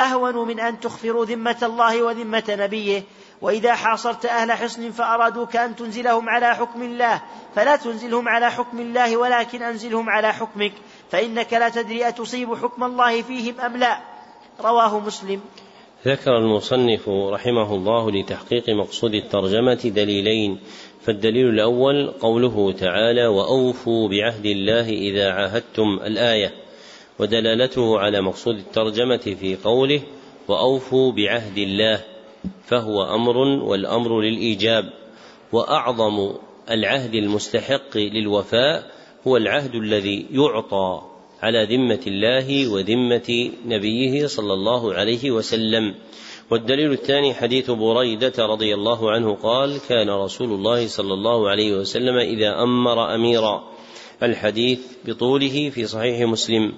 أهون 0.00 0.48
من 0.48 0.60
أن 0.60 0.80
تخفروا 0.80 1.24
ذمة 1.24 1.58
الله 1.62 2.02
وذمة 2.02 2.44
نبيه. 2.48 3.02
وإذا 3.40 3.74
حاصرت 3.74 4.26
أهل 4.26 4.52
حصن 4.52 4.90
فأرادوك 4.90 5.56
أن 5.56 5.76
تنزلهم 5.76 6.28
على 6.28 6.54
حكم 6.54 6.82
الله. 6.82 7.22
فلا 7.54 7.76
تنزلهم 7.76 8.28
على 8.28 8.50
حكم 8.50 8.80
الله 8.80 9.16
ولكن 9.16 9.62
أنزلهم 9.62 10.10
على 10.10 10.32
حكمك. 10.32 10.72
فإنك 11.10 11.52
لا 11.52 11.68
تدري 11.68 12.08
أتصيب 12.08 12.54
حكم 12.54 12.84
الله 12.84 13.22
فيهم 13.22 13.60
أم 13.60 13.76
لا. 13.76 13.98
رواه 14.60 14.98
مسلم. 14.98 15.40
ذكر 16.06 16.38
المصنف 16.38 17.08
رحمه 17.08 17.74
الله 17.74 18.10
لتحقيق 18.10 18.70
مقصود 18.70 19.14
الترجمة 19.14 19.92
دليلين 19.94 20.58
فالدليل 21.02 21.48
الأول 21.48 22.10
قوله 22.10 22.72
تعالى 22.72 23.26
وأوفوا 23.26 24.08
بعهد 24.08 24.46
الله 24.46 24.88
إذا 24.88 25.30
عاهدتم 25.30 26.00
الآية 26.06 26.52
ودلالته 27.18 27.98
على 27.98 28.20
مقصود 28.20 28.56
الترجمة 28.56 29.36
في 29.40 29.56
قوله 29.64 30.02
وأوفوا 30.48 31.12
بعهد 31.12 31.58
الله 31.58 32.00
فهو 32.66 33.14
أمر 33.14 33.36
والأمر 33.38 34.20
للإيجاب. 34.20 34.92
وأعظم 35.52 36.34
العهد 36.70 37.14
المستحق 37.14 37.96
للوفاء 37.96 38.90
هو 39.26 39.36
العهد 39.36 39.74
الذي 39.74 40.26
يعطى. 40.30 41.13
على 41.44 41.76
ذمة 41.76 42.00
الله 42.06 42.68
وذمة 42.68 43.50
نبيه 43.66 44.26
صلى 44.26 44.52
الله 44.52 44.94
عليه 44.94 45.30
وسلم. 45.30 45.94
والدليل 46.50 46.92
الثاني 46.92 47.34
حديث 47.34 47.70
بريدة 47.70 48.32
رضي 48.38 48.74
الله 48.74 49.10
عنه 49.10 49.34
قال 49.34 49.80
كان 49.88 50.10
رسول 50.10 50.52
الله 50.52 50.86
صلى 50.86 51.14
الله 51.14 51.48
عليه 51.48 51.72
وسلم 51.72 52.16
إذا 52.16 52.62
أمر 52.62 53.14
أميرا. 53.14 53.62
الحديث 54.22 54.80
بطوله 55.04 55.70
في 55.70 55.86
صحيح 55.86 56.28
مسلم. 56.28 56.72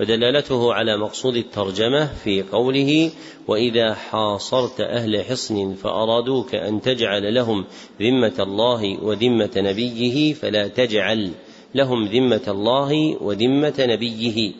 ودلالته 0.00 0.74
على 0.74 0.96
مقصود 0.96 1.36
الترجمة 1.36 2.06
في 2.24 2.42
قوله 2.42 3.10
وإذا 3.48 3.94
حاصرت 3.94 4.80
أهل 4.80 5.24
حصن 5.24 5.74
فأرادوك 5.74 6.54
أن 6.54 6.80
تجعل 6.80 7.34
لهم 7.34 7.64
ذمة 8.00 8.36
الله 8.40 9.04
وذمة 9.04 9.50
نبيه 9.56 10.32
فلا 10.32 10.68
تجعل. 10.68 11.30
لهم 11.74 12.04
ذمة 12.04 12.42
الله 12.48 13.16
وذمة 13.22 13.74
نبيه 13.78 14.52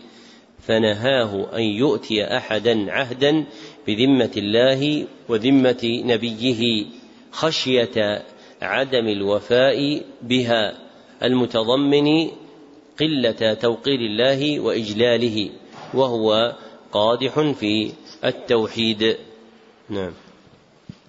فنهاه 0.66 1.46
أن 1.56 1.62
يؤتي 1.62 2.24
أحدا 2.36 2.92
عهدا 2.92 3.44
بذمة 3.86 4.30
الله 4.36 5.06
وذمة 5.28 6.02
نبيه 6.04 6.86
خشية 7.32 8.22
عدم 8.62 9.08
الوفاء 9.08 10.02
بها 10.22 10.78
المتضمن 11.22 12.30
قلة 13.00 13.54
توقير 13.54 14.00
الله 14.00 14.60
وإجلاله 14.60 15.50
وهو 15.94 16.56
قادح 16.92 17.40
في 17.40 17.92
التوحيد. 18.24 19.16
نعم. 19.88 20.12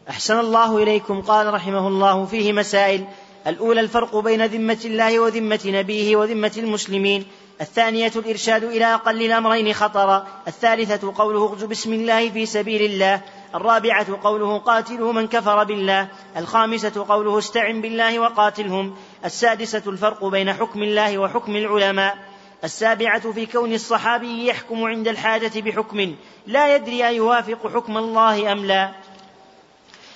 أحسن 0.09 0.39
الله 0.39 0.83
إليكم. 0.83 1.21
قال 1.21 1.53
رحمه 1.53 1.87
الله 1.87 2.25
فيه 2.25 2.53
مسائل 2.53 3.05
الأولى 3.47 3.81
الفرق 3.81 4.17
بين 4.17 4.45
ذمة 4.45 4.79
الله 4.85 5.19
وذمة 5.19 5.59
نبيه 5.65 6.15
وذمة 6.15 6.51
المسلمين. 6.57 7.25
الثانية 7.61 8.11
الإرشاد 8.15 8.63
إلى 8.63 8.93
أقل 8.93 9.25
الأمرين 9.25 9.73
خطرا 9.73 10.27
الثالثة 10.47 11.13
قوله 11.15 11.43
اغز 11.43 11.63
بسم 11.63 11.93
الله 11.93 12.29
في 12.29 12.45
سبيل 12.45 12.81
الله. 12.81 13.21
الرابعة 13.55 14.19
قوله 14.23 14.57
قاتلوا 14.57 15.13
من 15.13 15.27
كفر 15.27 15.63
بالله. 15.63 16.07
الخامسة 16.37 17.05
قوله 17.09 17.37
استعن 17.37 17.81
بالله 17.81 18.19
وقاتلهم. 18.19 18.95
السادسة 19.25 19.83
الفرق 19.87 20.25
بين 20.25 20.53
حكم 20.53 20.83
الله 20.83 21.17
وحكم 21.17 21.55
العلماء. 21.55 22.17
السابعة 22.63 23.31
في 23.31 23.45
كون 23.45 23.73
الصحابي 23.73 24.47
يحكم 24.47 24.83
عند 24.83 25.07
الحاجة 25.07 25.61
بحكم. 25.61 26.15
لا 26.47 26.75
يدري 26.75 27.07
أيوافق 27.07 27.73
حكم 27.73 27.97
الله 27.97 28.51
أم 28.51 28.65
لا. 28.65 28.91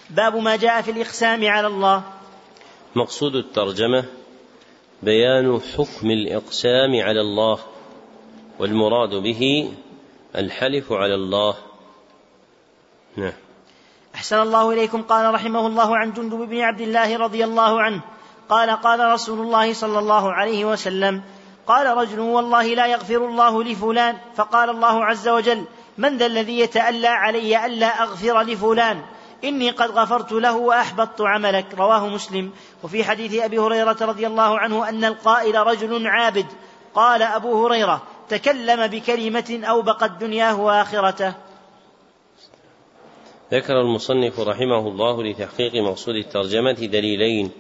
باب 0.10 0.36
ما 0.36 0.56
جاء 0.56 0.82
في 0.82 0.92
الإقسام 0.92 1.48
على 1.48 1.68
الله. 1.68 2.04
مقصود 2.98 3.36
الترجمة 3.36 4.06
بيان 5.04 5.62
حكم 5.78 6.12
الإقسام 6.12 7.02
على 7.02 7.22
الله 7.22 7.60
والمراد 8.60 9.16
به 9.16 9.72
الحلف 10.36 10.92
على 10.92 11.16
الله. 11.16 11.56
نعم. 13.16 13.34
أحسن 14.16 14.42
الله 14.42 14.74
إليكم. 14.74 15.02
قال 15.02 15.34
رحمه 15.34 15.68
الله 15.68 15.98
عن 15.98 16.14
جندب 16.14 16.38
بن 16.38 16.60
عبد 16.60 16.82
الله 16.82 17.18
رضي 17.18 17.44
الله 17.44 17.82
عنه 17.82 18.02
قال 18.50 18.70
قال 18.70 19.00
رسول 19.00 19.40
الله 19.40 19.74
صلى 19.74 20.00
الله 20.00 20.34
عليه 20.34 20.66
وسلم 20.66 21.22
قال 21.68 21.98
رجل 21.98 22.20
والله 22.20 22.66
لا 22.74 22.86
يغفر 22.88 23.26
الله 23.26 23.64
لفلان. 23.64 24.18
فقال 24.36 24.70
الله 24.70 25.06
عز 25.06 25.28
وجل 25.28 25.66
من 25.98 26.18
ذا 26.18 26.26
الذي 26.26 26.60
يتألى 26.60 27.08
علي 27.08 27.66
ألا 27.66 28.04
أغفر 28.04 28.42
لفلان؟ 28.42 29.02
إني 29.44 29.70
قد 29.70 29.92
غفرت 29.92 30.32
له 30.32 30.58
وأحبطت 30.58 31.22
عملك. 31.22 31.66
رواه 31.78 32.08
مسلم. 32.08 32.52
وفي 32.84 33.04
حديث 33.04 33.36
أبي 33.36 33.60
هريرة 33.60 33.98
رضي 34.02 34.28
الله 34.28 34.60
عنه 34.60 34.90
أن 34.90 35.06
القائل 35.06 35.56
رجل 35.56 36.08
عابد. 36.08 36.46
قال 36.96 37.22
أبو 37.22 37.66
هريرة 37.66 38.04
تكلم 38.30 38.88
بكلمة 38.88 39.62
أوبقت 39.64 40.12
دنياه 40.12 40.62
وآخرته. 40.62 41.34
ذكر 43.52 43.82
المصنف 43.82 44.40
رحمه 44.40 44.88
الله 44.88 45.24
لتحقيق 45.24 45.76
مقصود 45.76 46.16
الترجمة 46.16 46.72
دليلين. 46.72 47.52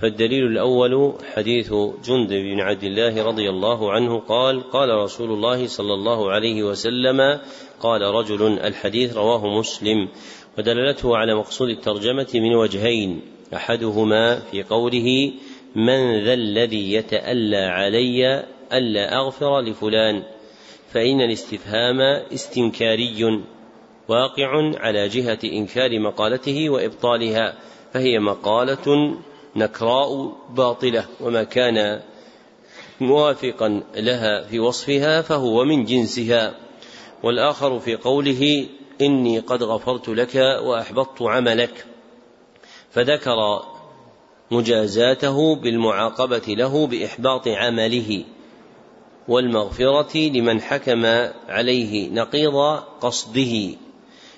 فالدليل 0.00 0.46
الأول 0.46 1.12
حديث 1.34 1.72
جند 2.04 2.28
بن 2.28 2.60
عبد 2.60 2.82
الله 2.82 3.24
رضي 3.24 3.50
الله 3.50 3.92
عنه 3.92 4.20
قال 4.20 4.70
قال 4.70 4.88
رسول 4.88 5.30
الله 5.30 5.66
صلى 5.66 5.94
الله 5.94 6.30
عليه 6.30 6.62
وسلم 6.62 7.40
قال 7.80 8.02
رجل 8.02 8.58
الحديث 8.58 9.16
رواه 9.16 9.46
مسلم. 9.58 10.08
ودلالته 10.58 11.16
على 11.16 11.34
مقصود 11.34 11.68
الترجمة 11.68 12.26
من 12.34 12.54
وجهين 12.54 13.20
أحدهما 13.54 14.40
في 14.40 14.62
قوله 14.62 15.32
من 15.74 16.24
ذا 16.24 16.34
الذي 16.34 16.92
يتألى 16.92 17.56
علي 17.56 18.44
ألا 18.72 19.16
أغفر 19.16 19.60
لفلان؟ 19.60 20.22
فإن 20.92 21.20
الاستفهام 21.20 22.00
استنكاري 22.34 23.42
واقع 24.08 24.78
على 24.78 25.08
جهة 25.08 25.38
إنكار 25.44 26.00
مقالته 26.00 26.70
وإبطالها 26.70 27.54
فهي 27.92 28.18
مقالة 28.18 29.16
نكراء 29.56 30.36
باطلة 30.54 31.04
وما 31.20 31.42
كان 31.42 32.00
موافقا 33.00 33.82
لها 33.96 34.42
في 34.42 34.58
وصفها 34.60 35.22
فهو 35.22 35.64
من 35.64 35.84
جنسها. 35.84 36.54
والآخر 37.22 37.78
في 37.78 37.96
قوله 37.96 38.66
إني 39.00 39.38
قد 39.38 39.62
غفرت 39.62 40.08
لك 40.08 40.34
وأحبطت 40.62 41.22
عملك. 41.22 41.86
فذكر 42.90 43.62
مجازاته 44.50 45.56
بالمعاقبة 45.56 46.42
له 46.48 46.86
بإحباط 46.86 47.48
عمله 47.48 48.24
والمغفرة 49.28 50.18
لمن 50.18 50.60
حكم 50.60 51.06
عليه 51.48 52.10
نقيض 52.10 52.56
قصده 53.00 53.76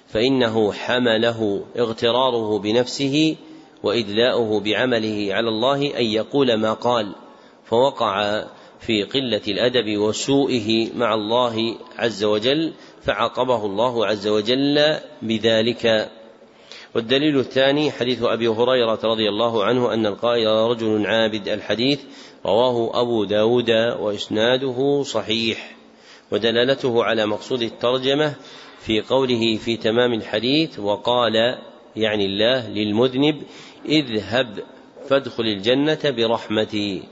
فإنه 0.08 0.72
حمله 0.72 1.64
اغتراره 1.78 2.58
بنفسه 2.58 3.36
وإدلاؤه 3.82 4.60
بعمله 4.60 5.34
على 5.34 5.48
الله 5.48 5.98
أن 5.98 6.04
يقول 6.04 6.54
ما 6.54 6.72
قال 6.72 7.14
فوقع 7.64 8.44
في 8.80 9.02
قلة 9.02 9.42
الأدب 9.48 9.98
وسوءه 9.98 10.88
مع 10.96 11.14
الله 11.14 11.76
عز 11.98 12.24
وجل 12.24 12.72
فعاقبه 13.02 13.66
الله 13.66 14.06
عز 14.06 14.28
وجل 14.28 14.98
بذلك. 15.22 16.10
والدليل 16.94 17.38
الثاني 17.38 17.90
حديث 17.90 18.22
أبي 18.22 18.48
هريرة 18.48 18.98
رضي 19.04 19.28
الله 19.28 19.64
عنه 19.64 19.94
أن 19.94 20.06
القائل 20.06 20.46
رجل 20.46 21.06
عابد 21.06 21.48
الحديث 21.48 22.00
رواه 22.46 23.00
أبو 23.00 23.24
داود 23.24 23.70
وإسناده 24.00 25.02
صحيح 25.02 25.76
ودلالته 26.30 27.04
على 27.04 27.26
مقصود 27.26 27.62
الترجمة 27.62 28.34
في 28.80 29.00
قوله 29.00 29.56
في 29.56 29.76
تمام 29.76 30.12
الحديث 30.12 30.78
وقال 30.78 31.58
يعني 31.96 32.26
الله 32.26 32.68
للمذنب 32.68 33.42
اذهب 33.88 34.58
فادخل 35.08 35.44
الجنة 35.44 35.98
برحمتي 36.04 37.02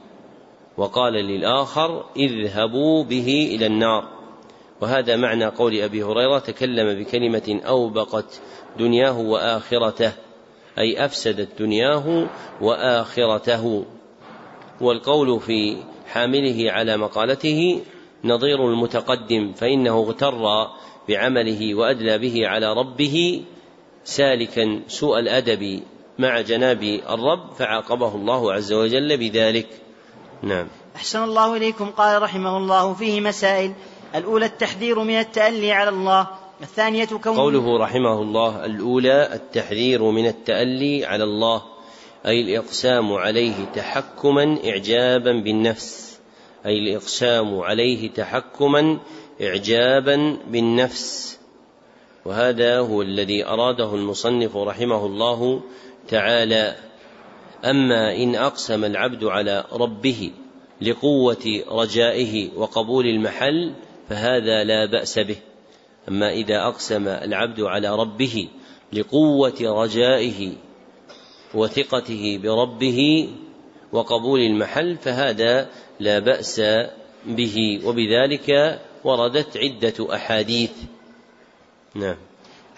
وقال 0.77 1.13
للآخر 1.13 2.05
اذهبوا 2.17 3.05
به 3.05 3.51
إلى 3.55 3.67
النار. 3.67 4.18
وهذا 4.81 5.17
معنى 5.17 5.47
قول 5.47 5.81
أبي 5.81 6.03
هريرة 6.03 6.39
تكلم 6.39 6.99
بكلمة 7.03 7.61
أوبقت 7.67 8.41
دنياه 8.79 9.19
وآخرته 9.19 10.13
أي 10.79 11.05
أفسدت 11.05 11.49
دنياه 11.59 12.27
وآخرته. 12.61 13.85
والقول 14.81 15.41
في 15.41 15.77
حامله 16.07 16.73
على 16.73 16.97
مقالته 16.97 17.81
نظير 18.25 18.67
المتقدم 18.67 19.53
فإنه 19.53 19.99
اغتر 19.99 20.67
بعمله 21.09 21.75
وأدلى 21.75 22.19
به 22.19 22.49
على 22.49 22.73
ربه 22.73 23.45
سالكا 24.05 24.81
سوء 24.89 25.19
الأدب 25.19 25.83
مع 26.19 26.41
جناب 26.41 26.83
الرب 26.83 27.53
فعاقبه 27.59 28.15
الله 28.15 28.53
عز 28.53 28.73
وجل 28.73 29.17
بذلك. 29.17 29.69
نعم. 30.43 30.69
أحسن 30.97 31.25
الله 31.25 31.57
إليكم 31.57 31.91
قال 31.91 32.23
رحمه 32.23 32.57
الله 32.57 32.95
فيه 32.95 33.21
مسائل 33.21 33.73
الأولى 34.15 34.47
التحذير 34.47 34.99
من 34.99 35.19
التألي 35.19 35.73
على 35.73 35.91
الله 35.91 36.27
الثانية 36.63 37.05
كون 37.05 37.37
قوله 37.37 37.79
رحمه 37.79 38.23
الله 38.23 38.65
الأولى 38.65 39.35
التحذير 39.35 40.03
من 40.03 40.27
التألي 40.27 41.07
على 41.07 41.25
الله 41.25 41.63
أي 42.27 42.41
الإقسام 42.41 43.13
عليه 43.13 43.65
تحكما 43.75 44.59
إعجابا 44.65 45.33
بالنفس 45.33 46.09
أي 46.67 46.79
الإقسام 46.79 47.61
عليه 47.61 48.11
تحكما 48.11 48.99
إعجابا 49.43 50.39
بالنفس. 50.49 51.39
وهذا 52.25 52.79
هو 52.79 53.03
الذي 53.03 53.47
أراده 53.47 53.95
المصنف 53.95 54.57
رحمه 54.57 55.07
الله 55.07 55.61
تعالى. 56.09 56.77
أما 57.65 58.17
إن 58.17 58.35
أقسم 58.35 58.85
العبد 58.85 59.25
على 59.25 59.65
ربه 59.73 60.31
لقوة 60.81 61.63
رجائه 61.69 62.49
وقبول 62.57 63.07
المحل 63.07 63.75
فهذا 64.09 64.65
لا 64.65 64.85
بأس 64.85 65.19
به. 65.19 65.37
أما 66.09 66.31
إذا 66.31 66.67
أقسم 66.69 67.09
العبد 67.09 67.61
على 67.61 67.97
ربه 67.97 68.49
لقوة 68.93 69.57
رجائه 69.61 70.53
وثقته 71.55 72.41
بربه 72.43 73.31
وقبول 73.93 74.41
المحل 74.41 74.97
فهذا 74.97 75.69
لا 76.01 76.19
بأس 76.19 76.61
به. 77.27 77.81
وبذلك 77.85 78.81
وردت 79.05 79.57
عدة 79.57 80.15
أحاديث. 80.15 80.73
نعم. 81.95 82.17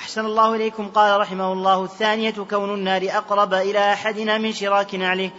أحسن 0.01 0.27
الله 0.27 0.55
إليكم. 0.57 0.89
قال 0.89 1.21
رحمه 1.21 1.53
الله 1.53 1.85
الثانية 1.85 2.31
كون 2.51 2.75
النار 2.75 3.03
أقرب 3.03 3.55
إلى 3.55 3.93
أحدنا 3.93 4.39
من 4.39 4.53
شراك 4.53 4.95
نعله. 4.95 5.31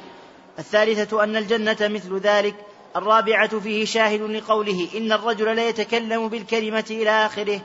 الثالثة 0.60 1.24
أن 1.24 1.36
الجنة 1.36 1.78
مثل 1.82 2.18
ذلك. 2.18 2.56
الرابعة 2.96 3.60
فيه 3.60 3.86
شاهد 3.86 4.22
لقوله 4.22 4.88
إن 4.98 5.12
الرجل 5.12 5.56
ليتكلم 5.56 6.28
بالكلمة 6.28 6.86
إلى 6.90 7.10
آخره. 7.10 7.62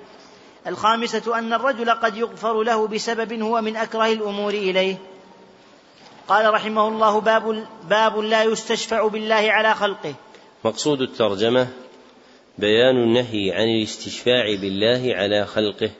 الخامسة 0.66 1.38
أن 1.38 1.52
الرجل 1.52 1.90
قد 1.90 2.16
يغفر 2.16 2.62
له 2.62 2.88
بسبب 2.88 3.42
هو 3.42 3.60
من 3.60 3.76
أكره 3.76 4.12
الأمور 4.12 4.54
إليه. 4.54 4.96
قال 6.28 6.54
رحمه 6.54 6.88
الله 6.88 7.20
باب, 7.20 7.66
باب 7.90 8.18
لا 8.18 8.42
يستشفع 8.42 9.08
بالله 9.08 9.34
على 9.34 9.74
خلقه. 9.74 10.14
مقصود 10.64 11.00
الترجمة 11.00 11.68
بيان 12.58 12.96
النهي 12.96 13.52
عن 13.52 13.68
الاستشفاع 13.68 14.54
بالله 14.54 15.14
على 15.14 15.46
خلقه. 15.46 15.90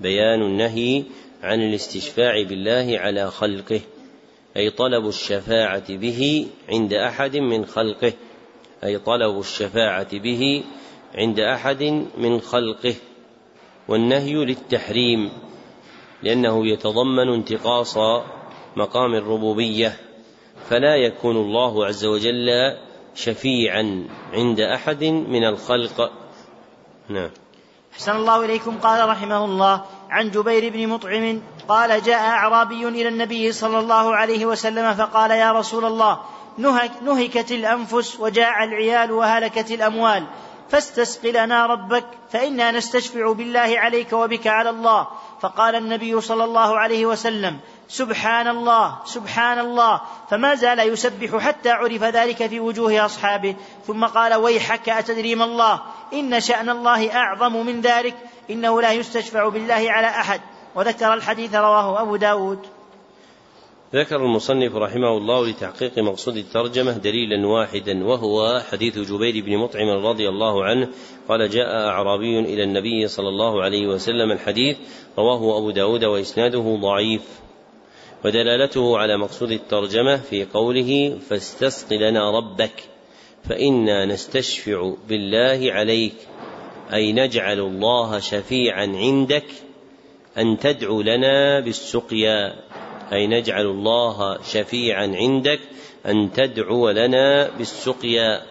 بيان 0.00 0.42
النهي 0.42 1.04
عن 1.42 1.60
الاستشفاع 1.60 2.42
بالله 2.42 2.98
على 2.98 3.30
خلقه. 3.30 3.80
أي 4.56 4.70
طلب 4.70 5.08
الشفاعة 5.08 5.96
به 5.96 6.46
عند 6.68 6.92
أحد 6.92 7.36
من 7.36 7.66
خلقه. 7.66 8.12
أي 8.84 8.98
طلب 8.98 9.38
الشفاعة 9.38 10.18
به 10.18 10.64
عند 11.14 11.40
أحد 11.40 11.82
من 12.18 12.40
خلقه. 12.40 12.94
والنهي 13.88 14.34
للتحريم 14.34 15.30
لأنه 16.22 16.66
يتضمن 16.66 17.28
انتقاص 17.28 17.98
مقام 18.76 19.14
الربوبية. 19.14 19.96
فلا 20.68 20.96
يكون 20.96 21.36
الله 21.36 21.86
عز 21.86 22.04
وجل 22.04 22.48
شفيعا 23.14 24.08
عند 24.32 24.60
أحد 24.60 25.04
من 25.04 25.44
الخلق. 25.44 26.12
نعم. 27.08 27.30
أحسن 27.92 28.16
الله 28.16 28.44
إليكم. 28.44 28.78
قال 28.78 29.08
رحمه 29.08 29.44
الله 29.44 29.84
عن 30.10 30.30
جبير 30.30 30.72
بن 30.72 30.88
مطعم 30.88 31.40
قال 31.68 32.02
جاء 32.02 32.20
أعرابي 32.20 32.88
إلى 32.88 33.08
النبي 33.08 33.52
صلى 33.52 33.78
الله 33.78 34.16
عليه 34.16 34.46
وسلم 34.46 34.94
فقال 34.94 35.30
يا 35.30 35.52
رسول 35.52 35.84
الله 35.84 36.20
نهك 36.58 36.90
نهكت 37.02 37.52
الأنفس 37.52 38.20
وجاع 38.20 38.64
العيال 38.64 39.12
وهلكت 39.12 39.70
الأموال 39.70 40.26
فاستسق 40.70 41.26
لنا 41.26 41.66
ربك 41.66 42.04
فإنا 42.32 42.70
نستشفع 42.70 43.32
بالله 43.32 43.74
عليك 43.78 44.12
وبك 44.12 44.46
على 44.46 44.70
الله. 44.70 45.06
فقال 45.40 45.74
النبي 45.74 46.20
صلى 46.20 46.44
الله 46.44 46.78
عليه 46.78 47.06
وسلم 47.06 47.58
سبحان 47.88 48.48
الله 48.48 48.98
سبحان 49.04 49.58
الله. 49.58 50.00
فما 50.30 50.54
زال 50.54 50.78
يسبح 50.78 51.36
حتى 51.36 51.70
عرف 51.70 52.02
ذلك 52.02 52.46
في 52.46 52.60
وجوه 52.60 53.04
أصحابه. 53.04 53.56
ثم 53.86 54.04
قال 54.04 54.34
ويحك 54.34 54.88
أتدري 54.88 55.34
ما 55.34 55.44
الله؟ 55.44 55.80
إن 56.12 56.40
شأن 56.40 56.70
الله 56.70 57.16
أعظم 57.16 57.66
من 57.66 57.80
ذلك 57.80 58.16
إنه 58.50 58.82
لا 58.82 58.92
يستشفع 58.92 59.48
بالله 59.48 59.90
على 59.90 60.06
أحد. 60.06 60.40
وذكر 60.74 61.14
الحديث 61.14 61.54
رواه 61.54 62.02
أبو 62.02 62.16
داود. 62.16 62.58
ذكر 63.94 64.16
المصنف 64.16 64.76
رحمه 64.76 65.16
الله 65.16 65.46
لتحقيق 65.46 65.98
مقصود 65.98 66.36
الترجمة 66.36 66.92
دليلا 66.92 67.46
واحدا 67.46 68.04
وهو 68.04 68.60
حديث 68.70 68.98
جبير 68.98 69.44
بن 69.44 69.56
مطعم 69.56 69.88
رضي 69.88 70.28
الله 70.28 70.64
عنه. 70.64 70.88
قال 71.28 71.50
جاء 71.50 71.86
أعرابي 71.88 72.38
إلى 72.38 72.64
النبي 72.64 73.08
صلى 73.08 73.28
الله 73.28 73.62
عليه 73.62 73.86
وسلم 73.86 74.32
الحديث 74.32 74.76
رواه 75.18 75.58
أبو 75.58 75.70
داود 75.70 76.04
وإسناده 76.04 76.78
ضعيف. 76.82 77.22
ودلالته 78.24 78.98
على 78.98 79.16
مقصود 79.16 79.52
الترجمة 79.52 80.16
في 80.16 80.44
قوله 80.44 81.18
فاستسق 81.28 81.92
لنا 81.92 82.30
ربك 82.30 82.84
فإنا 83.44 84.06
نستشفع 84.06 84.92
بالله 85.08 85.72
عليك 85.72 86.14
أي 86.92 87.12
نجعل 87.12 87.60
الله 87.60 88.18
شفيعا 88.18 88.86
عندك 88.86 89.44
أن 90.38 90.58
تدعو 90.58 91.02
لنا 91.02 91.60
بالسقيا 91.60 92.54
أي 93.12 93.26
نجعل 93.26 93.66
الله 93.66 94.38
شفيعا 94.42 95.06
عندك 95.14 95.60
أن 96.06 96.32
تدعو 96.32 96.90
لنا 96.90 97.50
بالسقيا. 97.58 98.42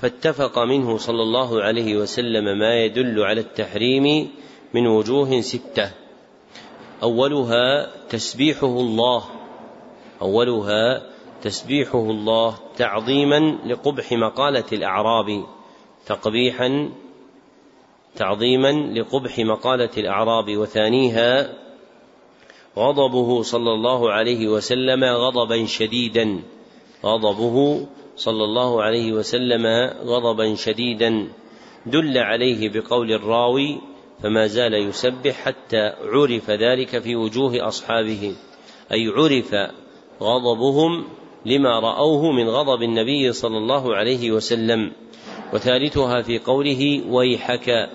فاتفق 0.00 0.58
منه 0.58 0.96
صلى 0.96 1.22
الله 1.22 1.62
عليه 1.62 1.96
وسلم 1.96 2.58
ما 2.58 2.84
يدل 2.84 3.22
على 3.22 3.40
التحريم 3.40 4.30
من 4.74 4.86
وجوه 4.86 5.40
ستة. 5.40 5.90
أولها 7.02 7.90
تسبيحه 8.08 8.66
الله 8.66 9.24
أولها 10.22 11.02
تسبيحه 11.42 11.98
الله 11.98 12.54
تعظيما 12.76 13.58
لقبح 13.66 14.12
مقالة 14.12 14.64
الاعراب 14.72 15.46
تقبيحا 16.06 16.90
تعظيما 18.18 18.72
لقبح 18.72 19.38
مقالة 19.38 19.90
الأعراب 19.98 20.56
وثانيها 20.56 21.54
غضبه 22.76 23.42
صلى 23.42 23.72
الله 23.72 24.12
عليه 24.12 24.48
وسلم 24.48 25.04
غضبا 25.04 25.66
شديدا. 25.66 26.42
غضبه 27.04 27.86
صلى 28.16 28.44
الله 28.44 28.82
عليه 28.82 29.12
وسلم 29.12 29.66
غضبا 30.04 30.54
شديدا. 30.54 31.28
دل 31.86 32.18
عليه 32.18 32.68
بقول 32.68 33.12
الراوي 33.12 33.78
فما 34.22 34.46
زال 34.46 34.74
يسبح 34.74 35.32
حتى 35.32 35.92
عرف 36.02 36.50
ذلك 36.50 36.98
في 36.98 37.16
وجوه 37.16 37.68
أصحابه. 37.68 38.36
أي 38.92 39.08
عرف 39.08 39.54
غضبهم 40.22 41.04
لما 41.46 41.80
رأوه 41.80 42.32
من 42.32 42.48
غضب 42.48 42.82
النبي 42.82 43.32
صلى 43.32 43.58
الله 43.58 43.96
عليه 43.96 44.30
وسلم. 44.30 44.92
وثالثها 45.52 46.22
في 46.22 46.38
قوله 46.38 47.02
ويحك 47.08 47.88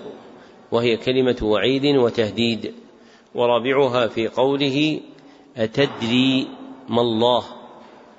وهي 0.74 0.96
كلمة 0.96 1.36
وعيد 1.42 1.86
وتهديد. 1.86 2.74
ورابعها 3.34 4.06
في 4.06 4.28
قوله 4.28 5.00
أتدري 5.56 6.48
ما 6.88 7.00
الله. 7.00 7.44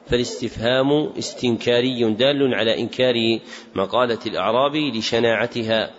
فالاستفهام 0.08 1.10
استنكاري 1.18 2.14
دال 2.14 2.54
على 2.54 2.80
إنكار 2.80 3.40
مقالة 3.76 4.20
الأعراب 4.26 4.76
لشناعتها. 4.76 5.92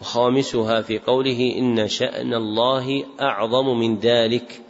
وخامسها 0.00 0.82
في 0.82 0.98
قوله 0.98 1.54
إن 1.58 1.88
شأن 1.88 2.34
الله 2.34 3.04
أعظم 3.20 3.78
من 3.78 3.98
ذلك. 3.98 4.60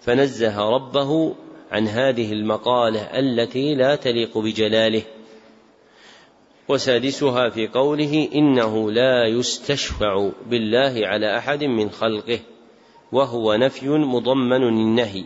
فنزه 0.00 0.70
ربه 0.70 1.34
عن 1.72 1.88
هذه 1.88 2.32
المقالة 2.32 3.00
التي 3.00 3.74
لا 3.74 3.96
تليق 3.96 4.38
بجلاله. 4.38 5.02
وسادسها 6.70 7.48
في 7.48 7.66
قوله 7.66 8.28
إنه 8.34 8.90
لا 8.90 9.26
يستشفع 9.26 10.30
بالله 10.46 11.06
على 11.06 11.38
أحد 11.38 11.64
من 11.64 11.90
خلقه 11.90 12.40
وهو 13.12 13.54
نفي 13.54 13.88
مضمن 13.88 14.62
النهي 14.62 15.24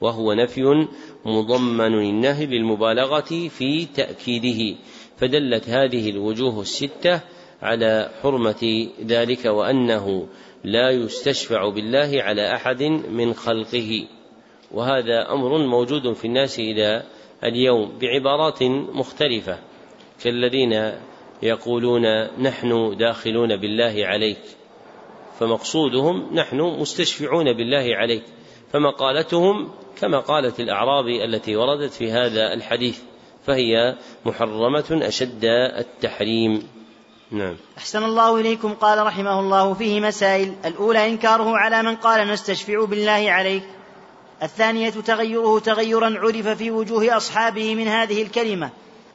وهو 0.00 0.32
نفي 0.32 0.86
مضمن 1.24 1.94
النهي 1.94 2.46
للمبالغة 2.46 3.48
في 3.48 3.86
تأكيده 3.86 4.76
فدلت 5.16 5.68
هذه 5.68 6.10
الوجوه 6.10 6.60
الستة 6.60 7.20
على 7.62 8.10
حرمة 8.22 8.88
ذلك 9.06 9.44
وأنه 9.44 10.26
لا 10.64 10.90
يستشفع 10.90 11.68
بالله 11.68 12.22
على 12.22 12.54
أحد 12.54 12.82
من 13.10 13.34
خلقه. 13.34 14.06
وهذا 14.70 15.32
أمر 15.32 15.58
موجود 15.58 16.12
في 16.12 16.24
الناس 16.24 16.58
إلى 16.58 17.02
اليوم 17.44 17.98
بعبارات 18.00 18.62
مختلفة. 18.92 19.69
كالذين 20.22 20.92
يقولون 21.42 22.02
نحن 22.42 22.96
داخلون 22.96 23.56
بالله 23.56 24.06
عليك 24.06 24.40
فمقصودهم 25.40 26.34
نحن 26.34 26.60
مستشفعون 26.60 27.52
بالله 27.52 27.96
عليك 27.96 28.22
فمقالتهم 28.72 29.70
كما 30.00 30.18
قالت 30.18 30.60
الأعرابي 30.60 31.24
التي 31.24 31.56
وردت 31.56 31.92
في 31.92 32.12
هذا 32.12 32.52
الحديث 32.52 32.98
فهي 33.46 33.96
محرمة 34.26 35.00
أشد 35.02 35.44
التحريم. 35.78 36.68
نعم. 37.30 37.56
أحسن 37.78 38.04
الله 38.04 38.40
إليكم 38.40 38.74
قال 38.74 39.06
رحمه 39.06 39.40
الله 39.40 39.74
فيه 39.74 40.00
مسائل 40.00 40.54
الأولى 40.64 41.08
إنكاره 41.08 41.56
على 41.56 41.82
من 41.82 41.96
قال 41.96 42.28
نستشفع 42.28 42.84
بالله 42.84 43.30
عليك 43.30 43.62
الثانية 44.42 44.90
تغيره 44.90 45.58
تغيرا 45.58 46.18
عرف 46.18 46.48
في 46.48 46.70
وجوه 46.70 47.16
أصحابه 47.16 47.74
من 47.74 47.88
هذه 47.88 48.22
الكلمة 48.22 48.70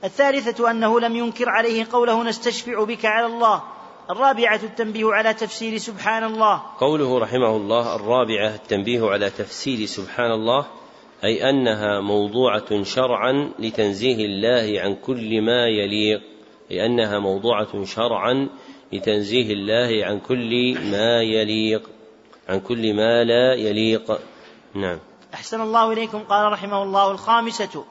الثالثة 0.06 0.72
أنه 0.72 1.00
لم 1.00 1.16
ينكر 1.16 1.50
عليه 1.50 1.88
قوله 1.92 2.24
نستشفع 2.24 2.84
بك 2.84 3.06
على 3.06 3.26
الله. 3.26 3.64
الرابعة 4.10 4.60
التنبيه 4.64 5.14
على 5.14 5.34
تفسير 5.34 5.78
سبحان 5.78 6.24
الله. 6.24 6.62
قوله 6.80 7.20
رحمه 7.20 7.56
الله 7.56 7.96
الرابعة 7.96 8.56
التنبيه 8.56 9.10
على 9.10 9.30
تفسير 9.30 9.86
سبحان 9.86 10.32
الله 10.32 10.66
أي 11.24 11.50
أنها 11.50 12.02
موضوعة 12.02 12.84
شرعا 12.84 13.52
لتنزيه 13.60 14.26
الله 14.26 14.82
عن 14.82 14.96
كل 14.96 15.42
ما 15.42 15.68
يليق. 15.68 16.22
لأنها 16.70 17.20
موضوعة 17.20 17.84
شرعا 17.84 18.50
لتنزيه 18.94 19.54
الله 19.54 20.06
عن 20.06 20.20
كل 20.20 20.78
ما 20.92 21.22
يليق. 21.22 21.90
عن 22.50 22.60
كل 22.60 22.94
ما 22.94 23.24
لا 23.24 23.54
يليق. 23.54 24.20
نعم. 24.74 25.00
أحسن 25.34 25.62
الله 25.62 25.92
إليكم. 25.92 26.20
قال 26.30 26.52
رحمه 26.52 26.84
الله 26.84 27.12
الخامسة 27.12 27.86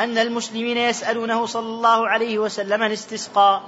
أن 0.00 0.18
المسلمين 0.18 0.76
يسألونه 0.76 1.46
صلى 1.46 1.66
الله 1.66 2.08
عليه 2.08 2.38
وسلم 2.38 2.82
الاستسقاء. 2.82 3.62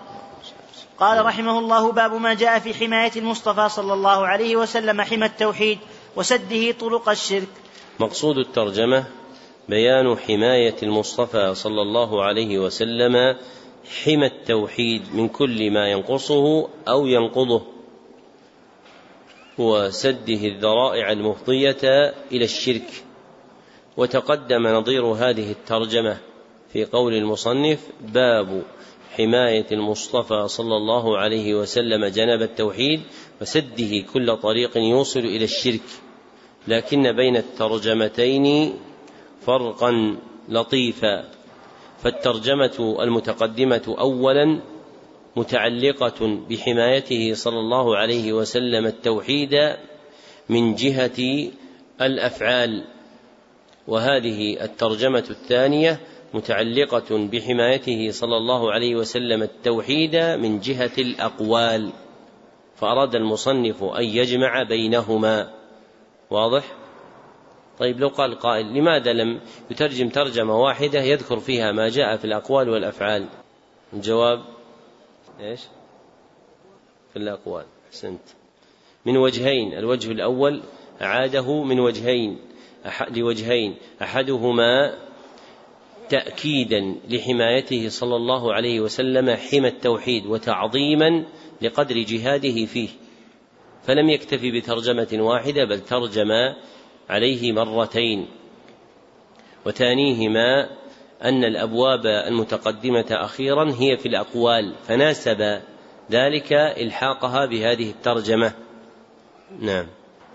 قال 0.99 1.25
رحمه 1.27 1.59
الله 1.59 1.93
باب 1.93 2.13
ما 2.15 2.35
جاء 2.35 2.59
في 2.59 2.75
حماية 2.75 3.13
المصطفى 3.17 3.69
صلى 3.69 3.93
الله 3.93 4.27
عليه 4.27 4.57
وسلم 4.57 5.01
حمى 5.01 5.27
التوحيد 5.27 5.79
وسده 6.17 6.73
طرق 6.73 7.09
الشرك. 7.09 7.49
مقصود 8.01 8.39
الترجمة 8.39 9.05
بيان 9.69 10.17
حماية 10.19 10.77
المصطفى 10.83 11.55
صلى 11.55 11.83
الله 11.83 12.25
عليه 12.25 12.59
وسلم 12.59 13.37
حمى 14.05 14.27
التوحيد 14.27 15.15
من 15.15 15.29
كل 15.29 15.71
ما 15.71 15.89
ينقصه 15.89 16.69
أو 16.89 17.07
ينقضه 17.07 17.63
وسده 19.59 20.43
الذرائع 20.53 21.13
المفضية 21.13 22.15
إلى 22.33 22.45
الشرك. 22.45 23.05
وتقدم 24.01 24.67
نظير 24.67 25.05
هذه 25.05 25.51
الترجمة 25.51 26.19
في 26.73 26.85
قول 26.85 27.15
المصنف 27.15 27.79
باب 28.01 28.63
حماية 29.17 29.67
المصطفى 29.73 30.49
صلى 30.49 30.77
الله 30.77 31.19
عليه 31.19 31.55
وسلم 31.55 32.05
جنب 32.05 32.43
التوحيد 32.43 33.01
وسده 33.41 34.01
كل 34.13 34.37
طريق 34.37 34.79
يوصل 34.79 35.21
إلى 35.21 35.45
الشرك 35.45 35.83
لكن 36.69 37.13
بين 37.13 37.37
الترجمتين 37.37 38.75
فرقا 39.43 40.17
لطيفا. 40.49 41.25
فالترجمة 42.03 42.97
المتقدمة 43.01 43.97
أولا 43.99 44.61
متعلقة 45.37 46.39
بحمايته 46.51 47.35
صلى 47.35 47.59
الله 47.59 47.97
عليه 47.97 48.33
وسلم 48.33 48.87
التوحيد 48.87 49.75
من 50.49 50.75
جهة 50.75 51.51
الأفعال. 52.01 52.85
وهذه 53.89 54.65
الترجمة 54.65 55.25
الثانية 55.31 56.01
متعلقة 56.35 57.29
بحمايته 57.33 58.11
صلى 58.11 58.37
الله 58.37 58.73
عليه 58.73 58.95
وسلم 58.97 59.43
التوحيد 59.43 60.17
من 60.17 60.61
جهة 60.61 60.91
الأقوال. 60.99 61.91
فأراد 62.77 63.15
المصنف 63.15 63.85
أن 63.85 64.05
يجمع 64.05 64.63
بينهما. 64.63 65.51
واضح؟ 66.31 66.65
طيب 67.79 68.01
لو 68.01 68.09
قال 68.09 68.39
قائل 68.39 68.75
لماذا 68.75 69.13
لم 69.13 69.41
يترجم 69.71 70.09
ترجمة 70.09 70.61
واحدة 70.61 71.03
يذكر 71.03 71.41
فيها 71.41 71.73
ما 71.73 71.89
جاء 71.89 72.17
في 72.17 72.25
الأقوال 72.25 72.69
والأفعال؟ 72.69 73.27
الجواب 73.93 74.43
إيش؟ 75.41 75.61
في 77.13 77.17
الأقوال. 77.19 77.65
أحسنت. 77.89 78.21
من 79.07 79.17
وجهين. 79.17 79.79
الوجه 79.79 80.13
الأول 80.13 80.63
أعاده 81.03 81.63
من 81.63 81.81
وجهين. 81.81 82.39
لوجهين. 83.11 83.77
أحدهما 84.03 84.95
تأكيدا 86.09 86.95
لحمايته 87.09 87.89
صلى 87.89 88.17
الله 88.17 88.55
عليه 88.55 88.81
وسلم 88.81 89.37
حمى 89.37 89.69
التوحيد 89.69 90.27
وتعظيما 90.27 91.25
لقدر 91.63 91.99
جهاده 91.99 92.67
فيه. 92.67 92.89
فلم 93.87 94.09
يكتفي 94.09 94.61
بترجمة 94.61 95.09
واحدة 95.13 95.65
بل 95.65 95.81
ترجم 95.81 96.31
عليه 97.11 97.53
مرتين. 97.53 98.29
وثانيهما 99.67 100.71
أن 101.23 101.45
الأبواب 101.45 102.07
المتقدمة 102.07 103.07
أخيرا 103.11 103.73
هي 103.79 103.97
في 103.97 104.09
الأقوال 104.09 104.75
فناسب 104.89 105.61
ذلك 106.11 106.53
إلحاقها 106.53 107.47
بهذه 107.47 107.91
الترجمة. 107.91 108.53
نعم. 109.61 109.87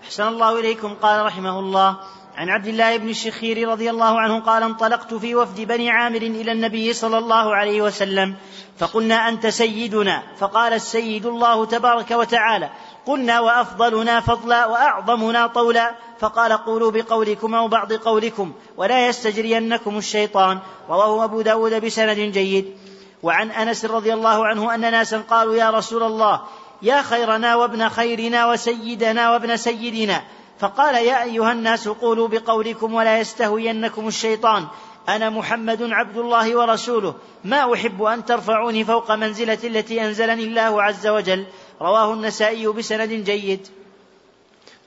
أحسن 0.02 0.28
الله 0.28 0.60
إليكم. 0.60 0.94
قال 0.94 1.26
رحمه 1.26 1.58
الله 1.58 1.98
عن 2.36 2.48
عبد 2.48 2.66
الله 2.66 2.96
بن 2.96 3.08
الشخير 3.08 3.68
رضي 3.68 3.90
الله 3.90 4.20
عنه 4.20 4.40
قال 4.40 4.62
انطلقت 4.62 5.14
في 5.14 5.34
وفد 5.34 5.60
بني 5.60 5.90
عامر 5.90 6.16
إلى 6.16 6.52
النبي 6.52 6.92
صلى 6.92 7.18
الله 7.18 7.54
عليه 7.54 7.82
وسلم 7.82 8.34
فقلنا 8.78 9.28
أنت 9.28 9.46
سيدنا 9.46 10.22
فقال 10.38 10.72
السيد 10.72 11.26
الله 11.26 11.64
تبارك 11.64 12.10
وتعالى 12.10 12.70
قلنا 13.06 13.40
وأفضلنا 13.40 14.20
فضلا 14.20 14.66
وأعظمنا 14.66 15.46
طولا 15.46 15.94
فقال 16.18 16.52
قولوا 16.52 16.90
بقولكم 16.90 17.54
أو 17.54 17.68
بعض 17.68 17.92
قولكم 17.92 18.52
ولا 18.76 19.08
يستجرينكم 19.08 19.98
الشيطان 19.98 20.58
رواه 20.88 21.24
أبو 21.24 21.40
داود 21.40 21.84
بسند 21.84 22.18
جيد. 22.18 22.76
وعن 23.22 23.50
أنس 23.50 23.84
رضي 23.84 24.12
الله 24.14 24.46
عنه 24.46 24.74
أن 24.74 24.80
ناسا 24.80 25.18
قالوا 25.18 25.54
يا 25.54 25.70
رسول 25.70 26.02
الله 26.02 26.40
يا 26.82 27.02
خيرنا 27.02 27.56
وابن 27.56 27.88
خيرنا 27.88 28.46
وسيدنا 28.46 29.30
وابن 29.30 29.56
سيدنا 29.56 30.22
فقال 30.58 30.94
يا 30.94 31.22
أيها 31.22 31.52
الناس 31.52 31.88
قولوا 31.88 32.28
بقولكم 32.28 32.94
ولا 32.94 33.20
يستهوينكم 33.20 34.08
الشيطان. 34.08 34.66
أنا 35.08 35.30
محمد 35.30 35.82
عبد 35.82 36.16
الله 36.16 36.56
ورسوله. 36.56 37.14
ما 37.44 37.74
أحب 37.74 38.02
أن 38.02 38.24
ترفعوني 38.24 38.84
فوق 38.84 39.12
منزلة 39.12 39.58
التي 39.64 40.04
أنزلني 40.04 40.42
الله 40.42 40.82
عز 40.82 41.06
وجل. 41.06 41.46
رواه 41.80 42.12
النسائي 42.12 42.66
بسند 42.66 43.08
جيد. 43.08 43.66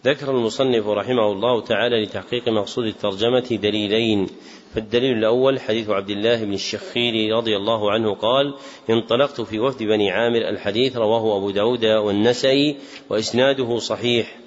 ذكر 0.06 0.32
المصنف 0.32 0.88
رحمه 0.88 1.32
الله 1.32 1.62
تعالى 1.62 2.04
لتحقيق 2.04 2.50
مقصود 2.50 2.86
الترجمة 2.86 3.58
دليلين. 3.62 4.28
فالدليل 4.76 5.18
الأول 5.18 5.60
حديث 5.60 5.90
عبد 5.90 6.10
الله 6.10 6.44
بن 6.44 6.54
الشخير 6.54 7.36
رضي 7.38 7.58
الله 7.58 7.92
عنه 7.92 8.16
قال 8.16 8.54
انطلقت 8.90 9.42
في 9.42 9.60
وفد 9.60 9.84
بني 9.84 10.12
عامر 10.12 10.50
الحديث 10.50 10.98
رواه 10.98 11.38
أبو 11.38 11.52
داود 11.52 11.86
والنسائي 11.86 12.78
وإسناده 13.10 13.80
صحيح. 13.80 14.38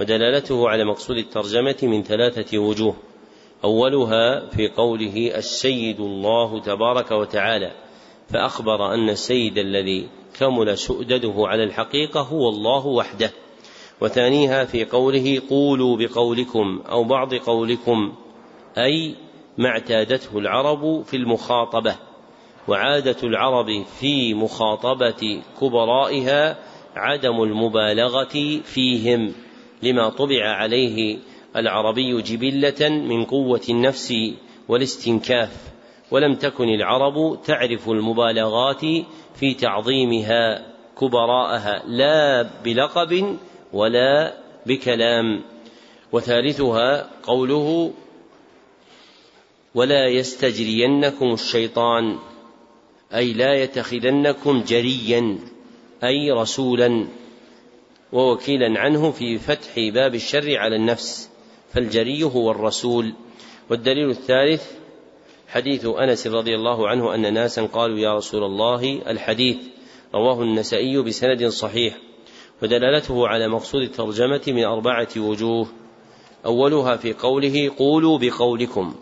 ودلالته 0.00 0.68
على 0.68 0.84
مقصود 0.84 1.16
الترجمة 1.16 1.76
من 1.82 2.02
ثلاثة 2.02 2.58
وجوه. 2.58 2.96
أولها 3.64 4.48
في 4.48 4.68
قوله 4.68 5.32
السيد 5.36 6.00
الله 6.00 6.60
تبارك 6.60 7.10
وتعالى 7.10 7.72
فأخبر 8.28 8.94
أن 8.94 9.08
السيد 9.08 9.58
الذي 9.58 10.08
كمل 10.38 10.78
سؤدده 10.78 11.34
على 11.36 11.64
الحقيقة 11.64 12.20
هو 12.20 12.48
الله 12.48 12.86
وحده. 12.86 13.30
وثانيها 14.00 14.64
في 14.64 14.84
قوله 14.84 15.42
قولوا 15.50 15.96
بقولكم 15.96 16.82
أو 16.88 17.04
بعض 17.04 17.34
قولكم 17.34 18.12
أي 18.78 19.14
ما 19.58 19.68
اعتادته 19.68 20.38
العرب 20.38 21.02
في 21.02 21.16
المخاطبة 21.16 21.96
وعادة 22.68 23.16
العرب 23.22 23.84
في 24.00 24.34
مخاطبة 24.34 25.42
كبرائها 25.60 26.58
عدم 26.96 27.42
المبالغة 27.42 28.60
فيهم. 28.64 29.43
لما 29.84 30.08
طبع 30.08 30.48
عليه 30.48 31.18
العربي 31.56 32.22
جبلة 32.22 32.88
من 32.88 33.24
قوة 33.24 33.60
النفس 33.68 34.14
والاستنكاف 34.68 35.74
ولم 36.10 36.34
تكن 36.34 36.68
العرب 36.68 37.38
تعرف 37.44 37.88
المبالغات 37.88 38.80
في 39.34 39.54
تعظيمها 39.54 40.74
كبراءها 41.00 41.82
لا 41.86 42.42
بلقب 42.64 43.38
ولا 43.72 44.34
بكلام. 44.66 45.42
وثالثها 46.12 47.10
قوله 47.22 47.92
ولا 49.74 50.08
يستجرينكم 50.08 51.32
الشيطان 51.32 52.18
أي 53.14 53.32
لا 53.32 53.54
يتخذنكم 53.54 54.62
جريا 54.62 55.38
أي 56.04 56.32
رسولا. 56.32 57.06
ووكيلا 58.14 58.80
عنه 58.80 59.10
في 59.10 59.38
فتح 59.38 59.78
باب 59.78 60.14
الشر 60.14 60.58
على 60.58 60.76
النفس 60.76 61.30
فالجري 61.72 62.22
هو 62.22 62.50
الرسول. 62.50 63.14
والدليل 63.70 64.10
الثالث 64.10 64.72
حديث 65.48 65.86
أنس 65.86 66.26
رضي 66.26 66.54
الله 66.54 66.88
عنه 66.88 67.14
أن 67.14 67.34
ناسا 67.34 67.66
قالوا 67.66 67.98
يا 67.98 68.14
رسول 68.14 68.44
الله 68.44 69.02
الحديث 69.10 69.56
رواه 70.14 70.42
النسائي 70.42 71.02
بسند 71.02 71.46
صحيح 71.46 71.96
ودلالته 72.62 73.28
على 73.28 73.48
مقصود 73.48 73.82
الترجمة 73.82 74.42
من 74.46 74.64
أربعة 74.64 75.08
وجوه. 75.16 75.66
أولها 76.46 76.96
في 76.96 77.12
قوله 77.12 77.70
قولوا 77.78 78.18
بقولكم 78.18 78.94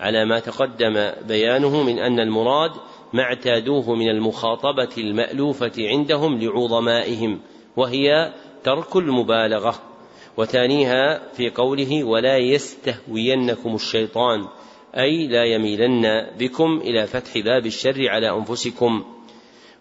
على 0.00 0.24
ما 0.24 0.38
تقدم 0.38 1.10
بيانه 1.28 1.82
من 1.82 1.98
أن 1.98 2.20
المراد 2.20 2.70
ما 3.12 3.22
اعتادوه 3.22 3.94
من 3.94 4.08
المخاطبة 4.08 4.88
المألوفة 4.98 5.72
عندهم 5.78 6.38
لعظمائهم 6.38 7.40
وهي 7.76 8.34
ترك 8.64 8.96
المبالغة. 8.96 9.74
وثانيها 10.36 11.32
في 11.32 11.50
قوله 11.50 12.04
ولا 12.04 12.38
يستهوينكم 12.38 13.74
الشيطان 13.74 14.48
أي 14.96 15.26
لا 15.26 15.44
يميلن 15.44 16.26
بكم 16.38 16.80
إلى 16.84 17.06
فتح 17.06 17.38
باب 17.38 17.66
الشر 17.66 18.08
على 18.08 18.30
أنفسكم. 18.30 19.04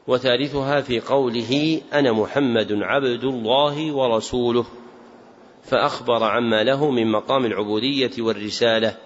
وثالثها 0.08 0.82
في 0.82 1.00
قوله 1.00 1.82
أنا 1.94 2.12
محمد 2.12 2.74
عبد 2.74 3.24
الله 3.24 3.92
ورسوله. 3.92 4.66
فأخبر 5.64 6.24
عما 6.24 6.64
له 6.64 6.92
من 6.92 7.12
مقام 7.12 7.46
العبودية 7.46 8.12
والرسالة 8.20 8.98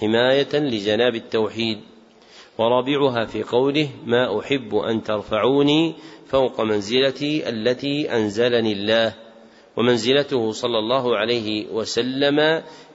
حماية 0.00 0.54
لجناب 0.54 1.14
التوحيد. 1.14 1.80
ورابعها 2.58 3.24
في 3.24 3.42
قوله 3.42 3.88
ما 4.06 4.40
أحب 4.40 4.74
أن 4.74 5.02
ترفعوني 5.02 5.94
فوق 6.30 6.60
منزلتي 6.60 7.48
التي 7.48 8.16
أنزلني 8.16 8.72
الله 8.72 9.14
ومنزلته 9.76 10.52
صلى 10.52 10.78
الله 10.78 11.16
عليه 11.16 11.66
وسلم 11.68 12.38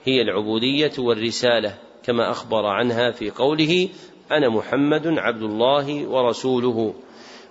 هي 0.04 0.22
العبودية 0.22 0.92
والرسالة 0.98 1.78
كما 2.04 2.32
أخبر 2.32 2.66
عنها 2.66 3.12
في 3.12 3.30
قوله 3.30 3.90
أنا 4.32 4.50
محمد 4.50 5.08
عبد 5.08 5.42
الله 5.42 6.08
ورسوله. 6.08 6.94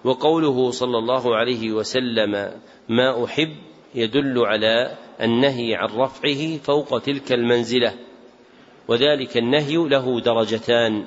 وقوله 0.04 0.70
صلى 0.70 0.98
الله 0.98 1.36
عليه 1.36 1.72
وسلم 1.72 2.60
ما 2.88 3.24
أحب 3.24 3.56
يدل 3.94 4.38
على 4.38 4.98
النهي 5.20 5.74
عن 5.74 5.88
رفعه 5.88 6.56
فوق 6.56 6.98
تلك 6.98 7.32
المنزلة. 7.32 7.94
وذلك 8.88 9.36
النهي 9.36 9.76
له 9.76 10.20
درجتان 10.20 11.04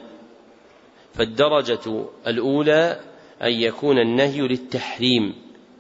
فالدرجة 1.14 2.06
الأولى 2.28 3.07
أن 3.43 3.51
يكون 3.51 3.99
النهي 3.99 4.41
للتحريم 4.41 5.34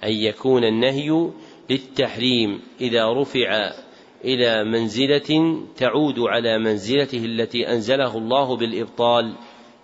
أن 0.03 0.11
يكون 0.11 0.63
النهي 0.63 1.29
للتحريم. 1.69 2.61
إذا 2.81 3.13
رفع 3.13 3.71
إلى 4.25 4.63
منزلة 4.63 5.59
تعود 5.77 6.19
على 6.19 6.57
منزلته 6.57 7.25
التي 7.25 7.67
أنزله 7.67 8.17
الله 8.17 8.57
بالإبطال. 8.57 9.35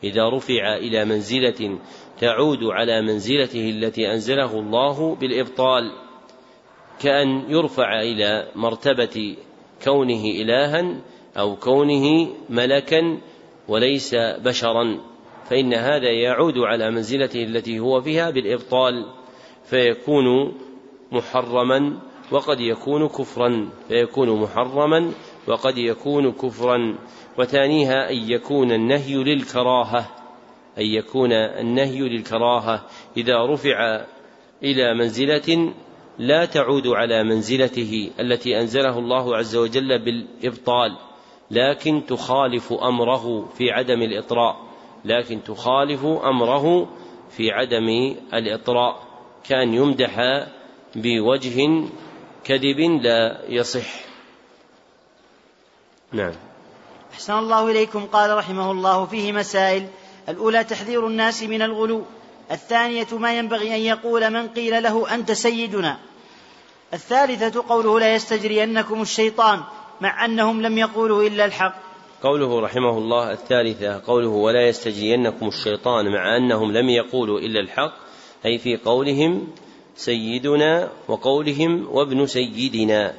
إذا 0.04 0.30
رفع 0.30 0.76
إلى 0.76 1.06
منزلة 1.06 1.80
تعود 2.20 2.64
على 2.64 3.02
منزلته 3.02 3.70
التي 3.70 4.12
أنزله 4.12 4.60
الله 4.60 5.16
بالإبطال. 5.16 5.92
كأن 7.00 7.44
يرفع 7.50 8.02
إلى 8.02 8.52
مرتبة 8.56 9.36
كونه 9.84 10.26
إلها 10.26 11.02
أو 11.38 11.56
كونه 11.56 12.28
ملكا 12.50 13.18
وليس 13.68 14.16
بشرا. 14.16 15.13
فإن 15.50 15.74
هذا 15.74 16.12
يعود 16.12 16.58
على 16.58 16.92
منزلته 16.92 17.44
التي 17.44 17.80
هو 17.80 18.02
فيها 18.02 18.30
بالإبطال 18.30 19.06
فيكون 19.64 20.54
محرما 21.12 22.00
وقد 22.32 22.60
يكون 22.60 23.08
كفرا 23.08 23.70
فيكون 23.88 24.42
محرما 24.42 25.12
وقد 25.48 25.78
يكون 25.78 26.32
كفرا. 26.32 26.98
وثانيها 27.38 28.10
أن 28.12 28.32
يكون 28.32 28.72
النهي 28.72 29.16
للكراهة 29.16 30.10
أن 30.78 30.86
يكون 30.86 31.32
النهي 31.32 32.00
للكراهة. 32.00 32.86
إذا 33.18 33.46
رفع 33.46 34.06
إلى 34.64 34.94
منزلة 34.94 35.74
لا 36.20 36.46
تعود 36.46 36.88
على 36.88 37.24
منزلته 37.24 38.12
التي 38.20 38.60
أنزله 38.60 39.00
الله 39.00 39.38
عز 39.38 39.56
وجل 39.56 40.00
بالإبطال 40.00 40.98
لكن 41.52 42.06
تخالف 42.06 42.74
أمره 42.74 43.46
في 43.46 43.72
عدم 43.72 44.02
الإطراء. 44.02 44.73
لكن 45.06 45.44
تخالف 45.44 46.06
أمره 46.06 46.90
في 47.38 47.52
عدم 47.52 48.16
الإطراء. 48.34 49.04
كان 49.50 49.74
يمدح 49.74 50.46
بوجه 50.96 51.84
كذب 52.44 52.80
لا 52.80 53.42
يصح. 53.48 53.88
نعم. 56.12 56.34
أحسن 57.14 57.34
الله 57.34 57.72
إليكم 57.72 58.06
قال 58.06 58.38
رحمه 58.38 58.72
الله 58.72 59.06
فيه 59.06 59.32
مسائل. 59.32 59.88
الأولى 60.30 60.64
تحذير 60.64 61.08
الناس 61.08 61.44
من 61.44 61.62
الغلو. 61.62 62.04
الثانية 62.52 63.08
ما 63.12 63.38
ينبغي 63.38 63.76
أن 63.76 63.82
يقول 63.82 64.30
من 64.30 64.48
قيل 64.48 64.84
له 64.84 65.14
أنت 65.14 65.32
سيدنا. 65.32 65.98
الثالثة 66.94 67.64
قوله 67.70 68.00
لا 68.00 68.16
يستجرينكم 68.16 69.02
الشيطان 69.02 69.64
مع 70.02 70.26
أنهم 70.26 70.62
لم 70.62 70.78
يقولوا 70.78 71.24
إلا 71.24 71.46
الحق. 71.46 71.93
قوله 72.24 72.60
رحمه 72.60 72.98
الله 72.98 73.32
الثالثة 73.32 74.02
قوله 74.08 74.30
ولا 74.30 74.68
يستجرينكم 74.68 75.48
الشيطان 75.48 76.12
مع 76.12 76.38
أنهم 76.38 76.72
لم 76.72 76.90
يقولوا 76.90 77.40
إلا 77.40 77.60
الحق 77.60 77.94
أي 78.46 78.58
في 78.58 78.78
قولهم 78.78 79.48
سيدنا 79.96 80.90
وقولهم 81.08 81.88
وابن 81.92 82.26
سيدنا 82.26 83.14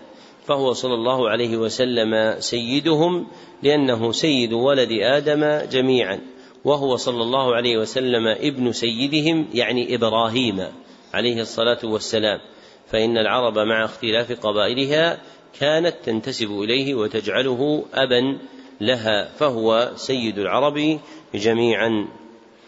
فهو 0.47 0.73
صلى 0.73 0.95
الله 0.95 1.29
عليه 1.29 1.57
وسلم 1.57 2.41
سيدهم 2.41 3.27
لأنه 3.63 4.13
سيد 4.13 4.53
ولد 4.53 4.93
آدم 4.93 5.69
جميعا 5.71 6.21
وهو 6.65 6.97
صلى 6.97 7.23
الله 7.23 7.55
عليه 7.55 7.79
وسلم 7.79 8.27
ابن 8.27 8.73
سيدهم 8.73 9.49
يعني 9.55 9.95
إبراهيم 9.95 10.67
عليه 11.15 11.41
الصلاة 11.41 11.79
والسلام 11.85 12.39
فإن 12.87 13.19
العرب 13.19 13.59
مع 13.59 13.85
اختلاف 13.85 14.33
قبائلها 14.33 15.21
كانت 15.61 15.95
تنتسب 16.05 16.51
إليه 16.51 16.95
وتجعله 16.95 17.85
أبا 17.95 18.39
لها 18.81 19.29
فهو 19.39 19.91
سيد 19.97 20.39
العرب 20.39 21.01
جميعا. 21.35 22.09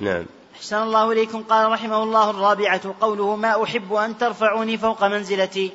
نعم. 0.00 0.26
أحسن 0.56 0.82
الله 0.82 1.12
إليكم. 1.12 1.42
قال 1.42 1.72
رحمه 1.72 2.02
الله 2.02 2.30
الرابعة 2.30 2.94
قوله 3.00 3.36
ما 3.36 3.62
أحب 3.64 3.94
أن 3.94 4.18
ترفعوني 4.18 4.78
فوق 4.78 5.04
منزلتي. 5.04 5.72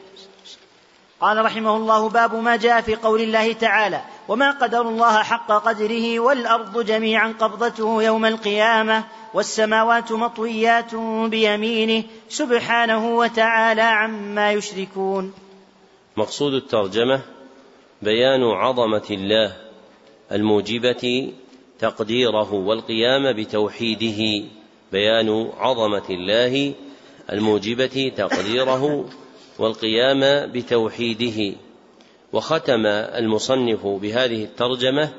قال 1.21 1.45
رحمه 1.45 1.75
الله 1.75 2.09
باب 2.09 2.35
ما 2.35 2.55
جاء 2.55 2.81
في 2.81 2.95
قول 2.95 3.21
الله 3.21 3.53
تعالى 3.53 4.01
وما 4.27 4.51
قدر 4.51 4.81
الله 4.81 5.23
حق 5.23 5.47
قدره 5.47 6.19
والأرض 6.19 6.85
جميعا 6.85 7.33
قبضته 7.39 8.03
يوم 8.03 8.25
القيامة 8.25 9.03
والسماوات 9.33 10.11
مطويات 10.11 10.95
بيمينه 11.25 12.03
سبحانه 12.29 13.15
وتعالى 13.15 13.81
عما 13.81 14.51
يشركون. 14.51 15.33
مقصود 16.17 16.53
الترجمة 16.53 17.21
بيان 18.01 18.43
عظمة 18.43 19.07
الله 19.11 19.70
الموجبة 20.31 21.33
تقديره 21.79 22.53
والقيام 22.53 23.33
بتوحيده 23.33 24.45
بيان 24.91 25.49
عظمة 25.57 26.09
الله. 26.09 26.73
الموجبة 27.31 28.11
تقديره 28.17 29.09
والقيام 29.59 30.51
بتوحيده. 30.51 31.55
وختم 32.33 32.85
المصنف 32.85 33.87
بهذه 33.87 34.43
الترجمة 34.43 35.09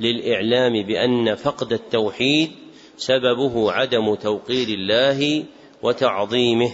للإعلام 0.00 0.82
بأن 0.82 1.34
فقد 1.34 1.72
التوحيد 1.72 2.50
سببه 2.96 3.72
عدم 3.72 4.14
توقير 4.14 4.68
الله 4.68 5.44
وتعظيمه. 5.82 6.70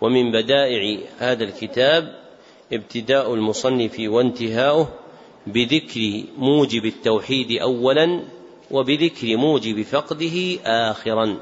ومن 0.00 0.32
بدائع 0.32 0.98
هذا 1.18 1.44
الكتاب 1.44 2.22
ابتداء 2.72 3.34
المصنف 3.34 3.96
وانتهاؤه 4.00 5.01
بذكر 5.46 6.24
موجب 6.38 6.84
التوحيد 6.84 7.60
اولا 7.60 8.20
وبذكر 8.70 9.36
موجب 9.36 9.82
فقده 9.82 10.58
آخرا. 10.64 11.36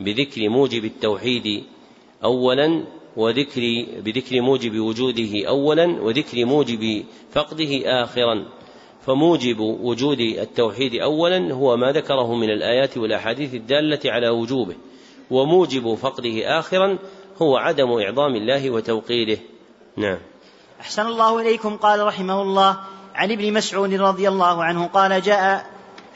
بذكر 0.00 0.48
موجب 0.48 0.84
التوحيد 0.84 1.64
أولا 2.24 2.84
وذكر 3.16 3.86
بذكر 4.04 4.40
موجب 4.40 4.78
وجوده 4.78 5.48
أولا 5.48 5.86
وذكر 6.02 6.44
موجب 6.44 7.04
فقده 7.32 8.02
آخرا. 8.04 8.46
فموجب 9.06 9.60
وجود 9.60 10.20
التوحيد 10.20 10.94
أولا 10.94 11.54
هو 11.54 11.76
ما 11.76 11.92
ذكره 11.92 12.34
من 12.34 12.50
الآيات 12.50 12.98
والأحاديث 12.98 13.54
الدالة 13.54 14.00
على 14.04 14.28
وجوبه 14.28 14.74
وموجب 15.30 15.94
فقده 15.94 16.58
آخرا 16.58 16.98
هو 17.42 17.56
عدم 17.56 17.92
إعظام 17.92 18.36
الله 18.36 18.70
وتوقيره 18.70 19.38
نعم. 19.96 20.18
أحسن 20.80 21.06
الله 21.06 21.40
إليكم 21.40 21.76
قال 21.76 22.06
رحمه 22.06 22.42
الله 22.42 22.80
عن 23.14 23.32
ابن 23.32 23.52
مسعود 23.52 23.94
رضي 23.94 24.28
الله 24.28 24.64
عنه 24.64 24.86
قال 24.86 25.22
جاء 25.22 25.66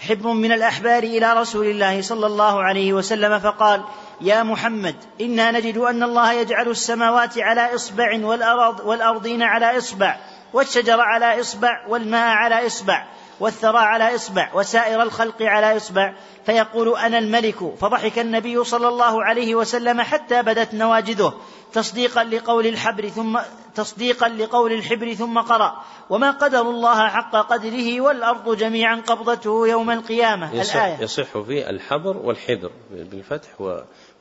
حبر 0.08 0.32
من 0.32 0.52
الأحبار 0.52 1.02
إلى 1.02 1.32
رسول 1.32 1.66
الله 1.66 2.02
صلى 2.02 2.26
الله 2.26 2.62
عليه 2.62 2.92
وسلم 2.92 3.38
فقال 3.38 3.84
يا 4.20 4.42
محمد 4.42 4.96
إنا 5.20 5.50
نجد 5.50 5.78
أن 5.78 6.02
الله 6.02 6.32
يجعل 6.32 6.68
السماوات 6.68 7.38
على 7.38 7.74
إصبع 7.74 8.18
والأرض 8.22 8.80
والأرضين 8.80 9.42
على 9.42 9.78
إصبع 9.78 10.16
والشجر 10.52 11.00
على 11.00 11.40
إصبع 11.40 11.86
والماء 11.88 12.36
على 12.36 12.66
إصبع 12.66 13.04
والثرى 13.40 13.78
على 13.78 14.14
إصبع 14.14 14.50
وسائر 14.54 15.02
الخلق 15.02 15.42
على 15.42 15.76
إصبع. 15.76 16.14
فيقول 16.46 16.96
أنا 16.96 17.18
الملك 17.18 17.74
فضحك 17.78 18.18
النبي 18.18 18.64
صلى 18.64 18.88
الله 18.88 19.24
عليه 19.24 19.54
وسلم 19.54 20.00
حتى 20.00 20.42
بدت 20.42 20.74
نواجذه. 20.74 21.34
تصديقا 21.72 22.24
لقول 22.24 22.66
الحبر 22.66 23.08
ثم 23.08 23.38
تصديقا 23.74 24.28
لقول 24.28 24.72
الحبر 24.72 25.14
ثم 25.14 25.38
قرأ. 25.38 25.84
وما 26.10 26.30
قدر 26.30 26.60
الله 26.60 27.08
حق 27.08 27.36
قدره 27.36 28.00
والأرض 28.00 28.56
جميعا 28.56 29.02
قبضته 29.06 29.68
يوم 29.68 29.90
القيامة. 29.90 30.54
يصح 30.54 30.76
الآية. 30.76 31.02
يصح 31.02 31.38
في 31.38 31.70
الحبر 31.70 32.16
والحبر 32.16 32.70
بالفتح 32.90 33.48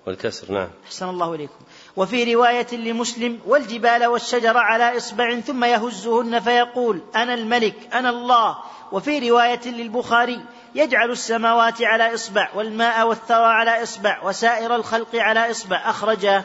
والكسر 0.06 0.52
نعم. 0.52 0.68
أحسن 0.86 1.10
الله 1.10 1.36
إليكم. 1.36 1.63
وفي 1.96 2.36
رواية 2.36 2.68
لمسلم 2.72 3.40
والجبال 3.48 4.06
والشجر 4.06 4.58
على 4.58 4.98
إصبع 4.98 5.40
ثم 5.40 5.64
يهزهن 5.64 6.40
فيقول 6.40 7.00
أنا 7.16 7.34
الملك 7.34 7.76
أنا 7.94 8.10
الله. 8.10 8.58
وفي 8.92 9.30
رواية 9.30 9.62
للبخاري 9.66 10.42
يجعل 10.76 11.12
السماوات 11.12 11.82
على 11.82 12.14
إصبع 12.14 12.50
والماء 12.56 13.08
والثرى 13.08 13.46
على 13.46 13.84
إصبع 13.84 14.20
وسائر 14.24 14.76
الخلق 14.76 15.16
على 15.16 15.52
إصبع. 15.52 15.78
أخرجاه 15.90 16.44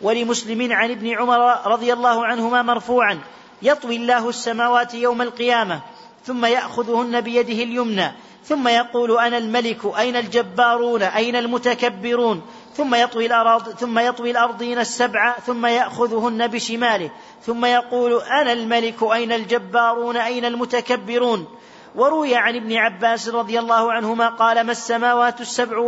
ولمسلم 0.00 0.72
عن 0.72 0.90
ابن 0.90 1.08
عمر 1.08 1.66
رضي 1.66 1.92
الله 1.92 2.26
عنهما 2.26 2.62
مرفوعا 2.62 3.20
يطوي 3.62 3.96
الله 3.96 4.28
السماوات 4.28 4.94
يوم 4.94 5.22
القيامة 5.22 5.80
ثم 6.24 6.44
يأخذهن 6.44 7.20
بيده 7.20 7.62
اليمنى 7.62 8.12
ثم 8.44 8.68
يقول 8.68 9.18
أنا 9.18 9.38
الملك 9.38 9.98
أين 9.98 10.16
الجبارون 10.16 11.02
أين 11.02 11.36
المتكبرون؟ 11.36 12.42
ثم 12.76 12.94
يطوي 12.94 13.26
الأرض 13.26 13.70
ثم 13.70 13.98
يطوي 13.98 14.30
الأرضين 14.30 14.78
السبع 14.78 15.38
ثم 15.38 15.66
يأخذهن 15.66 16.46
بشماله 16.46 17.10
ثم 17.42 17.64
يقول 17.64 18.22
أنا 18.22 18.52
الملك 18.52 19.02
أين 19.02 19.32
الجبارون 19.32 20.16
أين 20.16 20.44
المتكبرون؟ 20.44 21.46
وروي 21.94 22.36
عن 22.36 22.56
ابن 22.56 22.76
عباس 22.76 23.28
رضي 23.28 23.58
الله 23.58 23.92
عنهما 23.92 24.28
قال 24.28 24.60
ما 24.60 24.72
السماوات 24.72 25.40
السبع 25.40 25.78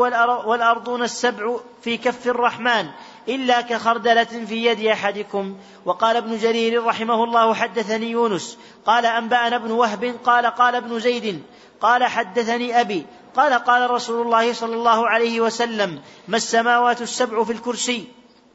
والأرضون 0.46 1.02
السبع 1.02 1.56
في 1.82 1.96
كف 1.96 2.26
الرحمن 2.26 2.86
إلا 3.28 3.60
كخردلة 3.60 4.24
في 4.24 4.66
يد 4.66 4.86
أحدكم؟ 4.86 5.56
وقال 5.84 6.16
ابن 6.16 6.38
جرير 6.38 6.84
رحمه 6.84 7.24
الله 7.24 7.54
حدثني 7.54 8.10
يونس 8.10 8.58
قال 8.86 9.06
أنبأنا 9.06 9.56
ابن 9.56 9.70
وهب 9.70 10.14
قال 10.24 10.46
قال 10.46 10.74
ابن 10.74 11.00
زيد 11.00 11.42
قال 11.80 12.04
حدثني 12.04 12.80
أبي 12.80 13.06
قال 13.36 13.54
قال 13.54 13.90
رسول 13.90 14.26
الله 14.26 14.52
صلى 14.52 14.74
الله 14.74 15.08
عليه 15.08 15.40
وسلم 15.40 16.02
ما 16.28 16.36
السماوات 16.36 17.02
السبع 17.02 17.44
في 17.44 17.52
الكرسي 17.52 18.04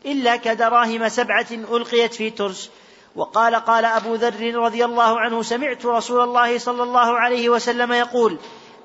إلا 0.06 0.36
كدراهم 0.36 1.10
سبعة 1.10 1.48
ألقيت 1.52 2.14
في 2.14 2.30
ترس. 2.30 2.70
وقال 3.16 3.56
قال 3.56 3.86
أبو 3.86 4.16
ذر 4.16 4.56
رضي 4.56 4.86
الله 4.86 5.20
عنه 5.20 5.42
سمعت 5.42 5.86
رسول 5.86 6.22
الله 6.24 6.58
صلى 6.58 6.84
الله 6.84 7.20
عليه 7.20 7.50
وسلم 7.50 7.94
يقول 7.94 8.38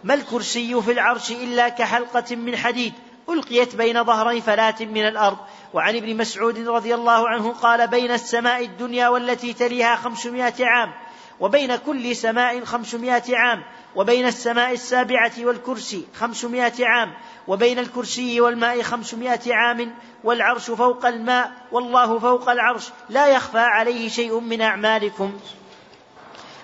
ما 0.04 0.14
الكرسي 0.14 0.82
في 0.82 0.92
العرش 0.92 1.30
إلا 1.30 1.68
كحلقة 1.68 2.36
من 2.36 2.56
حديد 2.56 2.92
ألقيت 3.28 3.74
بين 3.74 4.04
ظهري 4.04 4.40
فلاة 4.40 4.74
من 4.80 5.08
الأرض. 5.08 5.36
وعن 5.74 5.96
ابن 5.96 6.16
مسعود 6.16 6.68
رضي 6.68 6.94
الله 6.94 7.28
عنه 7.28 7.52
قال 7.52 7.86
بين 7.88 8.10
السماء 8.10 8.64
الدنيا 8.64 9.08
والتي 9.08 9.52
تليها 9.52 9.96
خمسمائة 9.96 10.66
عام 10.66 10.92
وبين 11.40 11.76
كل 11.76 12.16
سماء 12.16 12.64
خمسمائة 12.64 13.36
عام 13.36 13.62
وبين 13.96 14.26
السماء 14.26 14.72
السابعة 14.72 15.32
والكرسي 15.38 16.06
خمسمائة 16.14 16.86
عام 16.86 17.12
وبين 17.48 17.78
الكرسي 17.78 18.40
والماء 18.40 18.82
خمسمائة 18.82 19.54
عام 19.54 19.94
والعرش 20.24 20.70
فوق 20.70 21.06
الماء 21.06 21.52
والله 21.72 22.18
فوق 22.18 22.50
العرش 22.50 22.88
لا 23.08 23.26
يخفى 23.26 23.58
عليه 23.58 24.08
شيء 24.08 24.40
من 24.40 24.60
أعمالكم. 24.60 25.32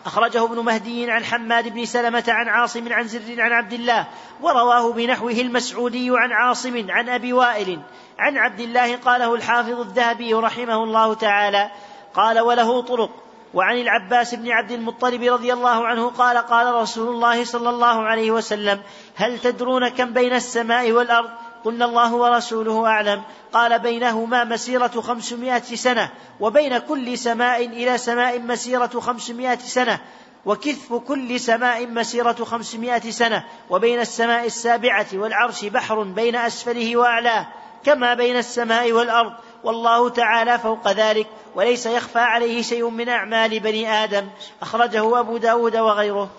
أخرجه 0.07 0.45
ابن 0.45 0.59
مهدي 0.59 1.11
عن 1.11 1.25
حماد 1.25 1.69
بن 1.69 1.85
سلمة 1.85 2.25
عن 2.29 2.49
عاصم 2.49 2.93
عن 2.93 3.09
زر 3.09 3.41
عن 3.41 3.53
عبد 3.53 3.73
الله 3.73 4.07
ورواه 4.41 4.93
بنحوه 4.93 5.33
المسعودي 5.33 6.11
عن 6.11 6.33
عاصم 6.33 6.91
عن 6.91 7.09
أبي 7.09 7.33
وائل. 7.33 7.81
عن 8.19 8.37
عبد 8.37 8.61
الله 8.61 8.97
قاله 8.97 9.35
الحافظ 9.35 9.81
الذهبي 9.81 10.35
رحمه 10.35 10.85
الله 10.85 11.15
تعالى 11.15 11.71
قال 12.15 12.41
وله 12.41 12.83
طرق. 12.83 13.11
وعن 13.55 13.77
العباس 13.79 14.35
بن 14.35 14.51
عبد 14.51 14.71
المطلب 14.71 15.23
رضي 15.23 15.53
الله 15.53 15.87
عنه 15.87 16.11
قال 16.11 16.39
قال 16.39 16.75
رسول 16.75 17.09
الله 17.09 17.45
صلى 17.45 17.71
الله 17.71 18.03
عليه 18.03 18.31
وسلم 18.31 18.81
هل 19.15 19.39
تدرون 19.39 19.89
كم 19.89 20.13
بين 20.13 20.33
السماء 20.33 20.93
والأرض؟ 20.93 21.31
قلنا 21.65 21.85
الله 21.85 22.15
ورسوله 22.15 22.87
أعلم. 22.87 23.23
قال 23.53 23.79
بينهما 23.79 24.45
مسيرة 24.45 25.01
خمسمائة 25.01 25.63
سنة 25.63 26.11
وبين 26.41 26.79
كل 26.79 27.19
سماء 27.19 27.67
إلى 27.67 27.99
سماء 27.99 28.41
مسيرة 28.41 29.01
خمسمائة 29.01 29.59
سنة 29.59 29.99
وكثف 30.45 30.93
كل 30.93 31.41
سماء 31.41 31.87
مسيرة 31.87 32.45
خمسمائة 32.45 33.11
سنة 33.11 33.45
وبين 33.71 34.01
السماء 34.01 34.47
السابعة 34.47 35.07
والعرش 35.15 35.65
بحر 35.65 36.03
بين 36.03 36.37
أسفله 36.37 36.97
وأعلاه 36.97 37.47
كما 37.85 38.15
بين 38.15 38.37
السماء 38.37 38.93
والأرض. 38.93 39.33
والله 39.65 40.09
تعالى 40.09 40.59
فوق 40.59 40.93
ذلك 40.93 41.27
وليس 41.55 41.87
يخفى 41.87 42.19
عليه 42.19 42.63
شيء 42.63 42.89
من 42.89 43.09
أعمال 43.09 43.61
بني 43.61 43.89
آدم. 43.89 44.29
أخرجه 44.63 45.21
أبو 45.21 45.37
داود 45.37 45.77
وغيره. 45.77 46.31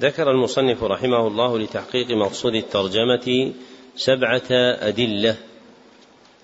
ذكر 0.00 0.30
المصنف 0.30 0.84
رحمه 0.84 1.26
الله 1.26 1.58
لتحقيق 1.58 2.10
مقصود 2.10 2.54
الترجمة 2.54 3.52
سبعة 3.96 4.50
أدلة. 4.80 5.36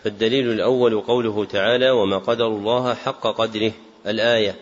فالدليل 0.05 0.51
الأول 0.51 1.01
قوله 1.01 1.45
تعالى 1.45 1.91
وما 1.91 2.19
قدر 2.19 2.47
الله 2.47 2.95
حق 2.95 3.27
قدره 3.27 3.73
الآية. 4.07 4.55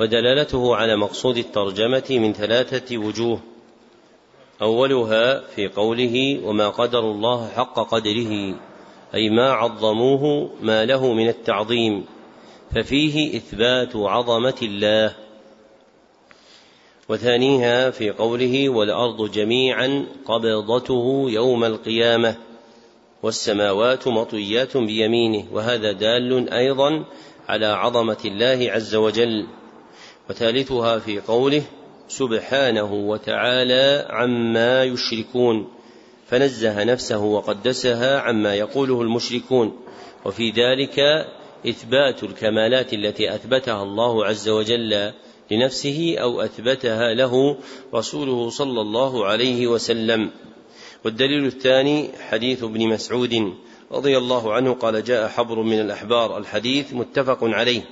ودلالته 0.00 0.76
على 0.76 0.96
مقصود 0.96 1.36
الترجمة 1.36 2.04
من 2.10 2.32
ثلاثة 2.32 2.98
وجوه. 2.98 3.40
أولها 4.62 5.40
في 5.40 5.68
قوله 5.68 6.40
وما 6.44 6.68
قدر 6.68 7.00
الله 7.00 7.48
حق 7.56 7.90
قدره 7.90 8.54
أي 9.14 9.30
ما 9.30 9.52
عظموه 9.52 10.50
ما 10.62 10.84
له 10.84 11.12
من 11.12 11.28
التعظيم 11.28 12.04
ففيه 12.74 13.36
إثبات 13.36 13.96
عظمة 13.96 14.56
الله. 14.62 15.14
وثانيها 17.08 17.90
في 17.90 18.10
قوله 18.10 18.68
والأرض 18.68 19.30
جميعا 19.30 20.06
قبضته 20.24 21.26
يوم 21.28 21.64
القيامة 21.64 22.36
والسماوات 23.22 24.08
مطويات 24.08 24.76
بيمينه 24.76 25.44
وهذا 25.52 25.92
دال 25.92 26.50
أيضا 26.52 27.04
على 27.48 27.66
عظمة 27.66 28.18
الله 28.24 28.72
عز 28.72 28.94
وجل. 28.94 29.46
وثالثها 30.30 30.98
في 30.98 31.20
قوله 31.20 31.62
سبحانه 32.08 32.94
وتعالى 32.94 34.06
عما 34.10 34.84
يشركون. 34.84 35.77
فنزه 36.28 36.84
نفسه 36.84 37.18
وقدسها 37.18 38.20
عما 38.20 38.54
يقوله 38.54 39.02
المشركون. 39.02 39.76
وفي 40.24 40.50
ذلك 40.50 41.00
إثبات 41.68 42.22
الكمالات 42.22 42.92
التي 42.92 43.34
أثبتها 43.34 43.82
الله 43.82 44.26
عز 44.26 44.48
وجل 44.48 45.12
لنفسه 45.50 46.16
أو 46.18 46.40
أثبتها 46.40 47.14
له 47.14 47.56
رسوله 47.94 48.50
صلى 48.50 48.80
الله 48.80 49.26
عليه 49.26 49.66
وسلم. 49.66 50.30
والدليل 51.04 51.46
الثاني 51.46 52.10
حديث 52.28 52.64
ابن 52.64 52.88
مسعود 52.88 53.54
رضي 53.92 54.18
الله 54.18 54.52
عنه 54.52 54.74
قال 54.74 55.04
جاء 55.04 55.28
حبر 55.28 55.62
من 55.62 55.80
الأحبار 55.80 56.38
الحديث 56.38 56.92
متفق 56.92 57.38
عليه. 57.42 57.82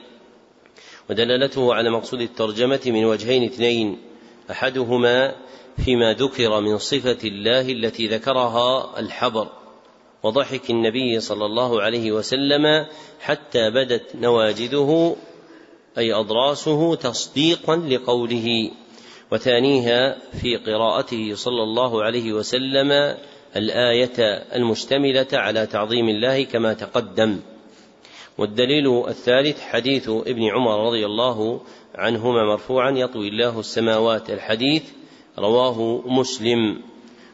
ودلالته 1.10 1.74
على 1.74 1.90
مقصود 1.90 2.20
الترجمة 2.20 2.80
من 2.86 3.04
وجهين 3.04 3.44
اثنين 3.44 3.98
أحدهما 4.50 5.34
فيما 5.84 6.12
ذكر 6.12 6.60
من 6.60 6.78
صفة 6.78 7.18
الله 7.24 7.60
التي 7.60 8.06
ذكرها 8.06 9.00
الحبر 9.00 9.48
وضحك 10.22 10.70
النبي 10.70 11.20
صلى 11.20 11.46
الله 11.46 11.82
عليه 11.82 12.12
وسلم 12.12 12.86
حتى 13.20 13.70
بدت 13.70 14.16
نواجذه 14.16 15.16
أي 15.98 16.12
أضراسه 16.12 16.94
تصديقا 16.94 17.76
لقوله. 17.76 18.70
وثانيها 19.30 20.16
في 20.40 20.56
قراءته 20.56 21.34
صلى 21.34 21.62
الله 21.62 22.02
عليه 22.02 22.32
وسلم 22.32 23.16
الآية 23.56 24.18
المشتملة 24.54 25.26
على 25.32 25.66
تعظيم 25.66 26.08
الله 26.08 26.44
كما 26.44 26.72
تقدم. 26.72 27.40
والدليل 28.38 29.08
الثالث 29.08 29.60
حديث 29.60 30.08
ابن 30.08 30.44
عمر 30.44 30.86
رضي 30.86 31.06
الله 31.06 31.60
عنهما 31.94 32.44
مرفوعا 32.44 32.90
يطوي 32.90 33.28
الله 33.28 33.60
السماوات 33.60 34.30
الحديث 34.30 34.82
رواه 35.38 36.02
مسلم. 36.06 36.82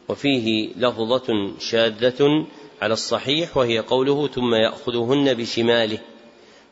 وفيه 0.08 0.68
لفظة 0.76 1.50
شاذة 1.58 2.46
على 2.82 2.92
الصحيح 2.92 3.56
وهي 3.56 3.78
قوله 3.78 4.28
ثم 4.28 4.54
يأخذهن 4.54 5.34
بشماله 5.34 5.98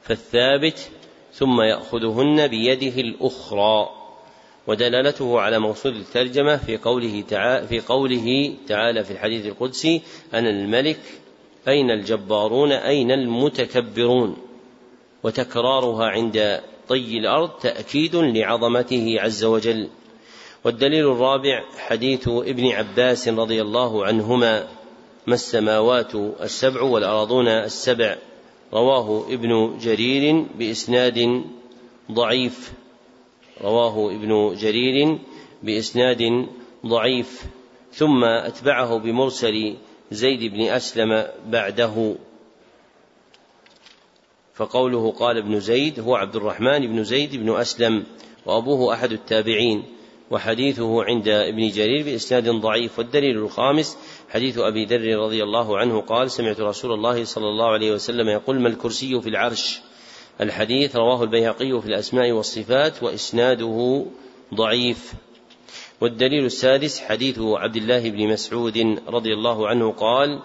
فالثابت 0.03 0.91
ثم 1.33 1.61
يأخذهن 1.61 2.47
بيده 2.47 3.01
الأخرى 3.01 3.89
ودلالته 4.67 5.41
على 5.41 5.59
موصول 5.59 5.97
الترجمة 5.97 6.57
في 6.57 6.77
قوله 6.77 7.25
تعالى 7.29 7.69
في 7.69 7.81
قوله 7.81 8.55
تعالى 8.69 9.05
في 9.05 9.11
الحديث 9.11 9.47
القدسي 9.47 10.03
أنا 10.35 10.51
الملك 10.51 11.01
أين 11.69 11.91
الجبارون 11.91 12.73
أين 12.73 13.11
المتكبرون 13.11 14.37
وتكرارها 15.23 16.07
عند 16.07 16.61
طي 16.89 17.19
الأرض 17.19 17.51
تأكيد 17.51 18.17
لعظمته 18.17 19.17
عز 19.21 19.45
وجل. 19.45 19.89
والدليل 20.65 21.07
الرابع 21.07 21.65
حديث 21.79 22.29
ابن 22.29 22.67
عباس 22.67 23.29
رضي 23.29 23.63
الله 23.63 24.07
عنهما 24.07 24.69
ما 25.27 25.35
السماوات 25.35 26.15
السبع 26.15 26.83
والأراضون 26.83 27.49
السبع؟ 27.49 28.17
رواه 28.73 29.25
ابن 29.29 29.79
جرير 29.79 30.47
بإسناد 30.59 31.45
ضعيف. 32.13 32.73
رواه 33.63 34.11
ابن 34.11 34.55
جرير 34.55 35.19
بإسناد 35.63 36.47
ضعيف. 36.87 37.43
ثم 37.93 38.25
أتبعه 38.25 38.99
بمرسل 38.99 39.77
زيد 40.11 40.53
بن 40.53 40.63
أسلم 40.63 41.27
بعده. 41.47 42.15
فقوله 44.55 45.11
قال 45.11 45.39
ابن 45.39 45.61
زيد 45.61 46.01
هو 46.01 46.15
عبد 46.15 46.37
الرحمن 46.37 46.87
بن 46.87 47.05
زيد 47.05 47.37
بن 47.37 47.57
أسلم 47.57 48.05
وأبوه 48.47 48.95
أحد 48.95 49.13
التابعين. 49.13 50.00
وحديثه 50.31 51.05
عند 51.05 51.29
ابن 51.29 51.69
جرير 51.69 52.05
بإسناد 52.05 52.49
ضعيف 52.49 52.99
والدليل 52.99 53.39
الخامس 53.39 53.99
حديث 54.29 54.59
أبي 54.59 54.85
ذر 54.85 55.19
رضي 55.19 55.43
الله 55.43 55.79
عنه 55.79 56.01
قال 56.01 56.31
سمعت 56.31 56.61
رسول 56.61 56.93
الله 56.93 57.25
صلى 57.25 57.49
الله 57.49 57.67
عليه 57.67 57.93
وسلم 57.93 58.29
يقول 58.29 58.61
ما 58.61 58.69
الكرسي 58.69 59.21
في 59.21 59.29
العرش؟ 59.29 59.81
الحديث 60.41 60.97
رواه 60.97 61.23
البيهقي 61.23 61.81
في 61.81 61.87
الأسماء 61.87 62.33
والصفات 62.33 63.03
وإسناده 63.03 64.07
ضعيف. 64.55 65.13
والدليل 66.01 66.45
السادس 66.45 67.01
حديث 67.01 67.39
عبد 67.39 67.77
الله 67.77 68.11
بن 68.11 68.29
مسعود 68.29 68.99
رضي 69.09 69.33
الله 69.33 69.69
عنه 69.69 69.93
قال 69.93 70.43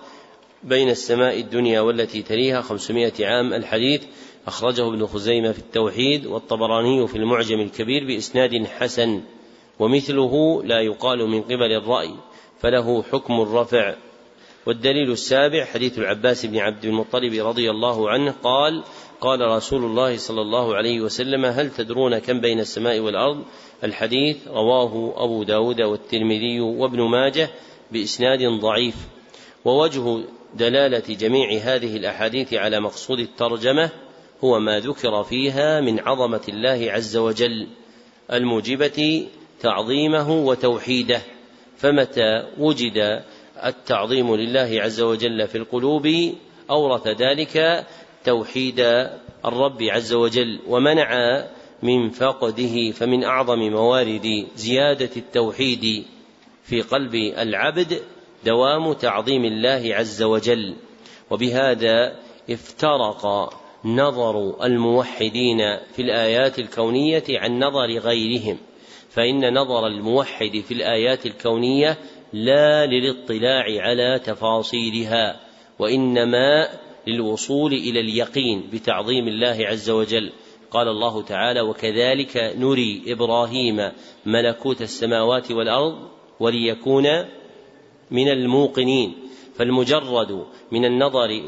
بين 0.63 0.89
السماء 0.89 1.39
الدنيا 1.39 1.81
والتي 1.81 2.21
تليها 2.21 2.61
خمسمائة 2.61 3.25
عام. 3.25 3.53
الحديث 3.53 4.03
أخرجه 4.47 4.87
ابن 4.87 5.05
خزيمة 5.05 5.51
في 5.51 5.59
التوحيد 5.59 6.25
والطبراني 6.25 7.07
في 7.07 7.15
المعجم 7.15 7.59
الكبير 7.59 8.05
بإسناد 8.07 8.65
حسن. 8.65 9.21
ومثله 9.79 10.63
لا 10.63 10.81
يقال 10.81 11.27
من 11.27 11.41
قبل 11.41 11.71
الرأي 11.71 12.11
فله 12.59 13.03
حكم 13.03 13.41
الرفع. 13.41 13.95
والدليل 14.65 15.11
السابع 15.11 15.65
حديث 15.65 15.99
العباس 15.99 16.45
بن 16.45 16.57
عبد 16.57 16.85
المطلب 16.85 17.47
رضي 17.47 17.69
الله 17.69 18.09
عنه 18.09 18.35
قال 18.43 18.83
قال 19.21 19.41
رسول 19.41 19.83
الله 19.83 20.17
صلى 20.17 20.41
الله 20.41 20.75
عليه 20.75 21.01
وسلم 21.01 21.45
هل 21.45 21.69
تدرون 21.69 22.19
كم 22.19 22.41
بين 22.41 22.59
السماء 22.59 22.99
والأرض؟ 22.99 23.43
الحديث 23.83 24.47
رواه 24.47 25.13
أبو 25.17 25.43
داود 25.43 25.81
والترمذي 25.81 26.59
وابن 26.59 27.01
ماجه 27.01 27.49
بإسناد 27.91 28.43
ضعيف. 28.43 28.95
ووجه 29.65 30.23
دلالة 30.55 31.15
جميع 31.15 31.59
هذه 31.61 31.97
الأحاديث 31.97 32.53
على 32.53 32.79
مقصود 32.79 33.19
الترجمة 33.19 33.89
هو 34.43 34.59
ما 34.59 34.79
ذكر 34.79 35.23
فيها 35.23 35.81
من 35.81 35.99
عظمة 35.99 36.41
الله 36.49 36.91
عز 36.91 37.17
وجل 37.17 37.67
الموجبة 38.31 39.27
تعظيمه 39.65 40.31
وتوحيده 40.31 41.21
فمتى 41.77 42.43
وجد 42.57 43.23
التعظيم 43.65 44.35
لله 44.35 44.81
عز 44.81 45.01
وجل 45.01 45.47
في 45.47 45.57
القلوب 45.57 46.07
أورث 46.69 47.07
ذلك 47.07 47.85
توحيد 48.23 48.79
الرب 49.45 49.83
عز 49.83 50.13
وجل 50.13 50.59
ومنع 50.67 51.41
من 51.83 52.09
فقده 52.09 52.91
فمن 52.91 53.23
أعظم 53.23 53.59
موارد 53.59 54.47
زيادة 54.55 55.09
التوحيد 55.17 56.05
في 56.63 56.81
قلب 56.81 57.15
العبد 57.15 58.01
دوام 58.45 58.93
تعظيم 58.93 59.45
الله 59.45 59.95
عز 59.95 60.23
وجل. 60.23 60.75
وبهذا 61.29 62.15
افترق 62.49 63.53
نظر 63.85 64.65
الموحدين 64.65 65.57
في 65.95 66.01
الآيات 66.01 66.59
الكونية 66.59 67.23
عن 67.29 67.59
نظر 67.59 67.99
غيرهم. 67.99 68.57
فإن 69.15 69.53
نظر 69.53 69.87
الموحد 69.87 70.63
في 70.67 70.73
الآيات 70.73 71.25
الكونية 71.25 71.97
لا 72.33 72.85
للاطلاع 72.85 73.63
على 73.81 74.19
تفاصيلها 74.25 75.39
وإنما 75.79 76.67
للوصول 77.07 77.73
إلى 77.73 77.99
اليقين 77.99 78.69
بتعظيم 78.73 79.27
الله 79.27 79.57
عز 79.59 79.89
وجل. 79.89 80.31
قال 80.71 80.87
الله 80.87 81.21
تعالى 81.21 81.61
وكذلك 81.61 82.53
نري 82.57 83.03
إبراهيم 83.07 83.91
ملكوت 84.25 84.81
السماوات 84.81 85.51
والأرض 85.51 85.95
وليكون 86.39 87.07
من 88.11 88.27
الموقنين 88.27 89.13
فالمجرد 89.55 90.45
من 90.71 90.85
النظر 90.85 91.41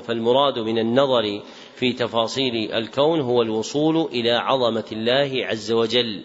فالمراد 0.00 0.58
من 0.58 0.78
النظر 0.78 1.42
في 1.76 1.92
تفاصيل 1.92 2.72
الكون 2.72 3.20
هو 3.20 3.42
الوصول 3.42 4.08
إلى 4.12 4.30
عظمة 4.30 4.84
الله 4.92 5.46
عز 5.46 5.72
وجل. 5.72 6.24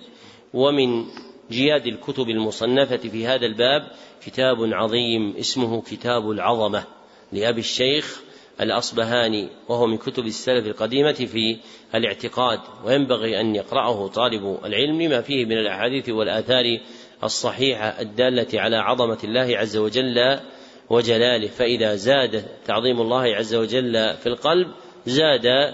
ومن 0.53 1.05
جياد 1.51 1.87
الكتب 1.87 2.29
المصنفة 2.29 2.97
في 2.97 3.27
هذا 3.27 3.45
الباب 3.45 3.87
كتاب 4.25 4.57
عظيم 4.73 5.35
اسمه 5.39 5.81
كتاب 5.81 6.31
العظمة 6.31 6.83
لأبي 7.31 7.59
الشيخ 7.59 8.21
الأصبهاني 8.61 9.49
وهو 9.69 9.87
من 9.87 9.97
كتب 9.97 10.25
السلف 10.25 10.67
القديمة 10.67 11.13
في 11.13 11.57
الاعتقاد 11.95 12.59
وينبغي 12.85 13.41
أن 13.41 13.55
يقرأه 13.55 14.07
طالب 14.07 14.59
العلم 14.65 15.01
لما 15.01 15.21
فيه 15.21 15.45
من 15.45 15.57
الأحاديث 15.57 16.09
والآثار 16.09 16.65
الصحيحة 17.23 18.01
الدالة 18.01 18.61
على 18.61 18.75
عظمة 18.75 19.17
الله 19.23 19.57
عز 19.57 19.77
وجل 19.77 20.39
وجلاله. 20.89 21.47
فإذا 21.47 21.95
زاد 21.95 22.45
تعظيم 22.65 23.01
الله 23.01 23.21
عز 23.21 23.55
وجل 23.55 23.93
في 23.93 24.27
القلب 24.27 24.67
زاد 25.05 25.73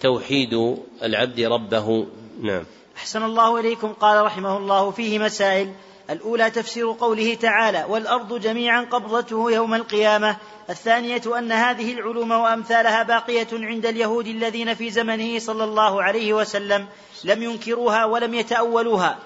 توحيد 0.00 0.76
العبد 1.02 1.40
ربه. 1.40 2.06
نعم. 2.42 2.64
أحسن 2.96 3.22
الله 3.22 3.60
إليكم 3.60 3.92
قال 3.92 4.24
رحمه 4.24 4.56
الله 4.56 4.90
فيه 4.90 5.18
مسائل. 5.18 5.72
الأولى 6.10 6.50
تفسير 6.50 6.92
قوله 6.92 7.34
تعالى 7.34 7.84
والأرض 7.88 8.40
جميعا 8.40 8.80
قبضته 8.90 9.50
يوم 9.50 9.74
القيامة. 9.74 10.36
الثانية 10.70 11.22
أن 11.38 11.52
هذه 11.52 11.92
العلوم 11.92 12.30
وأمثالها 12.30 13.02
باقية 13.02 13.48
عند 13.52 13.86
اليهود 13.86 14.26
الذين 14.26 14.74
في 14.74 14.90
زمنه 14.90 15.38
صلى 15.38 15.64
الله 15.64 16.02
عليه 16.02 16.34
وسلم. 16.34 16.86
لم 17.24 17.42
ينكروها 17.42 18.04
ولم 18.04 18.34
يتأولوها. 18.34 19.18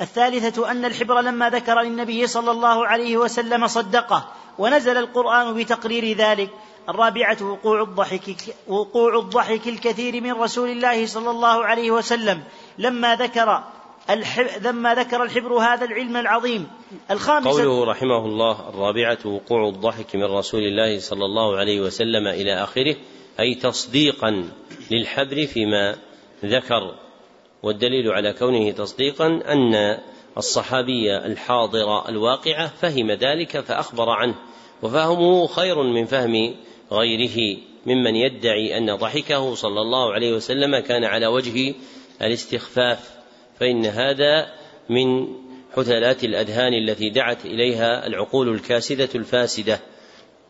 الثالثة 0.00 0.70
أن 0.70 0.84
الحبر 0.84 1.20
لما 1.20 1.50
ذكر 1.50 1.80
للنبي 1.80 2.26
صلى 2.26 2.50
الله 2.50 2.86
عليه 2.86 3.16
وسلم 3.16 3.66
صدقه 3.66 4.28
ونزل 4.58 4.96
القرآن 4.96 5.54
بتقرير 5.54 6.16
ذلك. 6.16 6.50
الرابعة 6.88 7.36
وقوع 7.42 7.82
الضحك 7.82 8.36
وقوع 8.68 9.18
الضحك 9.18 9.68
الكثير 9.68 10.20
من 10.22 10.32
رسول 10.32 10.70
الله 10.70 11.06
صلى 11.06 11.30
الله 11.30 11.64
عليه 11.64 11.90
وسلم. 11.90 12.42
لما 12.78 13.16
ذكر 13.16 13.64
لما 14.62 14.94
ذكر 14.94 15.22
الحبر 15.22 15.52
هذا 15.52 15.84
العلم 15.84 16.16
العظيم. 16.16 16.68
الخامسة 17.10 17.50
قوله 17.50 17.84
رحمه 17.84 18.26
الله 18.26 18.68
الرابعة 18.68 19.18
وقوع 19.24 19.68
الضحك 19.68 20.16
من 20.16 20.24
رسول 20.24 20.60
الله 20.60 20.98
صلى 21.00 21.24
الله 21.24 21.56
عليه 21.56 21.80
وسلم 21.80 22.26
إلى 22.26 22.62
آخره 22.62 22.96
أي 23.40 23.54
تصديقا 23.54 24.50
للحبر 24.90 25.46
فيما 25.46 25.96
ذكر. 26.44 26.94
والدليل 27.62 28.12
على 28.12 28.32
كونه 28.32 28.70
تصديقا 28.70 29.26
أن 29.26 29.98
الصحابي 30.38 31.16
الحاضر 31.16 32.08
الواقعة 32.08 32.66
فهم 32.66 33.10
ذلك 33.10 33.60
فأخبر 33.60 34.10
عنه. 34.10 34.34
وفهمه 34.82 35.46
خير 35.46 35.82
من 35.82 36.04
فهم 36.04 36.54
غيره 36.92 37.58
ممن 37.86 38.16
يدعي 38.16 38.78
أن 38.78 38.96
ضحكه 38.96 39.54
صلى 39.54 39.80
الله 39.80 40.12
عليه 40.12 40.32
وسلم 40.32 40.78
كان 40.78 41.04
على 41.04 41.26
وجه 41.26 41.74
الاستخفاف 42.22 43.10
فإن 43.60 43.86
هذا 43.86 44.52
من 44.88 45.28
حثلات 45.76 46.24
الأذهان 46.24 46.74
التي 46.74 47.10
دعت 47.10 47.46
إليها 47.46 48.06
العقول 48.06 48.48
الكاسدة 48.48 49.08
الفاسدة. 49.14 49.80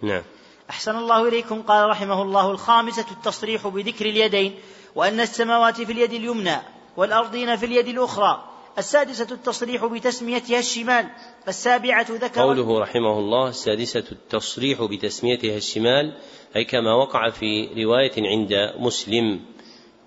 نعم. 0.03 0.23
أحسن 0.71 0.97
الله 0.97 1.29
إليكم 1.29 1.63
قال 1.63 1.89
رحمه 1.89 2.23
الله 2.23 2.51
الخامسة 2.51 3.07
التصريح 3.11 3.69
بذكر 3.69 4.07
اليدين 4.07 4.55
وأن 4.95 5.21
السماوات 5.21 5.81
في 5.81 5.93
اليد 5.93 6.13
اليمنى 6.13 6.57
والأرضين 6.97 7.57
في 7.57 7.67
اليد 7.67 7.89
الأخرى 7.89 8.58
السادسة 8.79 9.27
التصريح 9.35 9.85
بتسميتها 9.85 10.59
الشمال 10.59 11.07
السابعة 11.49 12.07
ذكر 12.11 12.41
قوله 12.41 12.81
رحمه 12.81 13.19
الله 13.19 13.49
السادسة 13.49 14.05
التصريح 14.13 14.83
بتسميتها 14.83 15.57
الشمال 15.57 16.13
أي 16.57 16.65
كما 16.65 16.95
وقع 16.95 17.31
في 17.31 17.69
رواية 17.85 18.13
عند 18.19 18.53
مسلم 18.79 19.41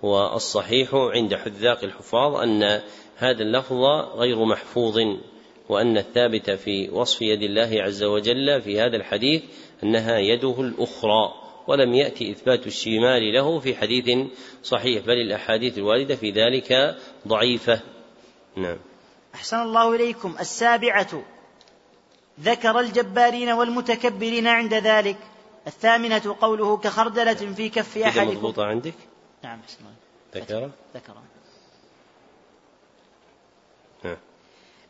والصحيح 0.02 0.94
عند 0.94 1.34
حذاق 1.34 1.84
الحفاظ 1.84 2.34
أن 2.34 2.62
هذا 3.16 3.42
اللفظ 3.42 3.84
غير 4.14 4.44
محفوظ 4.44 4.98
وأن 5.68 5.98
الثابت 5.98 6.50
في 6.50 6.90
وصف 6.90 7.22
يد 7.22 7.42
الله 7.42 7.82
عز 7.82 8.02
وجل 8.02 8.62
في 8.62 8.80
هذا 8.80 8.96
الحديث 8.96 9.42
أنها 9.82 10.18
يده 10.18 10.60
الأخرى 10.60 11.34
ولم 11.66 11.94
يأتي 11.94 12.30
إثبات 12.30 12.66
الشمال 12.66 13.32
له 13.34 13.58
في 13.58 13.74
حديث 13.74 14.26
صحيح 14.62 15.04
بل 15.04 15.12
الأحاديث 15.12 15.78
الواردة 15.78 16.16
في 16.16 16.30
ذلك 16.30 16.96
ضعيفة. 17.28 17.91
نعم. 18.56 18.76
أحسن 19.34 19.62
الله 19.62 19.94
إليكم. 19.94 20.36
السابعة 20.40 21.22
ذكر 22.40 22.80
الجبارين 22.80 23.48
والمتكبرين 23.50 24.46
عند 24.46 24.74
ذلك. 24.74 25.16
الثامنة 25.66 26.36
قوله 26.40 26.76
كخردلة 26.76 27.34
في 27.34 27.68
كف 27.68 27.98
أحدكم. 27.98 28.28
مضبوطة 28.28 28.64
عندك. 28.64 28.94
نعم 29.44 29.60
ذكر 30.34 30.70
ذكر 30.94 31.14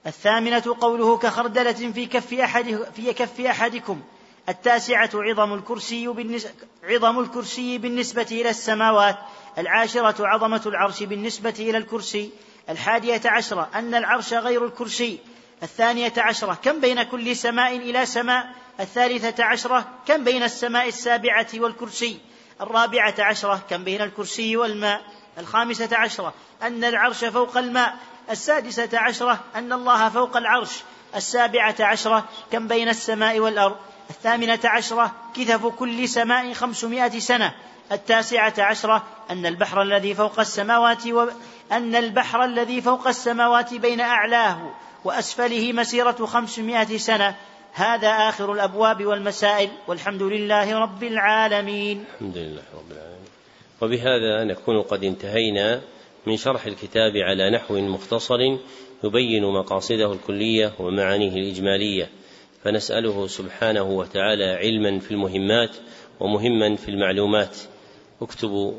الثامنة 0.07 0.77
قوله 0.81 1.19
كخردلة 1.19 1.73
في 1.93 2.07
كف 2.07 2.33
أحد 2.33 2.85
في 2.97 3.13
كف 3.13 3.41
أحدكم. 3.41 4.03
التاسعة 4.49 5.11
عظم 5.15 5.55
الكرسي 5.55 6.09
بالنسبة 6.09 6.51
عظم 6.85 7.19
الكرسي 7.19 7.79
بالنسبة 7.79 8.27
إلى 8.31 8.51
السماوات. 8.51 9.19
العاشرة 9.59 10.27
عظمة 10.27 10.63
العرش 10.67 11.03
بالنسبة 11.03 11.55
إلى 11.59 11.79
الكرسي. 11.79 12.31
الحادية 12.69 13.21
عشرة 13.25 13.69
أن 13.75 13.95
العرش 13.95 14.35
غير 14.35 14.65
الكرسي. 14.65 15.19
الثانية 15.63 16.13
عشرة 16.17 16.59
كم 16.65 16.81
بين 16.81 17.03
كل 17.03 17.37
سماء 17.37 17.77
إلى 17.77 18.07
سماء؟ 18.07 18.47
الثالثة 18.81 19.45
عشرة 19.45 19.89
كم 20.07 20.25
بين 20.25 20.43
السماء 20.43 20.89
السابعة 20.89 21.47
والكرسي؟ 21.55 22.21
الرابعة 22.61 23.15
عشرة 23.19 23.63
كم 23.71 23.85
بين 23.85 24.03
الكرسي 24.03 24.57
والماء؟ 24.57 25.03
الخامسة 25.39 25.89
عشرة 25.93 26.35
أن 26.63 26.85
العرش 26.85 27.25
فوق 27.25 27.57
الماء. 27.57 27.95
السادسة 28.31 28.99
عشرة 28.99 29.41
أن 29.55 29.73
الله 29.73 30.09
فوق 30.09 30.37
العرش. 30.37 30.83
السابعة 31.17 31.77
عشرة 31.81 32.25
كم 32.53 32.69
بين 32.69 32.89
السماء 32.89 33.41
والأرض؟ 33.41 33.77
الثامنة 34.11 34.61
عشرة 34.65 35.13
كثف 35.37 35.67
كل 35.67 36.09
سماء 36.09 36.53
خمسمائة 36.53 37.19
سنة. 37.19 37.55
التاسعة 37.93 38.55
عشرة 38.59 39.05
أن 39.31 39.47
البحر 39.47 39.83
الذي 39.83 40.15
فوق 40.15 40.41
السماوات. 40.41 41.03
أن 41.73 41.95
البحر 41.95 42.45
الذي 42.45 42.81
فوق 42.81 43.07
السماوات 43.09 43.75
بين 43.75 44.01
أعلاه 44.01 44.71
وأسفله 45.05 45.73
مسيرة 45.73 46.27
خمسمائة 46.27 46.97
سنة 46.97 47.37
هذا 47.73 48.09
آخر 48.09 48.53
الأبواب 48.53 49.07
والمسائل. 49.07 49.69
والحمد 49.89 50.23
لله 50.23 50.79
رب 50.79 51.03
العالمين. 51.03 52.05
الحمد 52.15 52.37
لله 52.37 52.63
رب 52.75 52.93
العالمين. 52.93 53.29
وبهذا 53.83 54.45
نكون 54.45 54.83
قد 54.83 55.05
انتهينا 55.05 55.81
من 56.27 56.37
شرح 56.37 56.67
الكتاب 56.67 57.13
على 57.17 57.51
نحو 57.51 57.81
مختصر 57.81 58.39
يبين 59.05 59.45
مقاصده 59.45 60.13
الكلية 60.13 60.73
ومعانيه 60.79 61.33
الإجمالية. 61.33 62.11
فنسأله 62.65 63.27
سبحانه 63.27 63.83
وتعالى 63.83 64.45
علما 64.45 64.99
في 64.99 65.11
المهمات 65.11 65.77
ومهما 66.21 66.77
في 66.77 66.89
المعلومات. 66.89 67.57
اكتبوا 68.23 68.73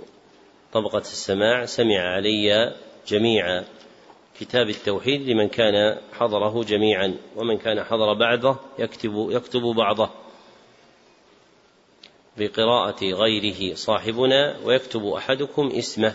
طبقة 0.73 0.97
السماع 0.97 1.65
سمع 1.65 1.99
علي 1.99 2.73
جميع 3.07 3.63
كتاب 4.39 4.69
التوحيد 4.69 5.29
لمن 5.29 5.47
كان 5.47 5.97
حضره 6.13 6.63
جميعا 6.63 7.15
ومن 7.35 7.57
كان 7.57 7.83
حضر 7.83 8.13
بعضه 8.13 8.55
يكتب 8.79 9.27
يكتب 9.31 9.61
بعضه. 9.61 10.09
بقراءة 12.37 13.05
غيره 13.05 13.75
صاحبنا 13.75 14.57
ويكتب 14.63 15.05
أحدكم 15.05 15.67
اسمه. 15.67 16.13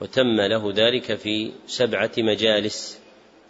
وتم 0.00 0.40
له 0.40 0.72
ذلك 0.72 1.14
في 1.14 1.52
سبعة 1.66 2.10
مجالس. 2.18 3.00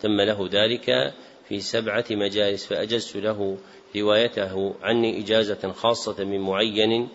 تم 0.01 0.20
له 0.20 0.49
ذلك 0.53 1.15
في 1.49 1.61
سبعة 1.61 2.05
مجالس. 2.11 2.66
فأجزت 2.66 3.16
له 3.16 3.59
روايته 3.97 4.74
عني 4.82 5.20
إجازة 5.20 5.73
خاصة 5.73 6.24
من 6.24 6.40
معين 6.40 7.09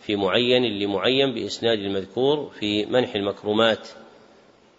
في 0.00 0.16
معين 0.16 0.64
لمعين 0.64 1.34
بإسناد 1.34 1.78
المذكور 1.78 2.50
في 2.60 2.86
منح 2.86 3.14
المكرمات. 3.14 3.88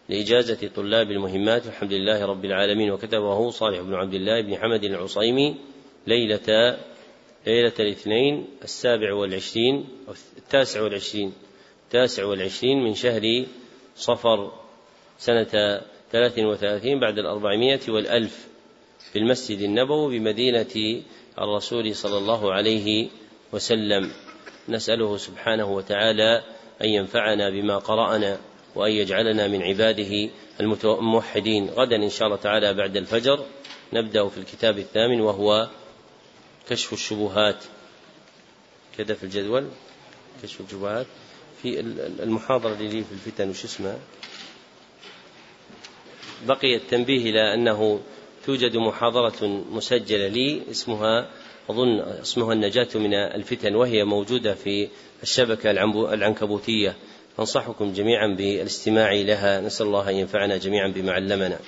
لإجازة 0.10 0.68
طلاب 0.76 1.12
المهمات 1.12 1.68
الحمد 1.68 1.94
لله 1.94 2.26
رب 2.26 2.46
العالمين. 2.46 2.92
وكتبه 2.92 3.50
صالح 3.50 3.80
بن 3.80 3.94
عبد 3.94 4.14
الله 4.14 4.42
بن 4.42 4.58
حمد 4.58 4.84
العصيمي 4.84 5.56
ليلة 6.08 6.78
ليلة 7.48 7.74
الاثنين 7.80 8.48
السابع 8.64 9.14
والعشرين 9.14 9.88
التاسع 10.38 10.82
والعشرين 10.82 11.34
التاسع 11.86 12.26
والعشرين 12.26 12.84
من 12.84 12.94
شهر 12.94 13.46
صفر 13.96 14.52
سنة 15.18 15.82
ثلاث 16.12 16.40
وثلاثين 16.40 17.00
بعد 17.00 17.18
الأربعمائة 17.20 17.80
والألف 17.88 18.48
في 19.12 19.20
المسجد 19.20 19.60
النبوي 19.60 20.20
بمدينة 20.20 21.04
الرسول 21.42 21.96
صلى 21.96 22.18
الله 22.18 22.54
عليه 22.54 23.08
وسلم. 23.54 24.12
نسأله 24.70 25.18
سبحانه 25.18 25.72
وتعالى 25.72 26.44
أن 26.82 26.90
ينفعنا 26.90 27.50
بما 27.50 27.78
قرأنا. 27.78 28.40
وأن 28.76 28.92
يجعلنا 28.92 29.48
من 29.48 29.62
عباده 29.62 30.30
الموحدين 30.60 31.70
غدا 31.70 31.96
إن 31.96 32.10
شاء 32.10 32.28
الله 32.28 32.38
تعالى 32.38 32.74
بعد 32.74 32.98
الفجر 32.98 33.46
نبدأ 33.94 34.28
في 34.28 34.38
الكتاب 34.38 34.80
الثامن 34.80 35.22
وهو 35.22 35.70
كشف 36.70 36.94
الشبهات. 36.94 37.64
كذا 38.98 39.14
في 39.14 39.24
الجدول. 39.24 39.68
كشف 40.44 40.62
الشبهات. 40.62 41.08
في 41.62 41.80
المحاضرة 42.24 42.74
اللي 42.74 42.88
لي 42.88 43.04
في 43.04 43.12
الفتن 43.12 43.50
وش 43.50 43.64
اسمها؟ 43.64 44.00
بقي 46.46 46.76
التنبيه 46.76 47.30
إلى 47.30 47.54
أنه 47.54 48.00
توجد 48.46 48.78
محاضرة 48.78 49.64
مسجلة 49.72 50.28
لي 50.28 50.62
اسمها 50.72 51.30
أظن 51.70 52.00
اسمها 52.00 52.54
النجاة 52.54 52.88
من 52.96 53.14
الفتن 53.14 53.76
وهي 53.76 54.04
موجودة 54.04 54.54
في 54.54 54.88
الشبكة 55.24 55.72
العنكبوتية. 55.72 56.96
أنصحكم 57.40 57.94
جميعا 57.94 58.36
بالاستماع 58.36 59.14
لها. 59.14 59.62
نسأل 59.62 59.88
الله 59.88 60.10
أن 60.10 60.16
ينفعنا 60.16 60.58
جميعا 60.58 60.88
بما 60.88 61.12
علمنا. 61.12 61.60